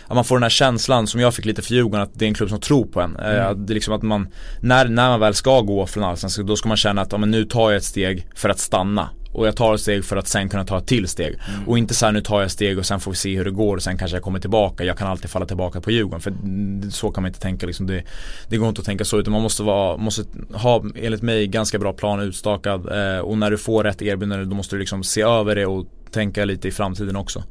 att 0.10 0.16
man 0.16 0.26
får 0.26 0.36
den 0.36 0.44
här 0.44 0.50
känslan 0.50 1.08
som 1.08 1.22
jag 1.22 1.34
fick 1.34 1.46
lite 1.46 1.62
för 1.62 1.74
Djurgården 1.74 2.02
att 2.02 2.12
det 2.14 2.26
är 2.26 2.28
en 2.28 2.34
klubb 2.34 2.50
som 2.50 2.60
tror 2.60 2.86
på 2.86 3.02
en. 3.02 3.16
Eh, 3.16 3.30
mm. 3.30 3.48
Att 3.48 3.68
det 3.68 3.74
är 3.74 3.76
liksom 3.76 3.94
att 3.94 4.02
man, 4.02 4.28
när, 4.62 4.88
när 4.88 5.10
man 5.10 5.20
väl 5.20 5.34
ska 5.34 5.62
gå 5.62 5.86
från 5.86 6.04
allsvenskan 6.04 6.46
då 6.46 6.56
ska 6.56 6.68
man 6.68 6.78
känna 6.78 7.02
att 7.02 7.12
ja, 7.12 7.18
men 7.18 7.32
nu 7.32 7.46
tar 7.46 7.72
jag 7.72 7.78
ett 7.78 7.84
steg 7.84 8.28
för 8.36 8.50
att 8.50 8.60
stanna. 8.60 9.10
Och 9.32 9.48
jag 9.48 9.56
tar 9.56 9.76
ett 9.76 9.82
steg 9.82 10.06
för 10.06 10.18
att 10.18 10.28
sen 10.28 10.50
kunna 10.50 10.66
ta 10.66 10.78
ett 10.78 10.88
till 10.88 11.08
steg. 11.08 11.40
Mm. 11.56 11.68
Och 11.68 11.78
inte 11.78 11.94
så 11.94 12.06
här, 12.06 12.14
nu 12.14 12.22
tar 12.22 12.42
jag 12.42 12.52
steg 12.52 12.78
och 12.78 12.86
sen 12.86 13.00
får 13.00 13.12
vi 13.12 13.18
se 13.18 13.38
hur 13.38 13.46
det 13.46 13.52
går 13.52 13.76
och 13.76 13.84
sen 13.84 13.98
kanske 13.98 14.18
jag 14.18 14.24
kommer 14.24 14.40
tillbaka. 14.40 14.84
Jag 14.84 14.98
kan 14.98 15.08
alltid 15.08 15.30
falla 15.30 15.46
tillbaka 15.46 15.82
på 15.82 15.92
Djurgården. 15.92 16.22
För 16.22 16.34
så 16.92 17.12
kan 17.12 17.22
man 17.22 17.30
inte 17.30 17.40
tänka 17.40 17.66
liksom. 17.66 17.88
Det, 17.88 18.04
det 18.48 18.58
går 18.58 18.70
inte 18.70 18.80
att 18.80 18.86
tänka 18.86 19.06
så 19.06 19.20
utan 19.20 19.34
man 19.34 19.42
måste, 19.42 19.64
vara, 19.64 19.98
måste 19.98 20.24
ha, 20.54 20.84
enligt 20.96 21.22
mig, 21.22 21.48
ganska 21.48 21.80
bra 21.80 21.94
plan 21.94 22.20
utstakad. 22.20 23.16
Eh, 23.16 23.20
och 23.20 23.38
när 23.38 23.52
du 23.52 23.58
får 23.58 23.84
rätt 23.84 24.02
erbjudande 24.02 24.46
då 24.46 24.56
måste 24.56 24.76
du 24.76 24.80
liksom 24.80 25.04
se 25.04 25.22
över 25.22 25.56
det 25.56 25.66
och 25.66 25.86
tänka 26.12 26.46
lite 26.46 26.68
i 26.68 26.72
framtiden 26.72 27.16
också. 27.16 27.44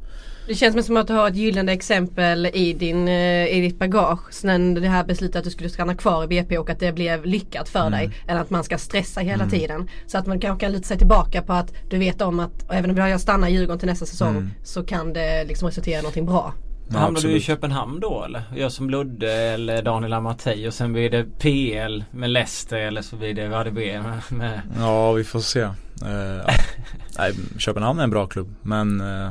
Det 0.49 0.55
känns 0.55 0.85
som 0.85 0.97
att 0.97 1.07
du 1.07 1.13
har 1.13 1.27
ett 1.27 1.35
gyllene 1.35 1.71
exempel 1.71 2.45
i, 2.45 2.73
din, 2.73 3.07
eh, 3.07 3.47
i 3.47 3.61
ditt 3.61 3.79
bagage. 3.79 4.33
Sen 4.33 4.73
det 4.73 4.87
här 4.87 5.03
beslutet 5.03 5.35
att 5.35 5.43
du 5.43 5.49
skulle 5.49 5.69
stanna 5.69 5.95
kvar 5.95 6.23
i 6.23 6.27
BP 6.27 6.57
och 6.57 6.69
att 6.69 6.79
det 6.79 6.91
blev 6.91 7.25
lyckat 7.25 7.69
för 7.69 7.79
mm. 7.79 7.91
dig. 7.91 8.11
Än 8.27 8.37
att 8.37 8.49
man 8.49 8.63
ska 8.63 8.77
stressa 8.77 9.21
hela 9.21 9.43
mm. 9.43 9.49
tiden. 9.49 9.89
Så 10.07 10.17
att 10.17 10.27
man 10.27 10.39
kanske 10.39 10.65
kan 10.65 10.71
luta 10.71 10.83
sig 10.83 10.97
tillbaka 10.97 11.41
på 11.41 11.53
att 11.53 11.73
du 11.89 11.97
vet 11.97 12.21
om 12.21 12.39
att 12.39 12.71
även 12.71 12.91
om 12.91 12.97
jag 12.97 13.21
stannar 13.21 13.47
i 13.47 13.51
Djurgården 13.51 13.79
till 13.79 13.87
nästa 13.87 14.05
säsong 14.05 14.29
mm. 14.29 14.49
så 14.63 14.83
kan 14.83 15.13
det 15.13 15.43
liksom 15.43 15.67
resultera 15.67 15.99
i 15.99 16.01
någonting 16.01 16.25
bra. 16.25 16.53
Ja, 16.91 16.99
Hamnar 16.99 17.21
du 17.21 17.31
i 17.31 17.41
Köpenhamn 17.41 17.99
då 17.99 18.23
eller? 18.23 18.43
Gör 18.55 18.69
som 18.69 18.89
Ludde 18.89 19.33
eller 19.33 19.81
Daniel 19.81 20.13
Amartey 20.13 20.67
och 20.67 20.73
sen 20.73 20.93
blir 20.93 21.09
det 21.09 21.23
PL 21.23 22.03
med 22.11 22.29
Leicester 22.29 22.77
eller 22.77 23.01
så 23.01 23.15
blir 23.15 23.33
det 23.33 23.57
ADB 23.57 23.77
med, 23.77 24.21
med... 24.29 24.61
Ja 24.79 25.11
vi 25.11 25.23
får 25.23 25.39
se. 25.39 25.61
Uh, 25.61 25.71
nej, 27.19 27.33
Köpenhamn 27.57 27.99
är 27.99 28.03
en 28.03 28.09
bra 28.09 28.27
klubb 28.27 28.55
men 28.61 29.01
uh, 29.01 29.29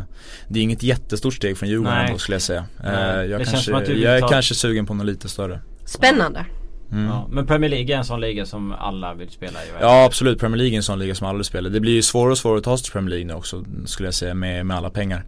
det 0.49 0.59
är 0.59 0.63
inget 0.63 0.83
jättestort 0.83 1.35
steg 1.35 1.59
från 1.59 1.69
Djurgården 1.69 2.07
ändå 2.07 2.19
skulle 2.19 2.35
jag 2.35 2.43
säga. 2.43 2.65
Uh, 2.85 3.31
jag, 3.31 3.45
kanske, 3.47 3.93
jag 3.93 4.17
är 4.17 4.21
ta... 4.21 4.29
kanske 4.29 4.55
sugen 4.55 4.87
på 4.87 4.95
något 4.95 5.07
lite 5.07 5.29
större. 5.29 5.61
Spännande. 5.85 6.47
Mm. 6.93 7.07
Ja, 7.07 7.29
men 7.31 7.47
Premier 7.47 7.71
League 7.71 7.95
är 7.95 7.99
en 7.99 8.05
sån 8.05 8.21
liga 8.21 8.47
som 8.47 8.73
alla 8.73 9.15
vill 9.15 9.31
spela 9.31 9.65
i? 9.65 9.67
Ja 9.81 10.05
absolut, 10.05 10.39
Premier 10.39 10.59
League 10.59 10.75
är 10.75 10.77
en 10.77 10.83
sån 10.83 10.99
liga 10.99 11.15
som 11.15 11.27
alla 11.27 11.37
vill 11.37 11.45
spela 11.45 11.69
Det 11.69 11.81
blir 11.81 11.93
ju 11.93 12.03
svårare 12.03 12.33
och 12.33 12.39
svårare 12.39 12.59
att 12.59 12.65
ta 12.65 12.77
sig 12.77 12.85
till 12.85 12.93
Premier 12.93 13.11
League 13.11 13.27
nu 13.27 13.35
också 13.35 13.65
skulle 13.85 14.07
jag 14.07 14.15
säga 14.15 14.35
med, 14.35 14.67
med 14.67 14.77
alla 14.77 14.91
pengar 14.91 15.25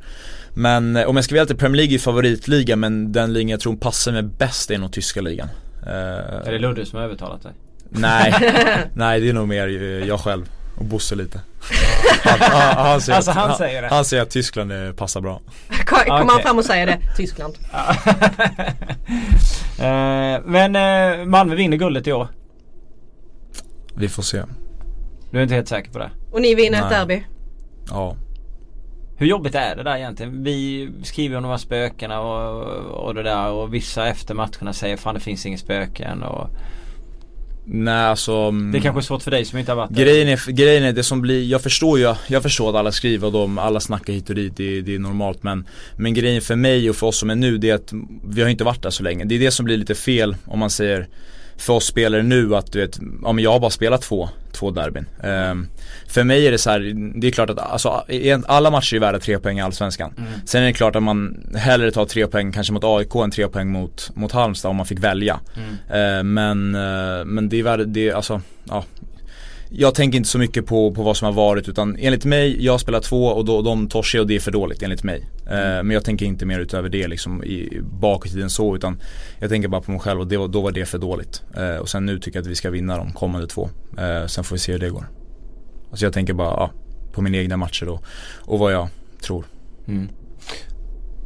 Men 0.55 0.97
om 0.97 1.17
jag 1.17 1.25
ska 1.25 1.35
vara 1.35 1.47
Premier 1.47 1.77
League 1.77 1.95
är 1.95 1.99
favoritliga 1.99 2.77
men 2.77 3.13
den 3.13 3.33
ligan 3.33 3.49
jag 3.49 3.61
tror 3.61 3.77
passar 3.77 4.13
mig 4.13 4.23
bäst 4.23 4.71
är 4.71 4.79
nog 4.79 4.93
tyska 4.93 5.21
ligan 5.21 5.49
Är 5.87 6.53
det 6.53 6.59
Ludde 6.59 6.87
som 6.87 6.99
har 6.99 7.05
övertalat 7.05 7.43
dig? 7.43 7.53
Nej, 7.89 8.35
nej 8.95 9.21
det 9.21 9.29
är 9.29 9.33
nog 9.33 9.49
mer 9.49 9.69
jag 10.07 10.21
själv 10.21 10.45
och 10.81 10.87
Bosse 10.87 11.15
lite 11.15 11.41
han, 12.25 12.41
han, 12.41 12.87
han, 12.87 13.01
säger 13.01 13.17
alltså 13.17 13.31
han 13.31 13.57
säger 13.57 13.83
det? 13.83 13.89
Han 13.89 14.05
säger 14.05 14.23
att 14.23 14.31
Tyskland 14.31 14.97
passar 14.97 15.21
bra 15.21 15.41
Kommer 15.87 16.03
okay. 16.03 16.27
han 16.29 16.43
fram 16.43 16.59
och 16.59 16.65
säger 16.65 16.87
det? 16.87 17.01
Tyskland 17.17 17.55
uh, 19.79 20.41
Men 20.45 20.77
uh, 20.77 21.27
Malmö 21.27 21.55
vinner 21.55 21.77
guldet 21.77 22.07
i 22.07 22.13
år 22.13 22.29
Vi 23.95 24.09
får 24.09 24.23
se 24.23 24.43
Du 25.31 25.39
är 25.39 25.43
inte 25.43 25.55
helt 25.55 25.69
säker 25.69 25.91
på 25.91 25.99
det? 25.99 26.11
Och 26.31 26.41
ni 26.41 26.55
vinner 26.55 26.79
Nej. 26.79 26.81
ett 26.81 26.91
derby? 26.91 27.25
Ja 27.89 28.17
hur 29.21 29.27
jobbigt 29.27 29.55
är 29.55 29.77
det 29.77 29.83
där 29.83 29.97
egentligen? 29.97 30.43
Vi 30.43 30.91
skriver 31.03 31.37
om 31.37 31.43
de 31.43 31.49
här 31.49 31.59
spökena 31.59 32.21
och, 32.21 32.63
och 33.07 33.15
det 33.15 33.23
där 33.23 33.51
och 33.51 33.75
vissa 33.75 34.09
efter 34.09 34.35
matcherna 34.35 34.73
säger 34.73 34.97
fan 34.97 35.15
det 35.15 35.21
finns 35.21 35.47
inga 35.47 35.59
spöken 35.59 36.23
och 36.23 36.51
Nej 37.73 37.95
alltså 37.95 38.33
mm, 38.33 38.73
Det 38.73 38.79
är 38.79 38.83
kanske 38.83 39.01
är 39.01 39.03
svårt 39.03 39.23
för 39.23 39.31
dig 39.31 39.45
som 39.45 39.59
inte 39.59 39.71
har 39.71 39.77
varit 39.77 39.95
där. 39.95 40.05
Grejen 40.05 40.29
är, 40.29 40.53
grejen 40.53 40.85
är 40.85 40.93
det 40.93 41.03
som 41.03 41.21
blir, 41.21 41.45
jag 41.45 41.63
förstår 41.63 41.99
ju, 41.99 42.15
jag 42.27 42.43
förstår 42.43 42.71
att 42.71 42.77
alla 42.77 42.93
skriver 42.93 43.27
och 43.27 43.33
de, 43.33 43.59
alla 43.59 43.81
snackar 43.81 44.13
hit 44.13 44.29
och 44.29 44.35
dit, 44.35 44.57
det, 44.57 44.81
det 44.81 44.95
är 44.95 44.99
normalt 44.99 45.43
men 45.43 45.67
Men 45.97 46.15
grejen 46.15 46.43
för 46.43 46.57
mig 46.57 46.91
och 46.91 46.97
för 46.97 47.07
oss 47.07 47.17
som 47.17 47.31
är 47.31 47.35
nu, 47.35 47.59
det 47.59 47.71
är 47.71 47.75
att 47.75 47.93
vi 48.29 48.43
har 48.43 48.49
inte 48.49 48.65
varit 48.65 48.83
där 48.83 48.91
så 48.91 49.03
länge. 49.03 49.25
Det 49.25 49.35
är 49.35 49.39
det 49.39 49.51
som 49.51 49.65
blir 49.65 49.77
lite 49.77 49.95
fel 49.95 50.37
om 50.45 50.59
man 50.59 50.71
säger 50.71 51.09
för 51.61 51.73
oss 51.73 51.85
spelare 51.85 52.23
nu 52.23 52.57
att 52.57 52.73
du 52.73 52.81
vet, 52.81 52.99
ja 53.23 53.33
men 53.33 53.45
jag 53.45 53.53
har 53.53 53.61
bara 53.61 53.71
spelat 53.71 54.03
två, 54.03 54.29
två 54.53 54.71
derbyn. 54.71 55.07
Um, 55.25 55.69
för 56.07 56.25
mig 56.25 56.47
är 56.47 56.51
det 56.51 56.59
så 56.59 56.71
här, 56.71 56.81
det 57.21 57.27
är 57.27 57.31
klart 57.31 57.51
att 57.51 57.59
alltså, 57.59 58.05
alla 58.47 58.71
matcher 58.71 58.97
är 58.97 59.01
värda 59.01 59.19
tre 59.19 59.39
poäng 59.39 59.59
i 59.59 59.63
Allsvenskan. 59.63 60.15
Mm. 60.19 60.31
Sen 60.47 60.63
är 60.63 60.67
det 60.67 60.73
klart 60.73 60.97
att 60.97 61.03
man 61.03 61.47
hellre 61.57 61.91
tar 61.91 62.07
tre 62.07 62.27
poäng 62.27 62.53
kanske 62.53 62.73
mot 62.73 62.85
AIK 62.85 63.15
än 63.15 63.31
tre 63.31 63.49
poäng 63.49 63.73
mot, 63.73 64.11
mot 64.15 64.33
Halmstad 64.33 64.71
om 64.71 64.77
man 64.77 64.87
fick 64.87 64.99
välja. 64.99 65.41
Mm. 65.57 66.19
Uh, 66.19 66.23
men, 66.23 66.75
uh, 66.75 67.25
men 67.25 67.49
det 67.49 67.59
är 67.59 67.63
värde, 67.63 67.85
det 67.85 68.09
är 68.09 68.15
alltså, 68.15 68.41
ja 68.65 68.85
jag 69.73 69.95
tänker 69.95 70.17
inte 70.17 70.29
så 70.29 70.39
mycket 70.39 70.67
på, 70.67 70.95
på 70.95 71.03
vad 71.03 71.17
som 71.17 71.27
har 71.27 71.33
varit 71.33 71.69
utan 71.69 71.97
enligt 71.99 72.25
mig, 72.25 72.65
jag 72.65 72.81
spelar 72.81 73.01
två 73.01 73.27
och 73.27 73.45
då, 73.45 73.63
de 73.63 73.89
torskar 73.89 74.19
och 74.19 74.27
det 74.27 74.37
är 74.37 74.41
för 74.41 74.51
dåligt 74.51 74.83
enligt 74.83 75.05
mig. 75.05 75.27
Mm. 75.47 75.77
Eh, 75.77 75.83
men 75.83 75.91
jag 75.91 76.05
tänker 76.05 76.27
inte 76.27 76.47
mer 76.47 76.61
utöver 76.61 76.89
det 76.89 77.09
liksom 77.09 77.45
i, 77.45 77.81
bakåt 77.83 78.27
i 78.27 78.31
tiden 78.31 78.51
så 78.51 78.77
utan 78.77 79.01
jag 79.39 79.51
tänker 79.51 79.69
bara 79.69 79.81
på 79.81 79.91
mig 79.91 80.01
själv 80.01 80.21
och 80.21 80.27
det, 80.27 80.37
då 80.37 80.61
var 80.61 80.73
det 80.73 80.87
för 80.87 80.99
dåligt. 80.99 81.43
Eh, 81.57 81.77
och 81.77 81.89
sen 81.89 82.07
nu 82.07 82.19
tycker 82.19 82.39
jag 82.39 82.43
att 82.43 82.51
vi 82.51 82.55
ska 82.55 82.71
vinna 82.71 82.97
de 82.97 83.13
kommande 83.13 83.47
två. 83.47 83.71
Eh, 83.99 84.27
sen 84.27 84.45
får 84.45 84.57
vi 84.57 84.61
se 84.61 84.73
hur 84.73 84.79
det 84.79 84.91
går. 84.91 85.09
Alltså 85.91 86.07
jag 86.07 86.13
tänker 86.13 86.33
bara 86.33 86.49
ja, 86.49 86.71
på 87.13 87.23
mina 87.23 87.37
egna 87.37 87.57
matcher 87.57 87.89
och, 87.89 88.05
och 88.39 88.59
vad 88.59 88.73
jag 88.73 88.89
tror. 89.21 89.45
Mm. 89.87 90.09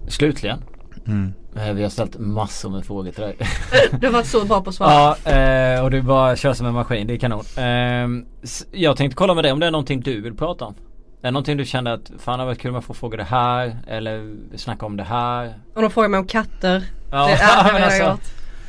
Slutligen. 0.09 0.59
Mm. 1.07 1.33
Eh, 1.57 1.73
vi 1.73 1.83
har 1.83 1.91
ställt 1.91 2.19
massor 2.19 2.71
med 2.71 2.87
frågor 2.87 3.13
till 3.13 3.23
dig. 3.23 3.37
du 4.01 4.07
har 4.07 4.13
varit 4.13 4.27
så 4.27 4.45
bra 4.45 4.61
på 4.61 4.71
att 4.71 4.77
svara. 4.77 5.17
Ja, 5.25 5.31
eh, 5.33 5.85
och 5.85 5.91
du 5.91 6.03
bara 6.03 6.37
kör 6.37 6.53
som 6.53 6.67
en 6.67 6.75
maskin. 6.75 7.07
Det 7.07 7.15
är 7.15 7.19
kanon. 7.19 7.45
Ehm, 7.57 8.27
jag 8.73 8.97
tänkte 8.97 9.17
kolla 9.17 9.35
med 9.35 9.45
dig 9.45 9.53
om 9.53 9.61
det 9.61 9.67
är 9.67 9.71
någonting 9.71 10.01
du 10.01 10.21
vill 10.21 10.35
prata 10.35 10.65
om. 10.65 10.75
Är 11.23 11.27
det 11.29 11.31
någonting 11.31 11.57
du 11.57 11.65
kände 11.65 11.93
att 11.93 12.11
fan 12.19 12.39
det 12.39 12.45
varit 12.45 12.59
kul 12.59 12.69
om 12.69 12.75
jag 12.75 12.85
får 12.85 12.95
fråga 12.95 13.17
det 13.17 13.25
här 13.25 13.77
eller 13.87 14.35
snacka 14.57 14.87
om 14.87 14.97
det 14.97 15.03
här? 15.03 15.55
Om 15.75 15.83
de 15.83 15.91
frågar 15.91 16.09
mig 16.09 16.21
om 16.21 16.27
katter. 16.27 16.85
Ja, 17.11 17.27
det, 17.27 17.33
är, 17.33 17.79
det, 17.79 17.85
alltså, 17.85 18.19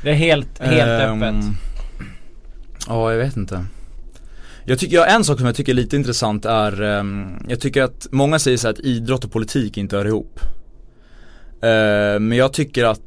det 0.03 0.09
är 0.09 0.13
helt, 0.13 0.59
helt 0.59 1.11
um, 1.11 1.23
öppet. 1.23 1.45
Ja, 2.87 3.11
jag 3.11 3.17
vet 3.17 3.37
inte. 3.37 3.65
Jag 4.65 4.79
tycker, 4.79 4.95
ja, 4.95 5.05
en 5.05 5.23
sak 5.23 5.37
som 5.37 5.45
jag 5.45 5.55
tycker 5.55 5.71
är 5.71 5.75
lite 5.75 5.95
intressant 5.95 6.45
är, 6.45 6.81
um, 6.81 7.45
jag 7.47 7.59
tycker 7.59 7.83
att 7.83 8.07
många 8.11 8.39
säger 8.39 8.57
så 8.57 8.67
att 8.67 8.79
idrott 8.79 9.25
och 9.25 9.31
politik 9.31 9.77
inte 9.77 9.97
hör 9.97 10.05
ihop. 10.05 10.39
Eh, 11.65 12.19
men 12.19 12.37
jag 12.37 12.53
tycker 12.53 12.83
att 12.83 13.01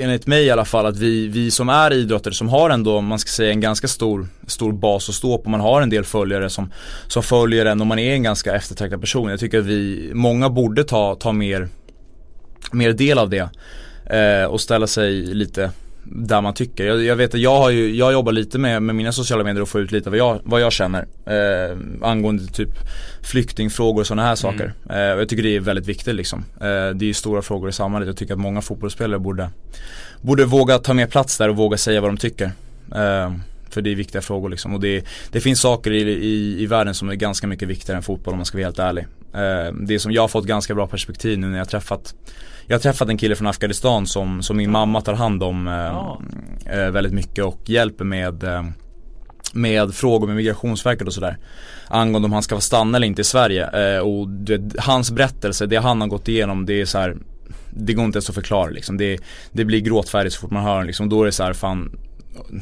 enligt 0.00 0.26
mig 0.26 0.44
i 0.44 0.50
alla 0.50 0.64
fall 0.64 0.86
att 0.86 0.96
vi, 0.96 1.28
vi 1.28 1.50
som 1.50 1.68
är 1.68 1.92
idrottare 1.92 2.34
som 2.34 2.48
har 2.48 2.70
ändå, 2.70 3.00
man 3.00 3.18
ska 3.18 3.28
säga 3.28 3.50
en 3.50 3.60
ganska 3.60 3.88
stor, 3.88 4.26
stor 4.46 4.72
bas 4.72 5.08
att 5.08 5.14
stå 5.14 5.38
på. 5.38 5.50
Man 5.50 5.60
har 5.60 5.82
en 5.82 5.90
del 5.90 6.04
följare 6.04 6.50
som, 6.50 6.72
som 7.06 7.22
följer 7.22 7.66
en 7.66 7.80
och 7.80 7.86
man 7.86 7.98
är 7.98 8.14
en 8.14 8.22
ganska 8.22 8.54
eftertraktad 8.54 9.00
person. 9.00 9.30
Jag 9.30 9.40
tycker 9.40 9.58
att 9.58 9.66
vi, 9.66 10.10
många 10.14 10.50
borde 10.50 10.84
ta, 10.84 11.14
ta 11.14 11.32
mer, 11.32 11.68
mer 12.72 12.92
del 12.92 13.18
av 13.18 13.30
det. 13.30 13.48
Eh, 14.16 14.44
och 14.44 14.60
ställa 14.60 14.86
sig 14.86 15.12
lite 15.12 15.70
där 16.04 16.40
man 16.40 16.54
tycker. 16.54 16.86
Jag, 16.86 17.04
jag, 17.04 17.16
vet 17.16 17.34
att 17.34 17.40
jag 17.40 17.58
har 17.58 17.70
ju, 17.70 17.94
jag 17.94 18.12
jobbar 18.12 18.32
lite 18.32 18.58
med, 18.58 18.82
med 18.82 18.94
mina 18.94 19.12
sociala 19.12 19.44
medier 19.44 19.62
och 19.62 19.68
får 19.68 19.80
ut 19.80 19.92
lite 19.92 20.10
vad 20.10 20.18
jag, 20.18 20.40
vad 20.44 20.60
jag 20.60 20.72
känner 20.72 21.06
eh, 21.26 21.76
angående 22.02 22.46
typ 22.46 22.70
flyktingfrågor 23.22 24.00
och 24.00 24.06
sådana 24.06 24.22
här 24.22 24.34
saker. 24.34 24.72
Mm. 24.88 25.08
Eh, 25.08 25.14
och 25.14 25.20
jag 25.20 25.28
tycker 25.28 25.42
det 25.42 25.56
är 25.56 25.60
väldigt 25.60 25.86
viktigt 25.86 26.14
liksom. 26.14 26.44
Eh, 26.60 26.64
det 26.66 27.04
är 27.04 27.06
ju 27.06 27.14
stora 27.14 27.42
frågor 27.42 27.68
i 27.68 27.72
samhället. 27.72 28.06
Jag 28.06 28.16
tycker 28.16 28.34
att 28.34 28.40
många 28.40 28.62
fotbollsspelare 28.62 29.18
borde, 29.18 29.50
borde 30.20 30.44
våga 30.44 30.78
ta 30.78 30.94
mer 30.94 31.06
plats 31.06 31.38
där 31.38 31.48
och 31.48 31.56
våga 31.56 31.76
säga 31.76 32.00
vad 32.00 32.10
de 32.10 32.16
tycker. 32.16 32.44
Eh, 32.94 33.32
för 33.70 33.82
det 33.82 33.90
är 33.90 33.94
viktiga 33.94 34.22
frågor 34.22 34.48
liksom. 34.48 34.74
Och 34.74 34.80
det, 34.80 35.04
det 35.32 35.40
finns 35.40 35.60
saker 35.60 35.90
i, 35.90 36.00
i, 36.00 36.62
i 36.62 36.66
världen 36.66 36.94
som 36.94 37.08
är 37.08 37.14
ganska 37.14 37.46
mycket 37.46 37.68
viktigare 37.68 37.96
än 37.96 38.02
fotboll 38.02 38.34
om 38.34 38.38
man 38.38 38.46
ska 38.46 38.58
vara 38.58 38.66
helt 38.66 38.78
ärlig. 38.78 39.06
Eh, 39.34 39.72
det 39.72 39.98
som 39.98 40.12
jag 40.12 40.22
har 40.22 40.28
fått 40.28 40.44
ganska 40.44 40.74
bra 40.74 40.86
perspektiv 40.86 41.38
nu 41.38 41.46
när 41.46 41.58
jag 41.58 41.64
har 41.64 41.70
träffat 41.70 42.14
jag 42.66 42.74
har 42.74 42.80
träffat 42.80 43.08
en 43.08 43.18
kille 43.18 43.36
från 43.36 43.46
Afghanistan 43.46 44.06
som, 44.06 44.42
som 44.42 44.56
min 44.56 44.70
mamma 44.70 45.00
tar 45.00 45.14
hand 45.14 45.42
om 45.42 45.66
ja. 45.66 46.20
eh, 46.66 46.90
väldigt 46.90 47.12
mycket 47.12 47.44
och 47.44 47.60
hjälper 47.64 48.04
med 48.04 48.44
eh, 48.44 48.64
med 49.52 49.94
frågor 49.94 50.26
med 50.26 50.36
migrationsverket 50.36 51.06
och 51.06 51.12
sådär 51.12 51.38
Angående 51.88 52.26
om 52.26 52.32
han 52.32 52.42
ska 52.42 52.54
få 52.54 52.60
stanna 52.60 52.96
eller 52.96 53.06
inte 53.06 53.20
i 53.20 53.24
Sverige 53.24 53.94
eh, 53.96 54.00
och 54.00 54.28
det, 54.28 54.74
hans 54.78 55.10
berättelse, 55.10 55.66
det 55.66 55.76
han 55.76 56.00
har 56.00 56.08
gått 56.08 56.28
igenom 56.28 56.66
det 56.66 56.80
är 56.80 56.84
så 56.84 56.98
här, 56.98 57.16
Det 57.70 57.92
går 57.92 58.04
inte 58.04 58.16
ens 58.16 58.28
att 58.28 58.34
förklara 58.34 58.70
liksom. 58.70 58.96
Det, 58.96 59.18
det 59.52 59.64
blir 59.64 59.80
gråtfärdigt 59.80 60.34
så 60.34 60.40
fort 60.40 60.50
man 60.50 60.62
hör 60.62 60.78
den 60.78 60.86
liksom. 60.86 61.08
Då 61.08 61.22
är 61.22 61.26
det 61.26 61.32
så 61.32 61.42
här, 61.42 61.52
fan 61.52 61.98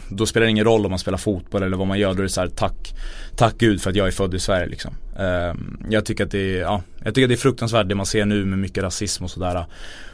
då 0.09 0.27
spelar 0.27 0.45
det 0.45 0.51
ingen 0.51 0.65
roll 0.65 0.85
om 0.85 0.91
man 0.91 0.99
spelar 0.99 1.19
fotboll 1.19 1.63
eller 1.63 1.77
vad 1.77 1.87
man 1.87 1.99
gör. 1.99 2.15
Då 2.15 2.19
är 2.19 2.23
det 2.23 2.29
så 2.29 2.41
här, 2.41 2.49
tack, 2.49 2.95
tack 3.37 3.59
gud 3.59 3.83
för 3.83 3.91
att 3.91 3.97
jag 3.97 4.07
är 4.07 4.11
född 4.11 4.35
i 4.35 4.39
Sverige 4.39 4.67
liksom. 4.67 4.95
Uh, 5.23 5.55
jag 5.89 6.05
tycker 6.05 6.25
att 6.25 6.31
det 6.31 6.59
är, 6.59 6.61
ja, 6.61 6.83
jag 7.05 7.15
tycker 7.15 7.25
att 7.25 7.29
det 7.29 7.35
är 7.35 7.37
fruktansvärt 7.37 7.89
det 7.89 7.95
man 7.95 8.07
ser 8.07 8.25
nu 8.25 8.45
med 8.45 8.59
mycket 8.59 8.83
rasism 8.83 9.25
och 9.25 9.31
sådär. 9.31 9.65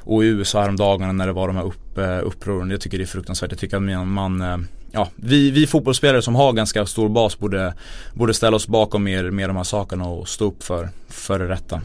Och 0.00 0.24
i 0.24 0.26
USA 0.26 0.60
häromdagarna 0.60 1.12
när 1.12 1.26
det 1.26 1.32
var 1.32 1.46
de 1.46 1.56
här 1.56 1.64
upp, 1.64 1.98
uh, 1.98 2.26
upproren. 2.26 2.70
Jag 2.70 2.80
tycker 2.80 2.98
det 2.98 3.04
är 3.04 3.06
fruktansvärt. 3.06 3.50
Jag 3.50 3.58
tycker 3.58 3.76
att 3.76 4.06
man, 4.06 4.42
uh, 4.42 4.58
ja, 4.92 5.08
vi, 5.16 5.50
vi 5.50 5.66
fotbollsspelare 5.66 6.22
som 6.22 6.34
har 6.34 6.52
ganska 6.52 6.86
stor 6.86 7.08
bas 7.08 7.38
borde, 7.38 7.74
borde 8.14 8.34
ställa 8.34 8.56
oss 8.56 8.68
bakom 8.68 9.04
mer, 9.04 9.30
mer 9.30 9.48
de 9.48 9.56
här 9.56 9.64
sakerna 9.64 10.08
och 10.08 10.28
stå 10.28 10.44
upp 10.44 10.62
för, 10.62 10.88
för 11.08 11.38
det 11.38 11.48
rätta. 11.48 11.80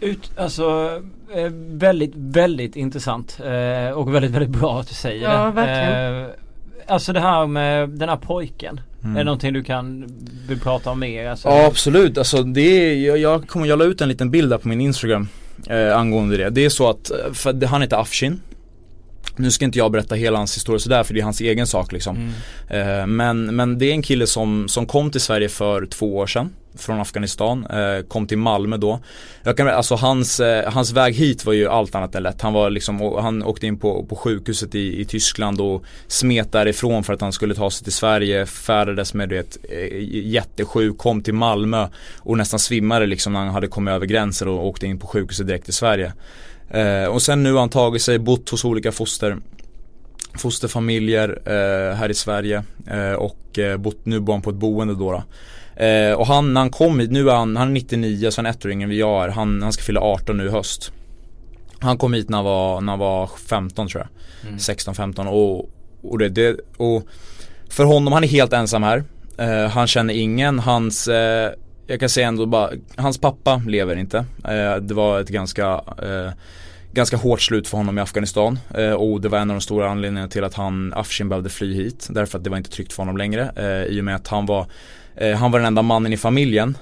Ut, 0.00 0.30
alltså 0.36 1.00
eh, 1.34 1.50
väldigt, 1.68 2.12
väldigt 2.14 2.76
intressant 2.76 3.40
eh, 3.44 3.90
och 3.90 4.14
väldigt, 4.14 4.30
väldigt 4.30 4.60
bra 4.60 4.80
att 4.80 4.88
du 4.88 4.94
säger 4.94 5.22
ja, 5.22 5.44
det. 5.44 5.50
Verkligen. 5.50 6.24
Eh, 6.24 6.30
Alltså 6.86 7.12
det 7.12 7.20
här 7.20 7.46
med 7.46 7.88
den 7.90 8.08
här 8.08 8.16
pojken. 8.16 8.80
Mm. 9.04 9.16
Är 9.16 9.20
det 9.20 9.24
någonting 9.24 9.52
du 9.52 9.62
kan 9.62 10.04
vill 10.48 10.60
prata 10.60 10.90
om 10.90 11.00
mer? 11.00 11.26
Alltså, 11.26 11.48
ja 11.48 11.66
absolut, 11.66 12.18
alltså 12.18 12.42
det 12.42 12.60
är, 12.60 12.94
jag, 12.94 13.18
jag 13.18 13.48
kommer, 13.48 13.66
jag 13.66 13.78
la 13.78 13.84
ut 13.84 14.00
en 14.00 14.08
liten 14.08 14.30
bild 14.30 14.50
där 14.50 14.58
på 14.58 14.68
min 14.68 14.80
Instagram 14.80 15.28
eh, 15.66 15.96
angående 15.96 16.36
det. 16.36 16.50
Det 16.50 16.64
är 16.64 16.68
så 16.68 16.90
att, 16.90 17.10
eh, 17.10 17.32
för 17.32 17.66
han 17.66 17.82
heter 17.82 17.96
Afshin 17.96 18.40
nu 19.36 19.50
ska 19.50 19.64
inte 19.64 19.78
jag 19.78 19.92
berätta 19.92 20.14
hela 20.14 20.38
hans 20.38 20.56
historia 20.56 20.78
sådär 20.78 21.02
för 21.02 21.14
det 21.14 21.20
är 21.20 21.24
hans 21.24 21.40
egen 21.40 21.66
sak 21.66 21.92
liksom. 21.92 22.16
Mm. 22.68 23.00
Eh, 23.00 23.06
men, 23.06 23.56
men 23.56 23.78
det 23.78 23.86
är 23.86 23.92
en 23.92 24.02
kille 24.02 24.26
som, 24.26 24.68
som 24.68 24.86
kom 24.86 25.10
till 25.10 25.20
Sverige 25.20 25.48
för 25.48 25.86
två 25.86 26.16
år 26.16 26.26
sedan 26.26 26.50
från 26.74 27.00
Afghanistan, 27.00 27.66
eh, 27.66 28.02
kom 28.08 28.26
till 28.26 28.38
Malmö 28.38 28.76
då. 28.76 29.00
Jag 29.42 29.56
kan, 29.56 29.68
alltså 29.68 29.94
hans, 29.94 30.40
eh, 30.40 30.72
hans 30.72 30.92
väg 30.92 31.14
hit 31.14 31.44
var 31.44 31.52
ju 31.52 31.68
allt 31.68 31.94
annat 31.94 32.14
än 32.14 32.22
lätt. 32.22 32.42
Han 32.42 32.52
var 32.52 32.70
liksom, 32.70 33.00
han 33.00 33.42
åkte 33.42 33.66
in 33.66 33.78
på, 33.78 34.06
på 34.06 34.16
sjukhuset 34.16 34.74
i, 34.74 35.00
i 35.00 35.04
Tyskland 35.04 35.60
och 35.60 35.84
smet 36.06 36.52
därifrån 36.52 37.04
för 37.04 37.12
att 37.12 37.20
han 37.20 37.32
skulle 37.32 37.54
ta 37.54 37.70
sig 37.70 37.84
till 37.84 37.92
Sverige, 37.92 38.46
färdades 38.46 39.14
med 39.14 39.28
det 39.28 39.56
eh, 39.70 39.88
jättesjuk, 40.08 40.98
kom 40.98 41.22
till 41.22 41.34
Malmö 41.34 41.88
och 42.18 42.38
nästan 42.38 42.58
svimmade 42.58 43.06
liksom 43.06 43.32
när 43.32 43.40
han 43.40 43.48
hade 43.48 43.68
kommit 43.68 43.92
över 43.92 44.06
gränsen 44.06 44.48
och 44.48 44.66
åkte 44.66 44.86
in 44.86 44.98
på 44.98 45.06
sjukhuset 45.06 45.46
direkt 45.46 45.64
till 45.64 45.74
Sverige. 45.74 46.12
Eh, 46.72 47.04
och 47.04 47.22
sen 47.22 47.42
nu 47.42 47.52
har 47.52 47.60
han 47.60 47.68
tagit 47.68 48.02
sig, 48.02 48.18
bott 48.18 48.48
hos 48.48 48.64
olika 48.64 48.92
foster 48.92 49.36
fosterfamiljer 50.34 51.42
eh, 51.44 51.96
här 51.96 52.08
i 52.08 52.14
Sverige 52.14 52.64
eh, 52.86 53.12
och 53.12 53.58
eh, 53.58 53.76
bott, 53.76 54.06
nu 54.06 54.20
bor 54.20 54.32
han 54.32 54.42
på 54.42 54.50
ett 54.50 54.56
boende 54.56 54.94
då. 54.94 55.12
då. 55.12 55.22
Eh, 55.84 56.12
och 56.12 56.26
han, 56.26 56.54
när 56.54 56.60
han 56.60 56.70
kom 56.70 57.00
hit, 57.00 57.10
nu 57.10 57.30
är 57.30 57.34
han, 57.34 57.56
han 57.56 57.68
är 57.68 57.72
99 57.72 58.30
så 58.30 58.38
han 58.38 58.46
är 58.46 58.50
ett 58.50 58.64
år 58.64 58.70
yngre 58.70 58.84
än 58.84 58.90
vi 58.90 59.00
är. 59.00 59.28
Han, 59.28 59.62
han 59.62 59.72
ska 59.72 59.82
fylla 59.82 60.00
18 60.00 60.36
nu 60.36 60.46
i 60.46 60.50
höst. 60.50 60.92
Han 61.80 61.98
kom 61.98 62.12
hit 62.12 62.28
när 62.28 62.38
han 62.38 62.44
var, 62.44 62.80
när 62.80 62.92
han 62.92 62.98
var 62.98 63.30
15 63.48 63.88
tror 63.88 64.02
jag. 64.02 64.48
Mm. 64.48 64.58
16-15 64.58 65.26
och, 65.26 65.70
och 66.02 66.18
det, 66.18 66.28
det, 66.28 66.56
och 66.76 67.06
för 67.68 67.84
honom, 67.84 68.12
han 68.12 68.24
är 68.24 68.28
helt 68.28 68.52
ensam 68.52 68.82
här. 68.82 69.04
Eh, 69.38 69.66
han 69.68 69.86
känner 69.86 70.14
ingen, 70.14 70.58
hans 70.58 71.08
eh, 71.08 71.52
jag 71.86 72.00
kan 72.00 72.08
säga 72.08 72.28
ändå 72.28 72.46
bara, 72.46 72.70
hans 72.96 73.18
pappa 73.18 73.62
lever 73.66 73.96
inte. 73.96 74.18
Eh, 74.44 74.76
det 74.76 74.94
var 74.94 75.20
ett 75.20 75.28
ganska 75.28 75.82
eh, 76.02 76.32
ganska 76.92 77.16
hårt 77.16 77.40
slut 77.40 77.68
för 77.68 77.76
honom 77.76 77.98
i 77.98 78.00
Afghanistan 78.00 78.58
eh, 78.74 78.92
och 78.92 79.20
det 79.20 79.28
var 79.28 79.38
en 79.38 79.50
av 79.50 79.54
de 79.54 79.60
stora 79.60 79.90
anledningarna 79.90 80.28
till 80.28 80.44
att 80.44 80.54
han, 80.54 80.92
Afshin 80.96 81.28
behövde 81.28 81.50
fly 81.50 81.74
hit 81.74 82.08
därför 82.10 82.38
att 82.38 82.44
det 82.44 82.50
var 82.50 82.56
inte 82.56 82.70
tryggt 82.70 82.92
för 82.92 83.02
honom 83.02 83.16
längre 83.16 83.52
eh, 83.56 83.96
i 83.96 84.00
och 84.00 84.04
med 84.04 84.16
att 84.16 84.28
han 84.28 84.46
var 84.46 84.66
eh, 85.16 85.36
han 85.36 85.50
var 85.50 85.58
den 85.58 85.66
enda 85.66 85.82
mannen 85.82 86.12
i 86.12 86.16
familjen. 86.16 86.76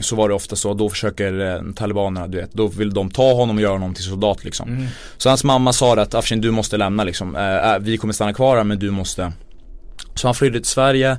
Så 0.00 0.16
var 0.16 0.28
det 0.28 0.34
ofta 0.34 0.56
så, 0.56 0.74
då 0.74 0.90
försöker 0.90 1.62
talibanerna, 1.72 2.26
du 2.26 2.38
vet, 2.38 2.52
då 2.52 2.66
vill 2.66 2.94
de 2.94 3.10
ta 3.10 3.34
honom 3.34 3.56
och 3.56 3.62
göra 3.62 3.72
honom 3.72 3.94
till 3.94 4.04
soldat 4.04 4.44
liksom. 4.44 4.68
Mm. 4.68 4.86
Så 5.16 5.28
hans 5.28 5.44
mamma 5.44 5.72
sa 5.72 6.00
att 6.00 6.14
Afshin 6.14 6.40
du 6.40 6.50
måste 6.50 6.76
lämna 6.76 7.04
liksom, 7.04 7.36
vi 7.80 7.96
kommer 7.96 8.14
stanna 8.14 8.32
kvar 8.32 8.56
här 8.56 8.64
men 8.64 8.78
du 8.78 8.90
måste 8.90 9.32
Så 10.14 10.28
han 10.28 10.34
flydde 10.34 10.58
till 10.58 10.70
Sverige 10.70 11.16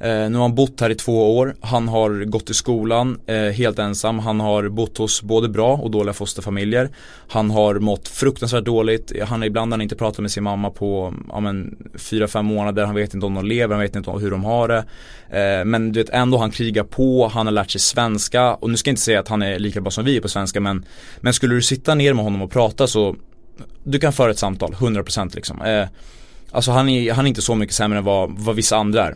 Eh, 0.00 0.30
nu 0.30 0.34
har 0.34 0.42
han 0.42 0.54
bott 0.54 0.80
här 0.80 0.90
i 0.90 0.94
två 0.94 1.38
år. 1.38 1.56
Han 1.60 1.88
har 1.88 2.24
gått 2.24 2.50
i 2.50 2.54
skolan 2.54 3.20
eh, 3.26 3.36
helt 3.36 3.78
ensam. 3.78 4.18
Han 4.18 4.40
har 4.40 4.68
bott 4.68 4.98
hos 4.98 5.22
både 5.22 5.48
bra 5.48 5.76
och 5.76 5.90
dåliga 5.90 6.12
fosterfamiljer. 6.12 6.88
Han 7.28 7.50
har 7.50 7.74
mått 7.74 8.08
fruktansvärt 8.08 8.64
dåligt. 8.64 9.12
Han 9.28 9.40
har 9.40 9.46
ibland 9.46 9.72
han 9.72 9.80
inte 9.80 9.96
pratat 9.96 10.18
med 10.18 10.30
sin 10.30 10.42
mamma 10.42 10.70
på 10.70 11.14
ja, 11.28 11.40
men, 11.40 11.76
fyra, 11.94 12.28
fem 12.28 12.46
månader. 12.46 12.84
Han 12.84 12.94
vet 12.94 13.14
inte 13.14 13.26
om 13.26 13.34
de 13.34 13.46
lever, 13.46 13.74
han 13.74 13.82
vet 13.82 13.96
inte 13.96 14.10
hur 14.10 14.30
de 14.30 14.44
har 14.44 14.68
det. 14.68 14.84
Eh, 15.30 15.64
men 15.64 15.92
du 15.92 16.00
vet 16.00 16.10
ändå 16.10 16.38
han 16.38 16.50
krigar 16.50 16.84
på, 16.84 17.28
han 17.28 17.46
har 17.46 17.52
lärt 17.52 17.70
sig 17.70 17.80
svenska. 17.80 18.54
Och 18.54 18.70
nu 18.70 18.76
ska 18.76 18.88
jag 18.88 18.92
inte 18.92 19.02
säga 19.02 19.20
att 19.20 19.28
han 19.28 19.42
är 19.42 19.58
lika 19.58 19.80
bra 19.80 19.90
som 19.90 20.04
vi 20.04 20.16
är 20.16 20.20
på 20.20 20.28
svenska 20.28 20.60
men, 20.60 20.84
men 21.20 21.32
skulle 21.32 21.54
du 21.54 21.62
sitta 21.62 21.94
ner 21.94 22.14
med 22.14 22.24
honom 22.24 22.42
och 22.42 22.50
prata 22.50 22.86
så 22.86 23.16
du 23.84 23.98
kan 23.98 24.12
föra 24.12 24.30
ett 24.30 24.38
samtal, 24.38 24.72
100% 24.72 25.34
liksom. 25.34 25.62
Eh, 25.62 25.86
Alltså 26.50 26.70
han 26.70 26.88
är, 26.88 27.12
han 27.12 27.24
är 27.24 27.28
inte 27.28 27.42
så 27.42 27.54
mycket 27.54 27.74
sämre 27.74 27.98
än 27.98 28.04
vad, 28.04 28.30
vad 28.38 28.56
vissa 28.56 28.76
andra 28.76 29.06
är. 29.06 29.14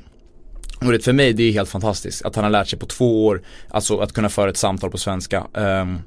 Och 0.86 0.92
det, 0.92 1.04
för 1.04 1.12
mig 1.12 1.32
det 1.32 1.42
är 1.42 1.52
helt 1.52 1.68
fantastiskt 1.68 2.24
att 2.24 2.34
han 2.34 2.44
har 2.44 2.50
lärt 2.50 2.68
sig 2.68 2.78
på 2.78 2.86
två 2.86 3.26
år, 3.26 3.42
alltså 3.68 3.98
att 3.98 4.12
kunna 4.12 4.28
föra 4.28 4.50
ett 4.50 4.56
samtal 4.56 4.90
på 4.90 4.98
svenska. 4.98 5.46
Um, 5.54 5.98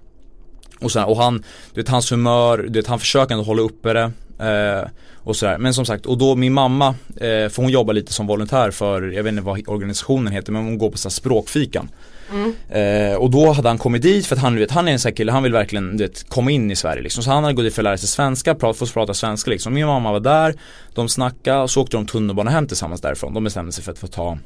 och, 0.79 0.91
så, 0.91 1.03
och 1.03 1.17
han, 1.17 1.43
du 1.73 1.81
vet 1.81 1.89
hans 1.89 2.11
humör, 2.11 2.57
du 2.57 2.79
vet 2.79 2.87
han 2.87 2.99
försöker 2.99 3.33
ändå 3.33 3.45
hålla 3.45 3.61
uppe 3.61 3.93
det. 3.93 4.11
Uh, 4.41 4.89
och 5.25 5.35
sådär. 5.35 5.57
Men 5.57 5.73
som 5.73 5.85
sagt, 5.85 6.05
och 6.05 6.17
då 6.17 6.35
min 6.35 6.53
mamma, 6.53 6.87
eh, 7.15 7.49
för 7.49 7.61
hon 7.61 7.71
jobbar 7.71 7.93
lite 7.93 8.13
som 8.13 8.27
volontär 8.27 8.71
för, 8.71 9.01
jag 9.01 9.23
vet 9.23 9.31
inte 9.31 9.43
vad 9.43 9.67
organisationen 9.67 10.33
heter, 10.33 10.51
men 10.51 10.63
hon 10.63 10.77
går 10.77 10.91
på 10.91 10.97
så 10.97 11.09
språkfikan. 11.09 11.89
Mm. 12.31 12.53
Eh, 12.69 13.17
och 13.17 13.31
då 13.31 13.51
hade 13.51 13.67
han 13.67 13.77
kommit 13.77 14.01
dit 14.01 14.27
för 14.27 14.35
att 14.35 14.41
han, 14.41 14.55
vet, 14.55 14.71
han 14.71 14.87
är 14.87 14.91
en 14.91 14.99
sån 14.99 15.09
här 15.09 15.15
kille, 15.15 15.31
han 15.31 15.43
vill 15.43 15.51
verkligen 15.51 15.97
vet, 15.97 16.29
komma 16.29 16.51
in 16.51 16.71
i 16.71 16.75
Sverige 16.75 17.01
liksom. 17.01 17.23
Så 17.23 17.31
han 17.31 17.43
hade 17.43 17.55
gått 17.55 17.65
dit 17.65 17.73
för 17.73 17.81
att 17.81 17.83
lära 17.83 17.97
sig 17.97 18.09
svenska, 18.09 18.55
prat, 18.55 18.77
få 18.77 18.85
prata 18.85 19.13
svenska 19.13 19.51
liksom. 19.51 19.73
Min 19.73 19.85
mamma 19.85 20.11
var 20.11 20.19
där, 20.19 20.55
de 20.95 21.09
snackade 21.09 21.61
och 21.61 21.71
så 21.71 21.81
åkte 21.81 21.97
de 21.97 22.05
tunnelbana 22.05 22.51
hem 22.51 22.67
tillsammans 22.67 23.01
därifrån. 23.01 23.33
De 23.33 23.43
bestämde 23.43 23.71
sig 23.71 23.83
för 23.83 23.91
att 23.91 23.99
få 23.99 24.07
ta 24.07 24.37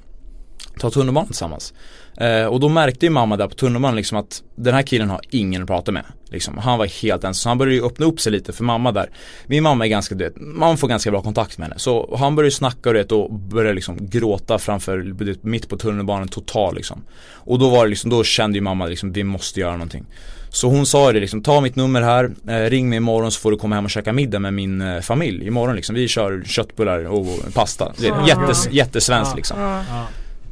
ta 0.79 0.89
tunnelbanan 0.89 1.27
tillsammans. 1.27 1.73
Eh, 2.17 2.45
och 2.45 2.59
då 2.59 2.69
märkte 2.69 3.05
ju 3.05 3.09
mamma 3.09 3.37
där 3.37 3.47
på 3.47 3.55
tunnelbanan 3.55 3.95
liksom 3.95 4.17
att 4.17 4.43
den 4.55 4.73
här 4.73 4.81
killen 4.81 5.09
har 5.09 5.21
ingen 5.29 5.61
att 5.61 5.67
prata 5.67 5.91
med. 5.91 6.03
Liksom. 6.29 6.57
Han 6.57 6.77
var 6.77 6.85
helt 7.01 7.23
ensam, 7.23 7.33
så 7.33 7.49
han 7.49 7.57
började 7.57 7.75
ju 7.75 7.85
öppna 7.85 8.05
upp 8.05 8.19
sig 8.19 8.31
lite 8.31 8.53
för 8.53 8.63
mamma 8.63 8.91
där. 8.91 9.09
Min 9.47 9.63
mamma 9.63 9.85
är 9.85 9.89
ganska, 9.89 10.15
du 10.15 10.23
vet, 10.23 10.33
man 10.37 10.77
får 10.77 10.87
ganska 10.87 11.11
bra 11.11 11.21
kontakt 11.21 11.57
med 11.57 11.67
henne. 11.67 11.79
Så 11.79 12.15
han 12.19 12.35
började 12.35 12.51
snacka 12.51 12.93
vet, 12.93 13.11
och 13.11 13.33
började 13.33 13.73
liksom 13.73 13.97
gråta 14.09 14.59
framför, 14.59 15.15
mitt 15.41 15.69
på 15.69 15.77
tunnelbanan 15.77 16.27
total 16.27 16.75
liksom. 16.75 17.01
Och 17.31 17.59
då 17.59 17.69
var 17.69 17.83
det 17.85 17.89
liksom, 17.89 18.09
då 18.09 18.23
kände 18.23 18.57
ju 18.57 18.61
mamma 18.61 18.85
liksom, 18.85 19.11
vi 19.11 19.23
måste 19.23 19.59
göra 19.59 19.71
någonting. 19.71 20.05
Så 20.49 20.67
hon 20.67 20.85
sa 20.85 21.11
det 21.11 21.19
liksom, 21.19 21.41
ta 21.41 21.61
mitt 21.61 21.75
nummer 21.75 22.01
här, 22.01 22.31
eh, 22.47 22.69
ring 22.69 22.89
mig 22.89 22.97
imorgon 22.97 23.31
så 23.31 23.39
får 23.39 23.51
du 23.51 23.57
komma 23.57 23.75
hem 23.75 23.85
och 23.85 23.91
käka 23.91 24.13
middag 24.13 24.39
med 24.39 24.53
min 24.53 24.81
eh, 24.81 25.01
familj 25.01 25.47
imorgon 25.47 25.75
liksom. 25.75 25.95
Vi 25.95 26.07
kör 26.07 26.43
köttbullar 26.45 27.05
och 27.05 27.53
pasta. 27.53 27.93
Jättes, 28.27 28.69
jättesvenskt 28.71 29.35
liksom. 29.35 29.57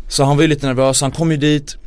Så 0.08 0.24
han 0.24 0.38
var 0.38 0.42
ju 0.42 0.48
lite 0.48 0.68
nervös, 0.68 1.02
han 1.02 1.12
kom 1.12 1.32
ju 1.32 1.38
dit. 1.38 1.78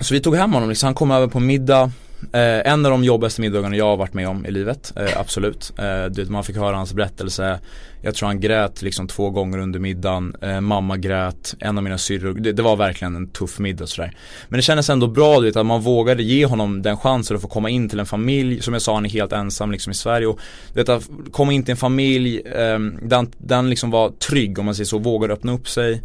Så 0.00 0.14
vi 0.14 0.20
tog 0.20 0.36
hem 0.36 0.52
honom 0.52 0.68
liksom, 0.68 0.86
han 0.86 0.94
kom 0.94 1.10
över 1.10 1.26
på 1.26 1.40
middag. 1.40 1.90
Eh, 2.32 2.72
En 2.72 2.86
av 2.86 2.90
de 2.90 3.04
jobbigaste 3.04 3.40
middagarna 3.40 3.76
jag 3.76 3.84
har 3.84 3.96
varit 3.96 4.14
med 4.14 4.28
om 4.28 4.46
i 4.46 4.50
livet, 4.50 4.92
eh, 4.96 5.20
absolut. 5.20 5.72
Eh, 5.78 6.04
det, 6.04 6.30
Man 6.30 6.44
fick 6.44 6.56
höra 6.56 6.76
hans 6.76 6.94
berättelse. 6.94 7.60
Jag 8.02 8.14
tror 8.14 8.26
han 8.26 8.40
grät 8.40 8.82
liksom 8.82 9.08
två 9.08 9.30
gånger 9.30 9.58
under 9.58 9.78
middagen. 9.78 10.36
Eh, 10.42 10.60
Mamma 10.60 10.96
grät, 10.96 11.54
en 11.60 11.78
av 11.78 11.84
mina 11.84 11.98
syrror. 11.98 12.34
Det, 12.34 12.52
det, 12.52 12.62
var 12.62 12.76
verkligen 12.76 13.16
en 13.16 13.28
tuff 13.28 13.58
middag 13.58 13.86
sådär. 13.86 14.16
Men 14.48 14.58
det 14.58 14.62
kändes 14.62 14.90
ändå 14.90 15.06
bra 15.06 15.40
du 15.40 15.46
vet, 15.46 15.56
att 15.56 15.66
man 15.66 15.80
vågade 15.80 16.22
ge 16.22 16.46
honom 16.46 16.82
den 16.82 16.96
chansen 16.96 17.36
att 17.36 17.42
få 17.42 17.48
komma 17.48 17.70
in 17.70 17.88
till 17.88 18.00
en 18.00 18.06
familj. 18.06 18.62
Som 18.62 18.72
jag 18.72 18.82
sa, 18.82 18.94
han 18.94 19.04
är 19.04 19.10
helt 19.10 19.32
ensam 19.32 19.72
liksom 19.72 19.90
i 19.90 19.94
Sverige. 19.94 20.26
Och 20.26 20.40
du 20.72 20.80
vet, 20.80 20.88
att 20.88 21.08
komma 21.32 21.52
in 21.52 21.62
till 21.62 21.72
en 21.72 21.76
familj 21.76 22.40
eh, 22.40 22.78
den, 23.02 23.30
den 23.38 23.70
liksom 23.70 23.90
var 23.90 24.10
trygg 24.10 24.58
om 24.58 24.64
man 24.64 24.74
säger 24.74 24.86
så, 24.86 24.98
vågade 24.98 25.34
öppna 25.34 25.52
upp 25.52 25.68
sig 25.68 26.02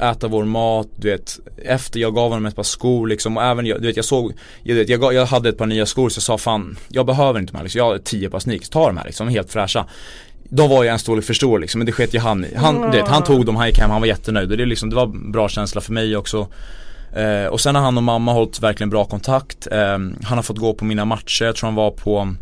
äta 0.00 0.28
vår 0.28 0.44
mat, 0.44 0.88
du 0.96 1.10
vet 1.10 1.38
Efter 1.64 2.00
jag 2.00 2.14
gav 2.14 2.30
honom 2.30 2.46
ett 2.46 2.56
par 2.56 2.62
skor 2.62 3.06
liksom 3.06 3.36
och 3.36 3.42
även 3.42 3.66
jag, 3.66 3.80
du 3.80 3.86
vet 3.86 3.96
jag 3.96 4.04
såg 4.04 4.32
jag, 4.62 4.74
vet, 4.74 4.88
jag, 4.88 5.14
jag 5.14 5.26
hade 5.26 5.48
ett 5.48 5.58
par 5.58 5.66
nya 5.66 5.86
skor 5.86 6.08
så 6.08 6.18
jag 6.18 6.22
sa 6.22 6.38
fan 6.38 6.78
Jag 6.88 7.06
behöver 7.06 7.40
inte 7.40 7.52
de 7.52 7.56
här 7.56 7.64
liksom, 7.64 7.78
jag 7.78 7.84
har 7.84 7.98
tio 7.98 8.30
par 8.30 8.38
sneakers, 8.38 8.68
ta 8.68 8.86
de 8.86 8.96
här 8.96 9.04
liksom, 9.04 9.28
helt 9.28 9.52
fräscha 9.52 9.86
de 10.48 10.70
var 10.70 10.82
ju 10.82 10.88
en 10.88 10.98
storlek 10.98 11.24
för 11.24 11.34
stor 11.34 11.58
liksom, 11.58 11.78
men 11.78 11.86
det 11.86 11.92
sket 11.92 12.14
ju 12.14 12.18
han 12.18 12.44
i. 12.44 12.54
Han, 12.56 12.76
mm. 12.76 12.90
vet, 12.90 13.08
han 13.08 13.24
tog 13.24 13.46
dem, 13.46 13.56
han 13.56 13.66
gick 13.66 13.78
hem, 13.78 13.90
han 13.90 14.00
var 14.00 14.08
jättenöjd 14.08 14.50
och 14.50 14.56
det, 14.56 14.66
liksom, 14.66 14.90
det 14.90 14.96
var 14.96 15.06
bra 15.32 15.48
känsla 15.48 15.80
för 15.80 15.92
mig 15.92 16.16
också 16.16 16.48
eh, 17.16 17.46
Och 17.46 17.60
sen 17.60 17.74
har 17.74 17.82
han 17.82 17.96
och 17.96 18.02
mamma 18.02 18.32
hållit 18.32 18.62
verkligen 18.62 18.90
bra 18.90 19.04
kontakt 19.04 19.66
eh, 19.70 19.98
Han 20.22 20.38
har 20.38 20.42
fått 20.42 20.58
gå 20.58 20.74
på 20.74 20.84
mina 20.84 21.04
matcher, 21.04 21.44
jag 21.44 21.56
tror 21.56 21.66
han 21.66 21.74
var 21.74 21.90
på 21.90 22.34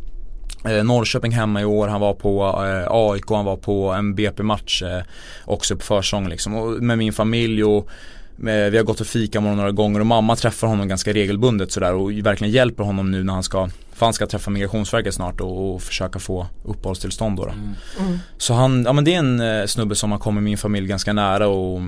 Eh, 0.65 0.85
Norrköping 0.85 1.33
hemma 1.33 1.61
i 1.61 1.65
år, 1.65 1.89
han 1.89 2.01
var 2.01 2.15
på 2.15 2.43
eh, 2.45 2.87
AIK, 2.91 3.25
han 3.29 3.45
var 3.45 3.57
på 3.57 3.93
en 3.93 4.15
BP-match 4.15 4.83
eh, 4.83 5.03
också 5.45 5.77
på 5.77 5.83
försång 5.83 6.29
liksom. 6.29 6.55
Och 6.55 6.83
med 6.83 6.99
min 6.99 7.13
familj 7.13 7.65
och 7.65 7.89
med, 8.37 8.73
vi 8.73 8.77
har 8.77 8.85
gått 8.85 9.01
och 9.01 9.07
fika 9.07 9.41
med 9.41 9.51
honom 9.51 9.59
några 9.59 9.73
gånger 9.73 10.01
och 10.01 10.07
mamma 10.07 10.37
träffar 10.37 10.67
honom 10.67 10.89
ganska 10.89 11.13
regelbundet 11.13 11.73
sådär 11.73 11.95
och 11.95 12.11
verkligen 12.13 12.53
hjälper 12.53 12.85
honom 12.85 13.11
nu 13.11 13.25
när 13.25 13.33
han 13.33 13.43
ska 13.43 13.69
för 13.95 14.07
han 14.07 14.13
ska 14.13 14.27
träffa 14.27 14.51
migrationsverket 14.51 15.15
snart 15.15 15.41
och, 15.41 15.75
och 15.75 15.83
försöka 15.83 16.19
få 16.19 16.47
uppehållstillstånd 16.65 17.37
då, 17.37 17.45
då. 17.45 17.51
Mm. 17.51 17.75
Mm. 18.01 18.19
Så 18.39 18.55
han, 18.55 18.85
ja 18.85 18.93
men 18.93 19.05
det 19.05 19.15
är 19.15 19.19
en 19.19 19.41
eh, 19.41 19.67
snubbe 19.67 19.95
som 19.95 20.13
har 20.13 20.19
kommit 20.19 20.43
min 20.43 20.59
familj 20.59 20.87
ganska 20.87 21.13
nära 21.13 21.49
och 21.49 21.81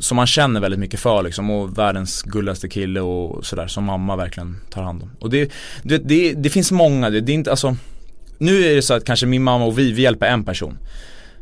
som 0.00 0.16
man 0.16 0.26
känner 0.26 0.60
väldigt 0.60 0.80
mycket 0.80 1.00
för 1.00 1.22
liksom 1.22 1.50
och 1.50 1.78
världens 1.78 2.22
gulligaste 2.22 2.68
kille 2.68 3.00
och 3.00 3.46
sådär 3.46 3.66
som 3.66 3.84
mamma 3.84 4.16
verkligen 4.16 4.56
tar 4.70 4.82
hand 4.82 5.02
om. 5.02 5.10
Och 5.20 5.30
det, 5.30 5.52
det, 5.82 5.98
det, 5.98 6.32
det 6.32 6.50
finns 6.50 6.72
många, 6.72 7.10
det, 7.10 7.20
det 7.20 7.32
är 7.32 7.34
inte 7.34 7.50
alltså 7.50 7.76
nu 8.38 8.64
är 8.64 8.74
det 8.74 8.82
så 8.82 8.94
att 8.94 9.04
kanske 9.04 9.26
min 9.26 9.42
mamma 9.42 9.64
och 9.64 9.78
vi, 9.78 9.92
vi 9.92 10.02
hjälper 10.02 10.26
en 10.26 10.44
person. 10.44 10.78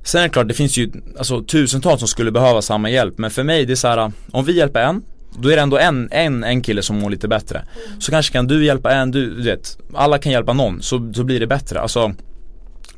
Sen 0.04 0.20
är 0.20 0.24
det 0.24 0.32
klart, 0.32 0.48
det 0.48 0.54
finns 0.54 0.76
ju 0.76 0.90
alltså, 1.18 1.42
tusentals 1.42 1.98
som 1.98 2.08
skulle 2.08 2.30
behöva 2.30 2.62
samma 2.62 2.90
hjälp. 2.90 3.18
Men 3.18 3.30
för 3.30 3.42
mig, 3.42 3.66
det 3.66 3.72
är 3.72 3.76
så 3.76 3.88
här, 3.88 4.12
om 4.30 4.44
vi 4.44 4.56
hjälper 4.56 4.80
en 4.80 5.02
då 5.38 5.48
är 5.48 5.56
det 5.56 5.62
ändå 5.62 5.78
en, 5.78 6.08
en, 6.10 6.44
en 6.44 6.62
kille 6.62 6.82
som 6.82 6.98
mår 6.98 7.10
lite 7.10 7.28
bättre. 7.28 7.64
Så 7.98 8.10
kanske 8.10 8.32
kan 8.32 8.46
du 8.46 8.64
hjälpa 8.64 8.92
en, 8.92 9.10
du, 9.10 9.34
du 9.34 9.42
vet 9.42 9.78
Alla 9.94 10.18
kan 10.18 10.32
hjälpa 10.32 10.52
någon, 10.52 10.82
så, 10.82 11.12
så 11.14 11.24
blir 11.24 11.40
det 11.40 11.46
bättre. 11.46 11.80
Alltså 11.80 12.14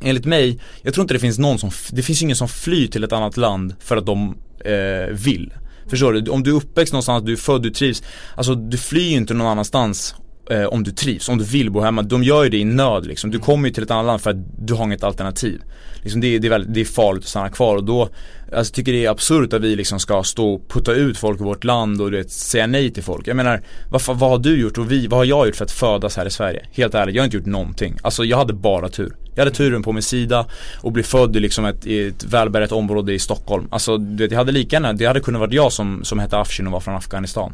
Enligt 0.00 0.24
mig, 0.24 0.60
jag 0.82 0.94
tror 0.94 1.02
inte 1.02 1.14
det 1.14 1.20
finns 1.20 1.38
någon 1.38 1.58
som, 1.58 1.70
det 1.90 2.02
finns 2.02 2.22
ingen 2.22 2.36
som 2.36 2.48
flyr 2.48 2.86
till 2.86 3.04
ett 3.04 3.12
annat 3.12 3.36
land 3.36 3.74
för 3.80 3.96
att 3.96 4.06
de 4.06 4.36
eh, 4.64 5.14
vill. 5.14 5.52
Förstår 5.86 6.12
du? 6.12 6.30
Om 6.30 6.42
du 6.42 6.50
är 6.50 6.54
uppväxt 6.54 6.92
någonstans, 6.92 7.24
du 7.24 7.32
är 7.32 7.36
född, 7.36 7.62
du 7.62 7.70
trivs 7.70 8.02
Alltså 8.34 8.54
du 8.54 8.76
flyr 8.76 9.10
ju 9.10 9.16
inte 9.16 9.34
någon 9.34 9.46
annanstans 9.46 10.14
eh, 10.50 10.64
om 10.64 10.82
du 10.82 10.90
trivs, 10.90 11.28
om 11.28 11.38
du 11.38 11.44
vill 11.44 11.70
bo 11.70 11.80
hemma. 11.80 12.02
De 12.02 12.22
gör 12.22 12.44
ju 12.44 12.50
det 12.50 12.58
i 12.58 12.64
nöd 12.64 13.06
liksom. 13.06 13.30
Du 13.30 13.38
kommer 13.38 13.68
ju 13.68 13.74
till 13.74 13.82
ett 13.82 13.90
annat 13.90 14.06
land 14.06 14.20
för 14.20 14.30
att 14.30 14.66
du 14.66 14.74
har 14.74 14.84
inget 14.84 15.04
alternativ. 15.04 15.62
Liksom 16.02 16.20
det, 16.20 16.38
det, 16.38 16.48
är 16.48 16.50
väldigt, 16.50 16.74
det 16.74 16.80
är 16.80 16.84
farligt 16.84 17.22
att 17.22 17.28
stanna 17.28 17.48
kvar 17.48 17.76
och 17.76 17.84
då, 17.84 18.08
alltså 18.52 18.74
tycker 18.74 18.92
det 18.92 19.04
är 19.04 19.10
absurt 19.10 19.52
att 19.52 19.62
vi 19.62 19.76
liksom 19.76 20.00
ska 20.00 20.22
stå 20.22 20.54
och 20.54 20.68
putta 20.68 20.92
ut 20.92 21.18
folk 21.18 21.40
i 21.40 21.44
vårt 21.44 21.64
land 21.64 22.00
och 22.00 22.10
du 22.10 22.16
vet, 22.16 22.30
säga 22.30 22.66
nej 22.66 22.90
till 22.90 23.02
folk. 23.02 23.28
Jag 23.28 23.36
menar, 23.36 23.62
vad, 23.90 24.02
vad 24.06 24.30
har 24.30 24.38
du 24.38 24.60
gjort 24.60 24.78
och 24.78 24.92
vi, 24.92 25.06
vad 25.06 25.18
har 25.18 25.24
jag 25.24 25.46
gjort 25.46 25.56
för 25.56 25.64
att 25.64 25.70
födas 25.70 26.16
här 26.16 26.26
i 26.26 26.30
Sverige? 26.30 26.66
Helt 26.72 26.94
ärligt, 26.94 27.14
jag 27.14 27.22
har 27.22 27.24
inte 27.24 27.36
gjort 27.36 27.46
någonting. 27.46 27.98
Alltså 28.02 28.24
jag 28.24 28.36
hade 28.36 28.52
bara 28.52 28.88
tur. 28.88 29.16
Jag 29.34 29.40
hade 29.44 29.56
turen 29.56 29.82
på 29.82 29.92
min 29.92 30.02
sida 30.02 30.46
och 30.80 30.92
bli 30.92 31.02
född 31.02 31.36
i 31.36 31.40
liksom 31.40 31.64
ett, 31.64 31.86
i 31.86 32.06
ett 32.06 32.24
välbärgat 32.24 32.72
område 32.72 33.12
i 33.12 33.18
Stockholm. 33.18 33.68
Alltså 33.70 33.98
du 33.98 34.24
vet, 34.24 34.30
jag 34.30 34.38
hade 34.38 34.52
lika 34.52 34.76
gärna, 34.76 34.92
det 34.92 35.06
hade 35.06 35.20
kunnat 35.20 35.40
varit 35.40 35.54
jag 35.54 35.72
som, 35.72 36.04
som 36.04 36.18
hette 36.18 36.38
Afshin 36.38 36.66
och 36.66 36.72
var 36.72 36.80
från 36.80 36.94
Afghanistan. 36.94 37.52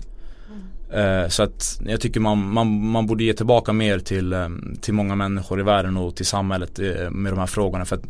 Eh, 0.92 1.28
så 1.28 1.42
att 1.42 1.80
jag 1.86 2.00
tycker 2.00 2.20
man, 2.20 2.52
man, 2.52 2.86
man 2.86 3.06
borde 3.06 3.24
ge 3.24 3.34
tillbaka 3.34 3.72
mer 3.72 3.98
till, 3.98 4.32
eh, 4.32 4.48
till 4.80 4.94
många 4.94 5.14
människor 5.14 5.60
i 5.60 5.62
världen 5.62 5.96
och 5.96 6.16
till 6.16 6.26
samhället 6.26 6.78
eh, 6.78 7.10
med 7.10 7.32
de 7.32 7.38
här 7.38 7.46
frågorna. 7.46 7.84
För 7.84 7.96
att, 7.96 8.04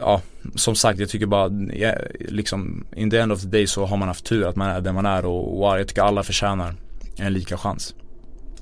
ja, 0.00 0.20
som 0.54 0.74
sagt 0.74 1.00
jag 1.00 1.08
tycker 1.08 1.26
bara, 1.26 1.50
ja, 1.72 1.94
liksom 2.18 2.86
in 2.96 3.10
the 3.10 3.18
end 3.18 3.32
of 3.32 3.42
the 3.42 3.48
day 3.48 3.66
så 3.66 3.86
har 3.86 3.96
man 3.96 4.08
haft 4.08 4.24
tur 4.24 4.48
att 4.48 4.56
man 4.56 4.68
är 4.68 4.80
där 4.80 4.92
man 4.92 5.06
är 5.06 5.26
och, 5.26 5.60
och 5.60 5.80
jag 5.80 5.88
tycker 5.88 6.02
alla 6.02 6.22
förtjänar 6.22 6.74
en 7.16 7.32
lika 7.32 7.56
chans. 7.56 7.94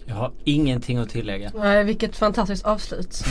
Jag 0.08 0.14
har 0.14 0.32
ingenting 0.44 0.98
att 0.98 1.08
tillägga. 1.08 1.52
Nej, 1.54 1.84
vilket 1.84 2.16
fantastiskt 2.16 2.64
avslut. 2.64 3.24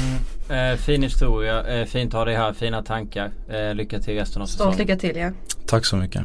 Mm. 0.49 0.73
Eh, 0.73 0.77
fin 0.77 1.03
historia, 1.03 1.63
eh, 1.63 1.85
fint 1.85 2.13
att 2.13 2.17
ha 2.17 2.25
dig 2.25 2.35
här, 2.35 2.53
fina 2.53 2.83
tankar. 2.83 3.31
Eh, 3.49 3.75
lycka 3.75 3.99
till 3.99 4.13
resten 4.13 4.41
av 4.41 4.45
säsongen. 4.45 4.73
Stort 4.73 4.87
lycka 4.87 4.99
till 4.99 5.17
ja. 5.17 5.31
Tack 5.65 5.85
så 5.85 5.95
mycket. 5.95 6.21